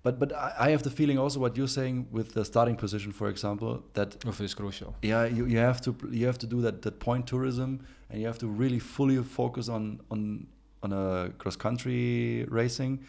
But 0.03 0.19
but 0.19 0.33
I 0.33 0.71
have 0.71 0.83
the 0.83 0.91
feeling 0.91 1.19
also 1.19 1.41
what 1.41 1.57
you're 1.57 1.69
saying 1.69 2.07
with 2.11 2.33
the 2.33 2.45
starting 2.45 2.77
position, 2.77 3.13
for 3.13 3.29
example, 3.29 3.83
that 3.93 4.17
is 4.41 4.55
crucial. 4.55 4.95
Yeah, 5.03 5.27
you, 5.27 5.45
you 5.45 5.59
have 5.59 5.81
to 5.83 5.95
you 6.11 6.27
have 6.27 6.39
to 6.39 6.47
do 6.47 6.63
that 6.63 6.83
that 6.83 7.01
point 7.01 7.27
tourism, 7.27 7.81
and 8.09 8.21
you 8.21 8.27
have 8.27 8.39
to 8.39 8.47
really 8.47 8.79
fully 8.79 9.23
focus 9.23 9.69
on 9.69 10.01
on 10.11 10.47
on 10.83 10.93
a 10.93 11.31
cross 11.37 11.57
country 11.57 12.47
racing. 12.49 13.01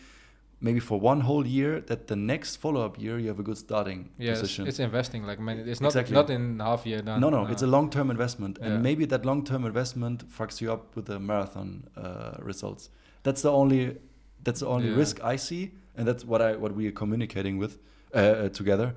Maybe 0.63 0.79
for 0.79 0.99
one 0.99 1.21
whole 1.21 1.47
year, 1.47 1.79
that 1.87 2.05
the 2.07 2.15
next 2.15 2.57
follow 2.57 2.85
up 2.85 2.99
year 3.01 3.17
you 3.17 3.29
have 3.29 3.39
a 3.39 3.43
good 3.43 3.57
starting 3.57 4.09
yeah, 4.19 4.33
position. 4.33 4.67
It's, 4.67 4.77
it's 4.77 4.79
investing 4.79 5.23
like 5.23 5.39
many. 5.39 5.61
It's 5.61 5.81
not 5.81 5.87
exactly. 5.87 6.13
not 6.13 6.29
in 6.29 6.59
half 6.59 6.85
year 6.85 7.01
done. 7.01 7.19
No, 7.21 7.29
no, 7.29 7.45
no. 7.45 7.51
it's 7.51 7.63
a 7.63 7.67
long 7.67 7.89
term 7.89 8.11
investment, 8.11 8.59
yeah. 8.59 8.67
and 8.67 8.83
maybe 8.83 9.05
that 9.05 9.25
long 9.25 9.45
term 9.45 9.65
investment 9.65 10.27
fucks 10.29 10.59
you 10.59 10.73
up 10.73 10.95
with 10.95 11.05
the 11.05 11.19
marathon 11.19 11.87
uh, 11.95 12.35
results. 12.39 12.89
That's 13.23 13.41
the 13.41 13.51
only 13.51 13.97
that's 14.43 14.59
the 14.59 14.67
only 14.67 14.89
yeah. 14.89 14.97
risk 14.97 15.23
I 15.23 15.37
see 15.37 15.71
and 15.95 16.07
that's 16.07 16.23
what 16.25 16.41
I 16.41 16.55
what 16.55 16.73
we 16.73 16.87
are 16.87 16.91
communicating 16.91 17.57
with 17.57 17.79
uh, 18.13 18.17
uh, 18.17 18.49
together. 18.49 18.93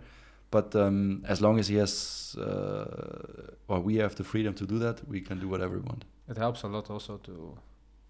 but 0.51 0.75
um, 0.77 1.25
as 1.27 1.41
long 1.41 1.59
as 1.59 1.67
he 1.69 1.77
has 1.77 2.37
uh, 2.39 3.71
or 3.71 3.81
we 3.81 3.97
have 3.97 4.15
the 4.15 4.25
freedom 4.25 4.55
to 4.55 4.65
do 4.67 4.79
that, 4.79 4.97
we 5.09 5.21
can 5.21 5.41
do 5.41 5.49
whatever 5.49 5.75
we 5.75 5.85
want. 5.91 6.05
It 6.29 6.37
helps 6.37 6.63
a 6.63 6.69
lot 6.69 6.91
also 6.91 7.17
to 7.29 7.59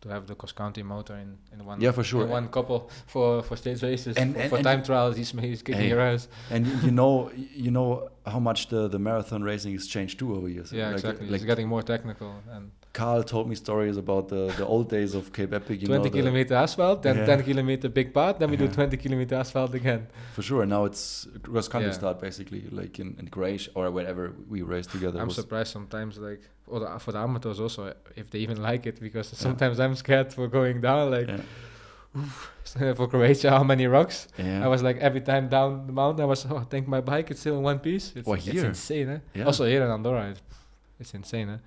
to 0.05 0.11
have 0.11 0.27
the 0.27 0.35
cross 0.35 0.53
country 0.53 0.83
motor 0.83 1.17
in, 1.17 1.39
in 1.53 1.65
one 1.65 1.81
yeah 1.81 1.91
for 1.91 2.05
sure. 2.05 2.27
one 2.27 2.49
couple 2.49 2.91
for 3.07 3.43
for 3.43 3.57
stage 3.57 3.83
races 3.83 4.17
and, 4.17 4.35
for, 4.35 4.41
and, 4.41 4.51
for 4.51 4.57
and 4.57 4.65
time 4.65 4.83
trials 4.83 5.17
he's 5.17 5.31
he's 5.31 5.63
kicking 5.63 5.89
your 5.89 6.01
ass 6.01 6.29
and 6.51 6.67
you 6.85 6.91
know 7.01 7.31
you 7.65 7.71
know 7.71 8.09
how 8.27 8.39
much 8.39 8.69
the 8.69 8.89
the 8.89 8.99
marathon 8.99 9.43
racing 9.43 9.73
has 9.73 9.87
changed 9.87 10.19
too 10.19 10.35
over 10.37 10.49
years. 10.49 10.73
Yeah 10.73 10.87
like, 10.87 10.95
exactly. 10.95 11.27
Like 11.27 11.37
it's 11.37 11.45
getting 11.53 11.69
more 11.69 11.83
technical 11.83 12.35
and 12.55 12.71
Carl 12.95 13.25
told 13.25 13.49
me 13.49 13.57
stories 13.57 13.97
about 13.97 14.29
the, 14.29 14.55
the 14.57 14.65
old 14.65 14.89
days 14.89 15.15
of 15.15 15.33
Cape 15.33 15.53
Epic. 15.53 15.83
You 15.83 15.89
20 15.89 16.05
know, 16.05 16.11
kilometer 16.11 16.55
asphalt, 16.55 17.03
then 17.03 17.17
yeah. 17.17 17.27
10 17.27 17.43
kilometer 17.43 17.89
big 17.89 18.15
part, 18.15 18.39
then 18.39 18.51
we 18.51 18.57
yeah. 18.57 18.69
do 18.69 18.73
20 18.73 18.97
kilometer 18.97 19.35
asphalt 19.35 19.75
again. 19.75 20.07
For 20.35 20.43
sure. 20.43 20.63
And 20.63 20.71
Now 20.71 20.85
it's 20.85 21.27
cross 21.43 21.67
country 21.67 21.91
yeah. 21.91 21.99
start 21.99 22.21
basically, 22.21 22.63
like 22.71 23.01
in, 23.01 23.17
in 23.19 23.29
Croatia 23.29 23.73
or 23.75 23.91
wherever 23.91 24.33
we 24.49 24.63
race 24.63 24.87
together. 24.87 25.21
I'm 25.21 25.31
surprised 25.31 25.73
sometimes, 25.73 26.19
like 26.19 26.43
or 26.69 26.99
for 27.01 27.11
the 27.11 27.19
amateurs 27.19 27.59
also, 27.59 27.93
if 28.15 28.31
they 28.31 28.39
even 28.39 28.63
like 28.63 28.87
it, 28.87 29.01
because 29.01 29.29
sometimes 29.29 29.81
I'm 29.81 29.97
scared 29.97 30.33
for 30.33 30.47
going 30.47 30.81
down. 30.81 31.11
Like 31.11 31.31
for 32.97 33.09
Croatia, 33.09 33.51
how 33.51 33.65
many 33.65 33.89
rocks? 33.89 34.29
Yeah. 34.39 34.65
I 34.65 34.69
was 34.69 34.85
like 34.85 34.99
every 34.99 35.21
time 35.21 35.49
down 35.49 35.89
the 35.89 35.93
mountain, 35.93 36.23
I 36.23 36.27
was 36.27 36.47
oh, 36.49 36.59
I 36.59 36.65
think 36.65 36.87
my 36.87 37.01
bike 37.01 37.33
is 37.33 37.41
still 37.41 37.57
in 37.57 37.63
one 37.63 37.81
piece. 37.81 38.13
It's, 38.15 38.27
well, 38.27 38.39
it's 38.39 38.47
insane. 38.47 39.21
Eh? 39.35 39.43
Also 39.43 39.65
here 39.65 39.85
in 39.85 39.91
Andorra, 39.91 40.31
it's, 40.31 40.43
it's 41.01 41.15
insane. 41.15 41.51
Eh? 41.51 41.59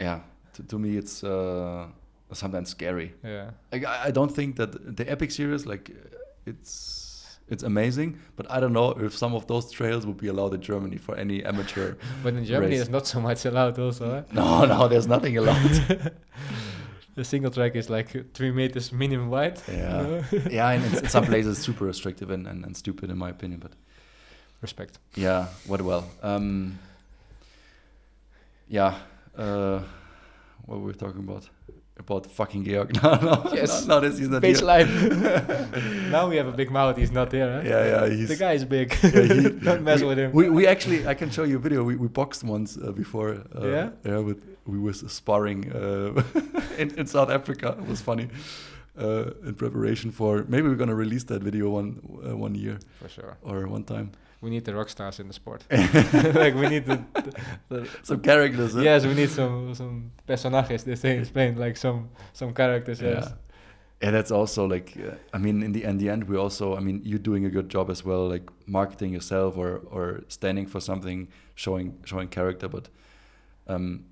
Yeah 0.00 0.20
to, 0.54 0.62
to 0.68 0.78
me 0.78 0.96
it's 0.96 1.24
uh, 1.24 1.86
sometimes 2.32 2.70
scary. 2.70 3.14
Yeah. 3.24 3.50
Like 3.72 3.84
I, 3.84 4.06
I 4.06 4.10
don't 4.10 4.32
think 4.34 4.56
that 4.56 4.96
the 4.96 5.10
Epic 5.10 5.30
series 5.30 5.66
like 5.66 5.90
it's 6.46 7.38
it's 7.48 7.64
amazing, 7.64 8.18
but 8.36 8.48
I 8.48 8.60
don't 8.60 8.72
know 8.72 8.90
if 8.90 9.16
some 9.16 9.34
of 9.34 9.46
those 9.48 9.72
trails 9.72 10.06
would 10.06 10.18
be 10.18 10.28
allowed 10.28 10.54
in 10.54 10.60
Germany 10.60 10.98
for 10.98 11.16
any 11.16 11.44
amateur. 11.44 11.94
but 12.22 12.34
in 12.34 12.44
Germany, 12.44 12.72
race. 12.72 12.82
it's 12.82 12.90
not 12.90 13.08
so 13.08 13.20
much 13.20 13.44
allowed, 13.44 13.76
also. 13.76 14.18
Eh? 14.18 14.22
No, 14.32 14.64
no, 14.66 14.86
there's 14.86 15.08
nothing 15.08 15.36
allowed. 15.36 15.58
the 17.16 17.24
single 17.24 17.50
track 17.50 17.74
is 17.74 17.90
like 17.90 18.32
three 18.34 18.52
meters 18.52 18.92
minimum 18.92 19.30
wide. 19.30 19.60
Yeah, 19.66 20.22
yeah, 20.48 20.70
and 20.70 20.84
in, 20.84 20.98
in 20.98 21.08
some 21.08 21.24
places 21.24 21.58
super 21.58 21.86
restrictive 21.86 22.30
and, 22.30 22.46
and, 22.46 22.64
and, 22.64 22.76
stupid 22.76 23.10
in 23.10 23.18
my 23.18 23.30
opinion, 23.30 23.58
but 23.58 23.72
respect. 24.62 25.00
Yeah, 25.16 25.48
what 25.66 25.82
well. 25.82 26.08
Um, 26.22 26.78
yeah. 28.68 28.94
Uh, 29.36 29.80
what 30.66 30.80
were 30.80 30.86
we're 30.86 30.92
talking 30.92 31.20
about 31.20 31.48
about 32.00 32.26
fucking 32.26 32.64
Georg. 32.64 32.90
No, 33.02 33.14
no, 33.14 33.50
yes. 33.52 33.86
no, 33.86 34.00
no 34.00 34.08
this, 34.08 34.18
he's 34.18 34.28
not 34.28 34.42
Baseline. 34.42 36.10
now 36.10 36.28
we 36.28 36.36
have 36.36 36.48
a 36.48 36.52
big 36.52 36.70
mouth. 36.70 36.96
He's 36.96 37.12
not 37.12 37.30
there. 37.30 37.50
Huh? 37.52 37.68
Yeah, 37.68 37.84
yeah. 37.92 38.08
He's, 38.08 38.28
the 38.28 38.36
guy 38.36 38.52
is 38.54 38.64
big. 38.64 38.96
Yeah, 39.02 39.22
he, 39.22 39.48
Don't 39.68 39.82
mess 39.82 40.00
we, 40.00 40.06
with 40.06 40.18
him. 40.18 40.32
We, 40.32 40.48
we 40.48 40.66
actually, 40.66 41.06
I 41.06 41.14
can 41.14 41.30
show 41.30 41.44
you 41.44 41.56
a 41.56 41.58
video. 41.58 41.84
We, 41.84 41.96
we 41.96 42.08
boxed 42.08 42.42
once 42.44 42.76
uh, 42.76 42.92
before. 42.92 43.42
Uh, 43.54 43.66
yeah. 43.66 43.90
Yeah. 44.04 44.18
With 44.18 44.42
we 44.66 44.78
was 44.78 45.00
sparring 45.12 45.72
uh, 45.72 46.22
in 46.78 46.88
in 46.98 47.06
South 47.06 47.30
Africa. 47.30 47.76
It 47.78 47.86
was 47.86 48.00
funny. 48.00 48.28
Uh, 48.98 49.30
in 49.46 49.54
preparation 49.54 50.10
for 50.10 50.44
maybe 50.48 50.68
we're 50.68 50.82
gonna 50.84 51.00
release 51.06 51.24
that 51.24 51.42
video 51.42 51.70
one 51.70 52.00
uh, 52.28 52.36
one 52.36 52.54
year 52.54 52.78
for 53.00 53.08
sure 53.08 53.36
or 53.42 53.66
one 53.66 53.84
time 53.84 54.10
we 54.40 54.50
need 54.50 54.64
the 54.64 54.74
rock 54.74 54.88
stars 54.88 55.20
in 55.20 55.28
the 55.28 55.34
sport. 55.34 55.64
like 55.70 56.54
we 56.54 56.68
need 56.68 56.86
the, 56.86 57.04
the, 57.68 57.88
some 58.02 58.20
characters. 58.20 58.72
Huh? 58.74 58.80
Yes, 58.80 59.04
we 59.04 59.14
need 59.14 59.30
some 59.30 59.74
some 59.74 60.12
personajes. 60.26 60.84
They 60.84 60.96
say 60.96 61.16
in 61.18 61.24
Spain, 61.24 61.56
like 61.56 61.76
some 61.76 62.08
some 62.32 62.54
characters. 62.54 63.00
Yeah. 63.00 63.10
Yes. 63.10 63.34
Yeah, 64.02 64.12
that's 64.12 64.30
also 64.30 64.64
like 64.64 64.96
uh, 64.96 65.16
I 65.34 65.38
mean, 65.38 65.62
in 65.62 65.72
the 65.72 65.84
in 65.84 65.98
the 65.98 66.08
end, 66.08 66.24
we 66.24 66.36
also 66.38 66.74
I 66.74 66.80
mean, 66.80 67.02
you're 67.04 67.18
doing 67.18 67.44
a 67.44 67.50
good 67.50 67.68
job 67.68 67.90
as 67.90 68.02
well, 68.02 68.28
like 68.28 68.48
marketing 68.66 69.12
yourself 69.12 69.58
or 69.58 69.82
or 69.90 70.22
standing 70.28 70.66
for 70.66 70.80
something, 70.80 71.28
showing 71.54 71.98
showing 72.04 72.28
character. 72.28 72.66
But 72.66 72.88
um, 73.66 74.06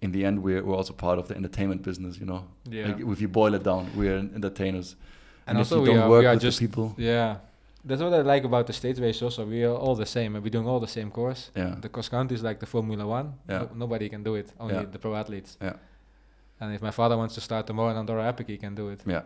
in 0.00 0.12
the 0.12 0.24
end, 0.24 0.44
we're 0.44 0.62
we're 0.62 0.76
also 0.76 0.92
part 0.92 1.18
of 1.18 1.26
the 1.26 1.34
entertainment 1.34 1.82
business. 1.82 2.16
You 2.18 2.26
know, 2.26 2.44
yeah. 2.64 2.86
Like 2.86 3.00
if 3.00 3.20
you 3.20 3.26
boil 3.26 3.54
it 3.54 3.64
down, 3.64 3.90
we're 3.96 4.16
entertainers. 4.16 4.94
And, 5.48 5.56
and 5.56 5.58
also, 5.58 5.80
we 5.82 5.96
are, 5.96 6.08
we 6.08 6.26
are 6.26 6.36
just 6.36 6.60
people. 6.60 6.94
Yeah, 6.96 7.38
that's 7.84 8.02
what 8.02 8.12
I 8.12 8.20
like 8.20 8.44
about 8.44 8.66
the 8.66 8.72
stage 8.72 8.98
race 8.98 9.22
also. 9.22 9.44
We 9.46 9.64
are 9.64 9.74
all 9.74 9.94
the 9.94 10.06
same 10.06 10.34
and 10.34 10.44
we're 10.44 10.50
doing 10.50 10.66
all 10.66 10.80
the 10.80 10.88
same 10.88 11.10
course. 11.10 11.50
Yeah. 11.56 11.74
The 11.80 11.88
cross 11.88 12.08
country 12.08 12.34
is 12.34 12.42
like 12.42 12.60
the 12.60 12.66
Formula 12.66 13.06
One. 13.06 13.34
Yeah. 13.48 13.58
No, 13.58 13.70
nobody 13.74 14.08
can 14.08 14.22
do 14.22 14.34
it, 14.34 14.52
only 14.58 14.74
yeah. 14.74 14.84
the 14.84 14.98
pro 14.98 15.14
athletes. 15.14 15.56
Yeah. 15.60 15.74
And 16.60 16.74
if 16.74 16.82
my 16.82 16.90
father 16.90 17.16
wants 17.16 17.34
to 17.36 17.40
start 17.40 17.66
tomorrow 17.66 17.90
in 17.90 17.96
Andorra 17.96 18.26
Epic, 18.26 18.48
he 18.48 18.58
can 18.58 18.74
do 18.74 18.88
it. 18.90 19.00
Yeah. 19.06 19.22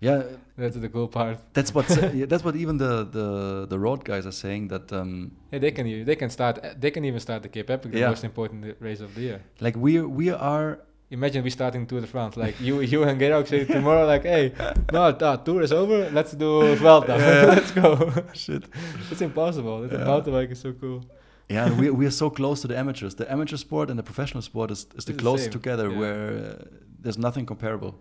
Yeah. 0.00 0.22
That's 0.56 0.76
the 0.76 0.88
cool 0.88 1.08
part. 1.08 1.38
That's 1.52 1.74
what 1.74 1.88
yeah, 2.14 2.26
that's 2.26 2.44
what 2.44 2.56
even 2.56 2.78
the, 2.78 3.04
the 3.04 3.66
the 3.68 3.78
road 3.78 4.04
guys 4.04 4.26
are 4.26 4.32
saying 4.32 4.68
that 4.68 4.92
um 4.92 5.32
Yeah, 5.52 5.60
they 5.60 5.70
can 5.70 6.04
they 6.04 6.16
can 6.16 6.30
start 6.30 6.58
they 6.80 6.90
can 6.90 7.04
even 7.04 7.20
start 7.20 7.42
the 7.42 7.48
Cape 7.48 7.70
Epic, 7.70 7.92
the 7.92 7.98
yeah. 7.98 8.08
most 8.08 8.24
important 8.24 8.76
race 8.80 9.00
of 9.00 9.14
the 9.14 9.20
year. 9.20 9.40
Like 9.60 9.76
we 9.76 10.00
we 10.00 10.30
are 10.30 10.80
imagine 11.12 11.44
we 11.44 11.50
starting 11.50 11.86
Tour 11.86 12.00
de 12.00 12.06
France. 12.06 12.36
Like 12.36 12.60
you, 12.60 12.80
you 12.80 13.04
and 13.04 13.20
Georg 13.20 13.46
say 13.46 13.64
tomorrow, 13.64 14.06
like, 14.06 14.22
hey, 14.22 14.52
no, 14.92 15.04
uh, 15.04 15.36
tour 15.36 15.62
is 15.62 15.72
over. 15.72 16.10
Let's 16.10 16.32
do 16.32 16.74
Vuelta. 16.76 17.16
Yeah. 17.18 17.44
let's 17.54 17.70
go. 17.70 18.12
Shit, 18.32 18.64
it's 19.10 19.20
impossible. 19.20 19.84
It's 19.84 19.92
yeah. 19.92 20.04
mountain 20.04 20.32
bike 20.32 20.50
is 20.50 20.60
so 20.60 20.72
cool. 20.72 21.04
Yeah, 21.48 21.70
we 21.78 21.90
we 21.90 22.06
are 22.06 22.16
so 22.24 22.30
close 22.30 22.62
to 22.62 22.68
the 22.68 22.78
amateurs. 22.78 23.14
The 23.14 23.30
amateur 23.30 23.56
sport 23.56 23.90
and 23.90 23.98
the 23.98 24.02
professional 24.02 24.42
sport 24.42 24.70
is, 24.70 24.86
is 24.96 25.04
the 25.04 25.12
closest 25.12 25.52
together, 25.52 25.90
yeah. 25.90 25.98
where 25.98 26.28
uh, 26.30 26.64
there's 26.98 27.18
nothing 27.18 27.46
comparable. 27.46 27.94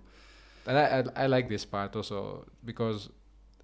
And 0.67 0.77
I, 0.77 0.85
I, 0.99 1.23
I 1.23 1.27
like 1.27 1.49
this 1.49 1.65
part 1.65 1.95
also 1.95 2.45
because 2.63 3.09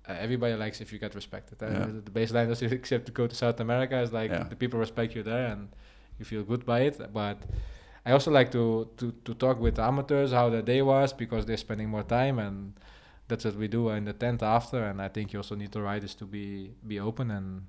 uh, 0.09 0.13
everybody 0.19 0.55
likes 0.55 0.81
if 0.81 0.91
you 0.91 0.99
get 0.99 1.15
respected. 1.15 1.61
Uh, 1.61 1.67
yeah. 1.67 1.85
The 2.07 2.11
baseline 2.11 2.49
is 2.51 2.61
except 2.79 3.05
to 3.05 3.11
go 3.11 3.27
to 3.27 3.35
South 3.35 3.59
America 3.59 3.97
is 4.01 4.11
like 4.11 4.31
the 4.49 4.55
people 4.55 4.79
respect 4.79 5.15
you 5.15 5.23
there 5.23 5.47
and 5.47 5.69
you 6.19 6.25
feel 6.25 6.43
good 6.43 6.65
by 6.65 6.81
it. 6.81 7.13
But 7.13 7.37
I 8.07 8.11
also 8.13 8.31
like 8.31 8.51
to, 8.53 8.87
to, 8.97 9.13
to 9.25 9.33
talk 9.33 9.59
with 9.59 9.77
amateurs 9.77 10.31
how 10.31 10.49
their 10.49 10.61
day 10.61 10.81
was 10.81 11.11
because 11.11 11.45
they're 11.45 11.57
spending 11.57 11.89
more 11.89 12.03
time 12.03 12.39
and 12.39 12.73
that's 13.27 13.43
what 13.43 13.55
we 13.55 13.67
do 13.67 13.89
in 13.89 14.05
the 14.05 14.13
tent 14.13 14.41
after. 14.41 14.81
And 14.85 15.01
I 15.01 15.09
think 15.09 15.33
you 15.33 15.39
also 15.39 15.55
need 15.55 15.73
the 15.73 15.81
riders 15.81 16.15
to 16.15 16.25
be 16.25 16.71
be 16.87 17.01
open 17.01 17.31
and 17.31 17.65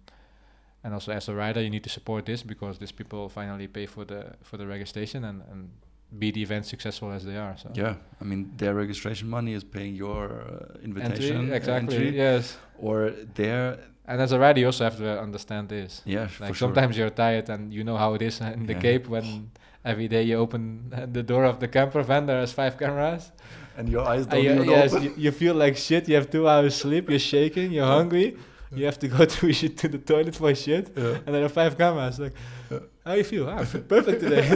and 0.85 0.95
also 0.95 1.11
as 1.11 1.29
a 1.29 1.35
rider 1.35 1.61
you 1.61 1.71
need 1.71 1.83
to 1.83 1.91
support 1.91 2.25
this 2.25 2.45
because 2.45 2.79
these 2.79 2.93
people 2.93 3.29
finally 3.29 3.67
pay 3.67 3.87
for 3.87 4.05
the 4.05 4.37
for 4.43 4.57
the 4.57 4.67
registration 4.67 5.25
and, 5.25 5.43
and 5.51 5.71
be 6.17 6.31
the 6.31 6.43
event 6.43 6.65
successful 6.67 7.11
as 7.11 7.25
they 7.25 7.37
are. 7.37 7.57
So 7.59 7.71
yeah, 7.75 7.97
I 8.21 8.25
mean 8.25 8.53
their 8.57 8.75
registration 8.75 9.29
money 9.29 9.55
is 9.55 9.65
paying 9.65 9.97
your 9.97 10.25
uh, 10.31 10.85
invitation. 10.85 11.37
Entry, 11.37 11.57
exactly. 11.57 11.97
Entry, 11.97 12.17
yes. 12.17 12.57
Or 12.79 13.11
their 13.35 13.81
and 14.07 14.23
as 14.23 14.31
a 14.31 14.39
rider, 14.39 14.61
you 14.61 14.67
also 14.67 14.85
have 14.85 14.99
to 14.99 15.21
understand 15.21 15.69
this. 15.69 16.01
Yeah, 16.05 16.29
like 16.39 16.55
sometimes 16.55 16.95
sure. 16.95 17.07
you're 17.07 17.11
tired 17.27 17.51
and 17.51 17.75
you 17.75 17.83
know 17.83 17.97
how 17.97 18.15
it 18.15 18.23
is 18.23 18.41
in 18.41 18.67
the 18.67 18.75
yeah. 18.75 18.87
Cape 18.87 19.09
when 19.09 19.51
every 19.85 20.09
day 20.09 20.23
you 20.23 20.37
open 20.37 20.93
the 21.13 21.23
door 21.23 21.45
of 21.45 21.61
the 21.61 21.69
camper 21.69 22.03
van, 22.03 22.27
there's 22.27 22.53
five 22.53 22.79
cameras. 22.79 23.33
And 23.77 23.89
your 23.89 24.05
eyes 24.05 24.27
don't 24.27 24.43
you, 24.43 24.65
yes, 24.65 24.93
open. 24.93 25.05
You, 25.05 25.15
you, 25.17 25.31
feel 25.31 25.55
like 25.55 25.77
shit. 25.77 26.09
You 26.09 26.17
have 26.17 26.29
two 26.31 26.49
hours 26.49 26.75
sleep. 26.75 27.09
You're 27.09 27.21
shaking. 27.21 27.71
You're 27.71 27.87
hungry. 27.87 28.37
You 28.75 28.85
have 28.87 28.99
to 28.99 29.09
go 29.09 29.25
to 29.35 29.53
to 29.53 29.89
the 29.89 29.99
toilet 29.99 30.35
for 30.35 30.53
shit. 30.55 30.91
Yeah. 30.97 31.19
And 31.25 31.35
there 31.35 31.45
are 31.45 31.49
five 31.49 31.79
cameras. 31.79 32.19
Like, 32.19 32.35
yeah. 32.71 32.79
how 33.05 33.13
you 33.15 33.25
feel? 33.25 33.49
Ah, 33.49 33.59
I 33.59 33.65
feel 33.73 33.83
perfect 33.83 34.21
today. 34.21 34.47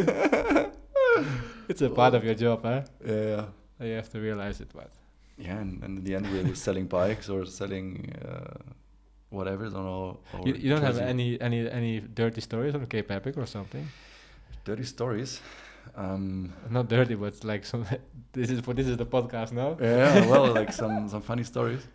it's 1.68 1.82
a 1.82 1.90
part 1.90 2.14
of 2.14 2.24
your 2.24 2.34
job, 2.34 2.64
huh? 2.64 2.82
Yeah. 3.06 3.46
You 3.80 3.94
have 3.94 4.10
to 4.10 4.20
realize 4.20 4.60
it, 4.60 4.70
but. 4.74 4.90
Yeah, 5.38 5.58
and, 5.58 5.82
and 5.82 5.98
in 5.98 6.04
the 6.04 6.14
end, 6.16 6.26
we're 6.30 6.54
selling 6.54 6.86
bikes 6.86 7.28
or 7.28 7.46
selling. 7.46 8.12
Uh, 8.28 8.72
whatever. 9.32 9.68
Don't 9.68 9.84
know. 9.84 10.18
You, 10.44 10.54
you 10.54 10.70
don't 10.70 10.82
have 10.82 10.98
any 10.98 11.40
any 11.40 11.70
any 11.70 12.00
dirty 12.00 12.40
stories 12.40 12.74
on 12.74 12.86
Cape 12.86 13.10
Epic 13.10 13.36
or 13.36 13.46
something? 13.46 13.88
Dirty 14.64 14.84
stories. 14.84 15.40
Um, 15.96 16.52
Not 16.70 16.88
dirty, 16.88 17.14
but 17.14 17.44
like 17.44 17.64
some. 17.64 17.84
this 18.32 18.50
is 18.50 18.60
for 18.60 18.74
this 18.74 18.86
is 18.86 18.96
the 18.96 19.06
podcast 19.06 19.52
now. 19.52 19.76
Yeah, 19.80 20.26
well, 20.26 20.52
like 20.52 20.72
some 20.72 21.08
some 21.12 21.22
funny 21.22 21.42
stories. 21.44 21.86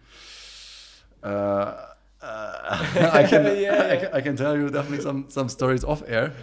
Uh, 1.24 1.93
uh, 2.22 2.88
I 3.13 3.24
can 3.24 3.45
yeah, 3.45 3.53
yeah. 3.53 3.93
I, 3.93 3.97
can, 3.97 4.13
I 4.13 4.22
can 4.22 4.36
tell 4.36 4.57
you 4.57 4.70
definitely 4.70 5.03
some 5.03 5.30
some 5.30 5.49
stories 5.49 5.84
off 5.84 6.03
air. 6.07 6.34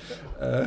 Uh, 0.40 0.66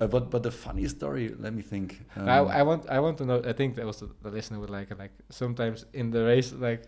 uh, 0.00 0.06
but 0.06 0.30
but 0.30 0.42
the 0.42 0.50
funny 0.50 0.88
story, 0.88 1.34
let 1.38 1.52
me 1.54 1.62
think. 1.62 2.00
Um, 2.16 2.28
I, 2.28 2.38
I 2.38 2.62
want 2.62 2.88
I 2.88 2.98
want 3.00 3.18
to 3.18 3.24
know. 3.24 3.42
I 3.44 3.52
think 3.52 3.76
that 3.76 3.86
was 3.86 4.00
the, 4.00 4.10
the 4.22 4.30
listener 4.30 4.58
would 4.58 4.70
like 4.70 4.90
it. 4.90 4.98
Like 4.98 5.12
sometimes 5.30 5.84
in 5.92 6.10
the 6.10 6.24
race, 6.24 6.52
like 6.52 6.84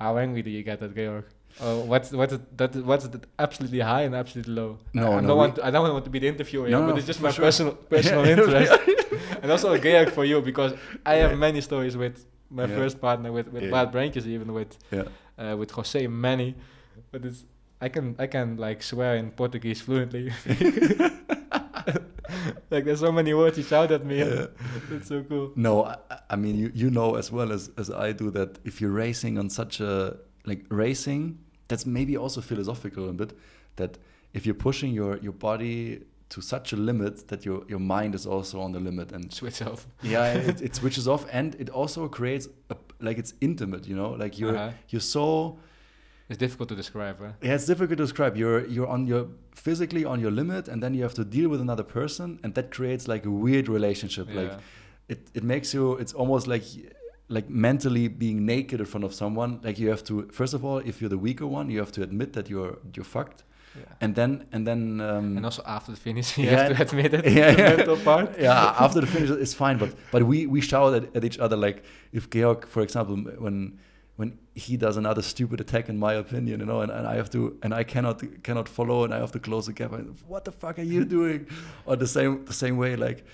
how 0.00 0.18
angry 0.18 0.42
do 0.42 0.50
you 0.50 0.62
get 0.62 0.82
at 0.82 0.94
Georg? 0.94 1.24
Oh, 1.60 1.80
what's 1.80 2.12
what's 2.12 2.36
that? 2.56 2.76
What's 2.76 3.08
the 3.08 3.20
absolutely 3.38 3.80
high 3.80 4.02
and 4.02 4.14
absolutely 4.14 4.52
low? 4.52 4.78
No, 4.92 5.12
I, 5.12 5.20
no, 5.20 5.28
don't 5.28 5.38
want. 5.38 5.56
To, 5.56 5.66
I 5.66 5.70
don't 5.70 5.90
want 5.90 6.04
to 6.04 6.10
be 6.10 6.18
the 6.18 6.28
interviewer, 6.28 6.68
no, 6.68 6.86
but 6.86 6.98
it's 6.98 7.06
just 7.06 7.22
my 7.22 7.30
sure. 7.30 7.46
personal 7.46 7.72
personal 7.94 8.24
interest, 8.26 8.72
and 9.42 9.50
also 9.50 9.72
a 9.72 9.78
gag 9.78 10.10
for 10.10 10.24
you 10.24 10.42
because 10.42 10.74
I 11.06 11.14
have 11.14 11.38
many 11.38 11.62
stories 11.62 11.96
with 11.96 12.26
my 12.50 12.66
yeah. 12.66 12.76
first 12.76 13.00
partner 13.00 13.32
with 13.32 13.48
with 13.48 13.62
yeah. 13.62 13.70
Bart 13.70 13.90
Brentjens, 13.90 14.26
even 14.26 14.52
with 14.52 14.76
yeah. 14.90 15.04
uh, 15.38 15.56
with 15.56 15.70
Jose 15.70 16.06
many, 16.06 16.56
but 17.10 17.24
it's 17.24 17.44
I 17.80 17.88
can 17.88 18.16
I 18.18 18.26
can 18.26 18.56
like 18.58 18.82
swear 18.82 19.16
in 19.16 19.30
Portuguese 19.30 19.80
fluently. 19.80 20.32
like 22.70 22.84
there's 22.84 23.00
so 23.00 23.12
many 23.12 23.32
words 23.32 23.56
he 23.56 23.62
shouted 23.62 24.02
at 24.02 24.06
me. 24.06 24.18
Yeah. 24.18 24.48
it's 24.90 25.08
so 25.08 25.22
cool. 25.22 25.52
No, 25.56 25.84
I, 25.84 25.96
I 26.30 26.36
mean 26.36 26.56
you 26.56 26.70
you 26.74 26.90
know 26.90 27.14
as 27.14 27.32
well 27.32 27.50
as 27.50 27.70
as 27.78 27.90
I 27.90 28.12
do 28.12 28.30
that 28.32 28.58
if 28.64 28.82
you're 28.82 28.90
racing 28.90 29.38
on 29.38 29.48
such 29.48 29.80
a 29.80 30.18
like 30.44 30.66
racing 30.68 31.38
that's 31.68 31.86
maybe 31.86 32.16
also 32.16 32.40
philosophical 32.40 33.08
a 33.08 33.12
bit 33.12 33.32
that 33.76 33.98
if 34.32 34.46
you're 34.46 34.54
pushing 34.54 34.92
your 34.92 35.18
your 35.18 35.32
body 35.32 36.00
to 36.28 36.40
such 36.40 36.72
a 36.72 36.76
limit 36.76 37.28
that 37.28 37.44
your 37.44 37.64
your 37.68 37.78
mind 37.78 38.14
is 38.14 38.26
also 38.26 38.60
on 38.60 38.72
the 38.72 38.80
limit 38.80 39.12
and 39.12 39.32
switch 39.32 39.62
off. 39.62 39.86
yeah, 40.02 40.32
it, 40.32 40.60
it 40.60 40.74
switches 40.80 41.06
off, 41.06 41.26
and 41.32 41.54
it 41.56 41.70
also 41.70 42.08
creates 42.08 42.48
a, 42.70 42.76
like 43.00 43.18
it's 43.18 43.34
intimate. 43.40 43.86
You 43.86 43.96
know, 43.96 44.10
like 44.10 44.38
you're 44.38 44.56
uh 44.56 44.68
-huh. 44.68 44.72
you're 44.88 45.06
so. 45.16 45.58
It's 46.28 46.38
difficult 46.38 46.68
to 46.68 46.74
describe. 46.74 47.16
Right? 47.20 47.34
Yeah, 47.40 47.54
it's 47.54 47.66
difficult 47.66 47.98
to 47.98 48.04
describe. 48.04 48.36
You're 48.36 48.66
you're 48.68 48.90
on 48.90 49.06
your 49.06 49.28
physically 49.54 50.04
on 50.04 50.20
your 50.20 50.32
limit, 50.32 50.68
and 50.68 50.80
then 50.80 50.94
you 50.94 51.02
have 51.02 51.14
to 51.14 51.24
deal 51.24 51.48
with 51.48 51.60
another 51.60 51.84
person, 51.84 52.38
and 52.42 52.54
that 52.54 52.74
creates 52.74 53.06
like 53.06 53.28
a 53.28 53.30
weird 53.30 53.68
relationship. 53.68 54.26
Yeah. 54.28 54.42
Like 54.42 54.54
it 55.08 55.18
it 55.34 55.42
makes 55.42 55.72
you. 55.72 55.98
It's 56.00 56.14
almost 56.14 56.46
like 56.46 56.64
like 57.28 57.50
mentally 57.50 58.08
being 58.08 58.46
naked 58.46 58.80
in 58.80 58.86
front 58.86 59.04
of 59.04 59.12
someone. 59.14 59.60
Like 59.62 59.78
you 59.78 59.88
have 59.90 60.04
to 60.04 60.28
first 60.32 60.54
of 60.54 60.64
all, 60.64 60.78
if 60.78 61.00
you're 61.00 61.10
the 61.10 61.18
weaker 61.18 61.46
one, 61.46 61.70
you 61.70 61.78
have 61.78 61.92
to 61.92 62.02
admit 62.02 62.32
that 62.34 62.48
you're 62.48 62.78
you're 62.94 63.04
fucked 63.04 63.44
yeah. 63.76 63.84
And 64.00 64.14
then 64.14 64.46
and 64.52 64.66
then 64.66 65.00
um, 65.00 65.36
and 65.36 65.44
also 65.44 65.62
after 65.66 65.92
the 65.92 65.96
finish, 65.96 66.38
you 66.38 66.44
yeah, 66.44 66.72
have 66.72 66.76
to 66.76 66.82
admit 66.82 67.14
it. 67.14 67.26
Yeah, 67.32 67.52
the 67.52 67.76
mental 67.76 67.96
part. 67.96 68.38
Yeah, 68.38 68.74
after 68.78 69.00
the 69.00 69.06
finish 69.06 69.30
it's 69.30 69.54
fine, 69.54 69.78
but 69.78 69.94
but 70.10 70.22
we 70.22 70.46
we 70.46 70.60
shout 70.60 70.94
at, 70.94 71.16
at 71.16 71.24
each 71.24 71.38
other 71.38 71.56
like 71.56 71.84
if 72.12 72.30
Georg, 72.30 72.66
for 72.66 72.82
example, 72.82 73.16
when 73.38 73.78
when 74.16 74.38
he 74.54 74.76
does 74.76 74.96
another 74.96 75.22
stupid 75.22 75.60
attack, 75.60 75.88
in 75.88 75.98
my 75.98 76.14
opinion, 76.14 76.60
you 76.60 76.66
know, 76.66 76.80
and, 76.80 76.90
and 76.90 77.06
I 77.06 77.16
have 77.16 77.30
to 77.30 77.58
and 77.62 77.74
I 77.74 77.84
cannot 77.84 78.22
cannot 78.42 78.68
follow, 78.68 79.04
and 79.04 79.12
I 79.12 79.18
have 79.18 79.32
to 79.32 79.38
close 79.40 79.66
the 79.66 79.72
gap. 79.72 79.92
And, 79.92 80.16
what 80.26 80.44
the 80.44 80.52
fuck 80.52 80.78
are 80.78 80.82
you 80.82 81.04
doing? 81.18 81.46
or 81.84 81.96
the 81.96 82.06
same 82.06 82.44
the 82.44 82.54
same 82.54 82.76
way, 82.76 82.96
like 82.96 83.24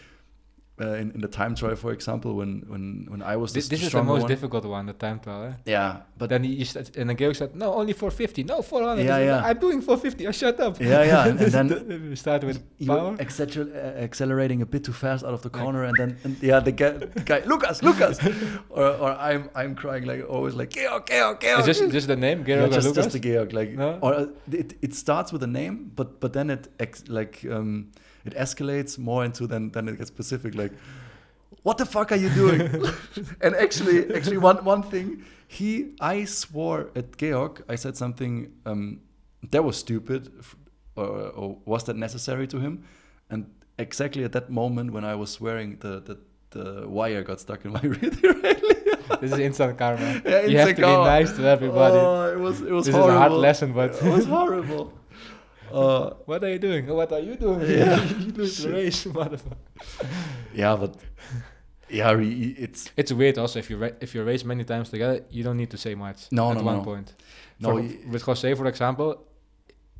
uh, 0.83 0.95
in, 0.95 1.11
in 1.13 1.21
the 1.21 1.29
time 1.29 1.55
trial, 1.55 1.77
for 1.77 1.93
example, 1.93 2.35
when 2.35 2.65
when 2.69 3.07
when 3.09 3.23
I 3.23 3.37
was 3.37 3.53
this, 3.53 3.69
this 3.69 3.83
is 3.83 3.93
the 3.93 4.03
most 4.03 4.23
one. 4.23 4.29
difficult 4.29 4.65
one, 4.65 4.87
the 4.87 4.93
time 4.93 5.21
trial. 5.21 5.45
Eh? 5.45 5.53
Yeah, 5.65 6.03
but 6.19 6.29
then 6.31 6.45
he 6.45 6.65
said, 6.65 6.91
and 6.97 7.09
then 7.09 7.17
Georg 7.17 7.37
said, 7.37 7.55
no, 7.55 7.75
only 7.75 7.93
450, 7.93 8.45
no 8.45 8.63
400. 8.63 9.05
Yeah, 9.05 9.19
yeah. 9.19 9.43
I'm 9.45 9.59
doing 9.59 9.81
450. 9.81 10.27
Oh, 10.27 10.33
shut 10.33 10.61
up. 10.61 10.81
Yeah, 10.81 11.05
yeah. 11.05 11.29
And, 11.29 11.41
and 11.41 11.71
then 11.71 12.09
we 12.11 12.17
start 12.17 12.45
with 12.45 12.59
power. 12.87 13.17
Acceler 13.17 13.75
uh, 13.75 13.79
accelerating 14.03 14.63
a 14.63 14.67
bit 14.67 14.85
too 14.85 14.93
fast 14.93 15.25
out 15.25 15.35
of 15.35 15.43
the 15.43 15.51
corner, 15.51 15.85
and 15.85 15.97
then 15.97 16.17
and, 16.25 16.43
yeah, 16.43 16.61
the 16.61 16.73
guy, 16.73 16.93
guy, 17.25 17.43
Lucas, 17.47 17.83
Lucas, 17.83 18.19
or 18.71 18.87
or 19.03 19.11
I'm 19.13 19.51
I'm 19.55 19.75
crying 19.75 20.05
like 20.05 20.29
always 20.29 20.55
like 20.55 20.71
Georg, 20.71 21.07
Georg, 21.07 21.41
Georg. 21.41 21.61
Is 21.61 21.67
just 21.67 21.93
just 21.93 22.09
the 22.09 22.17
name 22.17 22.45
Georg 22.45 22.61
yeah, 22.61 22.69
just, 22.69 22.87
Lucas? 22.89 23.05
just 23.05 23.13
the 23.13 23.21
Georg 23.21 23.53
like 23.53 23.71
no? 23.71 23.99
or 24.03 24.15
uh, 24.15 24.27
it 24.51 24.75
it 24.83 24.95
starts 24.95 25.33
with 25.33 25.43
a 25.43 25.53
name, 25.61 25.93
but 25.95 26.21
but 26.21 26.33
then 26.33 26.51
it 26.51 26.69
like 27.09 27.45
um 27.51 27.93
it 28.25 28.35
escalates 28.35 28.99
more 28.99 29.25
into 29.25 29.47
then 29.47 29.71
then 29.71 29.89
it 29.89 29.99
gets 29.99 30.09
specific 30.09 30.55
like 30.55 30.73
what 31.63 31.79
the 31.79 31.87
fuck 31.87 32.11
are 32.13 32.17
you 32.17 32.29
doing? 32.31 32.61
and 33.41 33.55
actually, 33.55 34.13
actually, 34.15 34.39
one 34.39 34.65
one 34.65 34.83
thing, 34.83 35.25
he, 35.47 35.95
I 36.01 36.25
swore 36.25 36.91
at 36.97 37.17
Georg, 37.17 37.63
I 37.69 37.77
said 37.77 37.97
something 37.97 38.53
um, 38.67 39.01
that 39.51 39.63
was 39.63 39.77
stupid, 39.77 40.33
or, 40.97 41.07
or, 41.07 41.59
was 41.65 41.85
that 41.85 41.97
necessary 41.97 42.47
to 42.49 42.59
him? 42.59 42.85
And 43.31 43.47
exactly 43.79 44.25
at 44.25 44.33
that 44.33 44.51
moment 44.51 44.93
when 44.93 45.05
I 45.05 45.15
was 45.15 45.31
swearing, 45.31 45.77
the 45.79 46.01
the, 46.01 46.19
the 46.51 46.89
wire 46.89 47.23
got 47.23 47.41
stuck 47.41 47.65
in 47.65 47.73
my 47.73 47.81
rear 47.83 48.11
this 49.21 49.33
is 49.33 49.39
instant 49.39 49.79
karma. 49.79 50.21
Yeah, 50.25 50.43
you 50.43 50.59
have 50.59 50.69
to 50.69 50.75
karma. 50.75 51.05
be 51.05 51.05
nice 51.05 51.33
to 51.37 51.45
everybody. 51.45 51.97
Oh, 51.97 52.33
it 52.33 52.41
was 52.41 52.61
it 52.61 52.73
was 52.73 52.87
this 52.87 52.95
horrible. 52.95 53.11
is 53.11 53.17
a 53.17 53.19
hard 53.21 53.33
lesson, 53.33 53.73
but 53.73 53.95
it 53.95 54.03
was 54.03 54.27
horrible. 54.27 54.93
Uh, 55.73 56.15
what 56.27 56.45
are 56.45 56.51
you 56.51 56.59
doing? 56.59 56.87
What 56.87 57.13
are 57.13 57.21
you 57.21 57.37
doing? 57.37 57.61
Yeah. 57.63 58.03
you 58.19 58.33
lose 58.33 58.67
race, 58.67 59.05
motherfucker. 59.05 59.57
Yeah, 60.55 60.77
but 60.77 60.97
yeah, 61.89 62.17
it's 62.19 62.91
it's 62.97 63.13
weird. 63.13 63.39
Also, 63.39 63.59
if 63.59 63.71
you 63.71 63.83
if 64.01 64.15
you 64.15 64.25
race 64.25 64.45
many 64.45 64.65
times 64.65 64.89
together, 64.91 65.25
you 65.31 65.43
don't 65.43 65.57
need 65.57 65.71
to 65.71 65.79
say 65.79 65.95
much. 65.95 66.29
No, 66.31 66.51
at 66.51 66.57
no, 66.57 66.63
one 66.63 66.79
no. 66.79 66.85
point. 66.85 67.15
No, 67.61 67.69
for, 67.69 68.11
with 68.11 68.23
Jose, 68.23 68.55
for 68.55 68.67
example, 68.67 69.27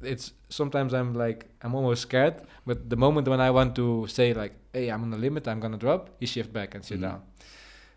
it's 0.01 0.33
sometimes 0.49 0.95
I'm 0.95 1.15
like 1.15 1.47
I'm 1.63 1.75
almost 1.75 2.03
scared, 2.03 2.43
but 2.67 2.89
the 2.89 2.97
moment 2.97 3.29
when 3.29 3.41
I 3.41 3.51
want 3.51 3.77
to 3.77 4.07
say 4.09 4.33
like, 4.33 4.55
"Hey, 4.73 4.89
I'm 4.89 5.03
on 5.03 5.11
the 5.11 5.19
limit, 5.19 5.47
I'm 5.47 5.61
gonna 5.61 5.77
drop," 5.77 6.11
he 6.19 6.27
shift 6.27 6.53
back 6.53 6.75
and 6.75 6.85
sit 6.85 6.99
mm. 6.99 7.03
down. 7.03 7.23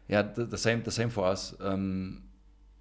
Yeah, 0.07 0.21
the, 0.21 0.45
the, 0.45 0.57
same 0.57 0.83
the 0.83 0.91
same 0.91 1.09
for 1.09 1.25
us. 1.25 1.55
Um, 1.59 2.24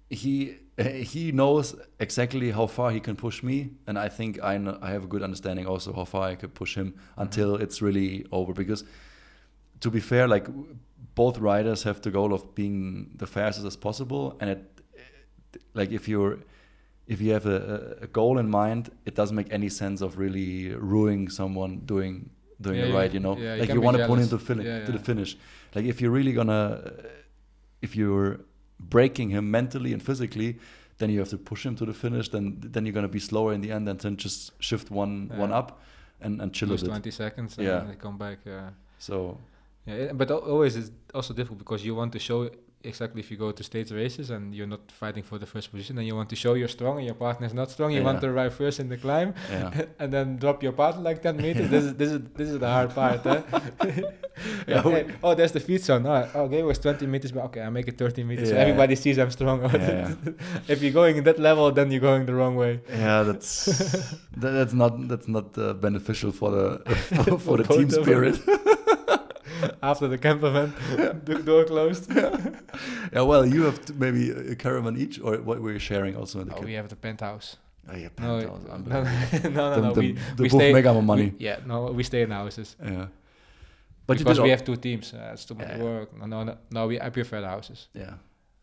he 0.09 0.57
he 0.77 1.31
knows 1.31 1.75
exactly 1.99 2.51
how 2.51 2.67
far 2.67 2.91
he 2.91 2.99
can 2.99 3.15
push 3.15 3.43
me, 3.43 3.71
and 3.87 3.97
I 3.97 4.09
think 4.09 4.43
I 4.43 4.57
know, 4.57 4.77
I 4.81 4.91
have 4.91 5.03
a 5.05 5.07
good 5.07 5.23
understanding 5.23 5.67
also 5.67 5.93
how 5.93 6.05
far 6.05 6.29
I 6.29 6.35
could 6.35 6.53
push 6.53 6.75
him 6.75 6.95
until 7.15 7.49
mm 7.49 7.55
-hmm. 7.55 7.63
it's 7.63 7.81
really 7.81 8.25
over. 8.29 8.53
Because 8.53 8.85
to 9.79 9.89
be 9.89 9.99
fair, 9.99 10.27
like 10.27 10.51
both 11.15 11.37
riders 11.37 11.83
have 11.83 11.99
the 11.99 12.11
goal 12.11 12.33
of 12.33 12.53
being 12.55 13.09
the 13.17 13.27
fastest 13.27 13.65
as 13.65 13.77
possible, 13.77 14.35
and 14.39 14.49
it, 14.49 14.59
like 15.73 15.95
if 15.95 16.07
you're 16.07 16.37
if 17.07 17.21
you 17.21 17.33
have 17.33 17.45
a, 17.45 17.97
a, 18.01 18.07
goal 18.07 18.39
in 18.39 18.49
mind, 18.49 18.89
it 19.05 19.15
doesn't 19.15 19.35
make 19.35 19.53
any 19.53 19.69
sense 19.69 20.05
of 20.05 20.17
really 20.17 20.73
ruining 20.75 21.29
someone 21.29 21.81
doing 21.85 22.29
doing 22.59 22.79
yeah, 22.79 22.87
a 22.87 22.93
ride. 22.93 23.13
You 23.13 23.19
know, 23.19 23.37
yeah, 23.37 23.55
like 23.55 23.73
you, 23.73 23.81
want 23.81 23.97
to 23.97 24.07
put 24.07 24.19
him 24.19 24.29
to, 24.29 24.39
fin- 24.39 24.85
to 24.85 24.91
the 24.91 24.99
finish. 24.99 25.37
Like 25.75 25.85
if 25.85 26.01
you're 26.01 26.11
really 26.11 26.33
gonna, 26.33 26.93
if 27.81 27.95
you're 27.95 28.39
breaking 28.79 29.29
him 29.29 29.51
mentally 29.51 29.93
and 29.93 30.01
physically, 30.01 30.59
then 30.97 31.09
you 31.09 31.19
have 31.19 31.29
to 31.29 31.37
push 31.37 31.65
him 31.65 31.75
to 31.75 31.85
the 31.85 31.93
finish. 31.93 32.29
Then 32.29 32.57
then 32.59 32.85
you're 32.85 32.93
gonna 32.93 33.07
be 33.07 33.19
slower 33.19 33.53
in 33.53 33.61
the 33.61 33.71
end, 33.71 33.89
and 33.89 33.99
then 33.99 34.17
just 34.17 34.51
shift 34.61 34.91
one 34.91 35.31
one 35.35 35.51
up 35.51 35.81
and 36.21 36.41
and 36.41 36.53
chill 36.53 36.69
Lose 36.69 36.81
a 36.81 36.85
bit. 36.85 36.91
Twenty 36.91 37.11
seconds, 37.11 37.57
and 37.57 37.67
yeah. 37.67 37.93
come 37.99 38.17
back. 38.17 38.39
Yeah. 38.45 38.69
So 38.99 39.39
yeah, 39.85 40.13
but 40.13 40.31
always 40.31 40.75
it's 40.75 40.91
also 41.13 41.33
difficult 41.33 41.59
because 41.59 41.85
you 41.85 41.95
want 41.95 42.13
to 42.13 42.19
show 42.19 42.49
exactly 42.85 43.19
if 43.19 43.31
you 43.31 43.37
go 43.37 43.51
to 43.51 43.63
stage 43.63 43.91
races 43.91 44.29
and 44.29 44.53
you're 44.53 44.67
not 44.67 44.91
fighting 44.91 45.23
for 45.23 45.37
the 45.37 45.45
first 45.45 45.71
position 45.71 45.97
and 45.97 46.07
you 46.07 46.15
want 46.15 46.29
to 46.29 46.35
show 46.35 46.53
you're 46.53 46.67
strong 46.67 46.97
and 46.97 47.05
your 47.05 47.15
partner 47.15 47.47
is 47.47 47.53
not 47.53 47.71
strong, 47.71 47.91
you 47.91 47.99
yeah. 47.99 48.05
want 48.05 48.21
to 48.21 48.27
arrive 48.27 48.53
first 48.53 48.79
in 48.79 48.89
the 48.89 48.97
climb 48.97 49.33
yeah. 49.49 49.85
and 49.99 50.13
then 50.13 50.37
drop 50.37 50.63
your 50.63 50.71
partner 50.71 51.01
like 51.01 51.21
10 51.21 51.37
meters. 51.37 51.69
this 51.69 51.83
is 51.83 51.95
this 51.95 52.11
is 52.11 52.21
this 52.35 52.49
is 52.49 52.59
the 52.59 52.67
hard 52.67 52.91
part. 52.93 53.21
Huh? 53.21 53.41
yeah, 54.67 54.81
okay. 54.85 55.05
Oh, 55.23 55.33
there's 55.33 55.51
the 55.51 55.59
feed 55.59 55.81
zone. 55.83 56.05
Oh, 56.05 56.45
okay, 56.45 56.59
it 56.59 56.63
was 56.63 56.79
20 56.79 57.05
meters, 57.07 57.31
but 57.31 57.43
okay, 57.45 57.61
I 57.61 57.69
make 57.69 57.87
it 57.87 57.97
30 57.97 58.23
meters. 58.23 58.49
So 58.49 58.55
everybody 58.55 58.95
sees 58.95 59.17
I'm 59.17 59.31
strong. 59.31 59.61
if 60.67 60.81
you're 60.81 60.91
going 60.91 61.17
in 61.17 61.23
that 61.23 61.39
level, 61.39 61.71
then 61.71 61.91
you're 61.91 62.01
going 62.01 62.25
the 62.25 62.35
wrong 62.35 62.55
way. 62.55 62.81
Yeah, 62.89 63.23
that's 63.23 63.65
that, 64.37 64.51
that's 64.51 64.73
not 64.73 65.07
that's 65.07 65.27
not 65.27 65.57
uh, 65.57 65.73
beneficial 65.73 66.31
for 66.31 66.51
the 66.51 66.95
for, 67.23 67.39
for 67.39 67.57
the 67.57 67.63
team 67.63 67.89
spirit. 67.89 68.39
after 69.83 70.07
the 70.07 70.17
camper 70.17 70.49
van, 70.49 70.73
the 71.25 71.35
door 71.35 71.65
closed. 71.65 72.11
yeah, 73.13 73.21
well, 73.21 73.45
you 73.45 73.63
have 73.63 73.97
maybe 73.97 74.31
a 74.31 74.55
caravan 74.55 74.97
each, 74.97 75.19
or 75.19 75.37
what 75.37 75.61
we're 75.61 75.79
sharing 75.79 76.15
also 76.15 76.41
in 76.41 76.47
the. 76.47 76.55
Oh, 76.55 76.61
we 76.61 76.73
have 76.73 76.89
the 76.89 76.95
penthouse. 76.95 77.57
Oh 77.89 77.95
yeah, 77.95 78.09
penthouse. 78.09 78.61
No, 78.67 78.77
no, 78.77 79.03
no, 79.03 79.49
no. 79.49 79.81
no, 79.81 79.93
the, 79.93 79.99
we, 79.99 80.11
the 80.35 80.43
we 80.43 80.49
stay. 80.49 80.73
mega 80.73 80.93
money. 81.01 81.33
We, 81.37 81.45
yeah, 81.45 81.59
no, 81.65 81.91
we 81.91 82.03
stay 82.03 82.21
in 82.21 82.31
houses. 82.31 82.75
Yeah. 82.83 83.07
But 84.07 84.19
because 84.19 84.39
we 84.39 84.49
have 84.49 84.63
two 84.63 84.75
teams, 84.75 85.13
uh, 85.13 85.31
it's 85.33 85.45
too 85.45 85.55
much 85.55 85.67
yeah, 85.67 85.83
work. 85.83 86.17
No, 86.17 86.25
no, 86.25 86.43
no, 86.43 86.57
no. 86.69 86.87
We 86.87 87.01
I 87.01 87.09
prefer 87.09 87.41
the 87.41 87.47
houses. 87.47 87.87
Yeah. 87.93 88.13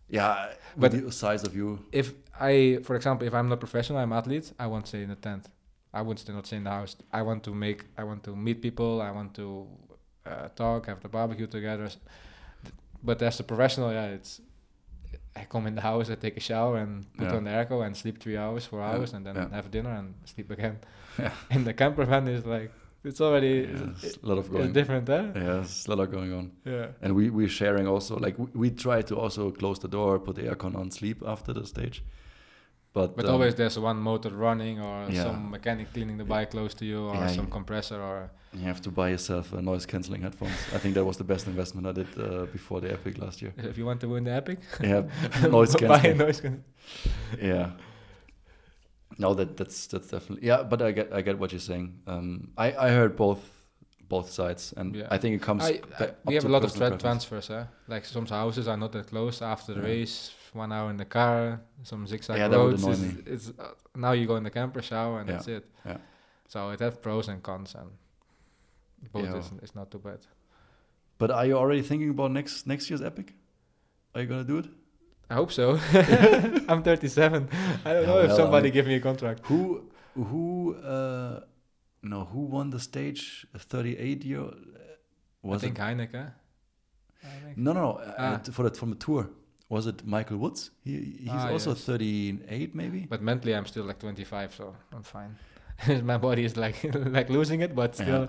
Yeah, 0.09 0.53
but 0.77 0.93
the 0.93 1.11
size 1.11 1.43
of 1.43 1.57
you. 1.57 1.87
If 1.91 2.13
I, 2.39 2.81
for 2.83 2.97
example, 2.97 3.27
if 3.27 3.33
I'm 3.33 3.49
not 3.49 3.61
professional, 3.61 3.99
I'm 3.99 4.13
athlete, 4.13 4.53
I 4.59 4.67
won't 4.67 4.87
stay 4.87 5.03
in 5.03 5.09
the 5.09 5.17
tent. 5.17 5.47
I 5.95 6.03
would 6.03 6.19
still 6.19 6.35
not 6.35 6.47
stay 6.47 6.57
in 6.57 6.65
the 6.65 6.71
house. 6.71 6.97
I 7.13 7.23
want 7.23 7.43
to 7.45 7.55
make, 7.55 7.85
I 7.97 8.05
want 8.05 8.23
to 8.25 8.37
meet 8.37 8.61
people. 8.61 9.01
I 9.01 9.11
want 9.11 9.35
to 9.35 9.67
uh, 10.27 10.49
talk, 10.55 10.87
have 10.87 11.01
the 11.01 11.09
barbecue 11.09 11.47
together. 11.47 11.89
But 13.03 13.21
as 13.23 13.41
a 13.41 13.45
professional, 13.45 13.93
yeah, 13.93 14.07
it's 14.07 14.41
I 15.35 15.45
come 15.45 15.67
in 15.67 15.75
the 15.75 15.81
house, 15.81 16.11
I 16.11 16.15
take 16.15 16.37
a 16.37 16.41
shower 16.41 16.77
and 16.77 17.07
put 17.17 17.29
yeah. 17.29 17.37
on 17.37 17.45
the 17.45 17.51
airco 17.51 17.85
and 17.87 17.97
sleep 17.97 18.21
three 18.21 18.37
hours, 18.37 18.67
four 18.67 18.83
hours, 18.83 19.11
yeah. 19.11 19.17
and 19.17 19.27
then 19.27 19.37
yeah. 19.37 19.49
have 19.51 19.71
dinner 19.71 19.91
and 19.91 20.15
sleep 20.25 20.51
again. 20.51 20.79
Yeah. 21.19 21.33
In 21.51 21.65
the 21.65 21.75
camper 21.75 22.05
van 22.05 22.29
is 22.29 22.45
like 22.45 22.71
it's 23.05 23.21
already 23.21 23.61
it's, 23.61 24.17
a 24.17 24.27
lot 24.27 24.39
of 24.39 24.51
going. 24.51 24.65
It's 24.65 24.75
different, 24.75 25.09
eh? 25.09 25.27
Yeah, 25.35 25.61
it's 25.61 25.87
a 25.87 25.91
lot 25.91 26.01
of 26.01 26.11
going 26.11 26.33
on. 26.33 26.53
Yeah, 26.65 26.89
and 27.01 27.15
we 27.15 27.31
we're 27.31 27.49
sharing 27.49 27.87
also 27.87 28.17
like 28.19 28.39
we, 28.39 28.47
we 28.55 28.71
try 28.71 29.03
to 29.03 29.17
also 29.17 29.51
close 29.51 29.79
the 29.79 29.89
door, 29.89 30.19
put 30.19 30.37
the 30.37 30.43
aircon 30.43 30.77
on, 30.77 30.91
sleep 30.91 31.23
after 31.27 31.53
the 31.53 31.67
stage. 31.67 32.05
But, 32.95 33.17
but 33.17 33.25
um, 33.25 33.33
always 33.33 33.55
there's 33.55 33.79
one 33.79 33.97
motor 33.97 34.29
running 34.31 34.79
or 34.81 35.11
some 35.13 35.51
mechanic 35.51 35.93
cleaning 35.93 36.19
the 36.19 36.25
bike 36.25 36.51
close 36.51 36.75
to 36.75 36.85
you 36.85 37.09
or 37.09 37.29
some 37.29 37.47
compressor 37.47 38.01
or 38.01 38.31
you 38.55 38.65
have 38.65 38.83
to 38.83 38.91
buy 38.91 39.09
yourself 39.09 39.53
a 39.55 39.63
noise 39.63 39.87
cancelling 39.87 40.21
headphones. 40.21 40.53
I 40.75 40.79
think 40.79 40.95
that 40.95 41.05
was 41.05 41.17
the 41.17 41.25
best 41.25 41.47
investment 41.47 41.87
I 41.87 41.93
did 41.93 42.09
uh, 42.19 42.45
before 42.47 42.83
the 42.83 42.93
Epic 42.93 43.17
last 43.19 43.41
year. 43.41 43.55
If 43.57 43.79
you 43.79 43.87
want 43.87 44.01
to 44.03 44.09
win 44.09 44.25
the 44.25 44.33
Epic, 44.33 44.59
yeah, 44.81 45.05
noise 45.49 45.75
cancelling. 45.75 46.19
noise 46.19 46.41
can- 46.41 46.65
yeah. 47.41 47.71
No, 49.19 49.33
that 49.35 49.57
that's 49.57 49.87
that's 49.87 50.09
definitely 50.09 50.47
yeah. 50.47 50.63
But 50.63 50.83
I 50.83 50.93
get 50.93 51.13
I 51.13 51.23
get 51.23 51.39
what 51.39 51.53
you're 51.53 51.61
saying. 51.61 52.01
Um, 52.07 52.51
I 52.59 52.75
I 52.75 52.91
heard 52.91 53.17
both 53.17 53.41
both 54.09 54.31
sides, 54.31 54.75
and 54.77 54.97
yeah. 54.97 55.07
I 55.11 55.17
think 55.17 55.37
it 55.37 55.43
comes. 55.43 55.65
I, 55.65 55.81
I, 55.99 56.11
we 56.27 56.35
have 56.35 56.45
a 56.45 56.49
lot 56.49 56.65
of 56.65 56.75
tra- 56.75 56.99
transfers. 56.99 57.49
Eh? 57.49 57.65
Like 57.89 58.05
some 58.05 58.27
houses 58.27 58.69
are 58.69 58.77
not 58.77 58.93
that 58.93 59.07
close 59.07 59.41
after 59.41 59.73
the 59.75 59.81
yeah. 59.81 59.87
race. 59.87 60.31
One 60.53 60.71
hour 60.73 60.91
in 60.91 60.99
the 60.99 61.07
car, 61.07 61.63
some 61.83 62.07
zigzag 62.07 62.37
yeah, 62.37 62.49
roads. 62.49 62.83
That 62.83 62.89
would 62.89 62.99
annoy 62.99 63.09
it's, 63.09 63.27
me. 63.27 63.33
it's 63.35 63.53
uh, 63.59 63.73
now 63.97 64.13
you 64.13 64.27
go 64.27 64.37
in 64.37 64.45
the 64.45 64.51
camper 64.51 64.83
shower 64.83 65.21
and 65.21 65.29
yeah. 65.29 65.37
that's 65.37 65.49
it. 65.49 65.65
Yeah. 65.87 65.97
So 66.49 66.71
it 66.71 66.81
has 66.81 66.95
pros 66.97 67.29
and 67.29 67.43
cons, 67.43 67.75
and 67.75 67.91
both 69.13 69.25
yeah. 69.25 69.37
is, 69.39 69.51
is 69.63 69.75
not 69.75 69.91
too 69.91 69.99
bad. 69.99 70.19
But 71.17 71.31
are 71.31 71.47
you 71.47 71.57
already 71.57 71.83
thinking 71.83 72.11
about 72.11 72.33
next 72.33 72.67
next 72.67 72.91
year's 72.91 73.01
epic? 73.01 73.33
Are 74.15 74.21
you 74.21 74.27
gonna 74.27 74.45
do 74.45 74.59
it? 74.59 74.67
I 75.31 75.35
hope 75.35 75.51
so. 75.53 75.79
I'm 76.69 76.83
37. 76.83 77.49
I 77.87 77.93
don't 77.95 78.07
know 78.07 78.17
well, 78.17 78.25
if 78.27 78.33
somebody 78.33 78.65
I 78.69 78.71
mean, 78.71 78.73
give 78.75 78.87
me 78.87 78.95
a 78.97 79.01
contract. 79.01 79.41
Who 79.47 79.89
who 80.15 80.75
uh, 80.77 81.41
no 82.03 82.25
who 82.25 82.41
won 82.41 82.69
the 82.71 82.81
stage? 82.81 83.47
A 83.55 83.59
38 83.59 84.25
year 84.25 84.51
was 85.43 85.63
I 85.63 85.67
think 85.67 85.79
it? 85.79 85.83
Heineken. 85.83 86.33
Heineken. 87.25 87.57
No, 87.57 87.73
no, 87.73 87.81
no. 87.81 87.93
Uh, 87.93 88.15
Ah. 88.19 88.37
t- 88.37 88.53
for 88.53 88.69
the 88.69 88.77
from 88.77 88.91
the 88.91 88.97
tour. 88.97 89.31
Was 89.75 89.87
it 89.87 89.99
Michael 90.15 90.39
Woods? 90.45 90.61
He 90.85 90.93
he's 91.25 91.31
Ah, 91.33 91.51
also 91.55 91.71
yes. 91.71 91.85
38 91.85 92.75
maybe. 92.81 93.01
But 93.13 93.21
mentally, 93.23 93.55
I'm 93.59 93.67
still 93.73 93.85
like 93.91 93.99
25, 93.99 94.55
so 94.59 94.65
I'm 94.95 95.03
fine. 95.03 95.33
My 96.11 96.19
body 96.19 96.45
is 96.49 96.57
like 96.57 96.77
like 97.19 97.29
losing 97.39 97.61
it, 97.67 97.75
but 97.75 97.95
still, 97.95 98.29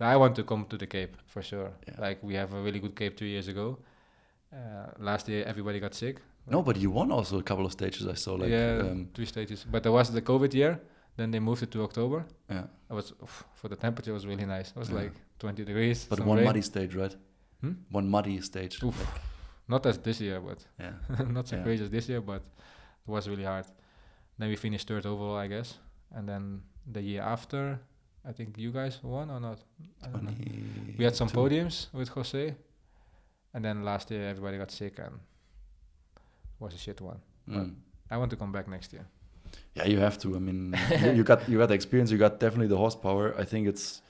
I 0.00 0.16
want 0.22 0.34
to 0.36 0.42
come 0.50 0.62
to 0.72 0.76
the 0.82 0.86
Cape 0.86 1.14
for 1.26 1.42
sure. 1.42 1.70
Yeah. 1.88 2.00
Like 2.06 2.18
we 2.28 2.34
have 2.40 2.50
a 2.58 2.60
really 2.66 2.80
good 2.84 2.94
Cape 3.00 3.14
two 3.16 3.26
years 3.34 3.48
ago. 3.48 3.66
Uh, 4.52 4.58
last 5.10 5.28
year, 5.28 5.42
everybody 5.52 5.78
got 5.80 5.94
sick. 5.94 6.16
No, 6.46 6.62
but 6.62 6.76
you 6.76 6.90
won 6.90 7.12
also 7.12 7.38
a 7.38 7.42
couple 7.42 7.64
of 7.66 7.72
stages. 7.72 8.06
I 8.06 8.14
saw 8.24 8.34
like 8.42 8.50
yeah, 8.50 8.80
um, 8.90 9.08
three 9.14 9.26
stages. 9.26 9.66
But 9.72 9.82
there 9.82 9.92
was 9.92 10.10
the 10.18 10.22
COVID 10.22 10.52
year. 10.54 10.72
Then 11.16 11.30
they 11.30 11.40
moved 11.40 11.62
it 11.62 11.70
to 11.72 11.82
October. 11.82 12.24
yeah. 12.50 12.64
It 12.90 12.94
was 12.94 13.12
oof, 13.22 13.44
for 13.54 13.68
the 13.68 13.76
temperature 13.76 14.14
was 14.14 14.24
really 14.26 14.46
nice. 14.46 14.68
It 14.76 14.78
was 14.78 14.88
Yeah. 14.88 15.00
like 15.02 15.12
20 15.38 15.64
degrees. 15.64 16.06
But 16.08 16.20
one 16.20 16.38
rain. 16.38 16.46
muddy 16.46 16.62
stage, 16.62 16.94
right? 17.02 17.14
Hmm? 17.60 17.72
One 17.98 18.08
muddy 18.08 18.40
stage. 18.40 18.82
Oof. 18.82 18.96
Not 19.70 19.86
as 19.86 19.98
this 19.98 20.20
year, 20.20 20.40
but 20.40 20.58
Yeah. 20.78 20.92
not 21.36 21.46
so 21.48 21.56
Yeah. 21.56 21.62
crazy 21.64 21.84
as 21.84 21.90
this 21.90 22.08
year. 22.08 22.20
But 22.20 22.42
it 23.06 23.10
was 23.14 23.28
really 23.28 23.44
hard. 23.44 23.66
Then 24.38 24.48
we 24.48 24.56
finished 24.56 24.86
third 24.88 25.06
overall, 25.06 25.36
I 25.44 25.48
guess. 25.48 25.78
And 26.16 26.28
then 26.28 26.62
the 26.92 27.00
year 27.10 27.22
after, 27.22 27.78
I 28.28 28.32
think 28.32 28.58
you 28.58 28.70
guys 28.72 28.94
won 29.02 29.30
or 29.30 29.40
not? 29.40 29.58
I 30.04 30.08
don't 30.12 30.24
know. 30.24 30.34
We 30.98 31.04
had 31.04 31.14
some 31.16 31.28
22. 31.28 31.38
podiums 31.40 31.76
with 31.92 32.08
Jose, 32.16 32.54
and 33.54 33.64
then 33.64 33.84
last 33.84 34.10
year 34.10 34.28
everybody 34.28 34.58
got 34.58 34.70
sick 34.70 34.98
and 34.98 35.14
was 36.58 36.74
a 36.74 36.78
shit 36.78 37.00
one. 37.00 37.20
Mm. 37.48 37.74
I 38.10 38.16
want 38.16 38.30
to 38.30 38.36
come 38.36 38.52
back 38.52 38.66
next 38.68 38.92
year. 38.92 39.06
Yeah, 39.74 39.86
you 39.86 39.98
have 40.00 40.18
to. 40.18 40.36
I 40.36 40.38
mean, 40.38 40.74
you, 41.04 41.12
you 41.18 41.24
got 41.24 41.48
you 41.48 41.58
got 41.58 41.68
the 41.68 41.74
experience. 41.74 42.10
You 42.12 42.18
got 42.18 42.40
definitely 42.40 42.68
the 42.68 42.76
horsepower. 42.76 43.34
I 43.38 43.44
think 43.44 43.68
it's. 43.68 44.02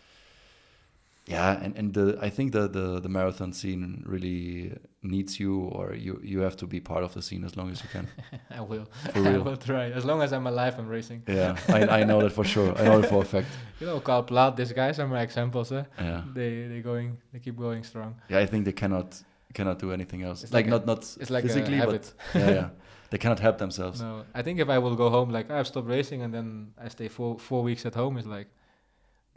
Yeah, 1.30 1.64
and, 1.64 1.76
and 1.78 1.94
the 1.94 2.18
I 2.26 2.30
think 2.30 2.52
the, 2.52 2.68
the 2.68 3.00
the 3.00 3.08
marathon 3.08 3.52
scene 3.52 4.02
really 4.06 4.72
needs 5.02 5.38
you, 5.40 5.52
or 5.76 5.94
you 5.94 6.20
you 6.32 6.40
have 6.40 6.56
to 6.56 6.66
be 6.66 6.80
part 6.80 7.02
of 7.04 7.12
the 7.14 7.22
scene 7.22 7.44
as 7.44 7.56
long 7.56 7.70
as 7.70 7.82
you 7.82 7.88
can. 7.92 8.06
I 8.58 8.60
will. 8.60 8.86
For 9.12 9.28
I 9.34 9.38
will 9.38 9.56
try. 9.56 9.84
As 9.98 10.04
long 10.04 10.22
as 10.22 10.32
I'm 10.32 10.46
alive 10.46 10.74
i'm 10.78 10.88
racing. 10.88 11.22
Yeah, 11.28 11.56
I, 11.68 12.00
I 12.00 12.04
know 12.04 12.20
that 12.22 12.32
for 12.32 12.44
sure. 12.44 12.70
I 12.78 12.84
know 12.84 12.98
it 13.02 13.06
for 13.08 13.22
a 13.22 13.24
fact. 13.24 13.48
You 13.80 13.86
know, 13.86 14.00
Karl 14.00 14.22
Platt, 14.24 14.56
these 14.56 14.72
guys 14.74 14.98
are 14.98 15.08
my 15.08 15.22
examples. 15.22 15.72
Eh? 15.72 15.84
Yeah, 15.98 16.22
They 16.34 16.66
they 16.68 16.80
going, 16.82 17.16
they 17.32 17.38
keep 17.40 17.56
going 17.56 17.82
strong. 17.84 18.14
yeah. 18.30 18.42
I 18.44 18.46
think 18.46 18.64
they 18.64 18.72
cannot 18.82 19.08
cannot 19.54 19.78
do 19.78 19.90
anything 19.92 20.22
else. 20.22 20.44
It's 20.44 20.52
like, 20.52 20.66
like 20.66 20.66
a- 20.66 20.70
not 20.76 20.86
not 20.86 20.98
It's 21.22 21.30
like 21.30 21.44
physically, 21.46 21.78
a 21.80 21.86
but 21.86 22.12
yeah, 22.34 22.50
yeah. 22.50 22.68
They 23.10 23.18
cannot 23.18 23.40
help 23.40 23.56
themselves. 23.58 24.00
No, 24.00 24.24
I 24.38 24.42
think 24.42 24.60
if 24.60 24.68
I 24.68 24.78
will 24.78 24.96
go 24.96 25.08
home, 25.10 25.30
like 25.36 25.50
I've 25.50 25.66
stopped 25.66 25.88
racing 25.88 26.22
and 26.22 26.32
then 26.32 26.72
I 26.84 26.88
stay 26.88 27.08
four 27.08 27.38
four 27.38 27.62
weeks 27.68 27.86
at 27.86 27.94
home, 27.94 28.18
it's 28.18 28.26
like 28.38 28.48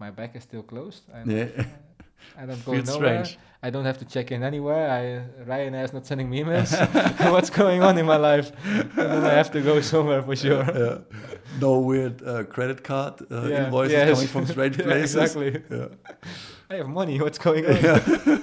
my 0.04 0.12
back 0.20 0.32
is 0.38 0.44
still 0.50 0.64
closed. 0.72 1.04
I, 1.16 1.18
Yeah, 1.36 1.48
I 2.42 2.46
don't 2.48 2.64
go 2.66 2.72
feels 2.74 2.88
nowhere. 2.94 3.24
strange. 3.26 3.40
I 3.66 3.70
don't 3.74 3.86
have 3.86 3.98
to 4.04 4.06
check 4.14 4.28
in 4.36 4.42
anywhere. 4.44 4.86
I 5.00 5.04
Ryanair 5.50 5.84
is 5.88 5.94
not 5.94 6.06
sending 6.06 6.28
me 6.32 6.38
emails. 6.44 6.72
What's 7.36 7.50
going 7.62 7.82
on 7.88 7.98
in 7.98 8.06
my 8.06 8.18
life? 8.32 8.48
And 8.66 8.92
then 8.98 9.24
I 9.34 9.34
have 9.42 9.52
to 9.52 9.62
go 9.62 9.82
somewhere 9.82 10.22
for 10.28 10.36
sure. 10.36 10.64
Yeah. 10.82 10.98
No 11.62 11.72
weird 11.90 12.16
uh, 12.22 12.44
credit 12.56 12.80
card 12.84 13.14
uh, 13.32 13.48
Yeah, 13.52 13.66
invoices 13.66 13.94
yes. 13.94 14.10
coming 14.14 14.28
from 14.36 14.46
strange 14.54 14.76
Yeah, 14.78 14.86
places. 14.86 15.16
exactly. 15.16 15.52
Yeah. 15.78 15.88
I 16.72 16.76
have 16.80 16.90
money. 17.02 17.16
What's 17.24 17.40
going 17.48 17.64
on? 17.66 17.76
Yeah. 17.84 18.00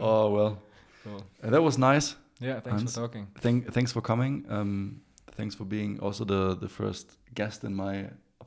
Oh 0.00 0.30
well, 0.36 0.52
Cool. 1.04 1.22
Uh, 1.42 1.50
that 1.50 1.62
was 1.62 1.76
nice. 1.78 2.16
Yeah, 2.40 2.60
thanks 2.60 2.80
Hans? 2.82 2.94
for 2.94 3.00
talking. 3.00 3.26
Thank, 3.40 3.72
thanks 3.72 3.92
for 3.92 4.00
coming. 4.00 4.44
Um, 4.48 5.00
thanks 5.36 5.54
for 5.54 5.64
being 5.66 5.98
also 6.00 6.24
the 6.24 6.54
the 6.60 6.68
first 6.68 7.18
guest 7.34 7.64
in 7.64 7.74
my 7.74 7.94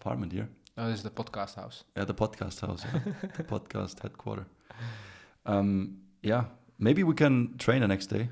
apartment 0.01 0.31
here. 0.33 0.47
Oh, 0.77 0.87
this 0.89 0.97
is 0.97 1.03
the 1.03 1.15
podcast 1.21 1.55
house. 1.55 1.83
Yeah, 1.97 2.05
the 2.05 2.13
podcast 2.23 2.57
house, 2.65 2.81
yeah. 2.85 2.99
the 3.37 3.43
podcast 3.43 3.99
headquarter. 4.01 4.45
Um, 5.45 5.97
yeah, 6.23 6.43
maybe 6.79 7.03
we 7.03 7.13
can 7.13 7.57
train 7.57 7.81
the 7.81 7.87
next 7.87 8.07
day. 8.07 8.29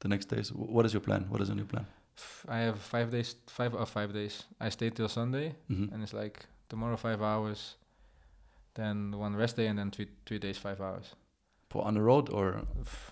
The 0.00 0.08
next 0.08 0.26
days. 0.28 0.48
Wh- 0.50 0.70
What 0.74 0.86
is 0.86 0.92
your 0.92 1.02
plan? 1.02 1.26
What 1.30 1.40
is 1.42 1.48
your 1.48 1.56
new 1.56 1.66
plan? 1.66 1.86
I 2.48 2.58
have 2.68 2.78
five 2.78 3.10
days, 3.10 3.34
five 3.48 3.74
or 3.74 3.86
five 3.86 4.12
days. 4.12 4.44
I 4.60 4.68
stay 4.70 4.90
till 4.90 5.08
Sunday, 5.08 5.54
hmm 5.68 5.86
and 5.92 6.02
it's 6.02 6.12
like 6.14 6.46
tomorrow 6.68 6.96
five 6.96 7.20
hours, 7.22 7.76
then 8.74 9.12
one 9.18 9.34
rest 9.36 9.56
day, 9.56 9.66
and 9.68 9.78
then 9.78 9.90
three 9.90 10.08
three 10.26 10.38
days 10.38 10.58
five 10.58 10.80
hours. 10.80 11.14
For 11.70 11.84
on 11.86 11.94
the 11.94 12.02
road 12.02 12.28
or 12.30 12.62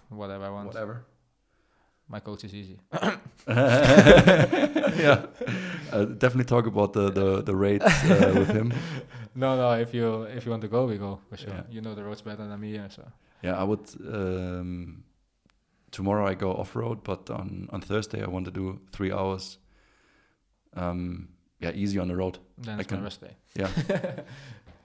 Whatever 0.09 0.45
I 0.45 0.51
want. 0.51 0.67
whatever. 0.67 1.05
My 2.09 2.21
coach 2.21 2.45
is 2.45 2.55
easy. 2.55 2.79
yeah, 3.49 5.27
uh, 5.93 6.05
definitely 6.05 6.45
talk 6.45 6.67
about 6.67 6.93
the 6.93 7.11
the 7.11 7.43
the 7.43 7.55
rates 7.55 7.85
uh, 8.05 8.33
with 8.35 8.49
him. 8.51 8.73
no, 9.35 9.57
no. 9.57 9.73
If 9.73 9.93
you 9.95 10.23
if 10.23 10.45
you 10.45 10.51
want 10.51 10.63
to 10.63 10.69
go, 10.69 10.87
we 10.87 10.97
go 10.99 11.21
for 11.29 11.37
sure. 11.37 11.51
Yeah. 11.55 11.63
You 11.71 11.81
know 11.81 11.95
the 11.95 12.03
roads 12.05 12.23
better 12.23 12.47
than 12.49 12.61
me, 12.61 12.75
yeah, 12.75 12.89
so. 12.89 13.03
Yeah, 13.43 13.61
I 13.61 13.65
would. 13.65 13.81
Um, 14.13 15.05
tomorrow 15.91 16.27
I 16.27 16.35
go 16.35 16.53
off 16.55 16.75
road, 16.77 17.03
but 17.05 17.31
on 17.31 17.69
on 17.73 17.81
Thursday 17.81 18.23
I 18.23 18.29
want 18.29 18.45
to 18.47 18.51
do 18.51 18.81
three 18.93 19.13
hours. 19.13 19.59
Um, 20.75 21.29
yeah, 21.61 21.73
easy 21.75 21.99
on 21.99 22.09
the 22.09 22.17
road. 22.17 22.39
Then 22.59 22.77
I 22.79 22.81
it's 22.81 22.91
my 22.91 22.97
can- 22.97 23.05
rest 23.05 23.21
day. 23.21 23.37
Yeah. 23.55 23.69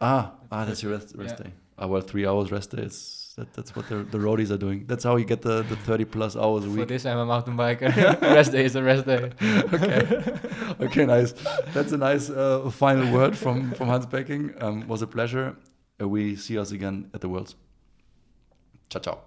ah, 0.01 0.33
ah, 0.51 0.65
that's 0.65 0.83
your 0.83 0.91
rest 0.91 1.15
rest 1.17 1.35
Yeah. 1.39 1.43
day. 1.45 1.53
Ah, 1.77 1.87
well, 1.87 2.01
three 2.01 2.27
hours 2.27 2.51
rest 2.51 2.71
day. 2.75 2.83
Is 2.83 3.22
that, 3.35 3.53
that's 3.53 3.75
what 3.75 3.89
the 3.89 3.97
the 4.03 4.17
roadies 4.17 4.51
are 4.51 4.57
doing. 4.57 4.85
That's 4.85 5.03
how 5.03 5.15
you 5.15 5.25
get 5.25 5.41
the 5.41 5.63
the 5.63 5.75
thirty 5.75 6.05
plus 6.05 6.35
hours 6.35 6.65
a 6.65 6.69
week. 6.69 6.79
For 6.79 6.85
this, 6.85 7.05
I'm 7.05 7.17
a 7.17 7.25
mountain 7.25 7.57
biker. 7.57 8.21
rest 8.21 8.51
day 8.51 8.65
is 8.65 8.75
a 8.75 8.83
rest 8.83 9.05
day. 9.05 9.31
okay. 9.73 10.39
okay, 10.81 11.05
nice. 11.05 11.33
That's 11.73 11.91
a 11.91 11.97
nice 11.97 12.29
uh, 12.29 12.69
final 12.69 13.11
word 13.11 13.37
from 13.37 13.73
from 13.73 13.87
Hans 13.87 14.05
Becking. 14.05 14.53
Um, 14.59 14.87
was 14.87 15.01
a 15.01 15.07
pleasure. 15.07 15.55
Uh, 16.01 16.07
we 16.07 16.35
see 16.35 16.57
us 16.57 16.71
again 16.71 17.09
at 17.13 17.21
the 17.21 17.29
Worlds. 17.29 17.55
Ciao, 18.89 18.99
ciao. 18.99 19.19